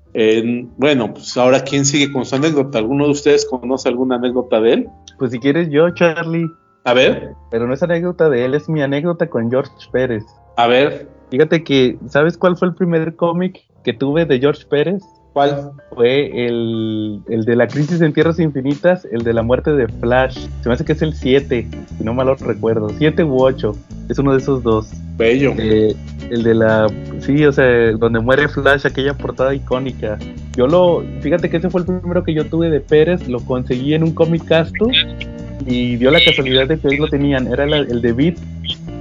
bueno, 0.76 1.12
pues 1.12 1.36
ahora, 1.36 1.60
¿quién 1.60 1.84
sigue 1.84 2.12
con 2.12 2.24
su 2.24 2.36
anécdota? 2.36 2.78
¿Alguno 2.78 3.04
de 3.04 3.10
ustedes 3.10 3.46
conoce 3.46 3.88
alguna 3.88 4.16
anécdota 4.16 4.60
de 4.60 4.72
él? 4.72 4.88
Pues 5.18 5.32
si 5.32 5.38
quieres 5.38 5.68
yo, 5.70 5.90
Charlie. 5.90 6.50
A 6.84 6.94
ver. 6.94 7.34
Pero 7.50 7.66
no 7.66 7.74
es 7.74 7.82
anécdota 7.82 8.28
de 8.30 8.44
él, 8.44 8.54
es 8.54 8.68
mi 8.68 8.82
anécdota 8.82 9.28
con 9.28 9.50
George 9.50 9.72
Pérez. 9.92 10.24
A 10.56 10.66
ver. 10.66 11.08
Fíjate 11.30 11.64
que, 11.64 11.98
¿sabes 12.08 12.38
cuál 12.38 12.56
fue 12.56 12.68
el 12.68 12.74
primer 12.74 13.16
cómic 13.16 13.60
que 13.82 13.92
tuve 13.92 14.24
de 14.24 14.38
George 14.38 14.64
Pérez? 14.66 15.02
¿Cuál? 15.36 15.72
Fue 15.94 16.46
el, 16.46 17.20
el, 17.28 17.44
de 17.44 17.56
la 17.56 17.68
crisis 17.68 18.00
en 18.00 18.14
Tierras 18.14 18.38
Infinitas, 18.38 19.06
el 19.12 19.22
de 19.22 19.34
la 19.34 19.42
muerte 19.42 19.70
de 19.72 19.86
Flash. 19.86 20.38
Se 20.62 20.68
me 20.70 20.74
hace 20.74 20.86
que 20.86 20.92
es 20.92 21.02
el 21.02 21.12
7, 21.12 21.68
si 21.98 22.04
no 22.04 22.14
mal 22.14 22.28
lo 22.28 22.36
recuerdo. 22.36 22.88
7 22.96 23.22
u 23.22 23.42
8. 23.42 23.76
Es 24.08 24.18
uno 24.18 24.32
de 24.32 24.38
esos 24.38 24.62
dos. 24.62 24.88
Bello. 25.18 25.52
Eh, 25.58 25.94
el 26.30 26.42
de 26.42 26.54
la. 26.54 26.86
Sí, 27.20 27.44
o 27.44 27.52
sea, 27.52 27.92
donde 27.98 28.18
muere 28.20 28.48
Flash, 28.48 28.86
aquella 28.86 29.12
portada 29.12 29.54
icónica. 29.54 30.16
Yo 30.56 30.66
lo. 30.68 31.04
Fíjate 31.20 31.50
que 31.50 31.58
ese 31.58 31.68
fue 31.68 31.82
el 31.82 31.86
primero 31.86 32.24
que 32.24 32.32
yo 32.32 32.46
tuve 32.46 32.70
de 32.70 32.80
Pérez. 32.80 33.28
Lo 33.28 33.40
conseguí 33.40 33.92
en 33.92 34.04
un 34.04 34.14
Comic 34.14 34.46
Casto. 34.46 34.88
Y 35.66 35.96
dio 35.96 36.10
la 36.12 36.24
casualidad 36.24 36.66
de 36.66 36.78
que 36.78 36.88
ahí 36.88 36.96
lo 36.96 37.08
tenían. 37.08 37.46
Era 37.48 37.64
el 37.64 38.00
de 38.00 38.12
Beat. 38.14 38.36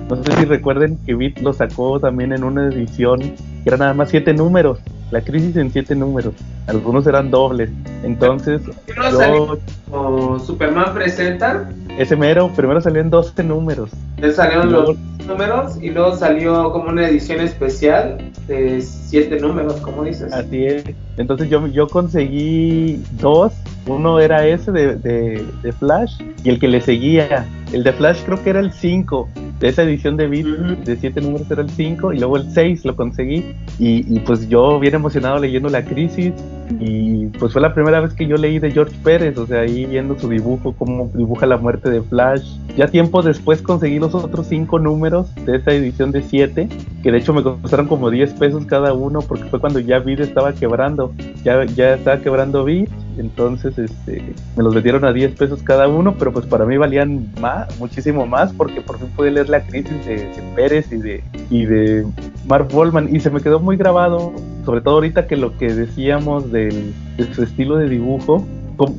No 0.09 0.21
sé 0.21 0.33
si 0.33 0.43
recuerden 0.43 0.97
que 1.05 1.15
Beat 1.15 1.39
lo 1.39 1.53
sacó 1.53 1.97
también 1.97 2.33
en 2.33 2.43
una 2.43 2.67
edición 2.67 3.21
que 3.21 3.69
era 3.69 3.77
nada 3.77 3.93
más 3.93 4.09
siete 4.09 4.33
números. 4.33 4.79
La 5.11 5.21
crisis 5.21 5.55
en 5.55 5.71
siete 5.71 5.95
números. 5.95 6.33
Algunos 6.67 7.05
eran 7.07 7.29
dobles. 7.29 7.69
Entonces, 8.03 8.61
yo, 8.87 10.39
Superman 10.39 10.93
presenta. 10.93 11.69
Ese 11.97 12.15
mero, 12.15 12.51
primero 12.55 12.81
salió 12.81 13.01
en 13.01 13.09
12 13.09 13.43
números. 13.43 13.91
Salieron 14.33 14.71
los 14.71 14.97
números 15.25 15.77
y 15.81 15.89
luego 15.89 16.15
salió 16.15 16.71
como 16.71 16.89
una 16.89 17.07
edición 17.07 17.41
especial 17.41 18.17
de 18.47 18.81
siete 18.81 19.39
números, 19.39 19.75
como 19.81 20.03
dices. 20.03 20.31
Así 20.33 20.65
es. 20.65 20.83
Entonces 21.17 21.49
yo, 21.49 21.67
yo 21.67 21.87
conseguí 21.87 23.01
dos. 23.19 23.53
Uno 23.87 24.19
era 24.19 24.47
ese 24.47 24.71
de, 24.71 24.95
de, 24.95 25.45
de 25.61 25.71
Flash 25.71 26.19
y 26.43 26.49
el 26.49 26.59
que 26.59 26.67
le 26.67 26.81
seguía. 26.81 27.45
El 27.71 27.83
de 27.83 27.93
Flash 27.93 28.23
creo 28.25 28.43
que 28.43 28.49
era 28.49 28.59
el 28.59 28.71
5 28.71 29.29
de 29.59 29.69
esa 29.69 29.83
edición 29.83 30.17
de 30.17 30.27
Beat 30.27 30.45
de 30.45 30.97
siete 30.97 31.21
números 31.21 31.49
era 31.49 31.61
el 31.61 31.69
5 31.69 32.13
y 32.13 32.19
luego 32.19 32.37
el 32.37 32.51
6 32.51 32.85
lo 32.85 32.95
conseguí 32.95 33.55
y, 33.79 34.13
y, 34.13 34.19
pues 34.19 34.49
yo 34.49 34.79
bien 34.79 34.95
emocionado 34.95 35.39
leyendo 35.39 35.69
La 35.69 35.85
Crisis 35.85 36.33
y 36.79 37.27
pues 37.27 37.53
fue 37.53 37.61
la 37.61 37.73
primera 37.73 37.99
vez 37.99 38.13
que 38.13 38.27
yo 38.27 38.37
leí 38.37 38.59
de 38.59 38.71
George 38.71 38.95
Pérez, 39.03 39.37
o 39.37 39.45
sea, 39.45 39.61
ahí 39.61 39.85
viendo 39.85 40.17
su 40.17 40.29
dibujo, 40.29 40.73
cómo 40.77 41.09
dibuja 41.13 41.45
la 41.45 41.57
muerte 41.57 41.89
de 41.89 42.01
Flash. 42.01 42.57
Ya 42.75 42.87
tiempo 42.87 43.21
después 43.21 43.61
conseguí 43.61 43.99
los 43.99 44.15
otros 44.15 44.47
cinco 44.47 44.79
números 44.79 45.33
de 45.45 45.57
esa 45.57 45.71
edición 45.71 46.11
de 46.11 46.21
7, 46.21 46.67
que 47.03 47.11
de 47.11 47.17
hecho 47.17 47.33
me 47.33 47.43
costaron 47.43 47.87
como 47.87 48.09
10 48.09 48.33
pesos 48.33 48.65
cada 48.65 48.93
uno 48.93 49.21
porque 49.21 49.45
fue 49.45 49.59
cuando 49.59 49.79
ya 49.79 49.99
Beat 49.99 50.19
estaba 50.19 50.53
quebrando, 50.53 51.13
ya, 51.43 51.65
ya 51.65 51.95
estaba 51.95 52.19
quebrando 52.19 52.63
Beat 52.65 52.89
entonces 53.17 53.77
este, 53.77 54.33
me 54.55 54.63
los 54.63 54.73
vendieron 54.73 55.05
a 55.05 55.13
10 55.13 55.35
pesos 55.35 55.61
cada 55.63 55.87
uno, 55.87 56.15
pero 56.17 56.33
pues 56.33 56.45
para 56.45 56.65
mí 56.65 56.77
valían 56.77 57.31
más, 57.39 57.79
muchísimo 57.79 58.25
más, 58.25 58.53
porque 58.53 58.81
por 58.81 58.99
fin 58.99 59.09
pude 59.15 59.31
leer 59.31 59.49
la 59.49 59.61
crisis 59.61 60.05
de, 60.05 60.29
Pérez 60.55 60.91
y 60.91 60.97
de, 60.97 61.23
y 61.49 61.65
de 61.65 62.05
Mark 62.47 62.67
Wallman, 62.73 63.13
y 63.13 63.19
se 63.19 63.29
me 63.29 63.41
quedó 63.41 63.59
muy 63.59 63.77
grabado, 63.77 64.33
sobre 64.65 64.81
todo 64.81 64.95
ahorita 64.95 65.27
que 65.27 65.37
lo 65.37 65.57
que 65.57 65.73
decíamos 65.73 66.51
del, 66.51 66.93
de 67.17 67.33
su 67.33 67.43
estilo 67.43 67.77
de 67.77 67.89
dibujo, 67.89 68.45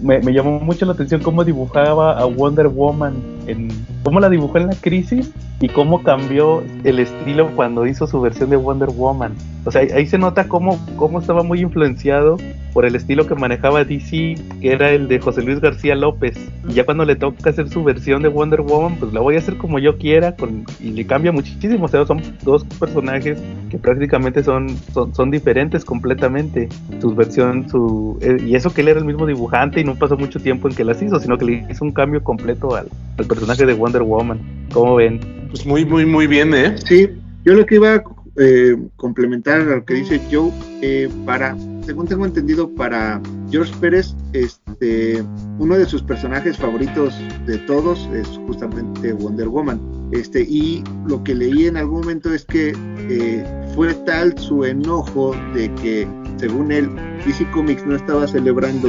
me, 0.02 0.20
me, 0.20 0.32
llamó 0.32 0.58
mucho 0.60 0.86
la 0.86 0.92
atención 0.92 1.22
cómo 1.22 1.44
dibujaba 1.44 2.18
a 2.18 2.24
Wonder 2.24 2.68
Woman, 2.68 3.14
en, 3.46 3.68
cómo 4.02 4.20
la 4.20 4.30
dibujó 4.30 4.56
en 4.58 4.68
la 4.68 4.74
crisis 4.74 5.30
y 5.60 5.68
cómo 5.68 6.02
cambió 6.02 6.62
el 6.84 6.98
estilo 6.98 7.50
cuando 7.54 7.86
hizo 7.86 8.06
su 8.06 8.20
versión 8.20 8.50
de 8.50 8.56
Wonder 8.56 8.88
Woman. 8.88 9.34
O 9.66 9.72
sea, 9.72 9.82
ahí 9.82 10.06
se 10.06 10.16
nota 10.16 10.46
cómo, 10.46 10.78
cómo 10.96 11.18
estaba 11.18 11.42
muy 11.42 11.60
influenciado 11.60 12.36
por 12.72 12.84
el 12.84 12.94
estilo 12.94 13.26
que 13.26 13.34
manejaba 13.34 13.84
DC, 13.84 14.36
que 14.60 14.72
era 14.72 14.92
el 14.92 15.08
de 15.08 15.18
José 15.18 15.42
Luis 15.42 15.60
García 15.60 15.96
López. 15.96 16.36
Y 16.68 16.74
ya 16.74 16.84
cuando 16.84 17.04
le 17.04 17.16
toca 17.16 17.50
hacer 17.50 17.68
su 17.68 17.82
versión 17.82 18.22
de 18.22 18.28
Wonder 18.28 18.60
Woman, 18.60 18.96
pues 19.00 19.12
la 19.12 19.20
voy 19.20 19.34
a 19.34 19.38
hacer 19.38 19.56
como 19.56 19.80
yo 19.80 19.98
quiera, 19.98 20.36
con, 20.36 20.64
y 20.78 20.90
le 20.90 21.04
cambia 21.04 21.32
muchísimo. 21.32 21.86
O 21.86 21.88
sea, 21.88 22.06
son 22.06 22.22
dos 22.44 22.64
personajes 22.78 23.42
que 23.68 23.76
prácticamente 23.76 24.44
son, 24.44 24.68
son, 24.94 25.12
son 25.12 25.32
diferentes 25.32 25.84
completamente. 25.84 26.68
Su 27.00 27.12
versión, 27.14 27.68
su, 27.68 28.18
eh, 28.20 28.36
y 28.46 28.54
eso 28.54 28.72
que 28.72 28.82
él 28.82 28.88
era 28.88 29.00
el 29.00 29.04
mismo 29.04 29.26
dibujante 29.26 29.80
y 29.80 29.84
no 29.84 29.96
pasó 29.96 30.16
mucho 30.16 30.38
tiempo 30.38 30.68
en 30.68 30.76
que 30.76 30.84
las 30.84 31.02
hizo, 31.02 31.18
sino 31.18 31.36
que 31.38 31.44
le 31.44 31.66
hizo 31.68 31.84
un 31.84 31.90
cambio 31.90 32.22
completo 32.22 32.76
al, 32.76 32.86
al 33.18 33.26
personaje 33.26 33.66
de 33.66 33.74
Wonder 33.74 34.02
Woman. 34.02 34.38
¿Cómo 34.72 34.94
ven? 34.94 35.18
Pues 35.50 35.66
muy, 35.66 35.84
muy, 35.84 36.06
muy 36.06 36.28
bien, 36.28 36.54
¿eh? 36.54 36.76
Sí, 36.84 37.08
yo 37.44 37.54
lo 37.54 37.66
que 37.66 37.76
iba 37.76 37.94
a 37.94 38.04
eh, 38.38 38.76
complementar 38.96 39.60
a 39.60 39.64
lo 39.64 39.84
que 39.84 39.94
dice 39.94 40.20
Joe, 40.30 40.50
eh, 40.82 41.08
para, 41.24 41.56
según 41.84 42.06
tengo 42.06 42.26
entendido, 42.26 42.68
para 42.74 43.20
George 43.50 43.72
Pérez, 43.80 44.14
este, 44.34 45.24
uno 45.58 45.76
de 45.76 45.86
sus 45.86 46.02
personajes 46.02 46.56
favoritos 46.58 47.14
de 47.46 47.58
todos 47.58 48.08
es 48.12 48.28
justamente 48.46 49.12
Wonder 49.12 49.48
Woman. 49.48 49.80
Este, 50.12 50.42
y 50.42 50.84
lo 51.06 51.24
que 51.24 51.34
leí 51.34 51.66
en 51.66 51.76
algún 51.76 52.00
momento 52.00 52.32
es 52.32 52.44
que 52.44 52.74
eh, 53.08 53.44
fue 53.74 53.94
tal 53.94 54.38
su 54.38 54.64
enojo 54.64 55.34
de 55.54 55.72
que, 55.76 56.06
según 56.36 56.72
él, 56.72 56.90
DC 57.24 57.50
Comics 57.50 57.84
no 57.86 57.96
estaba 57.96 58.26
celebrando 58.26 58.88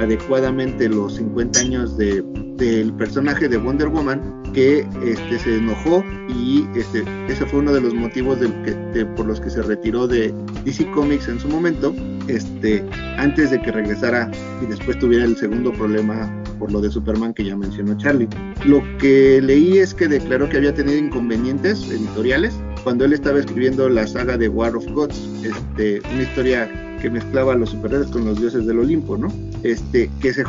adecuadamente 0.00 0.88
los 0.88 1.16
50 1.16 1.60
años 1.60 1.96
de, 1.96 2.22
del 2.56 2.92
personaje 2.94 3.48
de 3.48 3.56
Wonder 3.56 3.88
Woman 3.88 4.42
que 4.52 4.86
este, 5.04 5.38
se 5.38 5.56
enojó 5.56 6.02
y 6.28 6.66
este, 6.74 7.04
ese 7.28 7.46
fue 7.46 7.60
uno 7.60 7.72
de 7.72 7.80
los 7.80 7.94
motivos 7.94 8.38
por 9.16 9.26
los 9.26 9.40
que 9.40 9.50
se 9.50 9.62
retiró 9.62 10.06
de 10.06 10.34
DC 10.64 10.90
Comics 10.92 11.28
en 11.28 11.38
su 11.38 11.48
momento, 11.48 11.94
este, 12.26 12.84
antes 13.16 13.50
de 13.50 13.60
que 13.60 13.70
regresara 13.70 14.30
y 14.62 14.66
después 14.66 14.98
tuviera 14.98 15.24
el 15.24 15.36
segundo 15.36 15.72
problema 15.72 16.34
por 16.58 16.72
lo 16.72 16.80
de 16.80 16.90
Superman 16.90 17.34
que 17.34 17.44
ya 17.44 17.56
mencionó 17.56 17.96
Charlie. 17.98 18.28
Lo 18.66 18.82
que 18.98 19.40
leí 19.40 19.78
es 19.78 19.94
que 19.94 20.08
declaró 20.08 20.48
que 20.48 20.56
había 20.56 20.74
tenido 20.74 20.98
inconvenientes 20.98 21.88
editoriales 21.90 22.58
cuando 22.82 23.04
él 23.04 23.12
estaba 23.12 23.38
escribiendo 23.38 23.88
la 23.88 24.06
saga 24.06 24.36
de 24.36 24.48
War 24.48 24.74
of 24.74 24.86
Gods, 24.88 25.28
este, 25.44 26.00
una 26.12 26.22
historia 26.22 26.68
que 27.00 27.10
mezclaba 27.10 27.52
a 27.52 27.56
los 27.56 27.70
superhéroes 27.70 28.10
con 28.10 28.24
los 28.24 28.40
dioses 28.40 28.66
del 28.66 28.78
Olimpo, 28.78 29.16
¿no? 29.16 29.32
Este, 29.62 30.10
que 30.20 30.32
se, 30.32 30.44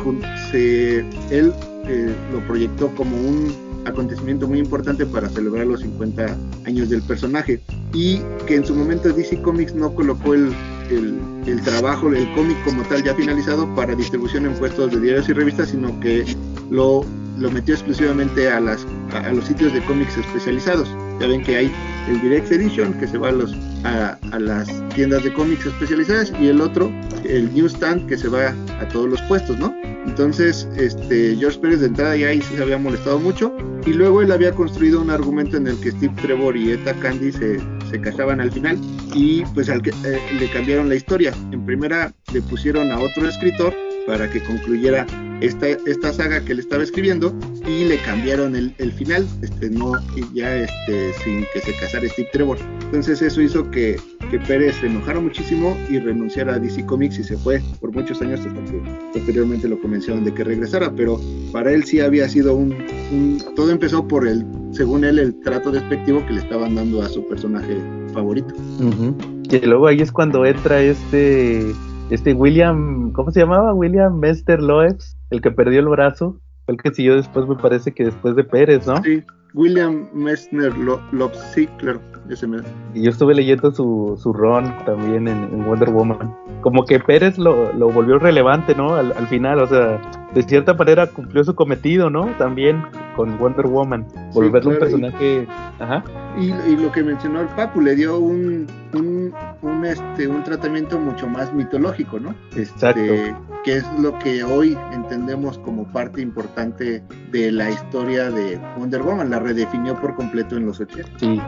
se 0.50 0.98
él 1.30 1.52
eh, 1.86 2.14
lo 2.32 2.46
proyectó 2.46 2.88
como 2.94 3.16
un 3.16 3.52
acontecimiento 3.86 4.46
muy 4.46 4.58
importante 4.58 5.06
para 5.06 5.28
celebrar 5.28 5.66
los 5.66 5.80
50 5.80 6.36
años 6.66 6.90
del 6.90 7.02
personaje 7.02 7.60
y 7.94 8.20
que 8.46 8.56
en 8.56 8.64
su 8.64 8.74
momento 8.74 9.12
DC 9.12 9.40
Comics 9.42 9.74
no 9.74 9.94
colocó 9.94 10.34
el, 10.34 10.52
el, 10.90 11.18
el 11.46 11.60
trabajo, 11.62 12.08
el 12.12 12.30
cómic 12.34 12.62
como 12.64 12.82
tal 12.84 13.02
ya 13.02 13.14
finalizado 13.14 13.72
para 13.74 13.94
distribución 13.94 14.46
en 14.46 14.52
puestos 14.54 14.90
de 14.90 15.00
diarios 15.00 15.28
y 15.28 15.32
revistas, 15.32 15.70
sino 15.70 15.98
que 16.00 16.24
lo, 16.70 17.04
lo 17.38 17.50
metió 17.50 17.74
exclusivamente 17.74 18.48
a, 18.48 18.60
los 18.60 19.44
sitios 19.44 19.72
de 19.72 19.80
cómics 19.84 20.16
especializados. 20.16 20.88
Ya 21.20 21.26
ven 21.26 21.42
que 21.42 21.56
hay 21.56 21.72
el 22.08 22.20
Direct 22.20 22.50
Edition 22.50 22.94
que 22.94 23.06
se 23.06 23.18
va 23.18 23.28
a, 23.28 24.38
las 24.38 24.88
tiendas 24.94 25.24
de 25.24 25.32
cómics 25.32 25.66
especializadas 25.66 26.32
y 26.40 26.48
el 26.48 26.60
otro, 26.60 26.90
el 27.24 27.52
Newsstand 27.54 28.08
que 28.08 28.16
se 28.16 28.28
va 28.28 28.54
a 28.80 28.88
todos 28.88 29.08
los 29.08 29.22
puestos, 29.22 29.58
¿no? 29.58 29.74
Entonces, 30.06 30.66
este, 30.76 31.36
George 31.36 31.58
Pérez 31.58 31.80
de 31.80 31.86
entrada 31.86 32.16
ya 32.16 32.28
ahí 32.28 32.40
se 32.40 32.62
había 32.62 32.78
molestado 32.78 33.18
mucho 33.18 33.54
y 33.86 33.92
luego 33.92 34.22
él 34.22 34.32
había 34.32 34.52
construido 34.52 35.00
un 35.00 35.10
argumento 35.10 35.56
en 35.56 35.66
el 35.66 35.78
que 35.80 35.90
Steve 35.90 36.14
Trevor 36.20 36.56
y 36.56 36.72
Eta 36.72 36.94
Candy 36.94 37.32
se, 37.32 37.60
se 37.90 38.00
casaban 38.00 38.40
al 38.40 38.50
final 38.50 38.78
y 39.14 39.44
pues 39.54 39.68
al 39.68 39.82
que, 39.82 39.90
eh, 39.90 40.20
le 40.38 40.50
cambiaron 40.50 40.88
la 40.88 40.94
historia. 40.94 41.32
En 41.52 41.64
primera 41.66 42.12
le 42.32 42.40
pusieron 42.42 42.90
a 42.92 42.98
otro 42.98 43.28
escritor 43.28 43.74
para 44.06 44.30
que 44.30 44.42
concluyera 44.42 45.06
esta, 45.40 45.68
esta 45.68 46.12
saga 46.12 46.44
que 46.44 46.52
él 46.52 46.58
estaba 46.58 46.82
escribiendo 46.82 47.34
y 47.66 47.84
le 47.84 47.96
cambiaron 47.98 48.54
el, 48.56 48.74
el 48.78 48.92
final, 48.92 49.26
este, 49.42 49.70
no, 49.70 49.92
ya 50.34 50.56
este, 50.56 51.12
sin 51.24 51.46
que 51.52 51.60
se 51.60 51.72
casara 51.76 52.08
Steve 52.08 52.28
Trevor. 52.32 52.58
Entonces 52.82 53.22
eso 53.22 53.40
hizo 53.40 53.70
que, 53.70 53.96
que 54.30 54.38
Pérez 54.40 54.76
se 54.76 54.86
enojara 54.86 55.20
muchísimo 55.20 55.76
y 55.88 55.98
renunciara 55.98 56.54
a 56.54 56.58
DC 56.58 56.84
Comics 56.86 57.18
y 57.18 57.24
se 57.24 57.36
fue 57.36 57.62
por 57.80 57.92
muchos 57.92 58.20
años 58.20 58.40
hasta 58.40 58.62
que 58.64 58.82
posteriormente 59.12 59.68
lo 59.68 59.80
convencieron 59.80 60.24
de 60.24 60.34
que 60.34 60.44
regresara, 60.44 60.92
pero 60.94 61.20
para 61.52 61.72
él 61.72 61.84
sí 61.84 62.00
había 62.00 62.28
sido 62.28 62.54
un, 62.54 62.72
un 63.12 63.42
todo 63.54 63.70
empezó 63.70 64.06
por 64.06 64.26
el, 64.26 64.44
según 64.72 65.04
él, 65.04 65.18
el 65.18 65.38
trato 65.40 65.70
despectivo 65.70 66.24
que 66.26 66.34
le 66.34 66.40
estaban 66.40 66.74
dando 66.74 67.02
a 67.02 67.08
su 67.08 67.26
personaje 67.26 67.76
favorito. 68.12 68.54
Uh 68.78 68.90
-huh. 68.90 69.48
Que 69.48 69.66
luego 69.66 69.86
ahí 69.86 70.00
es 70.00 70.12
cuando 70.12 70.44
entra 70.44 70.80
este 70.80 71.72
este 72.10 72.34
William, 72.34 73.12
¿cómo 73.12 73.30
se 73.30 73.40
llamaba? 73.40 73.72
William 73.72 74.18
Mester 74.18 74.60
Loebs, 74.60 75.16
el 75.30 75.40
que 75.40 75.50
perdió 75.50 75.80
el 75.80 75.88
brazo, 75.88 76.40
el 76.66 76.76
que 76.76 76.92
siguió 76.92 77.16
después, 77.16 77.46
me 77.46 77.56
parece 77.56 77.92
que 77.92 78.04
después 78.04 78.36
de 78.36 78.44
Pérez, 78.44 78.86
¿no? 78.86 79.02
Sí, 79.02 79.22
William 79.54 80.08
Messner 80.12 80.72
Loebs, 80.76 81.38
sí, 81.54 81.66
claro, 81.78 82.00
ese. 82.28 82.46
Y 82.94 83.02
yo 83.02 83.10
estuve 83.10 83.34
leyendo 83.34 83.72
su, 83.72 84.18
su 84.20 84.32
run 84.32 84.72
también 84.84 85.28
en, 85.28 85.44
en, 85.44 85.64
Wonder 85.64 85.90
Woman. 85.90 86.34
Como 86.60 86.84
que 86.84 87.00
Pérez 87.00 87.38
lo, 87.38 87.72
lo 87.72 87.90
volvió 87.90 88.18
relevante, 88.18 88.74
¿no? 88.74 88.94
Al, 88.94 89.12
al, 89.12 89.26
final, 89.26 89.60
o 89.60 89.66
sea, 89.66 90.00
de 90.34 90.42
cierta 90.42 90.74
manera 90.74 91.06
cumplió 91.06 91.42
su 91.44 91.54
cometido, 91.54 92.10
¿no? 92.10 92.26
También 92.38 92.82
con 93.16 93.38
Wonder 93.38 93.66
Woman, 93.66 94.06
volverlo 94.32 94.72
sí, 94.72 94.78
claro, 94.78 94.96
un 94.96 95.00
personaje... 95.00 95.42
Y, 95.42 95.82
Ajá. 95.82 96.04
Y, 96.38 96.52
y, 96.70 96.76
lo 96.76 96.92
que 96.92 97.02
mencionó 97.02 97.40
el 97.40 97.48
Papu, 97.48 97.80
le 97.80 97.94
dio 97.96 98.18
un, 98.18 98.66
un, 98.94 99.32
un, 99.62 99.84
este, 99.84 100.28
un 100.28 100.44
tratamiento 100.44 100.98
mucho 100.98 101.26
más 101.26 101.52
mitológico, 101.52 102.20
¿no? 102.20 102.34
Exacto. 102.56 103.00
Este, 103.00 103.34
que 103.64 103.76
es 103.76 103.86
lo 103.98 104.18
que 104.18 104.42
hoy 104.42 104.76
entendemos 104.92 105.58
como 105.58 105.84
parte 105.92 106.20
importante 106.20 107.02
de 107.30 107.52
la 107.52 107.70
historia 107.70 108.30
de 108.30 108.58
Wonder 108.78 109.02
Woman, 109.02 109.30
la 109.30 109.38
redefinió 109.38 109.94
por 110.00 110.14
completo 110.14 110.56
en 110.56 110.66
los 110.66 110.80
80. 110.80 111.10
Sí, 111.18 111.40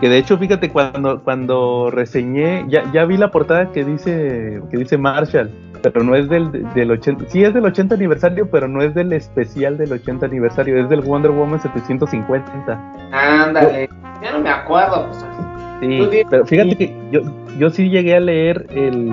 que 0.00 0.08
de 0.08 0.18
hecho, 0.20 0.38
fíjate, 0.38 0.70
cuando, 0.70 1.22
cuando 1.22 1.90
reseñé, 1.90 2.64
ya, 2.68 2.90
ya 2.92 3.04
vi 3.04 3.16
la 3.16 3.30
portada 3.30 3.72
que 3.72 3.84
dice, 3.84 4.60
que 4.70 4.76
dice 4.76 4.96
Marshall, 4.96 5.50
pero 5.82 6.02
no 6.02 6.14
es 6.14 6.28
del, 6.28 6.50
del 6.74 6.90
80, 6.90 7.26
sí 7.28 7.42
es 7.42 7.54
del 7.54 7.64
80 7.64 7.94
aniversario, 7.94 8.50
pero 8.50 8.68
no 8.68 8.82
es 8.82 8.94
del 8.94 9.12
especial 9.12 9.78
del 9.78 9.92
80 9.92 10.26
aniversario, 10.26 10.78
es 10.78 10.88
del 10.88 11.00
Wonder 11.00 11.30
Woman 11.30 11.60
750. 11.60 12.92
Ándale, 13.12 13.88
ya 14.22 14.32
no 14.32 14.40
me 14.40 14.50
acuerdo, 14.50 15.06
pues. 15.06 15.24
Sí, 15.80 16.22
pero 16.28 16.44
fíjate 16.44 16.76
que 16.76 16.94
yo, 17.10 17.22
yo 17.58 17.70
sí 17.70 17.88
llegué 17.88 18.14
a 18.14 18.20
leer 18.20 18.66
el, 18.70 19.10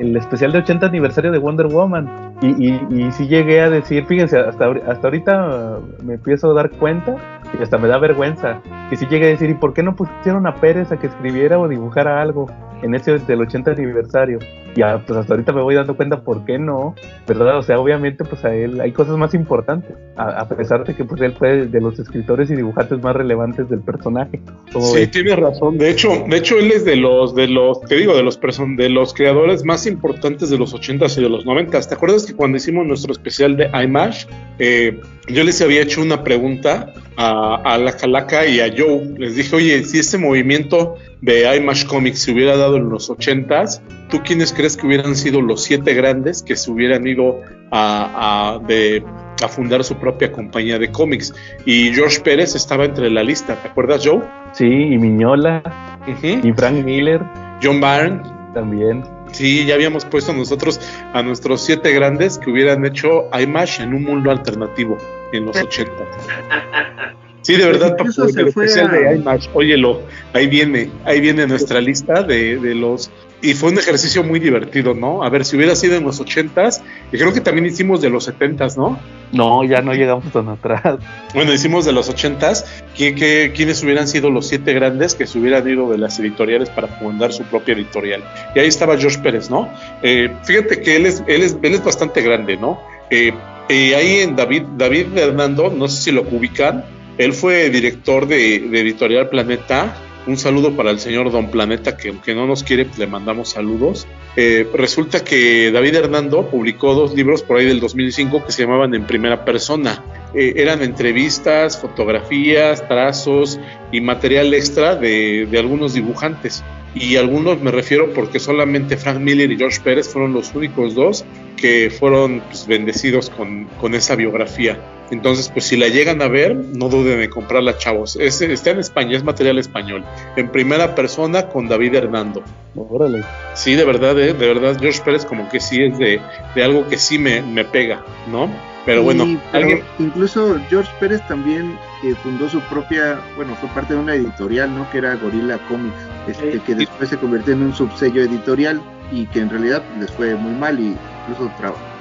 el 0.00 0.16
especial 0.16 0.50
de 0.52 0.58
80 0.58 0.86
aniversario 0.86 1.30
de 1.30 1.36
Wonder 1.36 1.66
Woman 1.66 2.32
y, 2.40 2.68
y, 2.68 2.80
y 2.88 3.12
sí 3.12 3.28
llegué 3.28 3.60
a 3.60 3.68
decir, 3.68 4.06
fíjense, 4.06 4.38
hasta, 4.38 4.70
hasta 4.88 5.06
ahorita 5.08 5.78
me 6.02 6.14
empiezo 6.14 6.50
a 6.52 6.54
dar 6.54 6.70
cuenta 6.70 7.16
y 7.58 7.62
hasta 7.62 7.78
me 7.78 7.88
da 7.88 7.98
vergüenza. 7.98 8.60
Que 8.90 8.96
sí 8.96 9.06
llegué 9.06 9.26
a 9.26 9.28
decir, 9.30 9.50
¿y 9.50 9.54
por 9.54 9.72
qué 9.72 9.82
no 9.82 9.94
pusieron 9.94 10.46
a 10.46 10.54
Pérez 10.56 10.92
a 10.92 10.96
que 10.96 11.06
escribiera 11.06 11.58
o 11.58 11.68
dibujara 11.68 12.20
algo 12.20 12.46
en 12.82 12.94
ese 12.94 13.18
del 13.18 13.40
80 13.40 13.72
aniversario? 13.72 14.38
Y 14.74 14.82
a, 14.82 14.98
pues 14.98 15.18
hasta 15.18 15.32
ahorita 15.32 15.52
me 15.52 15.62
voy 15.62 15.74
dando 15.74 15.96
cuenta 15.96 16.22
por 16.22 16.44
qué 16.44 16.58
no, 16.58 16.94
¿verdad? 17.26 17.58
O 17.58 17.62
sea, 17.62 17.78
obviamente 17.78 18.24
pues 18.24 18.44
a 18.44 18.54
él 18.54 18.78
hay 18.80 18.92
cosas 18.92 19.16
más 19.16 19.32
importantes, 19.32 19.96
a, 20.16 20.40
a 20.40 20.48
pesar 20.48 20.84
de 20.84 20.94
que 20.94 21.04
pues 21.04 21.20
él 21.22 21.32
fue 21.32 21.66
de 21.66 21.80
los 21.80 21.98
escritores 21.98 22.50
y 22.50 22.56
dibujantes 22.56 23.00
más 23.02 23.16
relevantes 23.16 23.70
del 23.70 23.80
personaje. 23.80 24.40
Sí, 24.78 24.98
es? 24.98 25.10
tienes 25.10 25.36
razón. 25.36 25.78
De 25.78 25.88
hecho, 25.88 26.10
de 26.28 26.36
hecho 26.36 26.58
él 26.58 26.70
es 26.72 26.84
de 26.84 26.96
los, 26.96 27.34
de 27.34 27.48
los, 27.48 27.80
te 27.82 27.96
digo, 27.96 28.14
de 28.14 28.22
los 28.22 28.36
person 28.36 28.76
de 28.76 28.90
los 28.90 29.14
creadores 29.14 29.64
más 29.64 29.86
importantes 29.86 30.50
de 30.50 30.58
los 30.58 30.74
80s 30.74 31.16
y 31.18 31.22
de 31.22 31.30
los 31.30 31.46
90s. 31.46 31.88
¿Te 31.88 31.94
acuerdas 31.94 32.26
que 32.26 32.34
cuando 32.34 32.58
hicimos 32.58 32.86
nuestro 32.86 33.12
especial 33.12 33.56
de 33.56 33.70
IMAX, 33.72 34.28
eh, 34.58 35.00
yo 35.28 35.42
les 35.42 35.60
había 35.62 35.82
hecho 35.82 36.02
una 36.02 36.22
pregunta 36.22 36.92
a, 37.16 37.56
a, 37.64 37.78
la 37.78 37.96
Calaca 37.96 38.46
y 38.46 38.60
a 38.60 38.72
Joe. 38.76 39.14
Les 39.18 39.36
dije, 39.36 39.56
oye, 39.56 39.84
si 39.84 39.98
este 39.98 40.18
movimiento 40.18 40.96
de 41.20 41.56
IMAX 41.56 41.84
Comics 41.84 42.20
se 42.20 42.32
hubiera 42.32 42.56
dado 42.56 42.76
en 42.76 42.88
los 42.88 43.10
80s, 43.10 43.80
¿tú 44.10 44.22
quiénes 44.24 44.52
crees 44.52 44.76
que 44.76 44.86
hubieran 44.86 45.16
sido 45.16 45.40
los 45.40 45.62
siete 45.62 45.94
grandes 45.94 46.42
que 46.42 46.56
se 46.56 46.70
hubieran 46.70 47.06
ido 47.06 47.40
a, 47.70 48.56
a, 48.56 48.66
de, 48.66 49.02
a 49.42 49.48
fundar 49.48 49.82
su 49.84 49.96
propia 49.96 50.30
compañía 50.32 50.78
de 50.78 50.90
cómics? 50.90 51.34
Y 51.64 51.92
George 51.92 52.20
Pérez 52.20 52.54
estaba 52.54 52.84
entre 52.84 53.10
la 53.10 53.22
lista, 53.22 53.54
¿te 53.56 53.68
acuerdas, 53.68 54.02
Joe? 54.04 54.22
Sí, 54.52 54.66
y 54.66 54.98
Miñola, 54.98 55.62
uh 56.06 56.10
-huh. 56.10 56.44
y 56.44 56.52
Frank 56.52 56.84
Miller. 56.84 57.20
John 57.62 57.80
Byrne. 57.80 58.20
También. 58.54 59.04
Sí, 59.32 59.66
ya 59.66 59.74
habíamos 59.74 60.06
puesto 60.06 60.32
nosotros 60.32 60.80
a 61.12 61.22
nuestros 61.22 61.62
siete 61.62 61.92
grandes 61.92 62.38
que 62.38 62.50
hubieran 62.50 62.86
hecho 62.86 63.28
IMAX 63.38 63.80
en 63.80 63.92
un 63.92 64.04
mundo 64.04 64.30
alternativo 64.30 64.96
en 65.32 65.44
los 65.44 65.56
80. 65.56 65.92
Sí, 67.46 67.54
de 67.54 67.64
verdad, 67.64 67.96
Papu, 67.96 68.10
el 68.24 68.48
especial 68.48 68.88
a... 68.88 68.98
de 68.98 69.16
IMAX, 69.18 69.48
óyelo, 69.54 70.02
ahí 70.32 70.48
viene, 70.48 70.90
ahí 71.04 71.20
viene 71.20 71.46
nuestra 71.46 71.80
lista 71.80 72.24
de, 72.24 72.56
de, 72.56 72.74
los... 72.74 73.08
Y 73.40 73.54
fue 73.54 73.70
un 73.70 73.78
ejercicio 73.78 74.24
muy 74.24 74.40
divertido, 74.40 74.94
¿no? 74.94 75.22
A 75.22 75.30
ver, 75.30 75.44
si 75.44 75.54
hubiera 75.54 75.76
sido 75.76 75.94
en 75.94 76.02
los 76.02 76.20
80s, 76.20 76.82
y 77.12 77.16
creo 77.16 77.32
que 77.32 77.40
también 77.40 77.64
hicimos 77.66 78.02
de 78.02 78.10
los 78.10 78.28
70s, 78.28 78.76
¿no? 78.76 78.98
No, 79.30 79.62
ya 79.62 79.80
no 79.80 79.94
llegamos 79.94 80.32
tan 80.32 80.48
atrás. 80.48 80.98
Bueno, 81.34 81.52
hicimos 81.52 81.84
de 81.84 81.92
los 81.92 82.12
80s, 82.12 82.64
¿quién, 82.96 83.14
qué, 83.14 83.52
quiénes 83.54 83.80
hubieran 83.84 84.08
sido 84.08 84.28
los 84.28 84.48
siete 84.48 84.72
grandes 84.72 85.14
que 85.14 85.28
se 85.28 85.38
hubieran 85.38 85.68
ido 85.68 85.88
de 85.88 85.98
las 85.98 86.18
editoriales 86.18 86.68
para 86.68 86.88
fundar 86.88 87.32
su 87.32 87.44
propia 87.44 87.74
editorial? 87.74 88.24
Y 88.56 88.58
ahí 88.58 88.66
estaba 88.66 88.98
George 88.98 89.20
Pérez, 89.20 89.50
¿no? 89.50 89.68
Eh, 90.02 90.34
fíjate 90.42 90.80
que 90.80 90.96
él 90.96 91.06
es, 91.06 91.22
él, 91.28 91.42
es, 91.42 91.56
él 91.62 91.74
es 91.74 91.84
bastante 91.84 92.22
grande, 92.22 92.56
¿no? 92.56 92.80
Eh, 93.10 93.32
eh, 93.68 93.94
ahí 93.94 94.16
en 94.22 94.34
David, 94.34 94.64
David 94.76 95.16
Hernando, 95.16 95.70
no 95.70 95.86
sé 95.86 96.02
si 96.02 96.10
lo 96.10 96.22
ubican, 96.22 96.84
él 97.18 97.32
fue 97.32 97.70
director 97.70 98.26
de, 98.26 98.60
de, 98.60 98.80
Editorial 98.80 99.28
Planeta. 99.28 99.96
Un 100.26 100.36
saludo 100.36 100.76
para 100.76 100.90
el 100.90 100.98
señor 100.98 101.30
Don 101.30 101.50
Planeta, 101.50 101.96
que 101.96 102.08
aunque 102.08 102.34
no 102.34 102.46
nos 102.46 102.64
quiere, 102.64 102.88
le 102.98 103.06
mandamos 103.06 103.50
saludos. 103.50 104.08
Eh, 104.34 104.68
resulta 104.74 105.22
que 105.22 105.70
David 105.70 105.94
Hernando 105.94 106.50
publicó 106.50 106.94
dos 106.94 107.14
libros 107.14 107.42
por 107.42 107.58
ahí 107.58 107.64
del 107.64 107.78
2005 107.78 108.44
que 108.44 108.52
se 108.52 108.62
llamaban 108.62 108.94
En 108.94 109.06
Primera 109.06 109.44
Persona. 109.44 110.02
Eh, 110.34 110.54
eran 110.56 110.82
entrevistas, 110.82 111.80
fotografías, 111.80 112.86
trazos 112.88 113.60
y 113.92 114.00
material 114.00 114.52
extra 114.52 114.96
de 114.96 115.48
algunos 115.56 115.94
dibujantes. 115.94 116.64
Y 116.96 117.16
algunos 117.16 117.60
me 117.60 117.70
refiero 117.70 118.12
porque 118.14 118.40
solamente 118.40 118.96
Frank 118.96 119.18
Miller 119.20 119.52
y 119.52 119.58
George 119.58 119.80
Pérez 119.84 120.08
fueron 120.08 120.32
los 120.32 120.54
únicos 120.54 120.94
dos 120.94 121.24
que 121.56 121.90
fueron 121.90 122.40
pues, 122.48 122.66
bendecidos 122.66 123.28
con, 123.30 123.64
con, 123.80 123.94
esa 123.94 124.16
biografía. 124.16 124.78
Entonces, 125.10 125.48
pues 125.50 125.66
si 125.66 125.76
la 125.76 125.88
llegan 125.88 126.20
a 126.22 126.28
ver, 126.28 126.56
no 126.56 126.88
duden 126.88 127.20
en 127.20 127.30
comprarla, 127.30 127.76
chavos. 127.78 128.16
Es, 128.16 128.40
está 128.40 128.70
en 128.70 128.78
España, 128.80 129.16
es 129.16 129.22
material 129.22 129.58
español. 129.58 130.04
En 130.36 130.50
primera 130.50 130.94
persona 130.94 131.48
con 131.48 131.68
David 131.68 131.94
Hernando. 131.94 132.42
Órale. 132.74 133.22
Sí, 133.54 133.74
de 133.74 133.84
verdad, 133.84 134.18
¿eh? 134.18 134.32
de 134.32 134.46
verdad, 134.46 134.76
George 134.80 135.00
Pérez 135.04 135.24
como 135.24 135.48
que 135.48 135.60
sí 135.60 135.82
es 135.82 135.96
de, 135.98 136.20
de 136.54 136.64
algo 136.64 136.88
que 136.88 136.96
sí 136.98 137.18
me, 137.18 137.40
me 137.42 137.64
pega, 137.64 138.04
¿no? 138.30 138.50
Pero 138.84 139.02
bueno, 139.02 139.24
Y- 139.24 139.38
pero 139.52 139.64
alguien... 139.64 139.82
incluso 139.98 140.58
George 140.70 140.90
Pérez 140.98 141.20
también 141.28 141.76
eh, 142.04 142.14
fundó 142.22 142.48
su 142.48 142.60
propia, 142.62 143.18
bueno, 143.36 143.54
fue 143.56 143.68
parte 143.70 143.94
de 143.94 144.00
una 144.00 144.14
editorial, 144.14 144.74
¿no? 144.74 144.88
Que 144.90 144.98
era 144.98 145.14
Gorilla 145.16 145.58
Comics, 145.68 145.94
este, 146.28 146.52
Sí. 146.52 146.60
que 146.60 146.74
después 146.74 147.08
se 147.08 147.16
convirtió 147.16 147.54
en 147.54 147.62
un 147.62 147.74
subsello 147.74 148.22
editorial 148.22 148.80
y 149.12 149.26
que 149.26 149.40
en 149.40 149.50
realidad 149.50 149.82
les 149.98 150.10
fue 150.10 150.34
muy 150.34 150.52
mal 150.52 150.78
y 150.80 150.94
incluso 151.28 151.50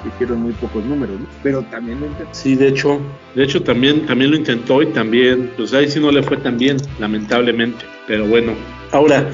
hicieron 0.07 0.41
muy 0.41 0.53
pocos 0.53 0.83
números, 0.85 1.19
¿no? 1.19 1.25
Pero 1.43 1.61
también 1.63 1.99
lo 1.99 2.07
intentó. 2.07 2.33
Sí, 2.33 2.55
de 2.55 2.67
hecho, 2.67 2.99
de 3.35 3.43
hecho 3.43 3.61
también, 3.63 4.05
también 4.05 4.31
lo 4.31 4.37
intentó 4.37 4.81
y 4.81 4.87
también, 4.87 5.51
pues 5.55 5.73
ahí 5.73 5.89
sí 5.89 5.99
no 5.99 6.11
le 6.11 6.23
fue 6.23 6.37
tan 6.37 6.57
bien, 6.57 6.77
lamentablemente. 6.99 7.85
Pero 8.07 8.25
bueno, 8.25 8.53
ahora, 8.91 9.27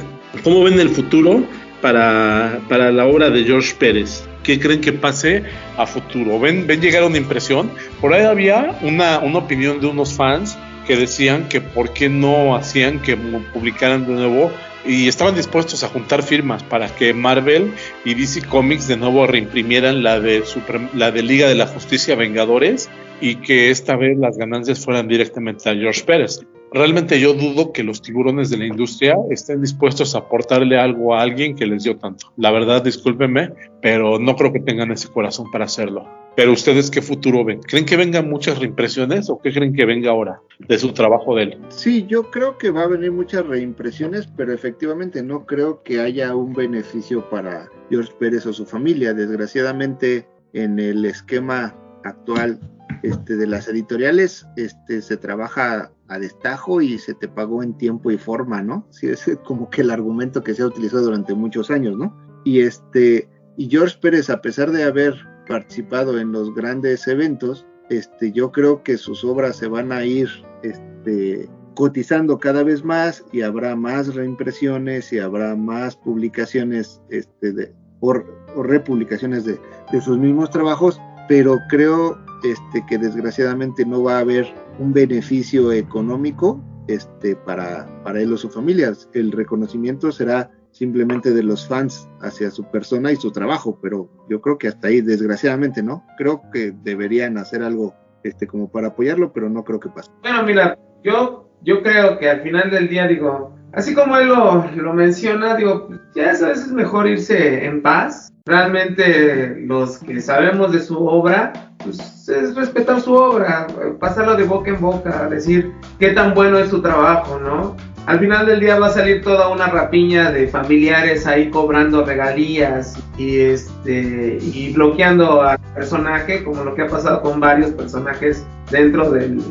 ¿cómo 0.44 0.64
ven 0.64 0.80
el 0.80 0.90
futuro 0.90 1.44
para, 1.82 2.60
para 2.70 2.92
la 2.92 3.06
obra 3.06 3.30
de 3.30 3.44
George 3.44 3.74
Pérez? 3.78 4.28
¿Qué 4.44 4.60
creen 4.60 4.82
que 4.82 4.94
pase 4.94 5.44
a 5.78 5.86
futuro? 5.86 6.40
¿Ven, 6.40 6.66
ven 6.68 6.82
llegar 6.82 7.04
una 7.04 7.18
impresión? 7.18 7.72
Por 8.00 8.14
ahí 8.14 8.24
había 8.26 8.78
una, 8.82 9.20
una 9.20 9.40
opinión 9.40 9.80
de 9.80 9.88
unos 9.88 10.14
fans 10.14 10.58
que 10.88 10.96
decían 10.96 11.48
que 11.48 11.62
por 11.62 11.94
qué 11.94 12.10
no 12.10 12.56
hacían 12.56 13.00
que 13.00 13.16
publicaran 13.16 14.08
de 14.08 14.14
nuevo 14.14 14.52
y 14.84 15.08
estaban 15.08 15.36
dispuestos 15.36 15.84
a 15.84 15.90
juntar 15.90 16.24
firmas 16.24 16.64
para 16.64 16.88
que 16.88 17.14
Marvel 17.14 17.72
y 18.04 18.16
DC 18.16 18.42
Comics 18.48 18.88
de 18.88 18.98
nuevo 18.98 19.28
reimprimieran 19.28 20.02
la 20.02 20.20
de, 20.20 20.44
Super- 20.44 20.90
la 20.96 21.12
de 21.12 21.22
Liga 21.22 21.48
de 21.48 21.54
la 21.56 21.68
Justicia 21.68 22.16
Vengadores 22.16 22.90
y 23.22 23.36
que 23.36 23.70
esta 23.70 23.96
vez 23.96 24.18
las 24.18 24.38
ganancias 24.38 24.84
fueran 24.84 25.08
directamente 25.08 25.70
a 25.70 25.76
George 25.76 26.04
Pérez. 26.04 26.42
Realmente 26.74 27.20
yo 27.20 27.34
dudo 27.34 27.74
que 27.74 27.84
los 27.84 28.02
tiburones 28.02 28.50
de 28.50 28.58
la 28.58 28.66
industria 28.66 29.18
estén 29.30 29.62
dispuestos 29.62 30.16
a 30.16 30.20
aportarle 30.20 30.80
algo 30.80 31.14
a 31.14 31.22
alguien 31.22 31.56
que 31.56 31.66
les 31.66 31.84
dio 31.84 31.98
tanto. 31.98 32.32
La 32.38 32.50
verdad, 32.50 32.82
discúlpenme, 32.82 33.54
pero 33.82 34.18
no 34.18 34.36
creo 34.38 34.54
que 34.54 34.62
tengan 34.62 34.90
ese 34.92 35.10
corazón 35.10 35.52
para 35.52 35.66
hacerlo. 35.66 36.08
Pero 36.38 36.54
ustedes, 36.54 36.90
¿qué 36.90 37.02
futuro 37.02 37.44
ven? 37.44 37.60
¿Creen 37.60 37.86
que 37.86 37.98
vengan 37.98 38.30
muchas 38.30 38.58
reimpresiones 38.58 39.30
o 39.30 39.42
qué 39.42 39.52
creen 39.52 39.74
que 39.74 39.86
venga 39.86 40.12
ahora 40.12 40.42
de 40.60 40.80
su 40.80 40.94
trabajo 40.94 41.36
de 41.36 41.44
él? 41.44 41.58
Sí, 41.68 42.06
yo 42.08 42.32
creo 42.32 42.58
que 42.58 42.72
va 42.72 42.84
a 42.84 42.88
venir 42.88 43.12
muchas 43.12 43.46
reimpresiones, 43.46 44.30
pero 44.38 44.54
efectivamente 44.54 45.22
no 45.22 45.46
creo 45.46 45.84
que 45.84 46.00
haya 46.00 46.34
un 46.34 46.54
beneficio 46.54 47.30
para 47.30 47.70
George 47.90 48.14
Pérez 48.18 48.46
o 48.46 48.54
su 48.54 48.66
familia. 48.66 49.14
Desgraciadamente, 49.14 50.26
en 50.54 50.80
el 50.80 51.04
esquema 51.04 51.76
actual 52.06 52.62
este, 53.04 53.36
de 53.36 53.48
las 53.48 53.68
editoriales, 53.68 54.46
este, 54.56 55.02
se 55.02 55.18
trabaja 55.18 55.92
a 56.08 56.20
destajo 56.20 56.82
y 56.82 56.98
se 56.98 57.14
te 57.14 57.28
pagó 57.28 57.64
en 57.64 57.78
tiempo 57.78 58.12
y 58.12 58.18
forma, 58.18 58.62
¿no? 58.62 58.86
Sí, 58.90 59.08
es 59.08 59.30
como 59.46 59.70
que 59.70 59.82
el 59.82 59.92
argumento 59.92 60.44
que 60.44 60.54
se 60.54 60.62
ha 60.62 60.68
utilizado 60.68 61.04
durante 61.04 61.34
muchos 61.34 61.72
años, 61.72 61.98
¿no? 61.98 62.16
Y 62.44 62.62
este, 62.62 63.30
y 63.58 63.70
George 63.70 63.98
Pérez, 64.02 64.30
a 64.30 64.42
pesar 64.42 64.72
de 64.72 64.84
haber 64.84 65.16
participado 65.48 66.20
en 66.20 66.32
los 66.32 66.54
grandes 66.54 67.08
eventos, 67.08 67.66
este, 67.90 68.32
yo 68.32 68.52
creo 68.52 68.84
que 68.84 68.98
sus 68.98 69.24
obras 69.24 69.58
se 69.58 69.68
van 69.68 69.92
a 69.92 70.06
ir 70.06 70.30
este, 70.64 71.50
cotizando 71.76 72.40
cada 72.40 72.64
vez 72.64 72.84
más 72.84 73.24
y 73.32 73.42
habrá 73.42 73.76
más 73.76 74.16
reimpresiones 74.16 75.12
y 75.12 75.20
habrá 75.20 75.56
más 75.56 75.96
publicaciones 75.96 77.02
este, 77.10 77.52
de, 77.54 77.74
o, 78.00 78.14
o 78.56 78.64
republicaciones 78.64 79.46
de, 79.46 79.60
de 79.92 80.02
sus 80.02 80.18
mismos 80.18 80.50
trabajos, 80.50 81.00
pero 81.28 81.58
creo 81.70 82.18
este, 82.44 82.86
que 82.88 82.98
desgraciadamente 82.98 83.86
no 83.86 84.04
va 84.04 84.18
a 84.18 84.20
haber 84.20 84.54
un 84.80 84.94
beneficio 84.94 85.72
económico 85.72 86.60
este, 86.88 87.36
para, 87.36 87.88
para 88.04 88.22
él 88.22 88.34
o 88.34 88.38
su 88.38 88.50
familia. 88.50 88.94
El 89.14 89.32
reconocimiento 89.32 90.12
será 90.12 90.52
simplemente 90.72 91.32
de 91.32 91.44
los 91.44 91.68
fans 91.68 92.08
hacia 92.22 92.50
su 92.50 92.64
persona 92.72 93.12
y 93.12 93.16
su 93.16 93.32
trabajo, 93.32 93.78
pero 93.82 94.10
yo 94.30 94.42
creo 94.42 94.58
que 94.58 94.68
hasta 94.68 94.88
ahí, 94.88 95.02
desgraciadamente, 95.02 95.84
¿no? 95.84 96.06
Creo 96.18 96.42
que 96.52 96.74
deberían 96.84 97.38
hacer 97.38 97.62
algo 97.62 97.94
este, 98.24 98.48
como 98.48 98.72
para 98.72 98.90
apoyarlo, 98.90 99.34
pero 99.34 99.50
no 99.50 99.64
creo 99.64 99.80
que 99.80 99.90
pase. 99.90 100.12
Bueno, 100.22 100.44
mira, 100.44 100.78
yo, 101.04 101.50
yo 101.62 101.82
creo 101.82 102.18
que 102.20 102.30
al 102.30 102.42
final 102.42 102.72
del 102.72 102.88
día, 102.88 103.08
digo, 103.08 103.56
así 103.74 103.94
como 103.94 104.18
él 104.18 104.28
lo, 104.28 104.66
lo 104.76 104.94
menciona, 104.94 105.56
digo, 105.56 105.90
ya 106.16 106.32
es 106.32 106.42
a 106.42 106.50
veces 106.50 106.72
mejor 106.72 107.08
irse 107.08 107.66
en 107.66 107.82
paz. 107.82 108.32
Realmente 108.46 109.56
los 109.68 110.00
que 110.00 110.20
sabemos 110.20 110.72
de 110.72 110.80
su 110.80 110.98
obra, 111.06 111.54
pues 111.84 111.98
es 112.32 112.56
respetar 112.56 113.02
su 113.02 113.14
obra, 113.14 113.68
pasarlo 114.00 114.36
de 114.36 114.44
boca 114.44 114.72
en 114.72 114.80
boca, 114.80 115.28
decir 115.30 115.72
qué 116.00 116.10
tan 116.10 116.34
bueno 116.34 116.58
es 116.58 116.70
su 116.70 116.82
trabajo, 116.82 117.40
¿no? 117.40 117.76
Al 118.08 118.20
final 118.20 118.48
del 118.48 118.60
día 118.60 118.80
va 118.80 118.88
a 118.88 118.92
salir 118.92 119.22
toda 119.22 119.50
una 119.50 119.68
rapiña 119.68 120.32
de 120.32 120.48
familiares 120.48 121.28
ahí 121.28 121.52
cobrando 121.52 122.04
regalías 122.04 122.98
y 123.16 123.40
este 123.42 124.40
y 124.42 124.74
bloqueando 124.74 125.44
al 125.44 125.60
personaje, 125.76 126.44
como 126.44 126.64
lo 126.64 126.74
que 126.74 126.82
ha 126.82 126.88
pasado 126.88 127.22
con 127.22 127.40
varios 127.40 127.72
personajes 127.72 128.44
dentro 128.72 129.12
del- 129.12 129.42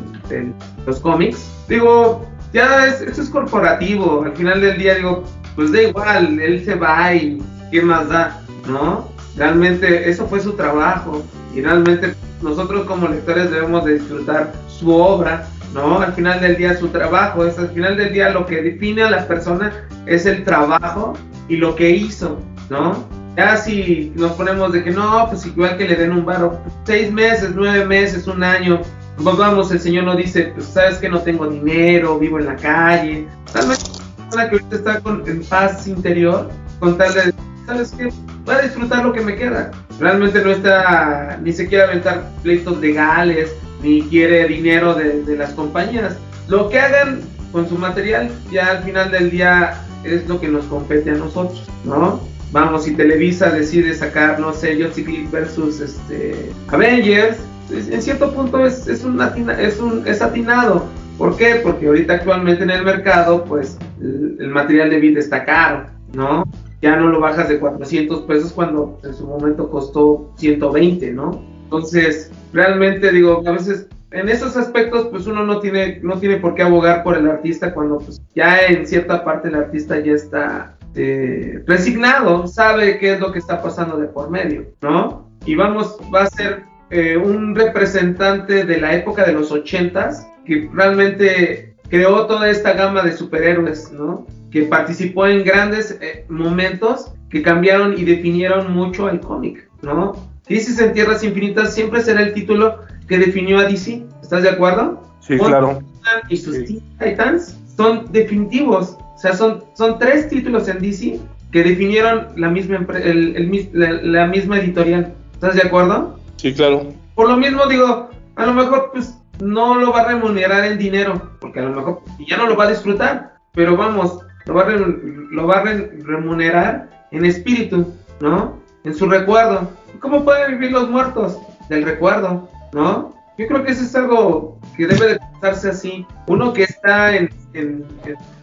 los 0.85 0.99
cómics. 0.99 1.49
Digo, 1.69 2.25
ya 2.53 2.87
es, 2.87 3.01
esto 3.01 3.21
es 3.21 3.29
corporativo. 3.29 4.23
Al 4.25 4.33
final 4.33 4.59
del 4.59 4.77
día 4.77 4.95
digo, 4.95 5.23
pues 5.55 5.71
da 5.71 5.83
igual, 5.83 6.39
él 6.39 6.63
se 6.65 6.75
va 6.75 7.13
y 7.13 7.41
qué 7.71 7.81
más 7.81 8.09
da, 8.09 8.41
¿no? 8.67 9.09
Realmente 9.37 10.09
eso 10.09 10.27
fue 10.27 10.41
su 10.41 10.53
trabajo 10.53 11.23
y 11.55 11.61
realmente 11.61 12.13
nosotros 12.41 12.85
como 12.85 13.07
lectores 13.07 13.51
debemos 13.51 13.85
de 13.85 13.99
disfrutar 13.99 14.51
su 14.67 14.93
obra, 14.93 15.47
¿no? 15.73 15.99
Al 15.99 16.13
final 16.13 16.41
del 16.41 16.57
día 16.57 16.77
su 16.77 16.89
trabajo, 16.89 17.45
es 17.45 17.57
al 17.57 17.69
final 17.69 17.97
del 17.97 18.13
día 18.13 18.29
lo 18.29 18.45
que 18.45 18.61
define 18.61 19.03
a 19.03 19.09
las 19.09 19.25
personas 19.25 19.73
es 20.05 20.25
el 20.25 20.43
trabajo 20.43 21.13
y 21.47 21.57
lo 21.57 21.75
que 21.75 21.89
hizo, 21.89 22.39
¿no? 22.69 23.05
Ya 23.37 23.55
si 23.55 24.11
nos 24.15 24.33
ponemos 24.33 24.73
de 24.73 24.83
que 24.83 24.91
no, 24.91 25.27
pues 25.29 25.45
igual 25.45 25.77
que 25.77 25.87
le 25.87 25.95
den 25.95 26.11
un 26.11 26.25
varo, 26.25 26.59
seis 26.83 27.11
meses, 27.11 27.51
nueve 27.55 27.85
meses, 27.85 28.27
un 28.27 28.43
año, 28.43 28.81
pues 29.23 29.37
vamos, 29.37 29.71
el 29.71 29.79
Señor 29.79 30.03
nos 30.03 30.17
dice, 30.17 30.51
pues 30.53 30.65
sabes 30.65 30.97
que 30.97 31.07
no 31.07 31.19
tengo 31.21 31.47
dinero, 31.47 32.19
vivo 32.19 32.39
en 32.39 32.47
la 32.47 32.55
calle, 32.55 33.27
tal 33.53 33.69
vez 33.69 33.79
una 33.83 34.17
persona 34.17 34.49
que 34.49 34.55
ahorita 34.55 34.75
está 34.75 34.99
con, 34.99 35.23
en 35.27 35.43
paz 35.45 35.87
interior, 35.87 36.49
con 36.79 36.97
tal 36.97 37.13
de, 37.13 37.33
sabes 37.65 37.91
que 37.91 38.09
voy 38.45 38.55
a 38.55 38.61
disfrutar 38.61 39.05
lo 39.05 39.13
que 39.13 39.21
me 39.21 39.35
queda. 39.35 39.71
Realmente 40.01 40.41
no 40.43 40.49
está, 40.49 41.39
ni 41.43 41.53
se 41.53 41.67
quiere 41.67 41.83
aventar 41.83 42.27
pleitos 42.41 42.79
legales, 42.81 43.53
ni 43.83 44.01
quiere 44.01 44.47
dinero 44.47 44.95
de, 44.95 45.35
las 45.37 45.51
compañías. 45.51 46.17
Lo 46.47 46.69
que 46.69 46.79
hagan 46.79 47.21
con 47.51 47.69
su 47.69 47.77
material, 47.77 48.31
ya 48.51 48.71
al 48.71 48.83
final 48.83 49.11
del 49.11 49.29
día 49.29 49.79
es 50.03 50.27
lo 50.27 50.41
que 50.41 50.47
nos 50.47 50.65
compete 50.65 51.11
a 51.11 51.13
nosotros, 51.13 51.69
¿no? 51.85 52.19
Vamos, 52.51 52.85
si 52.85 52.95
Televisa 52.95 53.51
decide 53.51 53.93
sacar, 53.93 54.39
no 54.39 54.53
sé, 54.53 54.75
Justice 54.81 55.09
League 55.09 55.27
versus 55.31 55.79
este, 55.79 56.51
Avengers, 56.69 57.37
es- 57.71 57.89
en 57.89 58.01
cierto 58.01 58.33
punto 58.33 58.65
es, 58.65 59.03
un 59.03 59.21
atina- 59.21 59.57
es, 59.59 60.21
atinado. 60.21 60.87
¿Por 61.19 61.37
qué? 61.37 61.61
Porque 61.63 61.85
ahorita 61.87 62.13
actualmente 62.13 62.63
en 62.63 62.71
el 62.71 62.83
mercado, 62.83 63.45
pues 63.45 63.77
el, 64.01 64.35
el 64.39 64.47
material 64.49 64.89
de 64.89 64.99
vida 64.99 65.19
está 65.19 65.45
caro, 65.45 65.85
¿no? 66.13 66.43
Ya 66.81 66.95
no 66.95 67.09
lo 67.09 67.19
bajas 67.19 67.47
de 67.47 67.59
400 67.59 68.21
pesos 68.23 68.51
cuando 68.53 68.99
en 69.03 69.13
su 69.13 69.25
momento 69.25 69.69
costó 69.69 70.31
120, 70.37 71.11
¿no? 71.11 71.43
Entonces, 71.63 72.31
realmente 72.53 73.11
digo, 73.11 73.43
a 73.45 73.51
veces 73.51 73.87
en 74.11 74.27
esos 74.27 74.57
aspectos, 74.57 75.07
pues 75.07 75.25
uno 75.25 75.45
no 75.45 75.59
tiene, 75.59 75.99
no 76.03 76.19
tiene 76.19 76.37
por 76.37 76.53
qué 76.53 76.63
abogar 76.63 77.03
por 77.03 77.17
el 77.17 77.29
artista 77.29 77.73
cuando 77.73 77.99
pues, 77.99 78.21
ya 78.35 78.65
en 78.65 78.85
cierta 78.85 79.23
parte 79.23 79.47
el 79.47 79.55
artista 79.55 79.99
ya 79.99 80.13
está 80.13 80.75
eh, 80.95 81.63
resignado, 81.65 82.45
sabe 82.47 82.99
qué 82.99 83.13
es 83.13 83.19
lo 83.21 83.31
que 83.31 83.39
está 83.39 83.61
pasando 83.61 83.97
de 83.97 84.07
por 84.07 84.29
medio, 84.29 84.65
¿no? 84.81 85.29
Y 85.45 85.55
vamos, 85.55 85.97
va 86.13 86.23
a 86.23 86.29
ser 86.29 86.63
eh, 86.89 87.15
un 87.15 87.55
representante 87.55 88.65
de 88.65 88.81
la 88.81 88.93
época 88.93 89.23
de 89.23 89.31
los 89.31 89.51
ochentas 89.51 90.27
que 90.45 90.69
realmente 90.73 91.73
creó 91.87 92.27
toda 92.27 92.49
esta 92.49 92.73
gama 92.73 93.03
de 93.03 93.13
superhéroes, 93.13 93.93
¿no? 93.93 94.27
Que 94.51 94.63
participó 94.63 95.25
en 95.27 95.43
grandes 95.43 95.97
eh, 96.01 96.25
momentos 96.29 97.13
que 97.29 97.41
cambiaron 97.41 97.97
y 97.97 98.03
definieron 98.03 98.71
mucho 98.73 99.09
el 99.09 99.19
cómic, 99.21 99.69
¿no? 99.81 100.13
Crisis 100.45 100.79
en 100.79 100.91
Tierras 100.93 101.23
Infinitas 101.23 101.73
siempre 101.73 102.01
será 102.01 102.21
el 102.21 102.33
título 102.33 102.79
que 103.07 103.17
definió 103.17 103.59
a 103.59 103.63
DC, 103.63 104.03
¿estás 104.21 104.43
de 104.43 104.49
acuerdo? 104.49 105.01
Sí, 105.21 105.37
Con- 105.37 105.47
claro. 105.47 105.79
y 106.27 106.35
sus 106.37 106.65
Teen 106.65 106.81
Titans 106.99 107.57
son 107.77 108.11
definitivos. 108.11 108.97
O 109.15 109.17
sea, 109.17 109.33
son, 109.33 109.63
son 109.75 109.97
tres 109.99 110.27
títulos 110.29 110.67
en 110.67 110.79
DC 110.79 111.19
que 111.51 111.63
definieron 111.63 112.27
la 112.35 112.49
misma, 112.49 112.85
el- 113.01 113.35
el 113.37 113.69
la, 113.73 113.91
la 113.91 114.27
misma 114.27 114.57
editorial. 114.59 115.13
¿Estás 115.33 115.55
de 115.55 115.61
acuerdo? 115.61 116.19
Sí, 116.37 116.53
claro. 116.53 116.87
Por 117.15 117.29
lo 117.29 117.37
mismo 117.37 117.65
digo, 117.67 118.09
a 118.35 118.45
lo 118.45 118.53
mejor 118.53 118.89
pues 118.93 119.15
no 119.39 119.75
lo 119.75 119.91
va 119.91 120.01
a 120.01 120.07
remunerar 120.07 120.65
en 120.65 120.77
dinero, 120.77 121.31
porque 121.39 121.59
a 121.59 121.63
lo 121.63 121.75
mejor 121.75 122.01
ya 122.27 122.37
no 122.37 122.47
lo 122.47 122.55
va 122.57 122.65
a 122.65 122.69
disfrutar. 122.69 123.35
Pero 123.53 123.75
vamos, 123.77 124.19
lo 124.51 124.57
va 124.57 124.63
a, 124.63 124.75
lo 124.75 125.47
va 125.47 125.59
a 125.59 125.63
remunerar 126.03 127.07
en 127.11 127.25
espíritu, 127.25 127.93
¿no? 128.19 128.57
En 128.83 128.93
su 128.93 129.07
recuerdo. 129.07 129.71
¿Cómo 129.99 130.25
pueden 130.25 130.51
vivir 130.51 130.71
los 130.71 130.89
muertos? 130.89 131.37
Del 131.69 131.83
recuerdo, 131.83 132.49
¿no? 132.73 133.15
Yo 133.37 133.47
creo 133.47 133.63
que 133.63 133.71
eso 133.71 133.83
es 133.83 133.95
algo 133.95 134.59
que 134.75 134.87
debe 134.87 135.13
de 135.13 135.19
pensarse 135.19 135.69
así. 135.69 136.05
Uno 136.27 136.51
que 136.51 136.63
está 136.63 137.15
en, 137.15 137.29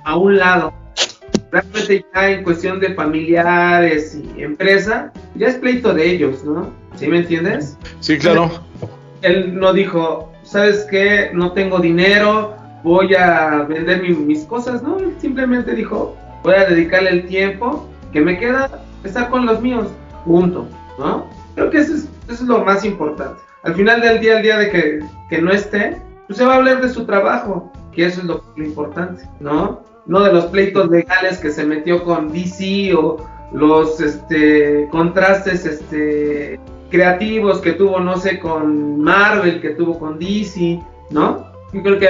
a 0.05 0.17
un 0.17 0.39
lado, 0.39 0.73
realmente 1.53 2.07
ya 2.15 2.31
en 2.31 2.43
cuestión 2.43 2.81
de 2.81 2.95
familiares 2.95 4.19
y 4.37 4.43
empresa, 4.43 5.13
ya 5.35 5.49
es 5.49 5.57
pleito 5.57 5.93
de 5.93 6.11
ellos, 6.11 6.43
¿no? 6.45 6.73
¿Sí 6.97 7.07
me 7.07 7.19
entiendes? 7.19 7.77
Sí, 8.01 8.19
claro. 8.19 8.51
Él 9.23 9.59
no 9.59 9.73
dijo, 9.73 10.33
¿sabes 10.43 10.87
qué? 10.91 11.31
No 11.35 11.53
tengo 11.53 11.81
dinero, 11.81 12.57
voy 12.83 13.15
a 13.15 13.65
vender 13.69 14.03
mis 14.03 14.45
cosas, 14.45 14.83
¿no? 14.83 14.99
Él 14.99 15.15
simplemente 15.19 15.75
dijo, 15.75 16.17
voy 16.43 16.55
a 16.55 16.65
dedicarle 16.65 17.11
el 17.11 17.27
tiempo 17.27 17.89
que 18.13 18.21
me 18.21 18.39
queda 18.39 18.71
estar 19.05 19.29
con 19.31 19.47
los 19.47 19.61
míos, 19.61 19.89
punto, 20.25 20.67
¿no? 20.99 21.27
Creo 21.55 21.71
que 21.71 21.79
eso 21.79 21.95
es, 22.29 22.41
lo 22.43 22.65
más 22.65 22.85
importante. 22.85 23.41
Al 23.65 23.75
final 23.75 24.01
del 24.01 24.21
día, 24.21 24.37
el 24.37 24.43
día 24.43 24.59
de 24.59 24.71
que, 24.71 25.01
que 25.29 25.43
no 25.43 25.51
esté, 25.51 26.01
pues 26.27 26.39
se 26.39 26.45
va 26.45 26.55
a 26.55 26.57
hablar 26.57 26.81
de 26.81 26.89
su 26.89 27.05
trabajo, 27.05 27.73
que 27.93 28.07
eso 28.07 28.21
es 28.21 28.27
lo, 28.27 28.45
importante, 28.57 29.29
¿no? 29.41 29.83
No 30.07 30.21
de 30.21 30.33
los 30.33 30.47
pleitos 30.47 30.89
legales 30.89 31.39
que 31.39 31.51
se 31.51 31.65
metió 31.65 32.05
con 32.05 32.33
DC 32.33 32.95
o 32.95 33.17
los 33.53 34.01
este, 34.01 34.89
contrastes 34.91 35.67
este, 35.67 36.61
creativos 36.91 37.61
que 37.61 37.73
tuvo, 37.73 38.01
no 38.01 38.17
sé, 38.17 38.39
con 38.39 39.01
Marvel, 39.01 39.61
que 39.61 39.71
tuvo 39.71 39.99
con 39.99 40.19
DC, 40.19 40.81
¿no? 41.11 41.47
Yo 41.73 41.83
creo 41.83 41.99
que 41.99 42.09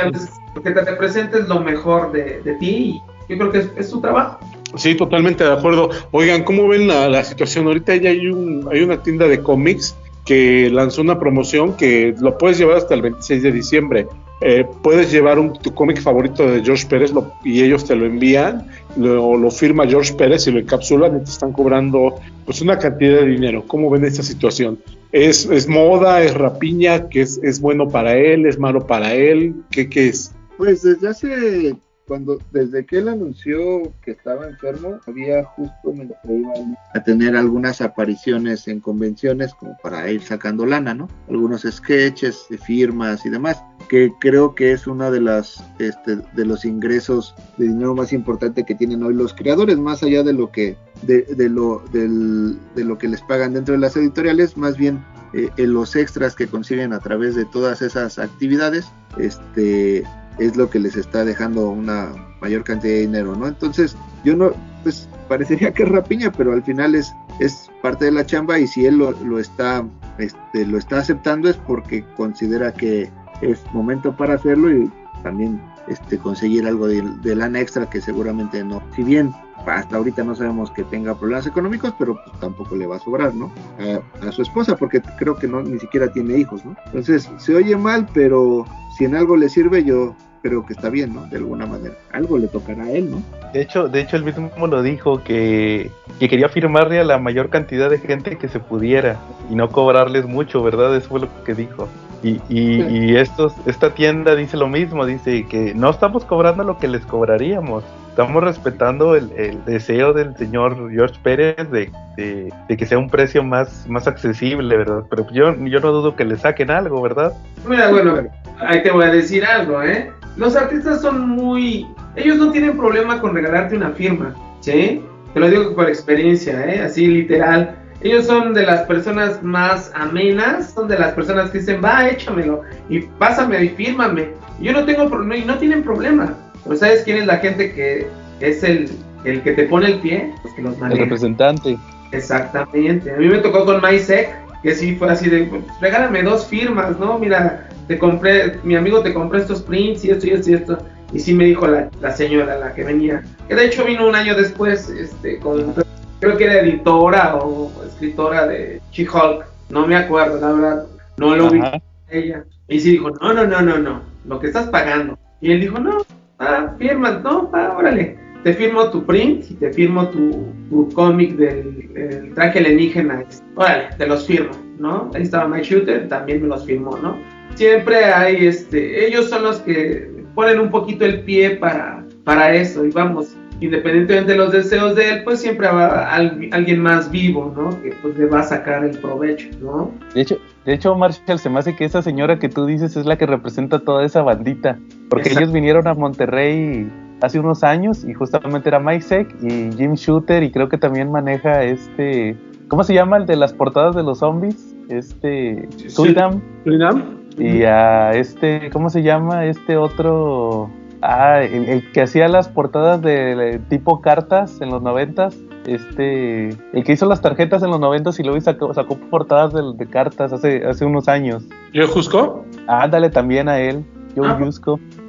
que 0.62 0.70
te 0.70 0.82
representes 0.82 1.48
lo 1.48 1.60
mejor 1.60 2.12
de, 2.12 2.56
ti 2.60 3.00
y 3.28 3.32
yo 3.32 3.38
creo 3.38 3.52
que 3.52 3.58
es, 3.58 3.70
es 3.76 3.90
su 3.90 4.00
trabajo. 4.00 4.38
Sí, 4.76 4.94
totalmente 4.94 5.44
de 5.44 5.52
acuerdo. 5.52 5.90
Oigan, 6.10 6.44
¿cómo 6.44 6.68
ven 6.68 6.88
la, 6.88 7.24
situación? 7.24 7.66
Ahorita 7.66 7.96
ya 7.96 8.10
hay, 8.10 8.26
un, 8.28 8.68
hay 8.70 8.82
una 8.82 9.02
tienda 9.02 9.26
de 9.26 9.42
cómics 9.42 9.96
que 10.26 10.68
lanzó 10.70 11.00
una 11.00 11.18
promoción 11.18 11.74
que 11.74 12.14
lo 12.20 12.36
puedes 12.36 12.58
llevar 12.58 12.76
hasta 12.76 12.94
el 12.94 13.02
26 13.02 13.42
de 13.42 13.52
diciembre. 13.52 14.06
Eh, 14.40 14.64
puedes 14.82 15.10
llevar 15.10 15.38
un, 15.38 15.54
tu 15.54 15.74
cómic 15.74 16.00
favorito 16.00 16.46
de 16.46 16.62
George 16.62 16.86
Pérez 16.86 17.12
y 17.44 17.62
ellos 17.62 17.84
te 17.86 17.96
lo 17.96 18.04
envían, 18.06 18.68
lo, 18.96 19.36
lo 19.36 19.50
firma 19.50 19.86
George 19.86 20.12
Pérez 20.14 20.46
y 20.46 20.52
lo 20.52 20.60
encapsulan 20.60 21.16
y 21.16 21.24
te 21.24 21.30
están 21.30 21.52
cobrando 21.52 22.16
pues 22.44 22.60
una 22.60 22.78
cantidad 22.78 23.20
de 23.20 23.26
dinero. 23.26 23.64
¿Cómo 23.66 23.90
ven 23.90 24.04
esta 24.04 24.22
situación? 24.22 24.78
¿Es, 25.10 25.46
es 25.46 25.66
moda, 25.66 26.22
es 26.22 26.34
rapiña, 26.34 27.08
que 27.08 27.22
es, 27.22 27.40
es 27.42 27.58
bueno 27.60 27.88
para 27.88 28.14
él, 28.14 28.46
es 28.46 28.58
malo 28.58 28.86
para 28.86 29.14
él? 29.14 29.54
¿Qué, 29.70 29.88
qué 29.88 30.08
es? 30.08 30.34
Pues 30.58 30.82
desde 30.82 31.08
hace 31.08 31.78
cuando 32.08 32.38
desde 32.50 32.86
que 32.86 32.98
él 32.98 33.08
anunció 33.08 33.92
que 34.02 34.12
estaba 34.12 34.48
enfermo, 34.48 34.98
había 35.06 35.44
justo 35.44 35.92
me 35.92 36.04
iba 36.04 36.52
a 36.94 37.04
tener 37.04 37.36
algunas 37.36 37.82
apariciones 37.82 38.66
en 38.66 38.80
convenciones 38.80 39.54
como 39.54 39.76
para 39.82 40.10
ir 40.10 40.22
sacando 40.22 40.64
lana, 40.64 40.94
¿no? 40.94 41.08
Algunos 41.28 41.62
sketches 41.70 42.46
de 42.48 42.56
firmas 42.56 43.26
y 43.26 43.28
demás, 43.28 43.62
que 43.90 44.10
creo 44.20 44.54
que 44.54 44.72
es 44.72 44.86
uno 44.86 45.10
de 45.10 45.20
las 45.20 45.62
este, 45.78 46.16
de 46.16 46.46
los 46.46 46.64
ingresos 46.64 47.34
de 47.58 47.68
dinero 47.68 47.94
más 47.94 48.12
importante 48.14 48.64
que 48.64 48.74
tienen 48.74 49.02
hoy 49.02 49.12
los 49.14 49.34
creadores, 49.34 49.76
más 49.76 50.02
allá 50.02 50.22
de 50.22 50.32
lo 50.32 50.50
que 50.50 50.76
de, 51.02 51.26
lo 51.50 51.84
de 51.92 52.84
lo 52.84 52.98
que 52.98 53.08
les 53.08 53.20
pagan 53.22 53.52
dentro 53.52 53.74
de 53.74 53.80
las 53.80 53.96
editoriales, 53.96 54.56
más 54.56 54.78
bien 54.78 55.04
eh, 55.34 55.50
en 55.58 55.74
los 55.74 55.94
extras 55.94 56.34
que 56.34 56.46
consiguen 56.46 56.94
a 56.94 57.00
través 57.00 57.34
de 57.34 57.44
todas 57.44 57.82
esas 57.82 58.18
actividades, 58.18 58.86
este 59.18 60.04
es 60.38 60.56
lo 60.56 60.70
que 60.70 60.78
les 60.78 60.96
está 60.96 61.24
dejando 61.24 61.68
una 61.68 62.12
mayor 62.40 62.64
cantidad 62.64 62.94
de 62.94 63.00
dinero, 63.00 63.36
¿no? 63.36 63.48
Entonces, 63.48 63.96
yo 64.24 64.36
no, 64.36 64.52
pues 64.82 65.08
parecería 65.28 65.72
que 65.72 65.82
es 65.82 65.88
rapiña, 65.88 66.32
pero 66.32 66.52
al 66.52 66.62
final 66.62 66.94
es, 66.94 67.12
es 67.40 67.70
parte 67.82 68.06
de 68.06 68.12
la 68.12 68.24
chamba 68.24 68.58
y 68.58 68.66
si 68.66 68.86
él 68.86 68.98
lo, 68.98 69.12
lo 69.24 69.38
está, 69.38 69.84
este, 70.18 70.66
lo 70.66 70.78
está 70.78 70.98
aceptando 70.98 71.48
es 71.48 71.56
porque 71.56 72.04
considera 72.16 72.72
que 72.72 73.10
es 73.40 73.60
momento 73.72 74.16
para 74.16 74.34
hacerlo 74.34 74.70
y 74.70 74.90
también 75.22 75.60
este, 75.88 76.18
conseguir 76.18 76.66
algo 76.66 76.86
de, 76.86 77.02
de 77.22 77.34
lana 77.34 77.60
extra 77.60 77.88
que 77.88 78.00
seguramente 78.00 78.62
no. 78.64 78.82
Si 78.94 79.02
bien 79.02 79.32
hasta 79.66 79.96
ahorita 79.96 80.24
no 80.24 80.34
sabemos 80.34 80.70
que 80.70 80.84
tenga 80.84 81.18
problemas 81.18 81.46
económicos, 81.46 81.92
pero 81.98 82.14
pues, 82.14 82.40
tampoco 82.40 82.76
le 82.76 82.86
va 82.86 82.96
a 82.96 83.00
sobrar, 83.00 83.34
¿no? 83.34 83.52
A, 83.78 84.26
a, 84.26 84.32
su 84.32 84.42
esposa, 84.42 84.76
porque 84.76 85.02
creo 85.18 85.36
que 85.36 85.46
no 85.46 85.62
ni 85.62 85.78
siquiera 85.78 86.10
tiene 86.12 86.38
hijos, 86.38 86.64
¿no? 86.64 86.74
Entonces, 86.86 87.28
se 87.38 87.54
oye 87.54 87.76
mal, 87.76 88.08
pero 88.14 88.64
si 88.96 89.04
en 89.04 89.14
algo 89.14 89.36
le 89.36 89.48
sirve, 89.48 89.84
yo 89.84 90.14
creo 90.42 90.64
que 90.66 90.72
está 90.72 90.90
bien, 90.90 91.14
¿no? 91.14 91.26
De 91.26 91.36
alguna 91.36 91.66
manera. 91.66 91.94
Algo 92.12 92.38
le 92.38 92.48
tocará 92.48 92.84
a 92.84 92.90
él, 92.90 93.10
¿no? 93.10 93.22
De 93.52 93.62
hecho, 93.62 93.88
de 93.88 94.00
hecho 94.00 94.16
él 94.16 94.24
mismo 94.24 94.66
lo 94.66 94.82
dijo, 94.82 95.22
que, 95.22 95.90
que 96.18 96.28
quería 96.28 96.48
firmarle 96.48 97.00
a 97.00 97.04
la 97.04 97.18
mayor 97.18 97.50
cantidad 97.50 97.88
de 97.90 97.98
gente 97.98 98.36
que 98.36 98.48
se 98.48 98.60
pudiera 98.60 99.18
y 99.50 99.54
no 99.54 99.68
cobrarles 99.70 100.26
mucho, 100.26 100.62
¿verdad? 100.62 100.94
Eso 100.96 101.08
fue 101.08 101.20
lo 101.20 101.44
que 101.44 101.54
dijo. 101.54 101.88
Y, 102.22 102.40
y, 102.48 102.82
y 102.82 103.16
estos, 103.16 103.54
esta 103.66 103.94
tienda 103.94 104.34
dice 104.34 104.56
lo 104.56 104.66
mismo, 104.66 105.06
dice 105.06 105.46
que 105.46 105.72
no 105.74 105.90
estamos 105.90 106.24
cobrando 106.24 106.64
lo 106.64 106.76
que 106.78 106.88
les 106.88 107.06
cobraríamos, 107.06 107.84
estamos 108.10 108.42
respetando 108.42 109.14
el, 109.14 109.30
el 109.36 109.64
deseo 109.64 110.12
del 110.12 110.36
señor 110.36 110.90
George 110.90 111.14
Pérez 111.22 111.70
de, 111.70 111.92
de, 112.16 112.52
de, 112.68 112.76
que 112.76 112.86
sea 112.86 112.98
un 112.98 113.08
precio 113.08 113.44
más, 113.44 113.86
más 113.88 114.08
accesible, 114.08 114.76
¿verdad? 114.76 115.04
Pero 115.08 115.30
yo, 115.30 115.54
yo 115.66 115.78
no 115.78 115.92
dudo 115.92 116.16
que 116.16 116.24
le 116.24 116.36
saquen 116.36 116.72
algo, 116.72 117.00
¿verdad? 117.00 117.32
Mira, 117.68 117.90
bueno, 117.90 118.16
ahí 118.58 118.82
te 118.82 118.90
voy 118.90 119.04
a 119.04 119.12
decir 119.12 119.44
algo, 119.44 119.80
¿eh? 119.84 120.10
Los 120.38 120.56
artistas 120.56 121.02
son 121.02 121.28
muy... 121.28 121.86
Ellos 122.16 122.38
no 122.38 122.50
tienen 122.50 122.76
problema 122.76 123.20
con 123.20 123.34
regalarte 123.34 123.76
una 123.76 123.90
firma, 123.90 124.34
¿sí? 124.60 125.02
Te 125.34 125.40
lo 125.40 125.50
digo 125.50 125.74
por 125.74 125.88
experiencia, 125.88 126.64
¿eh? 126.66 126.80
Así 126.80 127.06
literal. 127.06 127.76
Ellos 128.00 128.26
son 128.26 128.54
de 128.54 128.64
las 128.64 128.82
personas 128.82 129.42
más 129.42 129.90
amenas, 129.94 130.72
son 130.72 130.86
de 130.88 130.98
las 130.98 131.12
personas 131.14 131.50
que 131.50 131.58
dicen, 131.58 131.80
va, 131.84 132.08
échamelo, 132.08 132.62
y 132.88 133.00
pásame 133.00 133.64
y 133.64 133.68
fírmame. 133.70 134.28
Yo 134.60 134.72
no 134.72 134.84
tengo 134.84 135.08
problema, 135.08 135.36
y 135.36 135.44
no 135.44 135.58
tienen 135.58 135.82
problema. 135.82 136.32
Pero 136.64 136.76
¿sabes 136.76 137.02
quién 137.02 137.18
es 137.18 137.26
la 137.26 137.38
gente 137.38 137.72
que 137.72 138.06
es 138.40 138.62
el, 138.62 138.88
el 139.24 139.42
que 139.42 139.52
te 139.52 139.64
pone 139.64 139.86
el 139.86 139.98
pie? 139.98 140.32
Pues 140.42 140.54
que 140.54 140.62
los 140.62 140.80
El 140.80 140.98
representante. 140.98 141.76
Exactamente. 142.12 143.12
A 143.12 143.16
mí 143.16 143.28
me 143.28 143.38
tocó 143.38 143.64
con 143.64 143.82
MySec, 143.82 144.28
que 144.62 144.74
sí 144.74 144.94
fue 144.94 145.10
así 145.10 145.28
de, 145.28 145.44
pues, 145.44 145.62
regálame 145.80 146.22
dos 146.22 146.46
firmas, 146.46 146.98
¿no? 146.98 147.18
Mira, 147.18 147.67
te 147.88 147.98
compré, 147.98 148.60
mi 148.62 148.76
amigo 148.76 149.02
te 149.02 149.14
compré 149.14 149.40
estos 149.40 149.62
prints 149.62 150.04
y 150.04 150.10
esto 150.10 150.26
y 150.26 150.30
esto 150.30 150.50
y 150.50 150.54
esto. 150.54 150.78
Y 151.12 151.20
sí 151.20 151.32
me 151.32 151.46
dijo 151.46 151.66
la, 151.66 151.90
la 152.02 152.12
señora, 152.12 152.58
la 152.58 152.74
que 152.74 152.84
venía, 152.84 153.24
que 153.48 153.54
de 153.54 153.64
hecho 153.64 153.84
vino 153.84 154.06
un 154.06 154.14
año 154.14 154.34
después, 154.34 154.90
este, 154.90 155.38
con, 155.38 155.74
creo 156.20 156.36
que 156.36 156.44
era 156.44 156.60
editora 156.60 157.36
o 157.36 157.72
escritora 157.86 158.46
de 158.46 158.82
She-Hulk, 158.92 159.46
no 159.70 159.86
me 159.86 159.96
acuerdo, 159.96 160.38
la 160.38 160.52
verdad, 160.52 160.86
no 161.16 161.34
lo 161.34 161.50
vi 161.50 161.62
ella. 162.10 162.44
Y 162.68 162.78
sí 162.80 162.92
dijo, 162.92 163.10
no, 163.22 163.32
no, 163.32 163.46
no, 163.46 163.62
no, 163.62 163.78
no, 163.78 164.02
lo 164.26 164.38
que 164.38 164.48
estás 164.48 164.68
pagando. 164.68 165.18
Y 165.40 165.52
él 165.52 165.62
dijo, 165.62 165.78
no, 165.78 166.04
ah, 166.38 166.74
firma, 166.78 167.10
no, 167.24 167.50
ah, 167.54 167.74
órale, 167.78 168.18
te 168.44 168.52
firmo 168.52 168.90
tu 168.90 169.06
print 169.06 169.50
y 169.50 169.54
te 169.54 169.72
firmo 169.72 170.08
tu, 170.10 170.52
tu 170.68 170.90
cómic 170.92 171.36
del 171.36 172.32
traje 172.34 172.58
alienígena, 172.58 173.24
órale, 173.56 173.88
te 173.96 174.06
los 174.06 174.26
firmo, 174.26 174.52
¿no? 174.78 175.10
Ahí 175.14 175.22
estaba 175.22 175.48
My 175.48 175.62
Shooter, 175.62 176.06
también 176.08 176.42
me 176.42 176.48
los 176.48 176.66
firmó, 176.66 176.98
¿no? 176.98 177.16
Siempre 177.58 178.04
hay, 178.04 178.46
este, 178.46 179.06
ellos 179.06 179.28
son 179.28 179.42
los 179.42 179.58
que 179.58 180.08
ponen 180.34 180.60
un 180.60 180.70
poquito 180.70 181.04
el 181.04 181.22
pie 181.22 181.56
para, 181.56 182.04
para 182.22 182.54
eso 182.54 182.84
y 182.86 182.90
vamos, 182.90 183.34
independientemente 183.60 184.32
de 184.32 184.38
los 184.38 184.52
deseos 184.52 184.94
de 184.94 185.10
él, 185.10 185.24
pues 185.24 185.40
siempre 185.40 185.66
va 185.66 186.14
alguien 186.14 186.80
más 186.80 187.10
vivo, 187.10 187.52
¿no? 187.56 187.70
Que 187.82 187.92
pues 188.00 188.16
le 188.16 188.26
va 188.26 188.40
a 188.40 188.42
sacar 188.44 188.84
el 188.84 188.96
provecho, 188.98 189.48
¿no? 189.60 189.90
De 190.14 190.20
hecho, 190.20 190.38
de 190.64 190.74
hecho, 190.74 190.94
Marshall, 190.94 191.40
se 191.40 191.50
me 191.50 191.58
hace 191.58 191.74
que 191.74 191.84
esa 191.84 192.00
señora 192.00 192.38
que 192.38 192.48
tú 192.48 192.64
dices 192.64 192.96
es 192.96 193.06
la 193.06 193.18
que 193.18 193.26
representa 193.26 193.80
toda 193.80 194.04
esa 194.04 194.22
bandita, 194.22 194.78
porque 195.08 195.30
ellos 195.30 195.50
vinieron 195.50 195.88
a 195.88 195.94
Monterrey 195.94 196.88
hace 197.20 197.40
unos 197.40 197.64
años 197.64 198.04
y 198.04 198.14
justamente 198.14 198.68
era 198.68 198.78
Mike 198.78 199.02
Seck 199.02 199.34
y 199.42 199.72
Jim 199.76 199.94
Shooter 199.94 200.44
y 200.44 200.52
creo 200.52 200.68
que 200.68 200.78
también 200.78 201.10
maneja 201.10 201.64
este, 201.64 202.36
¿cómo 202.68 202.84
se 202.84 202.94
llama 202.94 203.16
el 203.16 203.26
de 203.26 203.34
las 203.34 203.52
portadas 203.52 203.96
de 203.96 204.04
los 204.04 204.20
zombies? 204.20 204.76
Este, 204.88 205.68
Surinam. 205.88 206.40
Surinam. 206.62 207.17
Y 207.38 207.62
a 207.64 208.12
este, 208.12 208.70
¿cómo 208.70 208.90
se 208.90 209.02
llama? 209.02 209.46
Este 209.46 209.76
otro. 209.76 210.70
Ah, 211.00 211.42
el, 211.42 211.92
que 211.92 212.02
hacía 212.02 212.26
las 212.28 212.48
portadas 212.48 213.00
de, 213.00 213.60
tipo 213.68 214.00
cartas 214.00 214.60
en 214.60 214.70
los 214.70 214.82
noventas. 214.82 215.36
Este, 215.66 216.48
el 216.48 216.82
que 216.84 216.92
hizo 216.92 217.06
las 217.06 217.20
tarjetas 217.20 217.62
en 217.62 217.70
los 217.70 217.78
noventas 217.78 218.18
y 218.18 218.22
luego 218.22 218.40
sacó, 218.40 218.72
sacó 218.72 218.96
portadas 218.96 219.52
de, 219.52 219.86
cartas 219.86 220.32
hace, 220.32 220.64
hace 220.66 220.84
unos 220.84 221.08
años. 221.08 221.44
¿Yo 221.72 221.86
Jusco? 221.86 222.44
Ándale 222.66 223.10
también 223.10 223.48
a 223.48 223.60
él. 223.60 223.84
Yo 224.16 224.24
ah. 224.24 224.38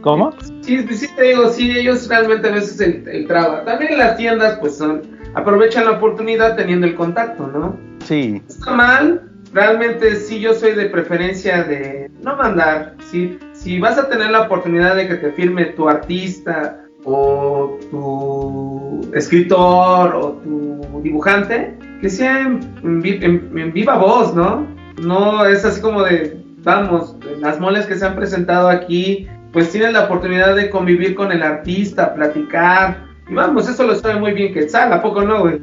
¿Cómo? 0.01 0.31
Sí, 0.61 0.85
sí 0.91 1.07
te 1.15 1.23
digo, 1.23 1.49
sí, 1.49 1.72
ellos 1.72 2.07
realmente 2.07 2.47
a 2.47 2.51
veces 2.51 2.80
el, 2.80 3.07
el 3.07 3.27
traba. 3.27 3.64
También 3.65 3.97
las 3.97 4.18
tiendas, 4.18 4.60
pues 4.60 4.77
son, 4.77 5.01
aprovechan 5.34 5.85
la 5.85 5.91
oportunidad 5.91 6.56
teniendo 6.56 6.85
el 6.85 6.95
contacto, 6.95 7.47
¿no? 7.47 7.76
Sí. 8.06 8.41
Está 8.47 8.72
mal, 8.72 9.28
realmente 9.54 10.16
sí 10.16 10.40
yo 10.40 10.54
soy 10.54 10.74
de 10.74 10.86
preferencia 10.86 11.64
de 11.64 12.10
no 12.22 12.36
mandar. 12.36 12.96
Si, 13.10 13.38
si 13.54 13.80
vas 13.80 13.98
a 13.98 14.10
tener 14.10 14.32
la 14.32 14.42
oportunidad 14.42 14.96
de 14.96 15.08
que 15.08 15.16
te 15.16 15.32
firme 15.32 15.66
tu 15.66 15.90
artista 15.90 16.82
o 17.06 17.78
tu 17.90 19.10
escritor 19.14 20.16
o 20.16 20.32
tu 20.44 21.02
dibujante, 21.02 21.78
que 22.02 22.10
sea 22.10 22.42
en, 22.42 22.60
en 22.84 23.74
viva 23.74 23.98
voz, 23.98 24.36
¿no? 24.36 24.68
No 25.02 25.46
es 25.46 25.64
así 25.64 25.82
como 25.82 26.04
de, 26.04 26.40
vamos, 26.64 27.16
las 27.40 27.60
moles 27.60 27.86
que 27.86 27.96
se 27.96 28.06
han 28.06 28.16
presentado 28.16 28.70
aquí, 28.70 29.28
pues 29.52 29.72
tienen 29.72 29.94
la 29.94 30.06
oportunidad 30.06 30.56
de 30.56 30.70
convivir 30.70 31.16
con 31.16 31.32
el 31.32 31.42
artista, 31.42 32.14
platicar. 32.14 33.06
Y 33.30 33.34
vamos, 33.34 33.70
eso 33.70 33.84
lo 33.84 33.96
sabe 33.96 34.20
muy 34.20 34.34
bien 34.34 34.54
Quetzal, 34.54 34.92
¿a 34.94 35.02
poco 35.02 35.22
no, 35.22 35.42
güey? 35.42 35.60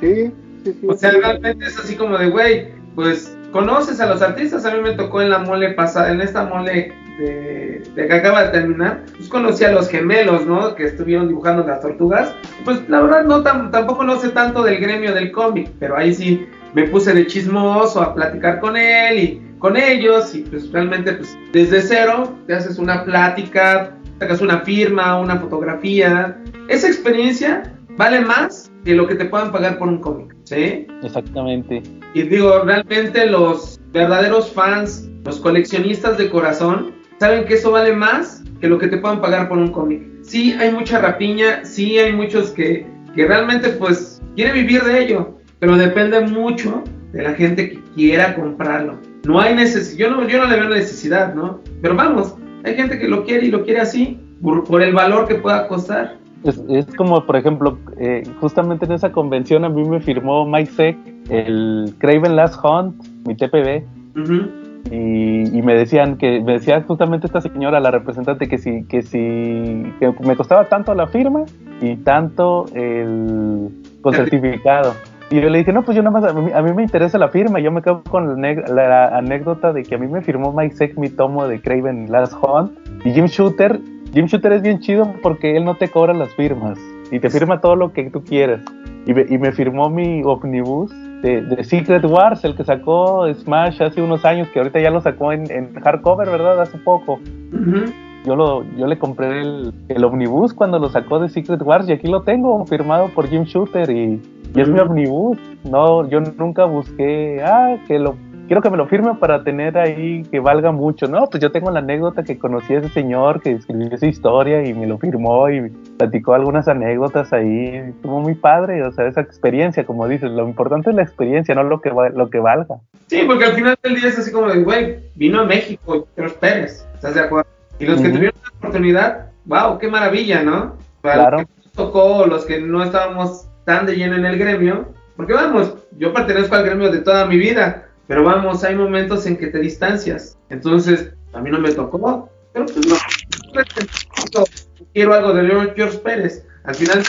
Sí, 0.00 0.32
sí, 0.64 0.76
sí. 0.80 0.86
O 0.86 0.94
sea, 0.94 1.10
realmente 1.10 1.66
es 1.66 1.78
así 1.78 1.96
como 1.96 2.18
de, 2.18 2.30
güey, 2.30 2.68
pues 2.94 3.36
conoces 3.52 4.00
a 4.00 4.06
los 4.06 4.22
artistas. 4.22 4.64
A 4.64 4.74
mí 4.74 4.80
me 4.82 4.92
tocó 4.92 5.22
en 5.22 5.30
la 5.30 5.38
mole 5.38 5.72
pasada, 5.72 6.10
en 6.10 6.20
esta 6.20 6.44
mole 6.44 6.92
de, 7.18 7.82
que 7.94 8.12
acaba 8.12 8.44
de 8.44 8.48
terminar, 8.50 9.02
pues 9.16 9.28
conocí 9.28 9.64
a 9.64 9.72
los 9.72 9.88
gemelos, 9.88 10.46
¿no? 10.46 10.74
Que 10.74 10.84
estuvieron 10.84 11.28
dibujando 11.28 11.66
las 11.66 11.80
tortugas. 11.80 12.34
Pues 12.64 12.88
la 12.88 13.00
verdad 13.00 13.24
no 13.24 13.42
tampoco 13.42 14.04
no 14.04 14.18
sé 14.18 14.30
tanto 14.30 14.62
del 14.62 14.80
gremio 14.80 15.14
del 15.14 15.30
cómic, 15.32 15.70
pero 15.78 15.96
ahí 15.96 16.14
sí 16.14 16.46
me 16.74 16.84
puse 16.84 17.12
de 17.12 17.26
chismoso 17.26 18.00
a 18.00 18.14
platicar 18.14 18.60
con 18.60 18.76
él 18.76 19.18
y 19.18 19.42
con 19.58 19.76
ellos 19.76 20.34
y 20.34 20.40
pues 20.42 20.72
realmente 20.72 21.12
pues 21.12 21.38
desde 21.52 21.82
cero 21.82 22.34
te 22.46 22.54
haces 22.54 22.78
una 22.78 23.04
plática, 23.04 23.94
sacas 24.18 24.40
una 24.40 24.60
firma, 24.60 25.20
una 25.20 25.36
fotografía. 25.38 26.36
Esa 26.68 26.88
experiencia 26.88 27.62
vale 27.96 28.20
más 28.20 28.72
que 28.84 28.94
lo 28.94 29.06
que 29.06 29.14
te 29.14 29.26
puedan 29.26 29.52
pagar 29.52 29.78
por 29.78 29.88
un 29.88 29.98
cómic, 29.98 30.31
¿sí? 30.52 30.86
Exactamente. 31.02 31.82
Y 32.14 32.22
digo, 32.22 32.62
realmente 32.64 33.26
los 33.26 33.80
verdaderos 33.92 34.52
fans, 34.52 35.08
los 35.24 35.40
coleccionistas 35.40 36.18
de 36.18 36.30
corazón, 36.30 36.92
saben 37.18 37.44
que 37.44 37.54
eso 37.54 37.70
vale 37.70 37.94
más 37.94 38.42
que 38.60 38.68
lo 38.68 38.78
que 38.78 38.88
te 38.88 38.98
puedan 38.98 39.20
pagar 39.20 39.48
por 39.48 39.58
un 39.58 39.72
cómic. 39.72 40.02
Sí, 40.22 40.52
hay 40.58 40.70
mucha 40.70 41.00
rapiña, 41.00 41.64
sí 41.64 41.98
hay 41.98 42.12
muchos 42.12 42.50
que, 42.50 42.86
que 43.14 43.26
realmente 43.26 43.70
pues 43.70 44.20
quieren 44.36 44.54
vivir 44.54 44.82
de 44.82 45.02
ello, 45.02 45.38
pero 45.58 45.76
depende 45.76 46.20
mucho 46.20 46.84
de 47.12 47.22
la 47.22 47.34
gente 47.34 47.70
que 47.70 47.82
quiera 47.94 48.34
comprarlo. 48.34 48.98
No 49.24 49.40
hay 49.40 49.54
necesidad, 49.54 49.98
yo 49.98 50.10
no, 50.10 50.28
yo 50.28 50.38
no 50.38 50.46
le 50.46 50.56
veo 50.56 50.68
necesidad, 50.68 51.34
¿no? 51.34 51.60
Pero 51.80 51.94
vamos, 51.94 52.34
hay 52.64 52.74
gente 52.74 52.98
que 52.98 53.08
lo 53.08 53.24
quiere 53.24 53.46
y 53.46 53.50
lo 53.50 53.64
quiere 53.64 53.80
así, 53.80 54.20
por, 54.42 54.64
por 54.64 54.82
el 54.82 54.92
valor 54.92 55.28
que 55.28 55.36
pueda 55.36 55.68
costar. 55.68 56.18
Es, 56.44 56.62
es 56.68 56.86
como, 56.94 57.24
por 57.24 57.36
ejemplo, 57.36 57.78
eh, 57.98 58.22
justamente 58.40 58.86
en 58.86 58.92
esa 58.92 59.12
convención 59.12 59.64
a 59.64 59.68
mí 59.68 59.84
me 59.84 60.00
firmó 60.00 60.46
Mike 60.46 60.72
Seck 60.72 60.96
el 61.30 61.94
Craven 61.98 62.36
Last 62.36 62.62
Hunt, 62.64 62.96
mi 63.26 63.34
TPB. 63.34 63.84
Uh 64.16 64.20
-huh. 64.20 64.50
Y, 64.90 65.56
y, 65.56 65.62
me 65.62 65.74
decían 65.74 66.18
que 66.18 66.40
me 66.40 66.54
decía 66.54 66.82
justamente 66.82 67.28
esta 67.28 67.40
señora 67.40 67.78
la 67.78 67.92
representante 67.92 68.48
que 68.48 68.58
si 68.58 68.84
que 68.84 69.02
si 69.02 69.92
que 70.00 70.12
me 70.26 70.34
costaba 70.34 70.64
tanto 70.64 70.92
la 70.94 71.06
firma 71.06 71.44
y 71.80 71.94
tanto 71.96 72.66
el 72.74 73.70
con 74.02 74.12
certificado 74.12 74.92
y 75.32 75.40
yo 75.40 75.48
le 75.48 75.58
dije, 75.58 75.72
no, 75.72 75.82
pues 75.82 75.96
yo 75.96 76.02
nada 76.02 76.20
más, 76.20 76.30
a 76.30 76.34
mí, 76.34 76.52
a 76.52 76.60
mí 76.60 76.74
me 76.74 76.82
interesa 76.82 77.16
la 77.16 77.30
firma. 77.30 77.58
Yo 77.58 77.72
me 77.72 77.80
quedo 77.80 78.02
con 78.02 78.42
la, 78.42 78.52
la, 78.68 79.16
anécdota 79.16 79.72
de 79.72 79.82
que 79.82 79.94
a 79.94 79.98
mí 79.98 80.06
me 80.06 80.20
firmó 80.20 80.52
Mike 80.52 80.76
Seck 80.76 80.98
mi 80.98 81.08
tomo 81.08 81.48
de 81.48 81.58
Craven 81.58 82.12
Last 82.12 82.34
Hunt. 82.34 82.72
Y 83.02 83.12
Jim 83.12 83.24
Shooter, 83.24 83.80
Jim 84.12 84.26
Shooter 84.26 84.52
es 84.52 84.62
bien 84.62 84.78
chido 84.80 85.14
porque 85.22 85.56
él 85.56 85.64
no 85.64 85.76
te 85.76 85.88
cobra 85.88 86.12
las 86.12 86.34
firmas. 86.34 86.78
Y 87.10 87.18
te 87.18 87.30
firma 87.30 87.60
todo 87.60 87.76
lo 87.76 87.92
que 87.92 88.10
tú 88.10 88.22
quieras. 88.22 88.60
Y 89.06 89.14
me, 89.14 89.26
y 89.28 89.38
me 89.38 89.52
firmó 89.52 89.88
mi 89.90 90.22
omnibus 90.24 90.90
de, 91.22 91.42
de, 91.42 91.64
Secret 91.64 92.04
Wars, 92.04 92.44
el 92.44 92.54
que 92.54 92.64
sacó 92.64 93.26
Smash 93.34 93.82
hace 93.82 94.00
unos 94.00 94.24
años, 94.24 94.48
que 94.48 94.60
ahorita 94.60 94.80
ya 94.80 94.90
lo 94.90 95.00
sacó 95.00 95.32
en, 95.32 95.50
en 95.50 95.74
hardcover, 95.74 96.30
¿verdad? 96.30 96.60
Hace 96.60 96.78
poco. 96.78 97.14
Uh 97.14 97.56
-huh. 97.56 97.92
Yo, 98.24 98.36
lo, 98.36 98.64
yo 98.76 98.86
le 98.86 98.98
compré 98.98 99.40
el, 99.40 99.74
el 99.88 100.04
omnibus 100.04 100.54
cuando 100.54 100.78
lo 100.78 100.88
sacó 100.88 101.18
de 101.18 101.28
Secret 101.28 101.60
Wars 101.62 101.88
y 101.88 101.92
aquí 101.92 102.06
lo 102.06 102.22
tengo 102.22 102.64
firmado 102.66 103.08
por 103.08 103.28
Jim 103.28 103.42
Shooter 103.44 103.90
y 103.90 104.20
y 104.54 104.60
es 104.60 104.68
mi 104.68 104.78
omnibus. 104.80 105.38
No, 105.64 106.08
yo 106.08 106.20
nunca 106.20 106.64
busqué, 106.64 107.42
ah, 107.44 107.76
que 107.86 107.98
lo 107.98 108.16
quiero 108.46 108.62
que 108.62 108.70
me 108.70 108.76
lo 108.76 108.86
firme 108.86 109.14
para 109.14 109.42
tener 109.44 109.78
ahí 109.78 110.22
que 110.30 110.40
valga 110.40 110.72
mucho. 110.72 111.06
No, 111.08 111.26
pues 111.26 111.42
yo 111.42 111.52
tengo 111.52 111.70
la 111.70 111.80
anécdota 111.80 112.22
que 112.22 112.38
conocí 112.38 112.74
a 112.74 112.78
ese 112.78 112.88
señor 112.90 113.40
que 113.40 113.52
escribió 113.52 113.88
esa 113.92 114.06
historia 114.06 114.64
y 114.64 114.74
me 114.74 114.86
lo 114.86 114.98
firmó 114.98 115.48
y 115.50 115.70
platicó 115.98 116.34
algunas 116.34 116.68
anécdotas 116.68 117.32
ahí. 117.32 117.68
Estuvo 117.76 118.20
muy 118.20 118.34
padre, 118.34 118.82
o 118.84 118.92
sea, 118.92 119.06
esa 119.06 119.20
experiencia, 119.20 119.84
como 119.84 120.08
dices, 120.08 120.30
lo 120.30 120.46
importante 120.46 120.90
es 120.90 120.96
la 120.96 121.02
experiencia, 121.02 121.54
no 121.54 121.62
lo 121.62 121.80
que, 121.80 121.90
lo 121.90 122.30
que 122.30 122.38
valga. 122.38 122.76
Sí, 123.08 123.22
porque 123.26 123.44
al 123.44 123.52
final 123.52 123.76
del 123.82 123.96
día 123.96 124.08
es 124.08 124.18
así 124.18 124.32
como 124.32 124.48
de, 124.48 124.62
güey, 124.62 124.98
vino 125.14 125.40
a 125.40 125.44
México, 125.44 126.06
Carlos 126.14 126.34
Pérez, 126.34 126.86
¿estás 126.94 127.14
de 127.14 127.20
acuerdo? 127.20 127.48
Y 127.78 127.86
los 127.86 127.98
uh 127.98 128.00
-huh. 128.00 128.04
que 128.04 128.10
tuvieron 128.10 128.40
la 128.42 128.58
oportunidad, 128.58 129.26
wow, 129.44 129.78
qué 129.78 129.88
maravilla, 129.88 130.42
¿no? 130.42 130.76
Para 131.00 131.14
claro. 131.14 131.38
los 131.38 131.46
que 131.46 131.54
nos 131.56 131.72
tocó, 131.72 132.26
los 132.26 132.44
que 132.44 132.60
no 132.60 132.82
estábamos 132.82 133.48
tan 133.64 133.86
de 133.86 133.96
lleno 133.96 134.16
en 134.16 134.26
el 134.26 134.38
gremio, 134.38 134.86
porque 135.16 135.34
vamos, 135.34 135.74
yo 135.98 136.12
pertenezco 136.12 136.54
al 136.54 136.64
gremio 136.64 136.90
de 136.90 136.98
toda 136.98 137.26
mi 137.26 137.36
vida, 137.36 137.88
pero 138.06 138.24
vamos, 138.24 138.64
hay 138.64 138.74
momentos 138.74 139.26
en 139.26 139.36
que 139.36 139.48
te 139.48 139.58
distancias, 139.58 140.38
entonces 140.50 141.12
a 141.32 141.40
mí 141.40 141.50
no 141.50 141.58
me 141.58 141.72
tocó, 141.72 142.28
pero 142.52 142.66
pues 142.66 142.86
no, 142.86 144.44
quiero 144.92 145.14
algo 145.14 145.32
de 145.32 145.72
George 145.74 145.98
Pérez, 145.98 146.46
al 146.64 146.74
final 146.74 147.02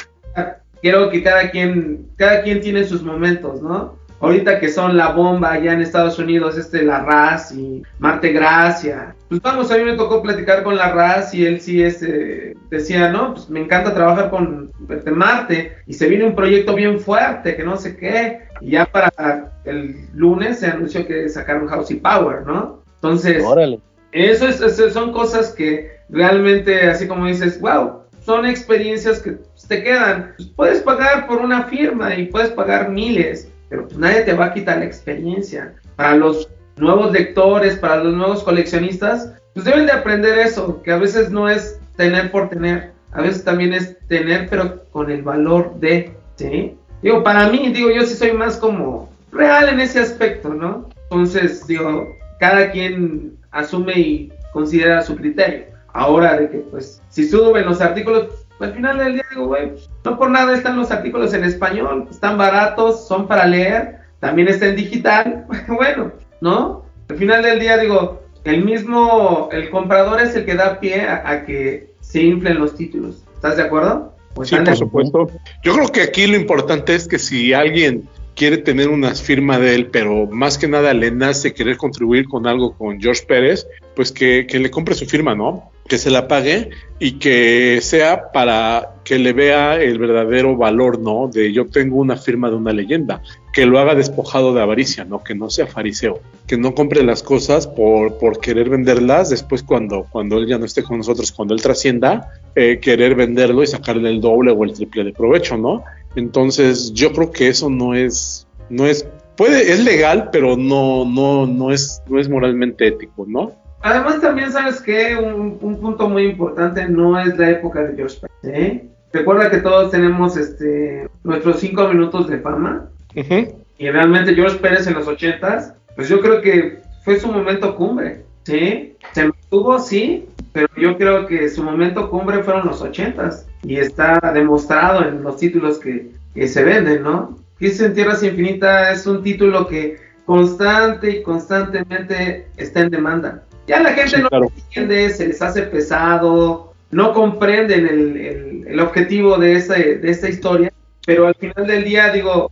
quiero 0.82 1.10
que 1.10 1.24
cada 1.24 1.49
quien, 1.49 2.07
cada 2.18 2.44
quien 2.44 2.61
tiene 2.61 2.84
sus 2.84 3.03
momentos, 3.03 3.61
¿no? 3.61 4.02
Ahorita 4.24 4.57
que 4.61 4.70
son 4.70 4.95
la 4.95 5.11
bomba 5.11 5.52
allá 5.52 5.74
en 5.74 5.82
Estados 5.82 6.18
Unidos, 6.18 6.57
este 6.57 6.84
La 6.84 7.03
Raz 7.03 7.52
y 7.52 7.84
Marte 7.99 8.32
Gracia. 8.32 9.14
Pues 9.28 9.41
vamos, 9.41 9.70
a 9.70 9.78
mí 9.78 9.84
me 9.84 9.98
tocó 9.98 10.22
platicar 10.22 10.64
con 10.64 10.78
La 10.78 10.94
Raz 10.94 11.34
y 11.34 11.45
él 11.45 11.60
sí 11.60 11.84
este, 11.84 12.56
decía, 12.70 13.10
no, 13.10 13.34
pues 13.34 13.49
me 13.49 13.60
encanta 13.60 13.94
trabajar 13.94 14.30
con 14.30 14.72
Marte 15.14 15.76
y 15.88 15.94
se 15.94 16.07
viene 16.07 16.24
un 16.24 16.36
proyecto 16.36 16.74
bien 16.74 17.02
fuerte, 17.02 17.57
que 17.57 17.64
no 17.64 17.76
sé 17.76 17.98
qué. 17.98 18.44
Y 18.64 18.72
ya 18.72 18.85
para 18.85 19.52
el 19.65 20.07
lunes 20.14 20.60
se 20.60 20.68
anunció 20.68 21.06
que 21.06 21.27
sacaron 21.30 21.68
House 21.68 21.91
y 21.91 21.95
Power, 21.95 22.45
¿no? 22.45 22.81
Entonces, 22.95 23.44
Órale. 23.44 23.80
eso 24.11 24.48
es, 24.48 24.61
eso 24.61 24.90
son 24.90 25.11
cosas 25.11 25.52
que 25.52 25.91
realmente, 26.10 26.90
así 26.90 27.07
como 27.07 27.27
dices, 27.27 27.60
wow, 27.60 28.03
son 28.26 28.45
experiencias 28.45 29.19
que 29.19 29.38
te 29.68 29.84
quedan. 29.84 30.34
Pues 30.38 30.49
puedes 30.56 30.81
pagar 30.81 31.27
por 31.27 31.40
una 31.40 31.64
firma 31.64 32.15
y 32.15 32.27
puedes 32.27 32.52
pagar 32.52 32.90
miles 32.90 33.49
pero 33.73 33.88
pues 33.88 33.98
nadie 33.98 34.22
te 34.22 34.34
va 34.34 34.45
a 34.45 34.53
quitar 34.53 34.77
la 34.77 34.85
experiencia. 34.85 35.73
Para 35.95 36.15
los 36.15 36.48
nuevos 36.77 37.11
lectores, 37.11 37.76
para 37.76 38.03
los 38.03 38.14
nuevos 38.14 38.44
coleccionistas, 38.44 39.34
pues 39.56 39.65
deben 39.65 39.88
de 39.88 39.94
aprender 39.94 40.38
eso, 40.38 40.84
que 40.84 40.91
a 40.91 40.99
veces 40.99 41.31
no 41.31 41.49
es 41.49 41.80
tener 41.98 42.30
por 42.30 42.49
tener, 42.49 42.91
a 43.14 43.22
veces 43.22 43.44
también 43.44 43.73
es 43.73 43.98
tener, 44.07 44.48
pero 44.48 44.84
con 44.91 45.10
el 45.10 45.23
valor 45.23 45.80
de, 45.80 46.15
¿sí? 46.35 46.77
Digo, 47.04 47.22
para 47.22 47.50
mí, 47.50 47.70
digo, 47.74 47.92
yo 47.92 48.06
sí 48.06 48.16
soy 48.16 48.32
más 48.32 48.56
como 48.56 49.10
real 49.34 49.68
en 49.68 49.82
ese 49.82 50.00
aspecto, 50.00 50.54
¿no? 50.54 50.90
Entonces, 51.04 51.68
digo, 51.68 52.16
cada 52.40 52.72
quien 52.72 53.38
asume 53.52 53.94
y 54.00 54.34
considera 54.54 55.02
su 55.02 55.18
criterio. 55.18 55.66
Ahora 55.92 56.38
de 56.38 56.50
que, 56.50 56.58
pues, 56.60 57.02
si 57.10 57.28
suben 57.28 57.66
los 57.66 57.82
artículos, 57.82 58.46
al 58.60 58.74
final 58.74 58.98
del 58.98 59.16
día 59.16 59.26
digo, 59.30 59.48
güey, 59.48 59.74
no 60.06 60.18
por 60.18 60.30
nada 60.30 60.56
están 60.56 60.78
los 60.78 60.92
artículos 60.92 61.34
en 61.34 61.44
español, 61.44 62.08
están 62.10 62.38
baratos, 62.38 63.06
son 63.06 63.28
para 63.28 63.46
leer, 63.46 63.98
también 64.22 64.48
está 64.48 64.68
en 64.68 64.78
digital, 64.78 65.46
bueno, 65.68 66.14
¿no? 66.40 66.86
Al 67.10 67.18
final 67.18 67.44
del 67.44 67.60
día 67.60 67.78
digo, 67.78 68.24
el 68.46 68.64
mismo, 68.64 69.50
el 69.52 69.70
comprador 69.70 70.22
es 70.22 70.36
el 70.38 70.46
que 70.46 70.56
da 70.56 70.80
pie 70.80 71.02
a, 71.02 71.30
a 71.30 71.46
que 71.46 71.94
se 72.00 72.22
inflen 72.22 72.60
los 72.60 72.76
títulos, 72.76 73.26
¿estás 73.36 73.58
de 73.58 73.64
acuerdo? 73.64 74.12
Pues 74.34 74.49
sí, 74.49 74.55
por 74.55 74.76
supuesto. 74.76 75.27
Yo 75.64 75.73
creo 75.73 75.91
que 75.91 76.01
aquí 76.01 76.27
lo 76.27 76.35
importante 76.35 76.95
es 76.95 77.07
que 77.07 77.19
si 77.19 77.53
alguien 77.53 78.07
quiere 78.35 78.57
tener 78.57 78.89
una 78.89 79.14
firma 79.14 79.60
de 79.60 79.76
él, 79.76 79.88
pero 79.88 80.27
más 80.27 80.57
que 80.57 80.68
nada 80.68 80.93
le 80.93 81.11
nace 81.11 81.53
querer 81.53 81.77
contribuir 81.77 82.27
con 82.27 82.47
algo 82.47 82.76
con 82.76 82.99
George 82.99 83.23
Pérez, 83.27 83.68
pues 83.95 84.11
que, 84.11 84.47
que 84.47 84.60
le 84.60 84.72
compre 84.72 84.95
su 84.95 85.05
firma, 85.05 85.35
¿no? 85.35 85.72
Que 85.88 85.97
se 85.97 86.10
la 86.10 86.27
pague 86.27 86.69
y 86.99 87.14
que 87.14 87.80
sea 87.81 88.31
para 88.31 88.95
que 89.03 89.19
le 89.19 89.34
vea 89.34 89.76
el 89.81 89.99
verdadero 89.99 90.55
valor, 90.55 90.99
¿no? 90.99 91.27
De 91.27 91.51
yo 91.51 91.65
tengo 91.65 91.97
una 91.97 92.15
firma 92.15 92.49
de 92.49 92.55
una 92.55 92.72
leyenda, 92.72 93.22
que 93.51 93.65
lo 93.65 93.80
haga 93.80 93.93
despojado 93.93 94.53
de 94.53 94.61
avaricia, 94.61 95.03
¿no? 95.03 95.23
Que 95.23 95.35
no 95.35 95.49
sea 95.49 95.68
fariseo, 95.68 96.22
que 96.47 96.57
no 96.57 96.73
compre 96.73 97.03
las 97.03 97.22
cosas 97.22 97.68
por, 97.68 98.18
por 98.18 98.39
querer 98.39 98.69
venderlas 98.69 99.30
después 99.30 99.64
cuando, 99.64 100.07
cuando 100.10 100.38
él 100.38 100.47
ya 100.47 100.57
no 100.57 100.65
esté 100.65 100.84
con 100.84 100.97
nosotros, 100.97 101.31
cuando 101.31 101.53
él 101.53 101.61
trascienda, 101.61 102.31
eh, 102.55 102.80
querer 102.80 103.15
venderlo 103.15 103.64
y 103.64 103.68
sacarle 103.68 104.10
el 104.10 104.22
doble 104.22 104.51
o 104.51 104.64
el 104.64 104.73
triple 104.73 105.03
de 105.03 105.11
provecho, 105.11 105.57
¿no? 105.57 105.84
Entonces 106.15 106.93
yo 106.93 107.11
creo 107.11 107.31
que 107.31 107.49
eso 107.49 107.69
no 107.69 107.93
es, 107.93 108.47
no 108.69 108.88
es, 108.88 109.05
puede, 109.35 109.73
es 109.73 109.84
legal, 109.84 110.30
pero 110.31 110.55
no, 110.55 111.03
no, 111.03 111.45
no 111.45 111.72
es, 111.72 112.01
no 112.07 112.19
es 112.19 112.30
moralmente 112.30 112.88
ético, 112.88 113.26
¿no? 113.27 113.62
Además 113.84 114.22
también 114.22 114.51
sabes 114.51 114.81
que 114.81 115.15
un, 115.15 115.57
un, 115.61 115.80
punto 115.80 116.10
muy 116.10 116.23
importante 116.23 116.88
no 116.88 117.19
es 117.19 117.38
la 117.38 117.49
época 117.51 117.84
de 117.84 117.95
George 117.95 118.18
Pérez. 118.41 118.57
¿eh? 118.57 118.89
Recuerda 119.11 119.51
que 119.51 119.57
todos 119.57 119.91
tenemos 119.91 120.38
este 120.38 121.07
nuestros 121.23 121.60
cinco 121.60 121.88
minutos 121.88 122.27
de 122.30 122.39
fama 122.39 122.89
Uh 123.15 123.19
-huh. 123.19 123.53
y 123.77 123.89
realmente 123.89 124.34
George 124.34 124.57
Pérez 124.57 124.88
en 124.88 124.95
los 124.95 125.07
ochentas, 125.07 125.73
pues 125.95 126.10
yo 126.10 126.19
creo 126.19 126.41
que 126.41 126.80
fue 127.03 127.19
su 127.19 127.31
momento 127.31 127.76
cumbre, 127.76 128.23
¿sí? 128.43 128.95
Se 129.14 129.23
mantuvo, 129.26 129.77
sí, 129.80 130.27
pero 130.51 130.68
yo 130.76 130.97
creo 130.97 131.27
que 131.27 131.49
su 131.49 131.64
momento 131.64 132.10
cumbre 132.10 132.43
fueron 132.43 132.65
los 132.65 132.81
80s 132.81 133.45
y 133.64 133.77
está 133.77 134.19
demostrado 134.34 135.07
en 135.07 135.22
los 135.22 135.38
títulos 135.38 135.77
que, 135.77 136.10
que 136.34 136.47
se 136.47 136.64
venden, 136.64 137.03
¿no? 137.03 137.38
Crisis 137.60 137.81
en 137.81 137.93
Tierras 137.93 138.23
Infinita 138.23 138.91
es 138.91 139.05
un 139.05 139.22
título 139.22 139.68
que 139.68 139.97
constante 140.26 141.10
y 141.11 141.23
constantemente 141.23 142.47
está 142.57 142.81
en 142.81 142.89
demanda. 142.89 143.43
Ya 143.68 143.80
la 143.81 143.94
gente 143.94 144.18
Sí, 144.18 144.22
no 144.22 144.30
claro. 144.30 144.52
entiende, 144.56 145.10
se 145.10 145.27
les 145.27 145.41
hace 145.41 145.64
pesado, 145.64 146.73
no 146.91 147.14
comprenden 147.14 147.88
el, 147.88 148.18
el- 148.18 148.68
el 148.68 148.80
objetivo 148.80 149.38
de, 149.38 149.56
ese- 149.56 149.98
de 149.98 150.10
esta 150.11 150.30
historia, 150.30 150.72
pero 151.06 151.27
al 151.27 151.35
final 151.35 151.65
del 151.68 151.84
día, 151.84 152.10
digo, 152.11 152.52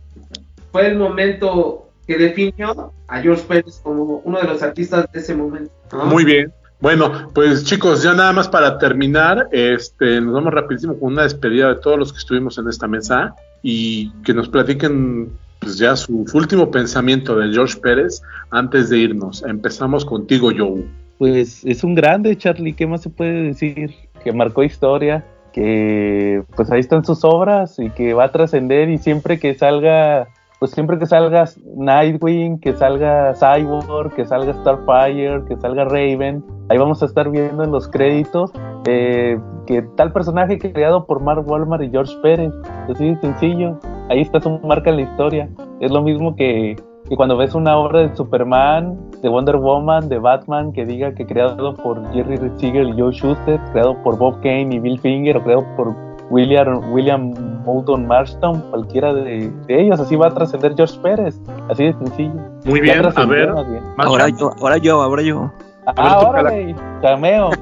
fue 0.72 0.86
el 0.86 0.96
momento 0.96 1.88
que 2.06 2.16
definió 2.18 2.92
a 3.08 3.20
George 3.20 3.44
Pérez 3.46 3.80
como 3.82 4.22
uno 4.24 4.40
de 4.40 4.46
los 4.48 4.62
artistas 4.62 5.06
de 5.12 5.20
ese 5.20 5.34
momento. 5.34 5.70
¿no? 5.92 6.06
Muy 6.06 6.24
bien. 6.24 6.52
Bueno, 6.80 7.30
pues 7.32 7.62
chicos, 7.64 8.02
ya 8.02 8.12
nada 8.12 8.32
más 8.32 8.48
para 8.48 8.76
terminar, 8.78 9.48
este, 9.52 10.20
nos 10.20 10.34
vamos 10.34 10.52
rapidísimo 10.52 10.98
con 10.98 11.12
una 11.12 11.22
despedida 11.22 11.68
de 11.68 11.76
todos 11.80 11.96
los 11.98 12.12
que 12.12 12.18
estuvimos 12.18 12.58
en 12.58 12.68
esta 12.68 12.88
mesa 12.88 13.34
y 13.62 14.10
que 14.24 14.34
nos 14.34 14.48
platiquen 14.48 15.30
pues 15.60 15.78
ya 15.78 15.94
su, 15.94 16.24
su 16.26 16.36
último 16.36 16.72
pensamiento 16.72 17.36
de 17.38 17.52
George 17.52 17.78
Pérez 17.78 18.20
antes 18.50 18.90
de 18.90 18.98
irnos. 18.98 19.44
Empezamos 19.46 20.04
contigo, 20.04 20.50
Joe. 20.56 20.84
Pues 21.22 21.64
es 21.64 21.84
un 21.84 21.94
grande, 21.94 22.36
Charlie, 22.36 22.72
¿qué 22.72 22.84
más 22.84 23.02
se 23.02 23.08
puede 23.08 23.44
decir? 23.44 23.94
Que 24.24 24.32
marcó 24.32 24.64
historia, 24.64 25.24
que 25.52 26.42
pues 26.56 26.68
ahí 26.72 26.80
están 26.80 27.04
sus 27.04 27.24
obras 27.24 27.78
y 27.78 27.90
que 27.90 28.12
va 28.12 28.24
a 28.24 28.32
trascender 28.32 28.88
y 28.88 28.98
siempre 28.98 29.38
que 29.38 29.54
salga, 29.54 30.26
pues 30.58 30.72
siempre 30.72 30.98
que 30.98 31.06
salga 31.06 31.44
Nightwing, 31.76 32.58
que 32.58 32.72
salga 32.72 33.34
Cyborg, 33.36 34.12
que 34.16 34.24
salga 34.24 34.52
Starfire, 34.52 35.44
que 35.46 35.56
salga 35.58 35.84
Raven, 35.84 36.42
ahí 36.68 36.78
vamos 36.78 37.04
a 37.04 37.06
estar 37.06 37.30
viendo 37.30 37.62
en 37.62 37.70
los 37.70 37.86
créditos 37.86 38.50
eh, 38.88 39.38
que 39.68 39.82
tal 39.96 40.12
personaje 40.12 40.58
creado 40.58 41.06
por 41.06 41.20
Mark 41.20 41.48
Walmart 41.48 41.84
y 41.84 41.90
George 41.90 42.16
Pérez, 42.20 42.52
así 42.90 43.10
de 43.10 43.20
sencillo, 43.20 43.78
ahí 44.10 44.22
está 44.22 44.40
su 44.40 44.58
marca 44.58 44.90
en 44.90 44.96
la 44.96 45.02
historia, 45.02 45.48
es 45.78 45.92
lo 45.92 46.02
mismo 46.02 46.34
que 46.34 46.74
que 47.08 47.16
cuando 47.16 47.36
ves 47.36 47.54
una 47.54 47.76
obra 47.76 48.00
de 48.00 48.16
Superman, 48.16 48.96
de 49.22 49.28
Wonder 49.28 49.56
Woman, 49.56 50.08
de 50.08 50.18
Batman, 50.18 50.72
que 50.72 50.84
diga 50.86 51.12
que 51.14 51.26
creado 51.26 51.74
por 51.74 52.00
Jerry 52.12 52.38
Siegel 52.58 52.90
y 52.90 53.00
Joe 53.00 53.12
Schuster, 53.12 53.60
creado 53.72 54.00
por 54.02 54.16
Bob 54.18 54.36
Kane 54.40 54.68
y 54.74 54.78
Bill 54.78 54.98
Finger, 55.00 55.36
o 55.36 55.42
creado 55.42 55.66
por 55.76 55.94
William, 56.30 56.92
William 56.92 57.34
Moulton 57.64 58.06
Marston, 58.06 58.60
cualquiera 58.70 59.12
de, 59.12 59.50
de 59.66 59.80
ellos, 59.82 60.00
así 60.00 60.16
va 60.16 60.28
a 60.28 60.30
trascender 60.30 60.74
George 60.76 60.98
Pérez, 61.02 61.38
así 61.68 61.84
de 61.84 61.92
sencillo. 61.94 62.40
Muy 62.64 62.80
bien, 62.80 63.04
a 63.04 63.26
ver. 63.26 63.52
más 63.52 63.68
bien. 63.70 63.82
Macha. 63.96 64.08
Ahora 64.08 64.28
yo, 64.28 64.50
ahora 64.60 64.76
yo, 64.78 65.02
ahora 65.02 65.22
yo. 65.22 65.52
Ah, 65.86 66.18
órale, 66.26 66.74
cameo. 67.00 67.50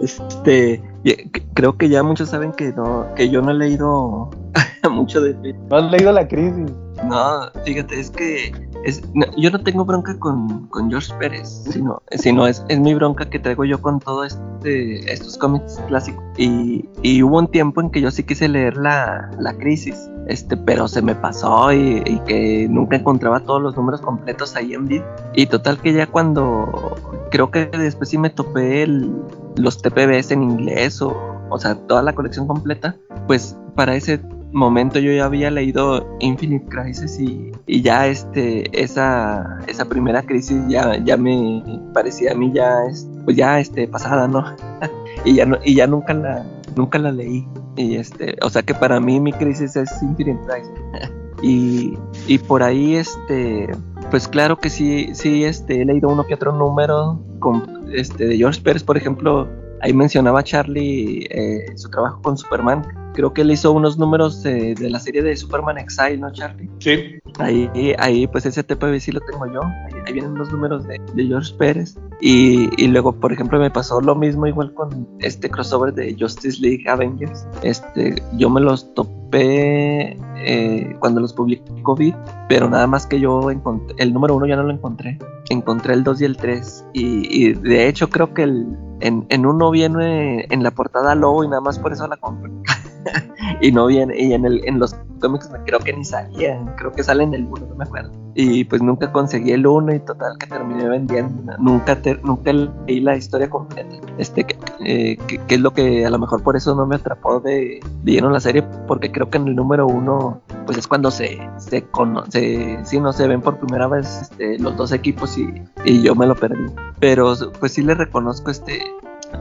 Este, 0.00 0.82
y- 1.04 1.28
creo 1.52 1.76
que 1.76 1.88
ya 1.90 2.02
muchos 2.02 2.30
saben 2.30 2.52
que 2.52 2.72
no, 2.72 3.04
que 3.16 3.28
yo 3.28 3.42
no 3.42 3.50
he 3.50 3.54
leído 3.54 4.30
mucho 4.90 5.20
de 5.20 5.34
¿No 5.68 5.76
has 5.76 5.90
leído 5.90 6.10
La 6.12 6.26
Crisis? 6.26 6.72
No, 7.04 7.50
fíjate, 7.64 7.98
es 7.98 8.10
que 8.10 8.52
es, 8.84 9.02
no, 9.14 9.26
yo 9.36 9.50
no 9.50 9.60
tengo 9.60 9.84
bronca 9.84 10.18
con, 10.18 10.66
con 10.68 10.90
George 10.90 11.12
Pérez, 11.18 11.48
sino, 11.70 12.02
sino 12.10 12.46
es, 12.46 12.64
es 12.68 12.78
mi 12.78 12.94
bronca 12.94 13.28
que 13.28 13.38
traigo 13.38 13.64
yo 13.64 13.80
con 13.80 14.00
todo 14.00 14.24
este, 14.24 15.12
estos 15.12 15.36
cómics 15.38 15.80
clásicos. 15.88 16.22
Y, 16.36 16.88
y 17.02 17.22
hubo 17.22 17.38
un 17.38 17.48
tiempo 17.48 17.80
en 17.80 17.90
que 17.90 18.00
yo 18.00 18.10
sí 18.10 18.22
quise 18.22 18.48
leer 18.48 18.76
la, 18.76 19.30
la 19.38 19.54
crisis, 19.54 20.10
este, 20.26 20.56
pero 20.56 20.88
se 20.88 21.02
me 21.02 21.14
pasó 21.14 21.72
y, 21.72 22.02
y 22.06 22.20
que 22.20 22.68
nunca 22.68 22.96
encontraba 22.96 23.40
todos 23.40 23.62
los 23.62 23.76
números 23.76 24.00
completos 24.00 24.54
ahí 24.56 24.74
en 24.74 24.86
vid. 24.86 25.02
Y 25.34 25.46
total 25.46 25.78
que 25.78 25.92
ya 25.92 26.06
cuando 26.06 26.96
creo 27.30 27.50
que 27.50 27.66
después 27.66 28.08
sí 28.08 28.18
me 28.18 28.30
topé 28.30 28.82
el, 28.82 29.10
los 29.56 29.80
TPBs 29.80 30.30
en 30.30 30.42
inglés 30.42 31.00
o, 31.02 31.16
o 31.50 31.58
sea, 31.58 31.74
toda 31.74 32.02
la 32.02 32.14
colección 32.14 32.46
completa, 32.46 32.96
pues 33.26 33.56
para 33.74 33.94
ese 33.94 34.20
momento 34.52 34.98
yo 34.98 35.12
ya 35.12 35.24
había 35.24 35.50
leído 35.50 36.16
Infinite 36.20 36.66
Crisis 36.68 37.18
y, 37.18 37.52
ya 37.82 38.08
este 38.08 38.68
esa 38.82 39.60
esa 39.68 39.84
primera 39.84 40.22
crisis 40.22 40.60
ya 40.68 40.96
ya 41.04 41.16
me 41.16 41.62
parecía 41.94 42.32
a 42.32 42.34
mí 42.34 42.50
ya 42.52 42.84
es 42.86 43.08
pues 43.24 43.36
ya 43.36 43.60
este 43.60 43.86
pasada 43.86 44.26
no 44.26 44.44
y 45.24 45.34
ya 45.34 45.46
no 45.46 45.56
y 45.64 45.76
ya 45.76 45.86
nunca 45.86 46.12
la 46.14 46.44
nunca 46.76 46.98
la 46.98 47.12
leí. 47.12 47.46
Y 47.76 47.96
este 47.96 48.36
o 48.42 48.50
sea 48.50 48.62
que 48.62 48.74
para 48.74 48.98
mí 48.98 49.20
mi 49.20 49.32
crisis 49.32 49.76
es 49.76 49.90
Infinite 50.02 50.40
Crisis. 50.46 51.10
Y, 51.42 51.96
y 52.26 52.36
por 52.36 52.62
ahí 52.62 52.96
este 52.96 53.70
pues 54.10 54.28
claro 54.28 54.58
que 54.58 54.68
sí 54.68 55.08
sí 55.14 55.44
este 55.44 55.80
he 55.80 55.84
leído 55.86 56.10
uno 56.10 56.26
que 56.26 56.34
otro 56.34 56.52
número 56.52 57.18
con 57.38 57.88
este 57.90 58.26
de 58.26 58.36
George 58.36 58.60
Pérez 58.60 58.82
por 58.82 58.98
ejemplo 58.98 59.48
ahí 59.80 59.94
mencionaba 59.94 60.44
Charlie 60.44 61.26
eh, 61.30 61.64
su 61.76 61.88
trabajo 61.88 62.20
con 62.20 62.36
Superman 62.36 62.82
creo 63.20 63.34
que 63.34 63.42
él 63.42 63.50
hizo 63.50 63.70
unos 63.72 63.98
números 63.98 64.42
de, 64.42 64.74
de 64.74 64.88
la 64.88 64.98
serie 64.98 65.22
de 65.22 65.36
Superman 65.36 65.76
Exile, 65.76 66.16
¿no, 66.16 66.32
Charlie? 66.32 66.70
Sí, 66.78 67.20
Ahí, 67.38 67.70
ahí 67.98 68.26
pues 68.26 68.46
ese 68.46 68.64
TPB 68.64 68.98
sí 68.98 69.12
lo 69.12 69.20
tengo 69.20 69.46
yo. 69.46 69.62
Ahí, 69.62 69.92
ahí 70.06 70.12
vienen 70.14 70.34
los 70.34 70.50
números 70.50 70.86
de, 70.86 70.98
de 71.14 71.26
George 71.26 71.54
Pérez. 71.58 71.98
Y, 72.22 72.70
y 72.82 72.88
luego, 72.88 73.12
por 73.12 73.30
ejemplo, 73.30 73.58
me 73.58 73.70
pasó 73.70 74.00
lo 74.00 74.14
mismo 74.14 74.46
igual 74.46 74.72
con 74.72 75.06
este 75.20 75.50
crossover 75.50 75.92
de 75.92 76.16
Justice 76.18 76.60
League 76.62 76.88
Avengers. 76.88 77.46
Este, 77.62 78.22
yo 78.38 78.48
me 78.48 78.62
los 78.62 78.92
topé 78.94 80.16
eh, 80.36 80.96
cuando 80.98 81.20
los 81.20 81.34
publicó 81.34 81.94
Vid, 81.94 82.14
pero 82.48 82.70
nada 82.70 82.86
más 82.86 83.06
que 83.06 83.20
yo 83.20 83.50
encontré, 83.50 83.94
el 83.98 84.14
número 84.14 84.34
uno 84.34 84.46
ya 84.46 84.56
no 84.56 84.62
lo 84.62 84.72
encontré. 84.72 85.18
Encontré 85.50 85.92
el 85.92 86.04
2 86.04 86.22
y 86.22 86.24
el 86.24 86.36
3. 86.38 86.84
Y, 86.94 87.44
y 87.44 87.52
de 87.52 87.86
hecho 87.86 88.08
creo 88.08 88.32
que 88.32 88.44
el, 88.44 88.66
en, 89.00 89.26
en 89.28 89.46
uno 89.46 89.70
viene 89.70 90.46
en 90.50 90.62
la 90.62 90.70
portada 90.70 91.14
Lobo 91.14 91.44
y 91.44 91.48
nada 91.48 91.60
más 91.60 91.78
por 91.78 91.92
eso 91.92 92.06
la 92.06 92.16
compré. 92.16 92.50
y 93.60 93.72
no 93.72 93.86
viene, 93.86 94.18
y 94.20 94.32
en, 94.32 94.44
el, 94.44 94.60
en 94.66 94.78
los 94.78 94.94
cómics 95.20 95.50
creo 95.66 95.78
que 95.80 95.92
ni 95.92 96.04
salían, 96.04 96.74
creo 96.76 96.92
que 96.92 97.02
salen 97.02 97.34
el 97.34 97.44
1, 97.46 97.66
no 97.68 97.74
me 97.74 97.84
acuerdo. 97.84 98.10
Y 98.34 98.64
pues 98.64 98.80
nunca 98.80 99.10
conseguí 99.12 99.50
el 99.52 99.66
1 99.66 99.94
y 99.94 100.00
total 100.00 100.38
que 100.38 100.46
terminé 100.46 100.88
vendiendo. 100.88 101.52
Nunca, 101.58 102.00
te- 102.00 102.20
nunca 102.22 102.52
leí 102.52 103.00
la 103.00 103.16
historia 103.16 103.50
completa. 103.50 103.96
Este, 104.18 104.44
que, 104.44 104.56
eh, 104.84 105.16
que- 105.26 105.38
que 105.38 105.54
es 105.56 105.60
lo 105.60 105.72
que 105.72 106.06
a 106.06 106.10
lo 106.10 106.18
mejor 106.18 106.42
por 106.42 106.56
eso 106.56 106.74
no 106.74 106.86
me 106.86 106.94
atrapó 106.96 107.40
de, 107.40 107.80
de 108.04 108.12
lleno 108.12 108.30
la 108.30 108.40
serie, 108.40 108.62
porque 108.86 109.10
creo 109.10 109.28
que 109.30 109.38
en 109.38 109.48
el 109.48 109.56
número 109.56 109.86
1 109.86 110.40
pues 110.64 110.78
es 110.78 110.86
cuando 110.86 111.10
se, 111.10 111.40
se 111.58 111.82
conoce, 111.82 112.78
sí, 112.84 113.00
no 113.00 113.12
se 113.12 113.26
ven 113.26 113.40
por 113.40 113.58
primera 113.58 113.88
vez 113.88 114.22
este, 114.22 114.58
los 114.60 114.76
dos 114.76 114.92
equipos 114.92 115.36
y, 115.36 115.52
y 115.84 116.00
yo 116.02 116.14
me 116.14 116.26
lo 116.26 116.36
perdí. 116.36 116.70
Pero 117.00 117.34
pues 117.58 117.72
sí 117.72 117.82
le 117.82 117.94
reconozco 117.94 118.50
este, 118.52 118.80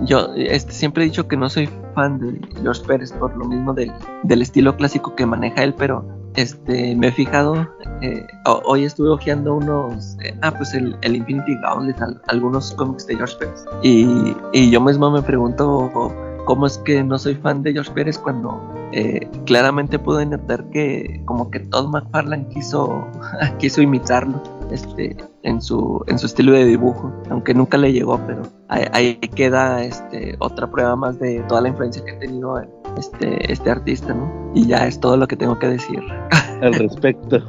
yo 0.06 0.34
este, 0.36 0.72
siempre 0.72 1.04
he 1.04 1.06
dicho 1.08 1.28
que 1.28 1.38
no 1.38 1.50
soy 1.50 1.70
fan 1.96 2.20
de 2.20 2.40
George 2.62 2.82
Pérez 2.86 3.12
por 3.14 3.36
lo 3.36 3.46
mismo 3.46 3.74
del, 3.74 3.92
estilo 4.42 4.76
clásico 4.76 5.16
que 5.16 5.26
maneja 5.26 5.64
él, 5.64 5.74
pero 5.74 6.06
este 6.36 6.96
me 6.96 7.08
he 7.08 7.12
fijado, 7.12 7.68
eh, 8.02 8.26
ho- 8.46 8.62
hoy 8.66 8.86
estuve 8.86 9.10
hojeando 9.10 9.56
unos, 9.56 10.16
eh, 10.24 10.34
ah, 10.42 10.52
pues 10.52 10.74
el, 10.74 10.96
el 11.02 11.16
Infinity 11.16 11.56
Gauntlet, 11.62 12.00
al- 12.02 12.22
algunos 12.28 12.72
cómics 12.74 13.08
de 13.08 13.16
George 13.18 13.36
Pérez, 13.38 13.66
y, 13.82 14.36
y 14.54 14.70
yo 14.72 14.80
mismo 14.80 15.10
me 15.12 15.22
pregunto 15.22 15.92
cómo 16.46 16.66
es 16.66 16.78
que 16.80 17.04
no 17.04 17.18
soy 17.20 17.36
fan 17.36 17.62
de 17.64 17.74
George 17.74 17.92
Pérez 17.92 18.18
cuando 18.18 18.60
eh, 18.92 19.28
claramente 19.46 20.00
pude 20.00 20.26
notar 20.26 20.64
que 20.72 21.22
como 21.26 21.52
que 21.52 21.60
Todd 21.60 21.90
McFarlane 21.90 22.48
quiso, 22.50 23.06
quiso 23.60 23.82
imitarlo 23.82 24.42
este, 24.72 25.16
en, 25.44 25.62
su, 25.62 26.04
en 26.08 26.20
su 26.20 26.26
estilo 26.26 26.52
de 26.54 26.66
dibujo, 26.66 27.12
aunque 27.30 27.54
nunca 27.54 27.78
le 27.78 27.92
llegó, 27.92 28.20
pero 28.26 28.44
ahí, 28.68 28.86
ahí 28.92 29.16
queda 29.16 29.84
este, 29.84 30.36
otra 30.40 30.70
prueba 30.70 30.96
más 30.96 31.20
de 31.20 31.40
toda 31.48 31.62
la 31.62 31.70
influencia 31.70 32.04
que 32.04 32.12
ha 32.12 32.20
tenido 32.20 32.62
este, 32.98 33.52
este 33.52 33.72
artista, 33.72 34.14
¿no? 34.14 34.52
Y 34.54 34.68
ya 34.68 34.86
es 34.88 35.00
todo 35.00 35.18
lo 35.18 35.28
que 35.28 35.36
tengo 35.36 35.58
que 35.60 35.68
decir. 35.68 36.00
Al 36.62 36.74
respecto. 36.74 37.42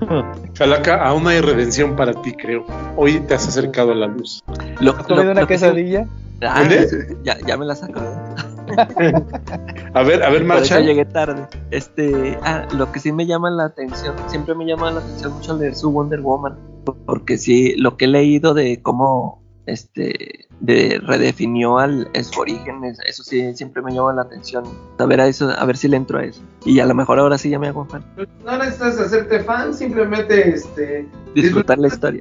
Calaca, 0.54 1.04
aún 1.04 1.26
hay 1.26 1.40
redención 1.40 1.96
para 1.96 2.12
ti, 2.22 2.32
creo. 2.32 2.64
Hoy 2.96 3.18
te 3.20 3.34
has 3.34 3.48
acercado 3.48 3.90
a 3.90 3.94
la 3.96 4.06
luz. 4.06 4.42
Lo, 4.80 4.92
¿Has 4.92 5.06
comido 5.06 5.32
una 5.32 5.46
quesadilla? 5.46 6.06
Ah, 6.42 6.60
¿Dónde? 6.60 7.16
ya, 7.24 7.36
ya 7.44 7.56
me 7.56 7.66
la 7.66 7.74
saco. 7.74 8.00
A 9.94 10.02
ver, 10.04 10.22
a 10.22 10.30
ver, 10.30 10.46
Por 10.46 10.58
eso 10.58 10.74
marcha. 10.74 10.80
llegué 10.80 11.04
tarde. 11.04 11.46
Este, 11.72 12.38
ah, 12.44 12.66
lo 12.72 12.92
que 12.92 13.00
sí 13.00 13.10
me 13.10 13.26
llama 13.26 13.50
la 13.50 13.64
atención, 13.64 14.14
siempre 14.28 14.54
me 14.54 14.64
llama 14.64 14.92
la 14.92 15.00
atención 15.00 15.32
mucho 15.34 15.56
leer 15.56 15.74
su 15.74 15.90
Wonder 15.90 16.20
Woman, 16.20 16.56
porque 17.06 17.38
sí, 17.38 17.74
lo 17.76 17.96
que 17.96 18.04
he 18.06 18.08
leído 18.08 18.54
de 18.54 18.80
cómo, 18.82 19.42
este, 19.66 20.46
de 20.60 21.00
redefinió 21.02 21.78
al 21.78 22.08
su 22.22 22.40
origen, 22.40 22.84
es- 22.84 22.98
eso 23.06 23.22
sí, 23.22 23.54
siempre 23.54 23.80
me 23.82 23.92
llama 23.94 24.12
la 24.12 24.22
atención. 24.22 24.64
A 24.98 25.06
ver 25.06 25.20
a 25.20 25.26
eso, 25.26 25.48
a 25.50 25.64
ver 25.64 25.76
si 25.76 25.88
le 25.88 25.96
entro 25.96 26.18
a 26.18 26.24
eso. 26.24 26.42
Y 26.66 26.80
a 26.80 26.86
lo 26.86 26.94
mejor 26.94 27.18
ahora 27.18 27.38
sí 27.38 27.48
ya 27.50 27.58
me 27.58 27.68
hago 27.68 27.84
fan. 27.86 28.04
No 28.44 28.58
necesitas 28.58 28.98
hacerte 29.00 29.40
fan, 29.40 29.72
simplemente 29.74 30.50
este, 30.50 31.06
Disfrutar 31.34 31.78
la 31.78 31.88
historia. 31.88 32.20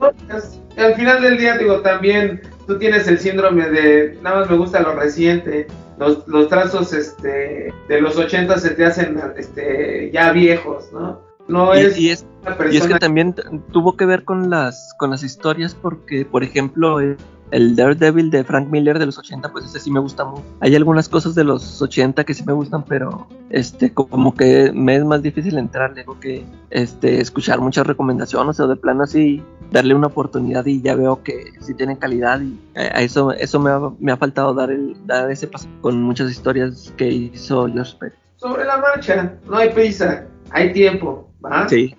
Al 0.77 0.93
final 0.95 1.21
del 1.21 1.37
día, 1.37 1.57
digo, 1.57 1.81
también 1.81 2.41
tú 2.67 2.77
tienes 2.77 3.07
el 3.07 3.19
síndrome 3.19 3.67
de 3.69 4.17
nada 4.21 4.41
más 4.41 4.49
me 4.49 4.57
gusta 4.57 4.79
lo 4.81 4.93
reciente. 4.93 5.67
Los, 5.97 6.25
los 6.29 6.47
trazos 6.47 6.93
este, 6.93 7.73
de 7.89 8.01
los 8.01 8.15
80 8.17 8.57
se 8.59 8.69
te 8.69 8.85
hacen 8.85 9.19
este, 9.35 10.11
ya 10.13 10.31
viejos, 10.31 10.89
¿no? 10.93 11.19
No 11.49 11.75
Y, 11.75 11.79
es 11.79 11.99
y 11.99 12.09
es 12.09 12.25
Y 12.71 12.77
es 12.77 12.87
que 12.87 12.99
también 12.99 13.35
tuvo 13.71 13.97
que 13.97 14.05
ver 14.05 14.23
con 14.23 14.49
las 14.49 14.93
con 14.97 15.09
las 15.09 15.23
historias 15.23 15.75
porque, 15.75 16.25
por 16.25 16.43
ejemplo, 16.43 17.01
eh, 17.01 17.17
el 17.51 17.75
Daredevil 17.75 18.29
de 18.29 18.43
Frank 18.43 18.67
Miller 18.69 18.99
de 18.99 19.07
los 19.07 19.17
80, 19.17 19.51
pues 19.51 19.65
ese 19.65 19.79
sí 19.79 19.91
me 19.91 19.99
gusta 19.99 20.23
mucho. 20.23 20.43
Hay 20.59 20.75
algunas 20.75 21.09
cosas 21.09 21.35
de 21.35 21.43
los 21.43 21.81
80 21.81 22.23
que 22.23 22.33
sí 22.33 22.43
me 22.45 22.53
gustan, 22.53 22.83
pero 22.85 23.27
este 23.49 23.91
como 23.93 24.35
que 24.35 24.71
me 24.73 24.95
es 24.95 25.03
más 25.03 25.23
difícil 25.23 25.57
entrar, 25.57 25.93
tengo 25.93 26.19
que 26.19 26.45
este 26.69 27.19
escuchar 27.19 27.59
muchas 27.59 27.87
recomendaciones 27.87 28.59
o 28.59 28.67
de 28.67 28.75
plano 28.75 29.03
así 29.03 29.43
darle 29.71 29.95
una 29.95 30.07
oportunidad 30.07 30.65
y 30.65 30.81
ya 30.81 30.95
veo 30.95 31.23
que 31.23 31.51
sí 31.61 31.73
tienen 31.73 31.97
calidad 31.97 32.41
y 32.41 32.59
a 32.75 33.01
eso 33.01 33.31
eso 33.31 33.59
me 33.59 33.71
ha, 33.71 33.79
me 33.99 34.11
ha 34.11 34.17
faltado 34.17 34.53
dar 34.53 34.71
el 34.71 34.95
dar 35.05 35.29
ese 35.31 35.47
paso 35.47 35.67
con 35.81 36.01
muchas 36.01 36.29
historias 36.31 36.93
que 36.97 37.07
hizo 37.07 37.67
George 37.67 37.95
Pérez. 37.99 38.17
Sobre 38.37 38.65
la 38.65 38.77
marcha, 38.77 39.33
no 39.49 39.57
hay 39.57 39.69
prisa, 39.69 40.25
hay 40.51 40.71
tiempo, 40.71 41.28
¿va? 41.43 41.67
Sí. 41.69 41.95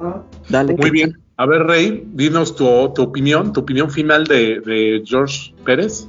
¿No? 0.00 0.24
Dale. 0.48 0.74
Muy 0.76 0.90
bien. 0.90 1.18
A 1.36 1.46
ver, 1.46 1.62
Rey, 1.64 2.04
dinos 2.12 2.54
tu, 2.54 2.92
tu 2.94 3.02
opinión, 3.02 3.52
tu 3.52 3.60
opinión 3.60 3.90
final 3.90 4.24
de, 4.26 4.60
de 4.60 5.02
George 5.04 5.54
Pérez. 5.64 6.08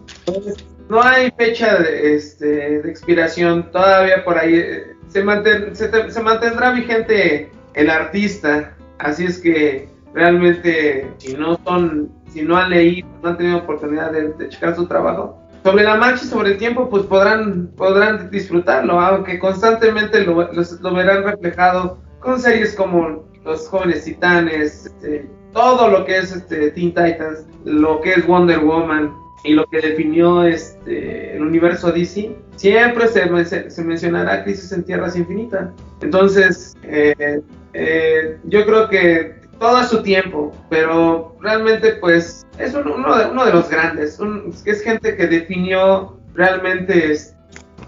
No 0.89 1.01
hay 1.01 1.31
fecha 1.37 1.79
de, 1.79 2.15
este, 2.15 2.81
de 2.81 2.89
expiración, 2.89 3.71
todavía 3.71 4.23
por 4.25 4.37
ahí 4.37 4.55
eh, 4.55 4.83
se, 5.07 5.23
manten- 5.23 5.73
se, 5.73 5.87
te- 5.87 6.11
se 6.11 6.21
mantendrá 6.21 6.71
vigente 6.71 7.49
el 7.73 7.89
artista, 7.89 8.75
así 8.99 9.25
es 9.25 9.39
que 9.39 9.87
realmente 10.13 11.07
si 11.17 11.33
no 11.35 11.57
son, 11.65 12.11
si 12.31 12.41
no 12.43 12.57
han 12.57 12.69
leído, 12.69 13.07
no 13.23 13.29
han 13.29 13.37
tenido 13.37 13.57
oportunidad 13.59 14.11
de, 14.11 14.33
de 14.33 14.49
checar 14.49 14.75
su 14.75 14.85
trabajo, 14.85 15.41
sobre 15.63 15.83
la 15.83 15.95
marcha 15.95 16.25
y 16.25 16.27
sobre 16.27 16.51
el 16.51 16.57
tiempo, 16.57 16.89
pues 16.89 17.03
podrán, 17.03 17.67
podrán 17.77 18.29
disfrutarlo, 18.31 18.99
aunque 18.99 19.39
constantemente 19.39 20.21
lo, 20.25 20.51
los- 20.53 20.79
lo 20.81 20.93
verán 20.93 21.23
reflejado 21.23 21.99
con 22.19 22.39
series 22.39 22.75
como 22.75 23.25
Los 23.45 23.67
Jóvenes 23.67 24.03
Titanes, 24.05 24.85
este, 24.87 25.29
todo 25.53 25.87
lo 25.89 26.05
que 26.05 26.17
es 26.17 26.31
este, 26.35 26.71
Teen 26.71 26.89
Titans, 26.93 27.45
lo 27.65 28.01
que 28.01 28.13
es 28.13 28.25
Wonder 28.27 28.59
Woman 28.59 29.13
y 29.45 29.53
lo 29.53 29.65
que 29.67 29.81
definió 29.81 30.43
este, 30.43 31.35
el 31.35 31.41
universo 31.43 31.91
DC, 31.91 32.35
siempre 32.55 33.07
se, 33.07 33.25
men- 33.29 33.45
se 33.45 33.83
mencionará 33.83 34.43
Crisis 34.43 34.71
en 34.71 34.83
Tierras 34.83 35.15
Infinitas. 35.17 35.69
Entonces, 36.01 36.75
eh, 36.83 37.41
eh, 37.73 38.37
yo 38.45 38.65
creo 38.65 38.87
que 38.89 39.42
todo 39.63 39.77
a 39.77 39.85
su 39.85 40.03
tiempo, 40.03 40.51
pero 40.69 41.37
realmente 41.39 41.93
pues 42.01 42.45
es 42.59 42.73
un- 42.73 42.85
uno, 42.85 43.17
de, 43.17 43.25
uno 43.31 43.45
de 43.45 43.53
los 43.53 43.69
grandes, 43.69 44.19
un- 44.19 44.53
es 44.65 44.81
gente 44.81 45.15
que 45.15 45.25
definió 45.25 46.17
realmente, 46.33 47.13
es- 47.13 47.33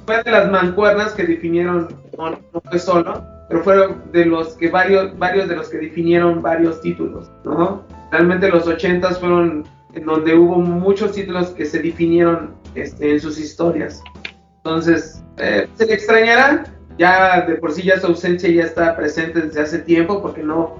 fue 0.05 0.23
de 0.23 0.31
las 0.31 0.49
mancuernas 0.49 1.11
que 1.11 1.23
definieron, 1.25 1.89
no, 2.17 2.29
no 2.31 2.61
fue 2.69 2.79
solo, 2.79 3.21
pero 3.49 3.61
fueron 3.61 4.03
de 4.13 4.25
los 4.25 4.53
que 4.55 4.69
varios, 4.69 5.17
varios 5.19 5.49
de 5.49 5.57
los 5.57 5.67
que 5.67 5.77
definieron 5.79 6.41
varios 6.41 6.79
títulos, 6.79 7.29
¿no? 7.43 7.83
Realmente 8.09 8.47
los 8.47 8.65
ochentas 8.67 9.19
fueron 9.19 9.65
en 9.93 10.05
donde 10.05 10.33
hubo 10.33 10.55
muchos 10.59 11.11
títulos 11.11 11.49
que 11.49 11.65
se 11.65 11.79
definieron 11.81 12.55
este, 12.75 13.11
en 13.11 13.19
sus 13.19 13.37
historias. 13.37 14.01
Entonces, 14.63 15.21
eh, 15.39 15.67
se 15.75 15.85
le 15.85 15.93
extrañará, 15.93 16.63
ya 16.97 17.41
de 17.41 17.55
por 17.55 17.73
sí 17.73 17.81
ya 17.83 17.99
su 17.99 18.07
ausencia 18.07 18.49
ya 18.49 18.63
está 18.63 18.95
presente 18.95 19.41
desde 19.41 19.61
hace 19.61 19.79
tiempo 19.79 20.21
porque 20.21 20.41
no, 20.41 20.77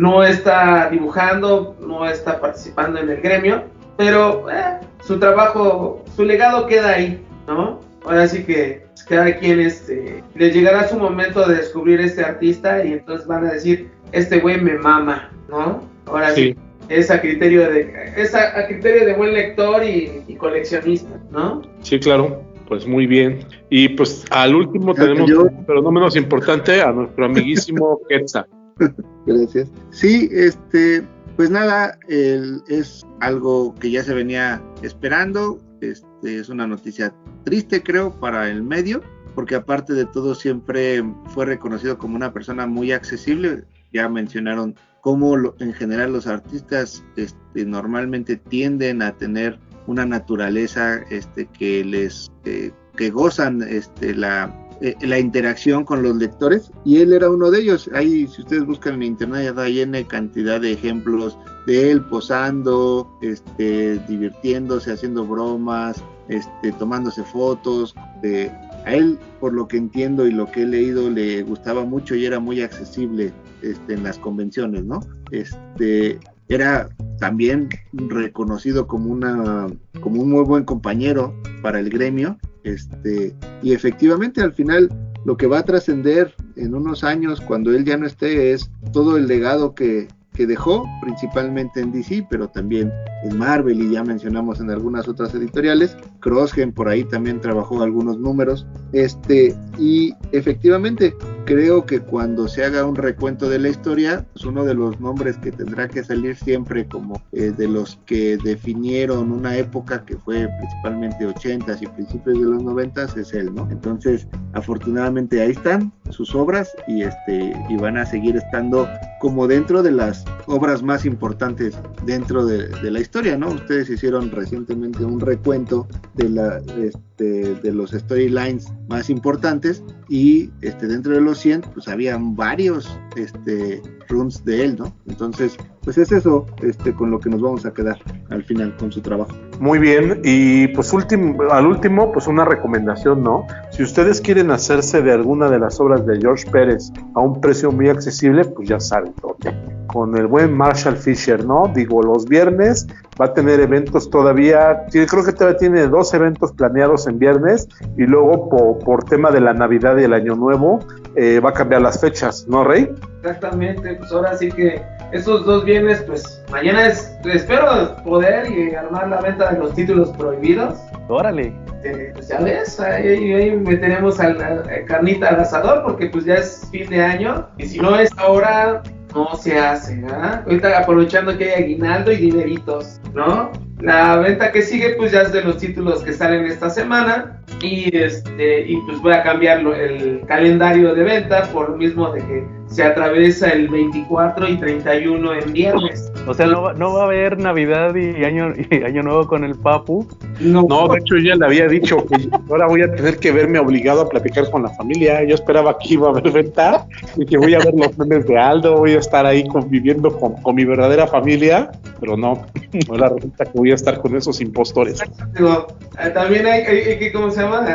no 0.00 0.24
está 0.24 0.88
dibujando, 0.90 1.76
no 1.78 2.08
está 2.08 2.40
participando 2.40 2.98
en 3.00 3.10
el 3.10 3.20
gremio, 3.20 3.64
pero 3.98 4.50
eh, 4.50 4.78
su 5.02 5.18
trabajo, 5.18 6.02
su 6.16 6.24
legado 6.24 6.66
queda 6.66 6.92
ahí, 6.94 7.22
¿no? 7.46 7.80
Ahora 8.06 8.26
sí 8.26 8.42
que 8.44 8.86
pues, 8.94 9.04
cada 9.04 9.36
quien 9.36 9.60
este, 9.60 10.24
le 10.34 10.50
llegará 10.50 10.88
su 10.88 10.98
momento 10.98 11.46
de 11.46 11.56
descubrir 11.56 12.00
este 12.00 12.24
artista 12.24 12.82
y 12.82 12.94
entonces 12.94 13.26
van 13.26 13.46
a 13.46 13.52
decir, 13.52 13.90
este 14.12 14.40
güey 14.40 14.58
me 14.58 14.78
mama, 14.78 15.30
¿no? 15.50 15.82
Ahora 16.06 16.30
sí, 16.30 16.54
Sí. 16.54 16.56
es 16.88 17.10
a 17.10 17.20
criterio 17.20 17.70
de, 17.70 18.14
es 18.16 18.34
a, 18.34 18.58
a 18.58 18.68
criterio 18.68 19.04
de 19.04 19.12
buen 19.12 19.34
lector 19.34 19.84
y, 19.84 20.22
y 20.26 20.34
coleccionista, 20.36 21.20
¿no? 21.30 21.60
Sí, 21.82 22.00
claro. 22.00 22.42
Pues 22.68 22.86
muy 22.86 23.06
bien. 23.06 23.44
Y 23.68 23.88
pues 23.90 24.24
al 24.30 24.54
último 24.54 24.94
tenemos, 24.94 25.28
pero 25.66 25.82
no 25.82 25.90
menos 25.90 26.14
importante, 26.16 26.80
a 26.80 26.90
nuestro 26.92 27.26
amiguísimo 27.26 28.00
Quetzal. 28.08 28.46
Gracias. 29.26 29.70
Sí, 29.90 30.28
este, 30.32 31.06
pues 31.36 31.50
nada, 31.50 31.98
es 32.08 33.06
algo 33.20 33.74
que 33.76 33.90
ya 33.90 34.02
se 34.02 34.14
venía 34.14 34.62
esperando. 34.82 35.58
Este, 35.80 36.38
es 36.38 36.48
una 36.48 36.66
noticia 36.66 37.14
triste, 37.44 37.82
creo, 37.82 38.12
para 38.20 38.50
el 38.50 38.62
medio, 38.62 39.02
porque 39.34 39.54
aparte 39.54 39.94
de 39.94 40.06
todo 40.06 40.34
siempre 40.34 41.02
fue 41.28 41.46
reconocido 41.46 41.96
como 41.98 42.16
una 42.16 42.32
persona 42.32 42.66
muy 42.66 42.92
accesible. 42.92 43.64
Ya 43.92 44.08
mencionaron 44.08 44.74
cómo 45.00 45.34
en 45.58 45.72
general 45.72 46.12
los 46.12 46.26
artistas 46.26 47.02
este, 47.16 47.64
normalmente 47.64 48.36
tienden 48.36 49.02
a 49.02 49.16
tener 49.16 49.58
una 49.86 50.04
naturaleza 50.04 51.00
este, 51.10 51.46
que 51.46 51.84
les 51.84 52.30
eh, 52.44 52.70
que 52.96 53.10
gozan 53.10 53.62
este, 53.62 54.14
la, 54.14 54.54
eh, 54.80 54.96
la 55.02 55.18
interacción 55.18 55.84
con 55.84 56.02
los 56.02 56.16
lectores 56.16 56.70
y 56.84 56.98
él 56.98 57.12
era 57.12 57.28
uno 57.28 57.50
de 57.50 57.60
ellos. 57.60 57.90
Ahí, 57.94 58.26
si 58.26 58.40
ustedes 58.40 58.64
buscan 58.64 58.94
en 58.94 59.02
internet, 59.02 59.58
hay 59.58 59.80
N 59.80 60.06
cantidad 60.06 60.60
de 60.60 60.72
ejemplos 60.72 61.36
de 61.66 61.90
él 61.90 62.00
posando, 62.06 63.10
este, 63.20 63.98
divirtiéndose, 64.08 64.92
haciendo 64.92 65.26
bromas, 65.26 66.02
este, 66.28 66.72
tomándose 66.72 67.22
fotos. 67.24 67.94
De, 68.22 68.50
a 68.86 68.94
él, 68.94 69.18
por 69.38 69.52
lo 69.52 69.68
que 69.68 69.76
entiendo 69.76 70.26
y 70.26 70.32
lo 70.32 70.50
que 70.50 70.62
he 70.62 70.66
leído, 70.66 71.10
le 71.10 71.42
gustaba 71.42 71.84
mucho 71.84 72.14
y 72.14 72.24
era 72.24 72.40
muy 72.40 72.62
accesible 72.62 73.32
este, 73.60 73.94
en 73.94 74.02
las 74.02 74.18
convenciones, 74.18 74.84
¿no? 74.84 75.00
Este, 75.30 76.18
era 76.50 76.88
también 77.18 77.68
reconocido 77.92 78.86
como 78.86 79.10
una 79.10 79.68
como 80.00 80.20
un 80.20 80.30
muy 80.30 80.44
buen 80.44 80.64
compañero 80.64 81.34
para 81.62 81.78
el 81.78 81.88
gremio 81.88 82.36
este 82.64 83.34
y 83.62 83.72
efectivamente 83.72 84.42
al 84.42 84.52
final 84.52 84.90
lo 85.24 85.36
que 85.36 85.46
va 85.46 85.60
a 85.60 85.64
trascender 85.64 86.34
en 86.56 86.74
unos 86.74 87.04
años 87.04 87.40
cuando 87.40 87.72
él 87.72 87.84
ya 87.84 87.96
no 87.96 88.06
esté 88.06 88.52
es 88.52 88.70
todo 88.92 89.16
el 89.16 89.28
legado 89.28 89.74
que, 89.74 90.08
que 90.34 90.46
dejó 90.46 90.84
principalmente 91.02 91.80
en 91.80 91.92
DC 91.92 92.26
pero 92.28 92.48
también 92.48 92.92
en 93.22 93.38
Marvel 93.38 93.80
y 93.80 93.92
ya 93.92 94.02
mencionamos 94.02 94.60
en 94.60 94.70
algunas 94.70 95.06
otras 95.06 95.34
editoriales 95.34 95.96
Crossgen 96.20 96.72
por 96.72 96.88
ahí 96.88 97.04
también 97.04 97.40
trabajó 97.40 97.82
algunos 97.82 98.18
números 98.18 98.66
este 98.92 99.56
y 99.78 100.12
efectivamente 100.32 101.14
creo 101.44 101.84
que 101.84 102.00
cuando 102.00 102.46
se 102.48 102.64
haga 102.64 102.84
un 102.84 102.94
recuento 102.94 103.48
de 103.48 103.58
la 103.58 103.68
historia, 103.68 104.24
pues 104.32 104.44
uno 104.44 104.64
de 104.64 104.74
los 104.74 105.00
nombres 105.00 105.36
que 105.38 105.50
tendrá 105.50 105.88
que 105.88 106.04
salir 106.04 106.36
siempre 106.36 106.86
como 106.86 107.20
eh, 107.32 107.52
de 107.56 107.66
los 107.66 107.98
que 108.06 108.36
definieron 108.36 109.32
una 109.32 109.56
época 109.56 110.04
que 110.04 110.16
fue 110.16 110.48
principalmente 110.58 111.26
80s 111.26 111.82
y 111.82 111.86
principios 111.86 112.38
de 112.38 112.44
los 112.44 112.62
90s 112.62 113.16
es 113.16 113.32
él, 113.32 113.54
¿no? 113.54 113.68
Entonces, 113.70 114.28
afortunadamente 114.52 115.40
ahí 115.40 115.50
están 115.50 115.92
sus 116.10 116.34
obras 116.34 116.70
y 116.86 117.02
este 117.02 117.52
y 117.68 117.76
van 117.76 117.96
a 117.96 118.06
seguir 118.06 118.36
estando 118.36 118.88
como 119.20 119.46
dentro 119.46 119.82
de 119.82 119.92
las 119.92 120.24
obras 120.46 120.82
más 120.82 121.04
importantes 121.04 121.76
dentro 122.04 122.46
de, 122.46 122.68
de 122.68 122.90
la 122.90 123.00
historia, 123.00 123.36
¿no? 123.36 123.48
Ustedes 123.48 123.90
hicieron 123.90 124.30
recientemente 124.30 125.04
un 125.04 125.20
recuento 125.20 125.88
de 126.14 126.28
la 126.28 126.58
este, 126.82 127.54
de 127.54 127.72
los 127.72 127.90
storylines 127.90 128.72
más 128.88 129.10
importantes 129.10 129.82
y 130.08 130.50
este 130.60 130.86
dentro 130.86 131.14
de 131.14 131.20
los 131.20 131.38
100 131.38 131.62
pues 131.74 131.88
había 131.88 132.18
varios 132.20 132.88
este 133.16 133.82
runs 134.10 134.44
de 134.44 134.64
él, 134.64 134.76
¿no? 134.78 134.92
Entonces, 135.08 135.56
pues 135.82 135.96
es 135.96 136.12
eso 136.12 136.44
este 136.62 136.92
con 136.94 137.10
lo 137.10 137.18
que 137.20 137.30
nos 137.30 137.40
vamos 137.40 137.64
a 137.64 137.72
quedar 137.72 137.96
al 138.28 138.44
final 138.44 138.76
con 138.76 138.92
su 138.92 139.00
trabajo. 139.00 139.30
Muy 139.58 139.78
bien, 139.78 140.20
y 140.24 140.68
pues 140.68 140.92
último, 140.92 141.42
al 141.50 141.66
último, 141.66 142.12
pues 142.12 142.26
una 142.26 142.44
recomendación, 142.44 143.22
¿no? 143.22 143.46
Si 143.70 143.82
ustedes 143.82 144.20
quieren 144.20 144.50
hacerse 144.50 145.00
de 145.02 145.12
alguna 145.12 145.48
de 145.48 145.58
las 145.58 145.80
obras 145.80 146.04
de 146.06 146.18
George 146.20 146.50
Pérez 146.50 146.90
a 147.14 147.20
un 147.20 147.40
precio 147.40 147.70
muy 147.72 147.88
accesible, 147.88 148.44
pues 148.44 148.68
ya 148.68 148.80
saben 148.80 149.14
dónde. 149.22 149.56
Con 149.86 150.16
el 150.16 150.26
buen 150.28 150.56
Marshall 150.56 150.96
Fisher, 150.96 151.44
¿no? 151.44 151.70
Digo, 151.74 152.02
los 152.02 152.26
viernes 152.26 152.86
va 153.20 153.26
a 153.26 153.34
tener 153.34 153.58
eventos 153.60 154.08
todavía, 154.08 154.86
creo 154.90 155.24
que 155.24 155.32
todavía 155.32 155.58
tiene 155.58 155.86
dos 155.88 156.14
eventos 156.14 156.52
planeados 156.52 157.06
en 157.08 157.18
viernes 157.18 157.68
y 157.98 158.04
luego 158.04 158.48
po- 158.48 158.78
por, 158.78 159.04
tema 159.04 159.30
de 159.30 159.40
la 159.40 159.52
Navidad 159.52 159.98
y 159.98 160.04
el 160.04 160.14
Año 160.14 160.36
Nuevo 160.36 160.78
eh, 161.16 161.40
va 161.40 161.50
a 161.50 161.52
cambiar 161.52 161.82
las 161.82 162.00
fechas, 162.00 162.46
¿no, 162.48 162.64
Rey? 162.64 162.90
Exactamente, 163.22 163.94
pues 163.94 164.12
ahora 164.12 164.36
sí 164.36 164.48
que 164.50 164.82
esos 165.12 165.44
dos 165.44 165.64
bienes, 165.64 166.02
pues 166.02 166.42
mañana 166.50 166.86
es, 166.86 167.12
espero 167.24 167.96
poder 168.04 168.50
y 168.50 168.74
armar 168.74 169.08
la 169.08 169.20
venta 169.20 169.52
de 169.52 169.58
los 169.58 169.74
títulos 169.74 170.10
prohibidos. 170.16 170.78
Órale. 171.08 171.52
Eh, 171.82 172.10
pues 172.14 172.28
ya 172.28 172.38
ves, 172.40 172.78
ahí, 172.78 173.32
ahí- 173.32 173.56
meteremos 173.56 174.20
al, 174.20 174.40
al- 174.40 174.68
al 174.68 174.84
carnita 174.86 175.28
al 175.28 175.40
asador 175.40 175.82
porque 175.82 176.06
pues 176.06 176.24
ya 176.26 176.34
es 176.34 176.68
fin 176.70 176.88
de 176.90 177.02
año 177.02 177.48
y 177.58 177.66
si 177.66 177.78
no 177.78 177.96
es 177.98 178.10
ahora 178.18 178.82
no 179.14 179.34
se 179.36 179.58
hace, 179.58 179.96
¿verdad? 179.96 180.42
Ahorita 180.46 180.78
aprovechando 180.78 181.36
que 181.36 181.52
hay 181.52 181.64
aguinaldo 181.64 182.12
y 182.12 182.16
dineritos, 182.18 183.00
¿no? 183.14 183.50
La 183.82 184.16
venta 184.16 184.52
que 184.52 184.62
sigue 184.62 184.90
pues 184.96 185.12
ya 185.12 185.22
es 185.22 185.32
de 185.32 185.42
los 185.42 185.56
títulos 185.58 186.02
que 186.02 186.12
salen 186.12 186.44
esta 186.46 186.68
semana 186.70 187.40
y 187.62 187.94
este 187.96 188.66
y 188.68 188.76
pues 188.86 189.00
voy 189.00 189.12
a 189.12 189.22
cambiar 189.22 189.60
el 189.60 190.20
calendario 190.26 190.94
de 190.94 191.02
venta 191.02 191.42
por 191.52 191.70
lo 191.70 191.76
mismo 191.76 192.10
de 192.12 192.20
que 192.20 192.44
se 192.66 192.84
atraviesa 192.84 193.48
el 193.50 193.68
24 193.68 194.48
y 194.48 194.56
31 194.58 195.34
en 195.34 195.52
viernes. 195.52 196.12
O 196.28 196.32
sea, 196.34 196.46
no, 196.46 196.62
va- 196.62 196.72
no 196.74 196.92
va 196.94 197.02
a 197.02 197.04
haber 197.06 197.36
Navidad 197.38 197.94
y 197.96 198.22
año, 198.24 198.52
y 198.70 198.82
año 198.84 199.02
Nuevo 199.02 199.26
con 199.26 199.42
el 199.44 199.56
Papu. 199.56 200.06
No, 200.40 200.62
No, 200.68 200.86
de 200.88 200.98
hecho 201.00 201.16
ella 201.16 201.34
le 201.36 201.46
había 201.46 201.66
dicho 201.66 201.96
que 202.06 202.28
ahora 202.48 202.66
voy 202.68 202.82
a 202.82 202.92
tener 202.92 203.16
que 203.18 203.32
verme 203.32 203.58
obligado 203.58 204.02
a 204.02 204.08
platicar 204.08 204.48
con 204.50 204.62
la 204.62 204.68
familia. 204.70 205.24
Yo 205.24 205.34
esperaba 205.34 205.76
que 205.78 205.94
iba 205.94 206.06
a 206.08 206.10
haber 206.10 206.30
venta 206.30 206.86
y 207.16 207.26
que 207.26 207.36
voy 207.38 207.54
a 207.54 207.58
ver 207.58 207.74
los 207.74 207.96
memes 207.98 208.24
de 208.26 208.38
Aldo, 208.38 208.76
voy 208.76 208.92
a 208.92 208.98
estar 208.98 209.26
ahí 209.26 209.46
conviviendo 209.48 210.16
con, 210.16 210.34
con 210.42 210.54
mi 210.54 210.64
verdadera 210.64 211.06
familia, 211.08 211.70
pero 212.00 212.16
no, 212.16 212.46
ahora 212.90 213.10
resulta 213.14 213.44
que 213.44 213.52
voy 213.54 213.70
a 213.72 213.74
estar 213.74 214.00
con 214.00 214.16
esos 214.16 214.40
impostores. 214.40 215.00
eh, 215.02 216.10
también 216.14 216.46
hay, 216.46 216.62
hay- 216.62 216.78
hay 216.90 216.98
que, 216.98 217.12
¿cómo 217.12 217.30
se 217.30 217.42
llama? 217.42 217.66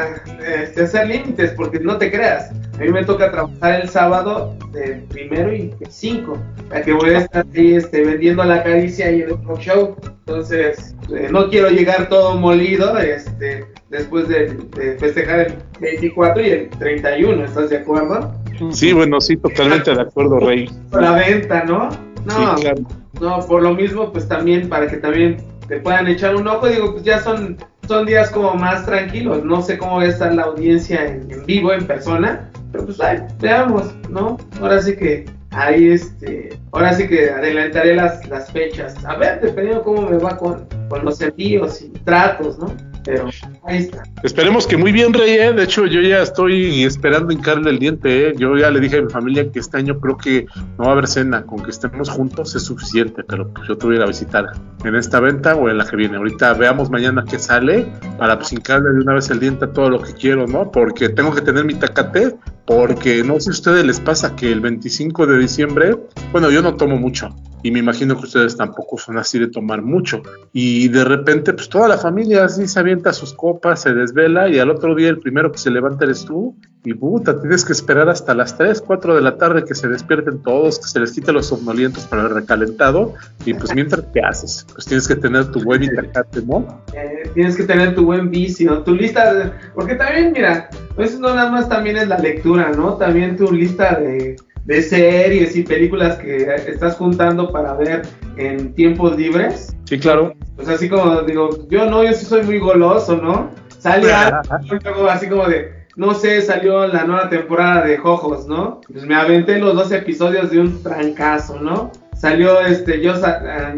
Este, 0.45 0.83
hacer 0.83 1.07
límites, 1.07 1.51
porque 1.51 1.79
no 1.79 1.97
te 1.97 2.11
creas. 2.11 2.51
A 2.75 2.79
mí 2.79 2.89
me 2.89 3.05
toca 3.05 3.31
trabajar 3.31 3.81
el 3.81 3.89
sábado 3.89 4.55
de 4.73 5.05
primero 5.09 5.53
y 5.53 5.73
el 5.79 5.87
5, 5.91 6.37
ya 6.71 6.81
que 6.81 6.91
voy 6.93 7.11
a 7.11 7.19
estar 7.19 7.45
ahí 7.55 7.75
este, 7.75 8.03
vendiendo 8.03 8.43
la 8.43 8.63
caricia 8.63 9.11
y 9.11 9.21
el 9.21 9.29
rock 9.45 9.59
show. 9.59 9.95
Entonces, 10.27 10.95
eh, 11.15 11.29
no 11.31 11.49
quiero 11.49 11.69
llegar 11.69 12.09
todo 12.09 12.35
molido 12.35 12.97
este, 12.97 13.65
después 13.89 14.27
de, 14.27 14.47
de 14.75 14.97
festejar 14.97 15.39
el 15.41 15.53
24 15.79 16.41
y 16.43 16.49
el 16.49 16.69
31, 16.71 17.45
¿estás 17.45 17.69
de 17.69 17.77
acuerdo? 17.77 18.33
Sí, 18.71 18.91
bueno, 18.93 19.21
sí, 19.21 19.37
totalmente 19.37 19.93
de 19.93 20.01
acuerdo, 20.01 20.39
Rey. 20.39 20.69
La 20.91 21.11
venta, 21.11 21.63
¿no? 21.65 21.89
No, 22.25 22.57
Sí, 22.57 22.61
claro. 22.63 22.81
No, 23.21 23.39
por 23.45 23.63
lo 23.63 23.73
mismo, 23.73 24.11
pues 24.11 24.27
también, 24.27 24.69
para 24.69 24.87
que 24.87 24.97
también 24.97 25.37
te 25.67 25.79
puedan 25.79 26.07
echar 26.07 26.35
un 26.35 26.47
ojo, 26.47 26.67
digo, 26.67 26.93
pues 26.93 27.03
ya 27.03 27.19
son, 27.19 27.57
son 27.87 28.05
días 28.05 28.29
como 28.31 28.53
más 28.53 28.85
tranquilos, 28.85 29.43
no 29.43 29.61
sé 29.61 29.77
cómo 29.77 29.97
va 29.97 30.03
a 30.03 30.07
estar 30.07 30.33
la 30.33 30.43
audiencia 30.43 31.05
en, 31.05 31.27
vivo, 31.45 31.73
en 31.73 31.85
persona, 31.85 32.49
pero 32.71 32.85
pues 32.85 32.99
ay, 33.01 33.19
veamos, 33.39 33.93
¿no? 34.09 34.37
Ahora 34.61 34.81
sí 34.81 34.95
que 34.95 35.25
ahí, 35.51 35.89
este, 35.89 36.59
ahora 36.71 36.93
sí 36.93 37.07
que 37.07 37.29
adelantaré 37.29 37.95
las, 37.95 38.27
las 38.27 38.51
fechas, 38.51 39.03
a 39.05 39.15
ver, 39.15 39.41
dependiendo 39.41 39.83
cómo 39.83 40.09
me 40.09 40.17
va 40.17 40.37
con, 40.37 40.67
con 40.89 41.05
los 41.05 41.21
envíos 41.21 41.81
y 41.81 41.89
tratos, 41.89 42.59
¿no? 42.59 42.67
Pero 43.05 43.29
ahí 43.63 43.77
está. 43.77 44.03
Esperemos 44.23 44.65
que 44.65 44.77
muy 44.77 44.91
bien, 44.91 45.13
Rey. 45.13 45.35
¿eh? 45.35 45.53
De 45.53 45.63
hecho, 45.63 45.85
yo 45.85 46.01
ya 46.01 46.21
estoy 46.21 46.83
esperando 46.83 47.31
hincarle 47.31 47.69
el 47.69 47.79
diente. 47.79 48.29
¿eh? 48.29 48.33
Yo 48.37 48.57
ya 48.57 48.71
le 48.71 48.79
dije 48.79 48.97
a 48.97 49.01
mi 49.03 49.09
familia 49.09 49.49
que 49.51 49.59
este 49.59 49.77
año 49.77 49.99
creo 49.99 50.17
que 50.17 50.45
no 50.77 50.85
va 50.85 50.89
a 50.89 50.91
haber 50.93 51.07
cena. 51.07 51.45
Con 51.45 51.63
que 51.63 51.69
estemos 51.69 52.09
juntos 52.09 52.55
es 52.55 52.63
suficiente. 52.63 53.23
Pero 53.23 53.47
pues, 53.53 53.67
yo 53.67 53.77
te 53.77 53.85
voy 53.85 53.95
a 53.95 53.97
ir 53.99 54.03
a 54.03 54.07
visitar 54.07 54.51
en 54.83 54.95
esta 54.95 55.19
venta 55.19 55.55
o 55.55 55.69
en 55.69 55.77
la 55.77 55.85
que 55.85 55.95
viene. 55.95 56.17
Ahorita 56.17 56.53
veamos 56.53 56.89
mañana 56.89 57.23
qué 57.29 57.37
sale 57.39 57.87
para 58.17 58.37
pues, 58.37 58.51
hincarle 58.51 58.89
de 58.89 58.99
una 58.99 59.13
vez 59.13 59.29
el 59.29 59.39
diente 59.39 59.65
a 59.65 59.71
todo 59.71 59.89
lo 59.89 60.01
que 60.01 60.13
quiero, 60.13 60.47
¿no? 60.47 60.71
Porque 60.71 61.09
tengo 61.09 61.33
que 61.33 61.41
tener 61.41 61.63
mi 61.63 61.75
tacate. 61.75 62.35
Porque 62.65 63.23
no 63.23 63.35
sé 63.35 63.41
si 63.41 63.49
a 63.49 63.51
ustedes 63.51 63.85
les 63.85 63.99
pasa 63.99 64.35
que 64.35 64.51
el 64.51 64.59
25 64.59 65.27
de 65.27 65.37
diciembre, 65.37 65.97
bueno, 66.31 66.49
yo 66.49 66.61
no 66.61 66.75
tomo 66.75 66.97
mucho. 66.97 67.29
Y 67.61 67.71
me 67.71 67.79
imagino 67.79 68.15
que 68.17 68.25
ustedes 68.25 68.55
tampoco 68.57 68.97
son 68.97 69.17
así 69.17 69.39
de 69.39 69.47
tomar 69.47 69.81
mucho. 69.81 70.21
Y 70.53 70.87
de 70.89 71.03
repente, 71.03 71.53
pues 71.53 71.69
toda 71.69 71.87
la 71.87 71.97
familia 71.97 72.45
así 72.45 72.67
se 72.67 72.79
avienta 72.79 73.13
sus 73.13 73.33
copas, 73.33 73.81
se 73.81 73.93
desvela 73.93 74.49
y 74.49 74.59
al 74.59 74.69
otro 74.69 74.93
día 74.93 75.09
el 75.09 75.19
primero 75.19 75.51
que 75.51 75.57
se 75.57 75.71
levanta 75.71 76.05
eres 76.05 76.25
tú. 76.25 76.55
Y 76.85 76.93
puta, 76.93 77.41
tienes 77.41 77.65
que 77.65 77.73
esperar 77.73 78.07
hasta 78.09 78.35
las 78.35 78.55
3, 78.57 78.81
4 78.85 79.15
de 79.15 79.21
la 79.21 79.37
tarde 79.37 79.63
que 79.65 79.73
se 79.73 79.87
despierten 79.87 80.41
todos, 80.43 80.77
que 80.79 80.87
se 80.87 80.99
les 80.99 81.11
quite 81.13 81.31
los 81.33 81.47
somnolientos 81.47 82.05
para 82.05 82.21
el 82.23 82.29
recalentado. 82.29 83.13
Y 83.43 83.55
pues 83.55 83.73
mientras, 83.73 84.05
¿qué 84.13 84.21
haces? 84.21 84.67
Pues 84.71 84.85
tienes 84.85 85.07
que 85.07 85.15
tener 85.15 85.51
tu 85.51 85.63
buen 85.63 85.81
itacate, 85.83 86.43
¿no? 86.43 86.83
Eh, 86.93 87.29
tienes 87.33 87.57
que 87.57 87.63
tener 87.63 87.95
tu 87.95 88.05
buen 88.05 88.29
vicio, 88.29 88.83
tu 88.83 88.93
lista, 88.93 89.33
de- 89.33 89.51
porque 89.73 89.95
también, 89.95 90.31
mira, 90.31 90.69
eso 90.97 91.19
no 91.19 91.33
nada 91.33 91.49
más 91.51 91.67
también 91.67 91.97
es 91.97 92.07
la 92.07 92.19
lectura, 92.19 92.71
¿no? 92.77 92.93
También 92.97 93.35
tu 93.35 93.51
lista 93.51 93.95
de, 93.99 94.35
de 94.65 94.81
series 94.83 95.55
y 95.55 95.63
películas 95.63 96.17
que 96.17 96.53
estás 96.67 96.95
juntando 96.97 97.51
para 97.51 97.73
ver 97.73 98.03
en 98.37 98.73
tiempos 98.73 99.17
libres. 99.17 99.75
Sí, 99.85 99.97
claro. 99.97 100.33
Pues 100.55 100.69
así 100.69 100.87
como 100.87 101.21
digo, 101.23 101.67
yo 101.67 101.89
no, 101.89 102.03
yo 102.03 102.13
sí 102.13 102.25
soy 102.25 102.43
muy 102.43 102.59
goloso, 102.59 103.17
¿no? 103.17 103.49
Sale 103.79 104.11
algo, 104.13 105.09
así 105.09 105.27
como 105.27 105.47
de, 105.47 105.74
no 105.95 106.13
sé, 106.13 106.41
salió 106.41 106.87
la 106.87 107.05
nueva 107.05 107.29
temporada 107.29 107.85
de 107.85 107.97
Jojos, 107.97 108.47
¿no? 108.47 108.81
Pues 108.91 109.05
me 109.05 109.15
aventé 109.15 109.59
los 109.59 109.75
dos 109.75 109.91
episodios 109.91 110.51
de 110.51 110.59
un 110.59 110.83
trancazo, 110.83 111.59
¿no? 111.59 111.91
Salió 112.15 112.59
este 112.61 113.01
Just, 113.05 113.23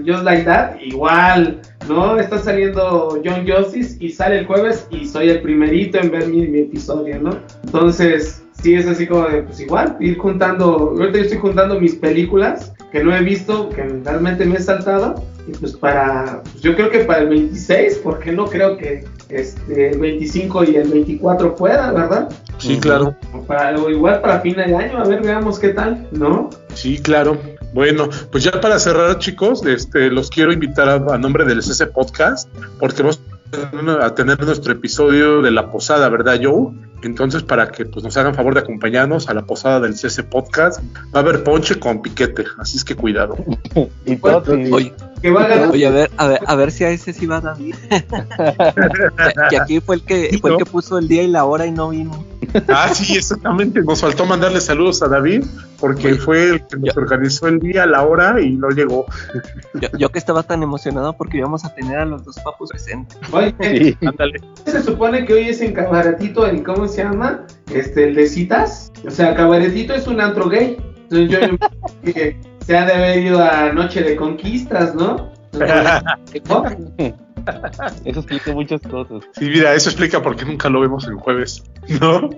Just 0.06 0.23
Like 0.23 0.44
That, 0.44 0.80
igual, 0.81 1.61
¿no? 1.88 2.19
Está 2.19 2.39
saliendo 2.39 3.19
John 3.23 3.48
Justice 3.48 3.98
y 3.99 4.11
sale 4.11 4.39
el 4.39 4.45
jueves 4.48 4.88
y 4.89 5.06
soy 5.06 5.30
el 5.30 5.41
primerito 5.41 5.99
en 5.99 6.11
ver 6.11 6.27
mi, 6.27 6.48
mi 6.48 6.60
episodio, 6.60 7.19
¿no? 7.19 7.31
Entonces, 7.65 8.44
sí 8.61 8.73
es 8.73 8.88
así 8.88 9.06
como 9.06 9.27
de, 9.27 9.44
pues 9.44 9.60
igual, 9.60 9.98
ir 9.99 10.18
juntando, 10.18 10.95
ahorita 10.98 11.18
yo 11.18 11.23
estoy 11.23 11.38
juntando 11.39 11.80
mis 11.80 11.95
películas 11.95 12.73
que 12.91 13.03
no 13.03 13.15
he 13.15 13.22
visto, 13.22 13.69
que 13.69 13.84
realmente 13.84 14.45
me 14.45 14.56
he 14.56 14.60
saltado, 14.60 15.23
y 15.48 15.52
pues 15.52 15.73
para, 15.73 16.41
pues 16.44 16.61
yo 16.61 16.76
creo 16.76 16.89
que 16.89 16.99
para 16.99 17.22
el 17.22 17.30
26, 17.30 18.02
porque 18.03 18.31
no 18.31 18.45
creo 18.45 18.77
que 18.77 19.03
este, 19.30 19.91
el 19.91 19.99
25 19.99 20.64
y 20.66 20.76
el 20.76 20.90
24 20.90 21.56
pueda, 21.56 21.91
¿verdad? 21.91 22.30
Sí, 22.58 22.80
claro. 22.80 23.16
O, 23.34 23.41
para, 23.44 23.78
o 23.78 23.90
igual 23.90 24.22
para 24.22 24.41
fin 24.41 24.56
de 24.56 24.64
año, 24.64 24.98
a 24.98 25.04
ver, 25.04 25.22
veamos 25.22 25.60
qué 25.60 25.70
tal, 25.70 26.08
¿no? 26.12 26.49
Sí, 26.74 26.99
claro. 26.99 27.38
Bueno, 27.74 28.10
pues 28.32 28.44
ya 28.44 28.52
para 28.62 28.80
cerrar, 28.80 29.20
chicos, 29.20 29.66
este, 29.66 30.10
los 30.10 30.30
quiero 30.30 30.54
invitar 30.54 30.90
a, 30.90 30.95
a 31.14 31.18
nombre 31.18 31.45
del 31.45 31.62
CC 31.62 31.88
Podcast, 31.88 32.49
porque 32.80 33.04
vamos 33.04 33.22
a 34.02 34.16
tener 34.16 34.44
nuestro 34.44 34.74
episodio 34.74 35.41
de 35.41 35.52
la 35.52 35.72
posada, 35.72 36.10
¿verdad, 36.10 36.40
Joe? 36.41 36.72
Entonces, 37.03 37.44
para 37.44 37.72
que 37.72 37.86
pues, 37.86 38.03
nos 38.03 38.18
hagan 38.18 38.34
favor 38.34 38.53
de 38.56 38.61
acompañarnos 38.61 39.30
a 39.30 39.34
la 39.34 39.45
posada 39.45 39.80
del 39.80 39.95
CC 39.95 40.24
Podcast, 40.24 40.82
va 41.14 41.19
a 41.19 41.19
haber 41.19 41.44
ponche 41.44 41.80
con 41.80 42.02
piquete, 42.02 42.45
así 42.57 42.78
es 42.78 42.84
que 42.84 42.95
cuidado. 42.95 43.38
Y 44.06 44.15
Toti. 44.15 44.72
Oye, 44.72 44.94
Que 45.22 45.30
va 45.30 45.44
a 45.44 45.48
ganar. 45.48 45.69
oye, 45.72 45.86
a 45.86 45.91
ver, 45.91 46.11
a 46.18 46.28
ver, 46.28 46.40
a 46.45 46.56
ver 46.56 46.72
si 46.72 46.84
a 46.84 46.90
ese 46.90 47.14
sí 47.14 47.26
va 47.26 47.41
David. 47.41 47.76
que, 47.90 48.06
que 49.49 49.57
aquí 49.57 49.80
fue 49.80 49.95
el 49.98 50.03
que 50.03 50.38
fue 50.41 50.52
el 50.52 50.57
que 50.57 50.65
puso 50.65 50.98
el 50.98 51.07
día 51.07 51.24
y 51.24 51.28
la 51.28 51.45
hora 51.45 51.65
y 51.65 51.72
no 51.72 51.90
vino. 51.90 52.26
Ah, 52.70 52.90
sí, 52.94 53.18
exactamente. 53.18 53.82
Nos 53.82 54.02
faltó 54.02 54.26
mandarle 54.26 54.62
saludos 54.62 55.02
a 55.02 55.08
David, 55.08 55.44
porque 55.80 56.16
fue 56.16 56.50
el 56.50 56.68
que 56.68 56.78
nos 56.78 56.96
organizó 56.98 57.48
el 57.48 57.60
día, 57.60 57.86
la 57.86 58.04
hora 58.04 58.42
y 58.42 58.52
no 58.52 58.70
llegó. 58.70 59.06
Yo, 59.76 59.90
yo 59.98 60.10
que 60.10 60.20
estaba 60.20 60.44
tan 60.44 60.64
emocionado 60.64 61.14
porque 61.14 61.38
íbamos 61.38 61.66
a 61.66 61.74
tener 61.74 61.98
a 61.98 62.06
los 62.06 62.24
dos 62.24 62.38
papus 62.40 62.70
presentes. 62.70 63.18
Oye, 63.32 63.56
Sí. 63.62 63.98
Ándale. 64.06 64.42
se 64.66 64.82
supone 64.84 65.26
que 65.26 65.34
hoy 65.34 65.50
es 65.50 65.62
en 65.62 65.74
cabaretito, 65.74 66.46
el, 66.46 66.64
¿cómo 66.64 66.88
se 66.88 67.04
llama? 67.04 67.46
Este, 67.72 68.10
el 68.10 68.16
de 68.16 68.28
citas. 68.28 68.92
O 69.06 69.12
sea, 69.12 69.36
cabaretito 69.36 69.94
es 69.94 70.08
un 70.08 70.22
antro 70.22 70.50
gay. 70.50 70.78
Entonces 71.10 71.30
yo 71.30 71.38
imagino 71.40 72.14
que 72.14 72.40
se 72.66 72.78
ha 72.78 72.86
de 72.86 72.94
haber 72.94 73.20
ido 73.20 73.44
a 73.44 73.72
Noche 73.72 74.02
de 74.02 74.16
Conquistas, 74.16 74.94
¿no? 74.96 75.32
¿No? 76.50 76.64
Eso 78.06 78.19
explica 78.19 78.52
muchas 78.53 78.82
cosas. 78.82 79.24
Sí, 79.34 79.45
mira, 79.45 79.74
eso 79.74 79.90
explica 79.90 80.22
por 80.22 80.36
qué 80.36 80.45
nunca 80.45 80.69
lo 80.69 80.82
vemos 80.82 81.07
el 81.07 81.15
jueves, 81.15 81.64
¿no? 82.02 82.30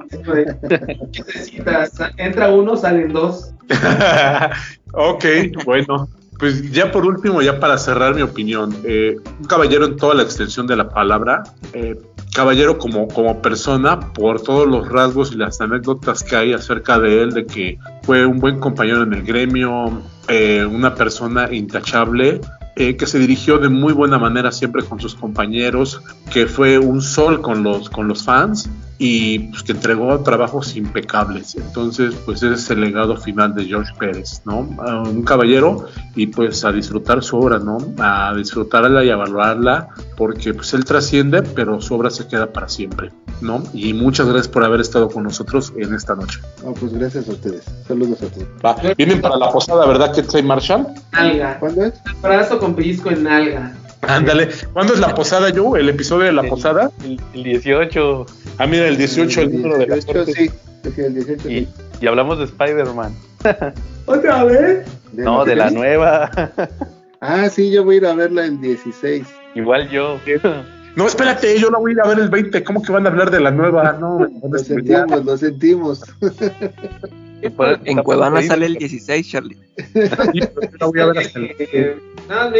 Entra 2.18 2.49
uno, 2.49 2.76
salen 2.76 3.14
dos. 3.14 3.53
ok, 4.94 5.26
bueno. 5.65 6.10
Pues 6.40 6.72
ya 6.72 6.90
por 6.90 7.06
último, 7.06 7.41
ya 7.41 7.60
para 7.60 7.77
cerrar 7.77 8.15
mi 8.15 8.22
opinión, 8.22 8.73
eh, 8.86 9.18
un 9.40 9.45
caballero 9.45 9.86
en 9.86 9.98
toda 9.98 10.15
la 10.15 10.23
extensión 10.23 10.68
de 10.68 10.77
la 10.77 10.88
palabra, 10.88 11.44
eh, 11.73 11.98
caballero 12.34 12.77
como, 12.77 13.10
como 13.10 13.41
persona, 13.41 13.99
por 14.14 14.41
todos 14.41 14.65
los 14.65 14.88
rasgos 14.88 15.34
y 15.34 15.36
las 15.36 15.60
anécdotas 15.60 16.23
que 16.23 16.38
hay 16.38 16.53
acerca 16.53 16.98
de 16.98 17.23
él, 17.23 17.31
de 17.31 17.45
que 17.45 17.77
fue 18.03 18.26
un 18.26 18.40
buen 18.40 18.57
compañero 18.61 19.03
en 19.03 19.14
el 19.14 19.23
gremio, 19.23 20.02
eh, 20.30 20.64
una 20.64 20.95
persona 20.95 21.53
intachable, 21.53 22.40
eh, 22.80 22.95
que 22.95 23.06
se 23.06 23.19
dirigió 23.19 23.57
de 23.57 23.68
muy 23.68 23.91
buena 23.91 24.18
manera 24.18 24.53
siempre 24.53 24.84
con 24.84 25.01
sus 25.01 25.14
compañeros, 25.14 26.01
que 26.31 26.47
fue 26.47 26.80
un 26.80 27.01
sol 27.01 27.41
con 27.41 27.61
los, 27.61 27.89
con 27.89 28.07
los 28.07 28.23
fans 28.23 28.69
y 29.02 29.40
pues, 29.40 29.64
que 29.64 29.72
entregó 29.72 30.20
trabajos 30.20 30.76
impecables. 30.76 31.56
Entonces, 31.56 32.14
pues 32.26 32.44
ese 32.44 32.56
es 32.56 32.70
el 32.70 32.82
legado 32.82 33.16
final 33.16 33.56
de 33.56 33.64
George 33.66 33.94
Pérez, 33.98 34.42
¿no? 34.46 34.60
Un 34.60 35.24
caballero 35.24 35.86
y 36.16 36.28
pues 36.28 36.66
a 36.66 36.72
disfrutar 36.74 37.24
su 37.24 37.38
obra, 37.38 37.60
¿no? 37.60 37.78
A 37.98 38.36
disfrutarla 38.36 39.04
y 39.06 39.10
a 39.10 39.16
valorarla 39.16 39.88
porque 40.18 40.54
pues 40.54 40.74
él 40.74 40.84
trasciende, 40.84 41.42
pero 41.42 41.80
su 41.80 41.96
obra 41.96 42.10
se 42.10 42.28
queda 42.28 42.52
para 42.52 42.68
siempre, 42.68 43.10
¿no? 43.40 43.64
Y 43.74 43.94
muchas 43.94 44.28
gracias 44.28 44.50
por 44.50 44.66
haber 44.66 44.82
estado 44.82 45.10
con 45.10 45.24
nosotros 45.24 45.72
en 45.78 45.96
esta 45.96 46.16
noche. 46.16 46.42
No, 46.64 46.74
pues 46.74 46.94
gracias 46.94 47.30
a 47.30 47.32
ustedes. 47.32 47.64
Saludos 47.88 48.22
a 48.22 48.28
todos. 48.28 48.48
Va, 48.64 48.76
vienen 48.98 49.22
para 49.22 49.38
la 49.38 49.50
posada, 49.50 49.88
¿verdad, 49.88 50.14
Ketsai 50.14 50.44
Marshall? 50.44 50.88
Nalga. 51.14 51.58
¿Cuándo 51.60 51.86
es? 51.86 51.94
Brazo 52.22 52.60
con 52.60 52.76
pellizco 52.76 53.10
en 53.10 53.24
nalga. 53.24 53.74
Ándale. 54.08 54.50
¿Cuándo 54.74 54.94
es 54.94 55.00
la 55.00 55.14
posada, 55.14 55.50
yo? 55.50 55.76
¿El 55.76 55.90
episodio 55.90 56.26
de 56.26 56.34
la 56.34 56.42
El- 56.44 56.50
posada? 56.50 56.92
El, 57.04 57.20
el 57.34 57.44
18. 57.44 58.26
Ah, 58.58 58.66
mira, 58.68 58.88
el 58.88 58.98
18, 58.98 59.42
el 59.42 59.52
número 59.62 59.78
de 59.78 59.88
la 59.88 59.96
18, 59.96 60.24
suerte. 60.26 60.34
sí. 60.34 60.50
Sí, 60.96 61.02
el 61.02 61.14
18 61.14 61.50
Y, 61.50 61.60
sí. 61.66 61.68
y 62.02 62.08
hablamos 62.08 62.38
de 62.40 62.46
Spider-Man. 62.46 63.14
¿Otra 64.06 64.44
vez? 64.46 64.86
¿De 65.12 65.24
No, 65.26 65.44
de 65.46 65.56
la 65.56 65.70
nueva. 65.72 66.32
Ah, 67.22 67.50
sí, 67.50 67.70
yo 67.72 67.84
voy 67.84 67.96
a 67.96 67.98
ir 67.98 68.06
a 68.06 68.14
verla 68.14 68.46
el 68.46 68.62
16. 68.62 69.28
Igual 69.56 69.90
yo. 69.90 70.20
No, 70.96 71.06
espérate, 71.08 71.60
yo 71.60 71.70
la 71.70 71.78
voy 71.80 71.92
a 71.92 71.94
ir 71.96 72.02
a 72.02 72.08
ver 72.08 72.20
el 72.20 72.30
20. 72.30 72.64
¿Cómo 72.64 72.82
que 72.82 72.92
van 72.94 73.06
a 73.06 73.10
hablar 73.10 73.30
de 73.32 73.40
la 73.42 73.52
nueva? 73.52 73.98
No, 74.00 74.26
Lo 74.50 74.58
sentimos, 74.60 75.26
lo 75.26 75.38
sentimos. 75.38 76.02
En 77.42 77.98
Cuevana 78.04 78.42
sale 78.44 78.66
el 78.68 78.76
16, 78.76 79.30
Charlie. 79.30 79.58
Sí, 79.78 79.84
pero 79.94 80.32
yo 80.34 80.78
la 80.80 80.86
voy 80.88 81.00
a 81.02 81.06
ver 81.08 81.18
hasta 81.20 81.40
el- 81.40 81.56
Eh, 81.60 81.98
Nada, 82.28 82.52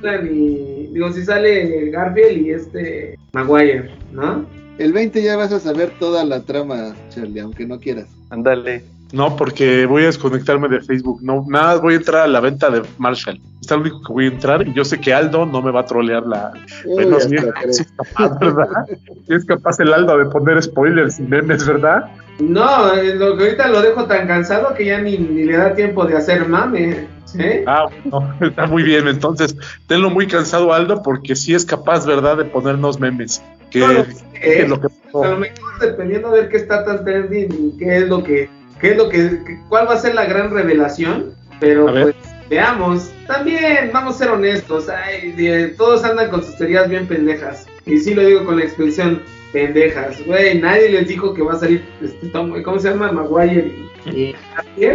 salen 0.00 0.34
y- 0.34 0.86
digo, 0.92 1.12
si 1.12 1.24
sale 1.24 1.90
Garfield 1.90 2.46
y 2.46 2.50
este 2.50 3.18
Maguire, 3.32 3.90
¿no? 4.12 4.44
El 4.78 4.92
20 4.92 5.22
ya 5.22 5.36
vas 5.36 5.52
a 5.52 5.60
saber 5.60 5.90
toda 5.98 6.24
la 6.24 6.42
trama, 6.42 6.94
Charlie, 7.10 7.40
aunque 7.40 7.66
no 7.66 7.78
quieras. 7.78 8.06
Ándale. 8.30 8.82
No, 9.12 9.36
porque 9.36 9.86
voy 9.86 10.04
a 10.04 10.06
desconectarme 10.06 10.68
de 10.68 10.80
Facebook. 10.80 11.20
No, 11.20 11.44
nada, 11.48 11.78
voy 11.80 11.94
a 11.94 11.96
entrar 11.96 12.22
a 12.22 12.28
la 12.28 12.40
venta 12.40 12.70
de 12.70 12.82
Marshall. 12.96 13.40
Está 13.60 13.74
lo 13.74 13.82
único 13.82 14.00
que 14.02 14.12
voy 14.12 14.24
a 14.26 14.28
entrar 14.28 14.66
y 14.66 14.72
yo 14.72 14.84
sé 14.84 15.00
que 15.00 15.12
Aldo 15.12 15.46
no 15.46 15.60
me 15.62 15.72
va 15.72 15.80
a 15.80 15.84
trolear 15.84 16.24
la. 16.24 16.52
Uy, 16.84 17.04
sí, 17.20 17.36
sí 17.70 17.82
es 17.82 17.92
capaz, 17.96 18.38
¿verdad? 18.38 18.86
Es 19.28 19.44
capaz 19.44 19.80
el 19.80 19.92
Aldo 19.92 20.16
de 20.16 20.26
poner 20.26 20.62
spoilers 20.62 21.18
y 21.18 21.22
memes, 21.24 21.66
¿verdad? 21.66 22.04
No, 22.38 22.94
eh, 22.94 23.14
lo 23.16 23.36
que 23.36 23.44
ahorita 23.44 23.68
lo 23.68 23.82
dejo 23.82 24.06
tan 24.06 24.26
cansado 24.26 24.74
que 24.74 24.86
ya 24.86 25.00
ni, 25.00 25.18
ni 25.18 25.44
le 25.44 25.56
da 25.56 25.74
tiempo 25.74 26.06
de 26.06 26.16
hacer 26.16 26.48
mame, 26.48 27.06
¿sí? 27.32 27.62
Ah, 27.66 27.88
bueno, 28.04 28.34
está 28.40 28.66
muy 28.66 28.82
bien. 28.82 29.08
Entonces, 29.08 29.56
tenlo 29.86 30.10
muy 30.10 30.26
cansado, 30.26 30.72
Aldo, 30.72 31.02
porque 31.02 31.34
sí 31.36 31.54
es 31.54 31.64
capaz, 31.64 32.06
¿verdad?, 32.06 32.36
de 32.38 32.44
ponernos 32.44 32.98
memes. 33.00 33.42
Que, 33.70 33.80
No, 33.80 34.04
que 34.40 34.62
eh, 34.62 34.68
lo 34.68 34.80
que 34.80 34.88
A 35.14 35.28
lo 35.30 35.38
mejor 35.38 35.78
dependiendo 35.80 36.28
a 36.28 36.32
ver 36.32 36.48
qué 36.48 36.56
está 36.56 36.84
tan 36.84 37.04
trending 37.04 37.48
y 37.74 37.78
qué 37.78 37.98
es 37.98 38.08
lo 38.08 38.22
que, 38.24 38.48
qué 38.80 38.90
es 38.92 38.96
lo 38.96 39.08
que, 39.08 39.42
que- 39.44 39.58
cuál 39.68 39.86
va 39.88 39.94
a 39.94 39.98
ser 39.98 40.14
la 40.14 40.24
gran 40.24 40.50
revelación, 40.50 41.34
pero 41.60 41.88
A 41.88 41.92
ver. 41.92 42.02
pues 42.04 42.16
veamos. 42.48 43.10
También 43.28 43.90
vamos 43.92 44.16
a 44.16 44.18
ser 44.18 44.30
honestos, 44.30 44.88
ay, 44.88 45.30
de- 45.32 45.68
todos 45.68 46.02
andan 46.04 46.30
con 46.30 46.42
sus 46.42 46.56
teorías 46.56 46.88
bien 46.88 47.06
pendejas 47.06 47.66
y 47.86 47.98
sí 47.98 48.12
lo 48.14 48.24
digo 48.26 48.44
con 48.44 48.58
la 48.58 48.64
expresión 48.64 49.22
pendejas, 49.52 50.24
güey, 50.26 50.60
nadie 50.60 50.88
les 50.90 51.06
dijo 51.08 51.34
que 51.34 51.42
va 51.42 51.52
a 51.54 51.58
salir, 51.58 51.84
este, 52.02 52.26
Tom- 52.28 52.60
¿cómo 52.62 52.78
se 52.78 52.90
llama? 52.90 53.10
Maguire 53.12 53.72
y, 54.06 54.34
y 54.76 54.86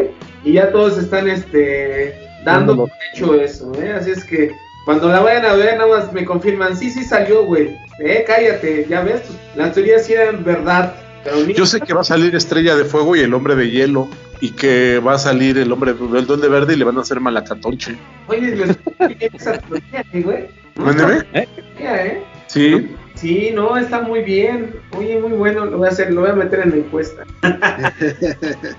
y 0.44 0.54
ya 0.54 0.72
todos 0.72 0.98
están, 0.98 1.28
este, 1.30 2.14
dando 2.46 2.76
por 2.78 2.90
hecho 3.14 3.34
eso, 3.36 3.72
¿eh? 3.82 3.92
Así 3.94 4.12
es 4.12 4.24
que 4.24 4.56
cuando 4.86 5.10
la 5.10 5.20
vayan 5.20 5.46
a 5.46 5.54
ver, 5.56 5.78
nada 5.78 5.90
más 5.90 6.14
me 6.14 6.24
confirman, 6.26 6.78
sí, 6.78 6.90
sí 6.92 7.04
salió, 7.04 7.44
güey. 7.44 7.76
Eh, 8.00 8.24
cállate, 8.26 8.86
ya 8.90 9.02
ves, 9.02 9.24
las 9.56 9.74
teorías 9.74 10.06
sí 10.06 10.14
eran 10.14 10.44
verdad. 10.44 10.96
Pero 11.24 11.38
ni- 11.38 11.54
Yo 11.54 11.66
sé 11.66 11.82
que 11.82 11.94
va 11.94 12.02
a 12.02 12.06
salir 12.06 12.36
Estrella 12.36 12.76
de 12.76 12.86
Fuego 12.86 13.16
y 13.16 13.22
el 13.22 13.34
Hombre 13.34 13.56
de 13.56 13.70
Hielo. 13.72 14.08
Y 14.42 14.52
que 14.52 15.00
va 15.00 15.14
a 15.14 15.18
salir 15.18 15.58
el 15.58 15.72
hombre 15.72 15.94
del 15.94 16.28
Duende 16.28 16.50
Verde 16.50 16.74
y 16.74 16.76
le 16.78 16.84
van 16.84 16.98
a 16.98 17.02
hacer 17.02 17.20
malacatonche. 17.22 17.96
Oye, 18.28 18.52
bien 18.52 18.78
esa 19.34 19.58
teoría, 19.60 20.06
eh, 20.12 20.22
güey. 20.22 20.48
Mándeme. 20.76 21.24
¿eh? 21.34 22.22
Sí. 22.48 22.96
Sí, 23.16 23.52
no, 23.56 23.78
está 23.78 24.02
muy 24.02 24.22
bien. 24.24 24.76
Oye, 24.92 25.18
muy 25.20 25.32
bueno, 25.32 25.66
lo 25.66 25.78
voy 25.78 25.88
a 25.88 25.92
hacer, 25.92 26.12
lo 26.12 26.22
voy 26.22 26.32
a 26.32 26.34
meter 26.34 26.60
en 26.60 26.70
la 26.72 26.76
encuesta. 26.76 27.24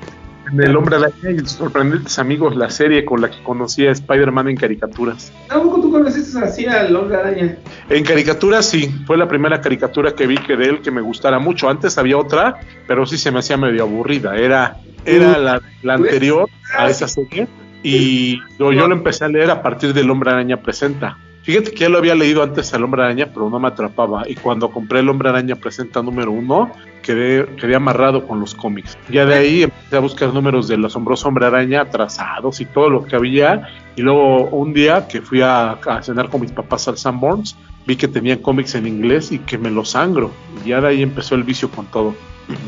En 0.50 0.60
El 0.62 0.76
Hombre 0.76 0.96
Araña 0.96 1.30
y 1.30 1.38
sus 1.40 1.52
sorprendentes 1.52 2.18
amigos, 2.18 2.54
la 2.56 2.70
serie 2.70 3.04
con 3.04 3.20
la 3.20 3.30
que 3.30 3.42
conocí 3.42 3.86
a 3.86 3.90
Spider-Man 3.90 4.48
en 4.48 4.56
caricaturas. 4.56 5.32
¿Tampoco 5.48 5.80
tú 5.80 5.90
conociste 5.90 6.38
así 6.38 6.66
al 6.66 6.94
hombre 6.94 7.16
araña? 7.16 7.56
En 7.88 8.04
caricaturas 8.04 8.66
sí, 8.66 8.94
fue 9.06 9.16
la 9.16 9.26
primera 9.26 9.60
caricatura 9.60 10.12
que 10.12 10.26
vi 10.26 10.38
que 10.38 10.56
de 10.56 10.66
él 10.66 10.80
que 10.82 10.90
me 10.90 11.00
gustara 11.00 11.38
mucho. 11.38 11.68
Antes 11.68 11.98
había 11.98 12.16
otra, 12.16 12.60
pero 12.86 13.06
sí 13.06 13.18
se 13.18 13.30
me 13.32 13.40
hacía 13.40 13.56
medio 13.56 13.82
aburrida. 13.82 14.36
Era, 14.36 14.76
era 15.04 15.38
la, 15.38 15.60
la 15.82 15.94
anterior 15.94 16.48
a 16.78 16.88
esa 16.88 17.08
serie 17.08 17.48
y 17.82 18.40
yo, 18.58 18.72
yo 18.72 18.88
lo 18.88 18.94
empecé 18.94 19.24
a 19.24 19.28
leer 19.28 19.50
a 19.50 19.62
partir 19.62 19.94
del 19.94 20.10
Hombre 20.10 20.30
Araña 20.30 20.62
Presenta. 20.62 21.18
Fíjate 21.42 21.70
que 21.70 21.78
ya 21.78 21.88
lo 21.88 21.98
había 21.98 22.16
leído 22.16 22.42
antes 22.42 22.74
al 22.74 22.82
Hombre 22.82 23.04
Araña, 23.04 23.28
pero 23.32 23.48
no 23.48 23.60
me 23.60 23.68
atrapaba. 23.68 24.28
Y 24.28 24.34
cuando 24.34 24.70
compré 24.70 24.98
el 24.98 25.08
Hombre 25.08 25.28
Araña 25.28 25.54
Presenta 25.54 26.02
número 26.02 26.32
uno, 26.32 26.72
quedé, 27.06 27.46
quedé 27.56 27.76
amarrado 27.76 28.26
con 28.26 28.40
los 28.40 28.54
cómics. 28.54 28.98
Ya 29.08 29.24
de 29.24 29.34
ahí 29.34 29.62
empecé 29.62 29.96
a 29.96 30.00
buscar 30.00 30.34
números 30.34 30.66
del 30.66 30.84
asombroso 30.84 31.28
Hombre 31.28 31.46
Araña 31.46 31.82
atrasados 31.82 32.60
y 32.60 32.66
todo 32.66 32.90
lo 32.90 33.04
que 33.04 33.14
había. 33.14 33.68
Y 33.94 34.02
luego 34.02 34.48
un 34.48 34.72
día 34.74 35.06
que 35.06 35.22
fui 35.22 35.40
a, 35.40 35.72
a 35.72 36.02
cenar 36.02 36.28
con 36.28 36.40
mis 36.40 36.52
papás 36.52 36.88
al 36.88 36.98
Sanborns, 36.98 37.56
vi 37.86 37.96
que 37.96 38.08
tenían 38.08 38.38
cómics 38.38 38.74
en 38.74 38.86
inglés 38.86 39.30
y 39.30 39.38
que 39.38 39.56
me 39.56 39.70
los 39.70 39.90
sangro. 39.90 40.32
Y 40.64 40.70
ya 40.70 40.80
de 40.80 40.88
ahí 40.88 41.02
empezó 41.02 41.36
el 41.36 41.44
vicio 41.44 41.70
con 41.70 41.86
todo. 41.86 42.14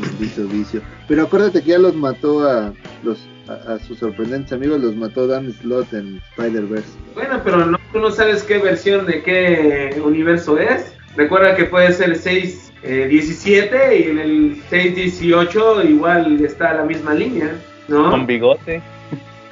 Maldito 0.01 0.47
vicio. 0.47 0.81
Pero 1.07 1.23
acuérdate 1.23 1.61
que 1.61 1.69
ya 1.69 1.77
los 1.77 1.95
mató 1.95 2.49
a 2.49 2.73
los 3.03 3.27
a, 3.47 3.73
a 3.73 3.79
sus 3.79 3.99
sorprendentes 3.99 4.53
amigos, 4.53 4.79
los 4.79 4.95
mató 4.95 5.27
Dan 5.27 5.51
Slott 5.53 5.93
en 5.93 6.21
Spider-Verse. 6.37 6.89
Bueno, 7.15 7.41
pero 7.43 7.65
no, 7.65 7.79
tú 7.91 7.99
no 7.99 8.11
sabes 8.11 8.43
qué 8.43 8.59
versión 8.59 9.05
de 9.05 9.23
qué 9.23 10.01
universo 10.03 10.57
es. 10.57 10.93
Recuerda 11.15 11.55
que 11.55 11.65
puede 11.65 11.91
ser 11.93 12.15
6, 12.15 12.68
eh, 12.83 13.07
17 13.09 13.97
y 13.99 14.03
en 14.03 14.19
el 14.19 14.61
6, 14.69 14.95
18 14.95 15.83
igual 15.83 16.43
está 16.43 16.73
la 16.73 16.83
misma 16.83 17.13
línea, 17.13 17.55
¿no? 17.87 18.09
Con 18.11 18.25
bigote. 18.25 18.81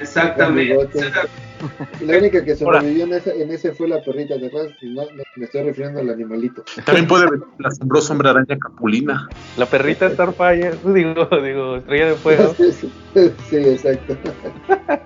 Exactamente. 0.00 0.74
Con 0.74 0.86
bigote. 0.88 1.28
La 2.04 2.18
única 2.18 2.44
que 2.44 2.56
sobrevivió 2.56 3.04
en 3.04 3.12
ese, 3.14 3.42
en 3.42 3.50
ese 3.50 3.72
fue 3.72 3.88
la 3.88 4.02
perrita 4.02 4.36
de 4.36 4.48
y 4.82 4.90
no, 4.90 5.02
no, 5.02 5.22
me 5.36 5.44
estoy 5.44 5.62
refiriendo 5.62 6.00
al 6.00 6.10
animalito. 6.10 6.64
También 6.84 7.06
puede 7.06 7.26
venir 7.30 7.44
el 7.58 7.66
asombroso 7.66 8.12
Hombre 8.12 8.30
Araña 8.30 8.58
Capulina. 8.58 9.28
La 9.56 9.66
perrita 9.66 10.10
Starfire. 10.10 10.72
Digo, 10.94 11.28
digo, 11.42 11.76
estrella 11.76 12.06
de 12.06 12.14
fuego. 12.14 12.54
sí, 13.48 13.56
exacto. 13.56 14.16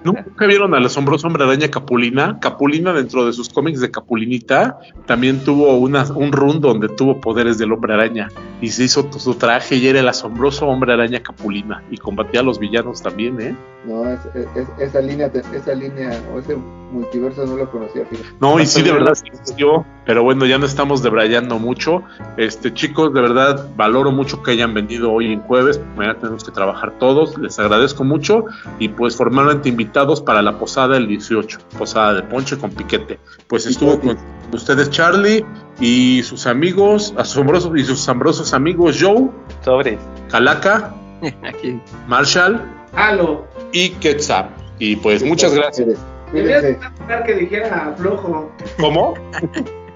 ¿Nunca 0.05 0.47
vieron 0.47 0.75
al 0.75 0.85
asombroso 0.87 1.27
hombre 1.27 1.45
araña 1.45 1.69
Capulina? 1.69 2.39
Capulina 2.41 2.93
dentro 2.93 3.27
de 3.27 3.33
sus 3.33 3.49
cómics 3.49 3.81
de 3.81 3.91
Capulinita 3.91 4.79
también 5.07 5.43
tuvo 5.45 5.77
una, 5.79 6.05
un 6.13 6.33
run 6.33 6.61
donde 6.61 6.89
tuvo 6.89 7.21
poderes 7.21 7.59
del 7.59 7.73
hombre 7.73 7.95
araña 7.95 8.29
y 8.61 8.69
se 8.69 8.85
hizo 8.85 9.11
su 9.13 9.35
traje 9.35 9.77
y 9.77 9.87
era 9.87 10.01
el 10.01 10.09
asombroso 10.09 10.67
hombre 10.67 10.93
araña 10.93 11.23
Capulina 11.23 11.83
y 11.91 11.99
combatía 11.99 12.41
a 12.41 12.43
los 12.43 12.59
villanos 12.59 13.03
también, 13.03 13.41
¿eh? 13.41 13.55
No, 13.87 14.09
es, 14.09 14.21
es- 14.35 14.69
esa 14.79 15.01
línea, 15.01 15.31
esa 15.55 15.75
línea 15.75 16.21
o 16.35 16.39
ese 16.43 16.57
multiverso 16.93 17.47
no 17.47 17.57
lo 17.57 17.71
conocía, 17.71 18.05
fíjate. 18.05 18.29
No, 18.41 18.61
y 18.61 18.67
sí, 18.67 18.83
de 18.83 18.93
verdad 18.93 19.15
sí 19.15 19.25
existió, 19.27 19.85
pero 20.05 20.23
bueno, 20.23 20.45
ya 20.45 20.59
no 20.59 20.67
estamos 20.67 21.03
debrayando 21.03 21.59
mucho. 21.59 22.03
Este, 22.37 22.73
chicos, 22.75 23.15
de 23.15 23.21
verdad, 23.21 23.71
valoro 23.77 24.13
mucho 24.13 24.43
que 24.43 24.53
hayan 24.53 24.75
venido 24.75 25.11
hoy 25.11 25.33
en 25.33 25.41
jueves, 25.41 25.81
mañana 25.97 26.19
tenemos 26.19 26.45
que 26.45 26.51
trabajar 26.51 26.93
todos, 26.99 27.39
les 27.39 27.59
agradezco 27.59 28.05
mucho 28.05 28.45
y 28.79 28.89
pues 28.89 29.17
formalmente 29.17 29.69
invitados 29.69 30.21
para 30.21 30.43
la 30.43 30.59
posada 30.59 30.97
el 30.97 31.09
18, 31.09 31.59
posada 31.79 32.15
de 32.15 32.23
ponche 32.23 32.59
con 32.59 32.71
piquete. 32.71 33.19
Pues 33.47 33.67
estuvo 33.67 33.99
con 33.99 34.19
ustedes 34.53 34.91
Charlie 34.91 35.45
y 35.81 36.23
sus 36.23 36.47
amigos, 36.47 37.15
asombrosos 37.17 37.73
y 37.77 37.85
sus 37.85 38.01
asombrosos 38.03 38.53
amigos 38.53 38.99
Joe, 39.01 39.31
Sobres. 39.65 39.99
Calaca, 40.31 40.95
Aquí. 41.43 41.81
Marshall 42.07 42.61
Halo. 42.95 43.47
y 43.73 43.91
Quetzal. 43.91 44.51
Y 44.79 44.97
pues 44.97 45.23
muchas 45.25 45.55
gracias. 45.55 45.99
Deberías 46.33 46.63
dejar 46.63 47.25
que 47.25 47.35
dijera 47.35 47.95
flojo, 47.99 48.51
¿Cómo? 48.81 49.15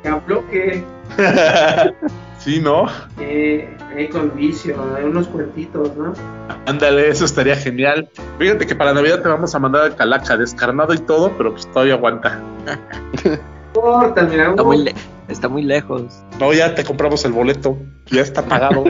que 0.03 0.09
afloje, 0.09 0.85
Sí, 2.39 2.61
¿no? 2.61 2.87
eh, 3.19 3.69
ahí 3.97 4.09
con 4.09 4.35
vicio, 4.37 4.75
eh, 4.99 5.05
unos 5.05 5.27
cuentitos, 5.29 5.97
¿no? 5.97 6.13
Ándale, 6.67 7.09
eso 7.09 7.25
estaría 7.25 7.57
genial. 7.57 8.09
Fíjate 8.39 8.67
que 8.67 8.75
para 8.77 8.93
Navidad 8.93 9.23
te 9.23 9.29
vamos 9.29 9.55
a 9.55 9.59
mandar 9.59 9.83
al 9.83 9.97
Calaca, 9.97 10.37
descarnado 10.37 10.93
y 10.95 10.99
todo, 10.99 11.33
pero 11.37 11.53
pues 11.53 11.67
todavía 11.73 11.95
aguanta. 11.95 12.41
Corta, 13.73 14.23
mira, 14.25 14.51
Está 14.51 14.63
hubo- 14.63 14.67
muy, 14.73 14.85
le- 14.85 14.95
está 15.29 15.49
muy 15.49 15.63
lejos. 15.63 16.23
No, 16.39 16.53
ya 16.53 16.75
te 16.75 16.85
compramos 16.85 17.25
el 17.25 17.33
boleto, 17.33 17.77
ya 18.07 18.21
está 18.23 18.43
pagado. 18.45 18.85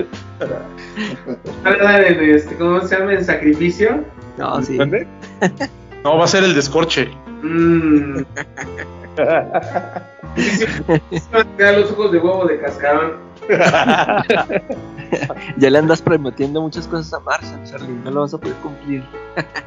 a 1.64 1.98
este, 2.00 2.56
¿cómo 2.56 2.80
se 2.82 2.98
llama? 2.98 3.14
En 3.14 3.24
sacrificio. 3.24 4.04
No, 4.36 4.60
sí. 4.62 4.76
¿Dónde? 4.76 5.06
No, 6.04 6.18
va 6.18 6.24
a 6.24 6.28
ser 6.28 6.44
el 6.44 6.54
descorche. 6.54 7.08
Mmm. 7.46 8.24
A 11.58 11.72
los 11.72 11.90
ojos 11.92 12.12
de 12.12 12.18
huevo 12.18 12.44
de 12.46 12.60
cascarón. 12.60 13.12
Ya 15.58 15.70
le 15.70 15.78
andas 15.78 16.02
prometiendo 16.02 16.60
muchas 16.60 16.88
cosas 16.88 17.14
a 17.14 17.20
Marshall, 17.20 17.62
Charlie. 17.64 17.94
No 18.04 18.10
lo 18.10 18.20
vas 18.22 18.34
a 18.34 18.38
poder 18.38 18.56
cumplir. 18.56 19.04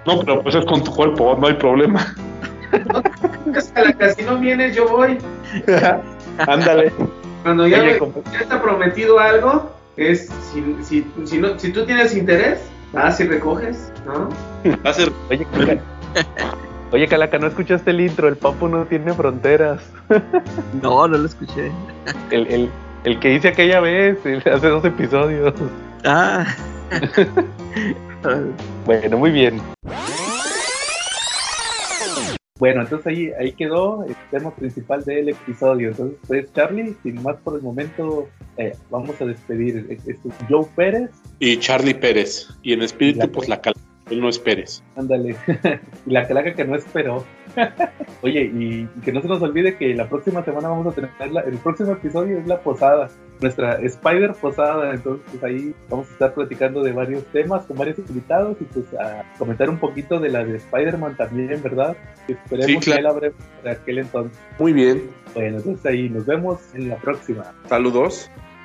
No, 0.06 0.19
pero 0.19 0.43
pues 0.43 0.53
es 0.56 0.65
con 0.65 0.84
tu 0.84 0.93
cuerpo, 0.93 1.38
no 1.39 1.47
hay 1.47 1.53
problema. 1.53 2.14
Es 3.56 3.69
que 3.72 3.80
a 3.80 3.84
la 3.85 3.93
que 3.93 4.14
si 4.15 4.23
no 4.23 4.38
vienes, 4.38 4.76
yo 4.76 4.89
voy. 4.89 5.18
Ándale. 6.45 6.91
Cuando 7.43 7.68
ya, 7.68 7.80
Oye, 7.80 7.93
me- 7.93 7.99
compa- 7.99 8.22
ya 8.34 8.39
está 8.39 8.61
prometido 8.61 9.18
algo, 9.18 9.72
es 9.95 10.27
si, 10.51 10.76
si, 10.84 11.07
si, 11.26 11.38
no, 11.38 11.57
si 11.57 11.72
tú 11.72 11.85
tienes 11.85 12.14
interés, 12.14 12.60
vas 12.91 13.18
y 13.22 13.27
recoges, 13.27 13.93
¿no? 14.06 14.27
Va 14.85 14.89
a 14.89 14.93
ser. 14.93 15.10
Oye. 15.30 15.47
Oye, 16.91 17.07
Calaca, 17.07 17.38
¿no 17.38 17.48
escuchaste 17.48 17.91
el 17.91 18.02
intro? 18.02 18.28
El 18.28 18.36
papu 18.38 18.68
no 18.68 18.86
tiene 18.86 19.14
fronteras. 19.14 19.82
No, 20.82 21.07
no 21.07 21.18
lo 21.18 21.26
escuché. 21.26 21.72
El, 22.32 22.48
el, 22.48 22.70
el 23.03 23.20
que 23.20 23.34
hice 23.36 23.49
aquella 23.49 23.80
vez, 23.80 24.18
hace 24.26 24.68
dos 24.68 24.84
episodios. 24.86 25.53
Ah. 26.06 26.45
Bueno, 28.86 29.18
muy 29.18 29.32
bien. 29.32 29.61
Bueno, 32.60 32.82
entonces 32.82 33.07
ahí, 33.07 33.32
ahí 33.40 33.53
quedó 33.53 34.03
el 34.03 34.14
tema 34.30 34.53
principal 34.53 35.06
del 35.06 35.30
episodio. 35.30 35.90
Entonces, 35.91 36.18
pues 36.28 36.52
Charlie, 36.53 36.98
sin 37.03 37.24
más 37.24 37.38
por 37.38 37.56
el 37.56 37.61
momento, 37.61 38.28
eh, 38.57 38.74
vamos 38.90 39.22
a 39.22 39.26
despedir. 39.26 39.86
Este 39.90 40.11
es 40.11 40.18
Joe 40.49 40.66
Pérez. 40.76 41.11
Y 41.40 41.57
Charlie 41.60 41.94
Pérez. 41.94 42.49
Y 42.61 42.74
en 42.74 42.82
espíritu, 42.82 43.20
La- 43.20 43.28
pues 43.28 43.48
la 43.48 43.61
cal. 43.61 43.74
Él 44.10 44.22
no 44.22 44.30
esperes. 44.30 44.84
Ándale. 44.95 45.36
y 46.06 46.11
la 46.11 46.27
calaca 46.27 46.53
que 46.53 46.65
no 46.65 46.76
esperó. 46.76 47.23
Oye, 48.22 48.41
y, 48.53 48.86
que 49.03 49.11
no 49.11 49.22
se 49.22 49.27
nos 49.27 49.41
olvide 49.41 49.76
que 49.77 49.94
la 49.95 50.07
próxima 50.10 50.44
semana 50.44 50.69
vamos 50.69 50.88
a 50.88 50.91
tener 50.95 51.10
la- 51.31 51.41
el 51.41 51.57
próximo 51.57 51.94
episodio 51.94 52.38
es 52.40 52.48
la 52.48 52.60
posada, 52.60 53.10
nuestra 53.41 53.73
Spider 53.81 54.34
posada. 54.34 54.94
Entonces, 54.94 55.26
pues 55.31 55.44
ahí 55.44 55.73
vamos 55.90 56.10
a 56.10 56.14
estar 56.14 56.34
platicando 56.34 56.84
de 56.84 56.91
varios 56.91 57.23
temas 57.27 57.65
con 57.65 57.77
varios 57.77 57.98
invitados 57.99 58.57
y 58.60 58.65
pues 58.65 58.86
a 58.99 59.23
comentar 59.38 59.69
un 59.69 59.77
poquito 59.77 60.19
de 60.19 60.30
la 60.30 60.44
de 60.44 60.57
Spider-Man 60.57 61.15
también, 61.18 61.61
¿verdad? 61.64 61.95
Esperemos 62.27 62.65
Sí, 62.68 62.77
claro. 62.91 62.98
que 62.98 63.03
la 63.03 63.10
habremos 63.10 63.38
para 63.64 63.76
aquel 63.76 63.98
entonces. 63.99 64.40
Muy 64.60 64.73
bien. 64.73 65.03
Bueno, 65.34 65.57
entonces 65.57 65.86
ahí 65.86 66.10
nos 66.10 66.26
vemos 66.26 66.60
en 66.76 66.90
la 66.90 66.98
próxima. 66.98 67.53
Saludos. 67.68 68.30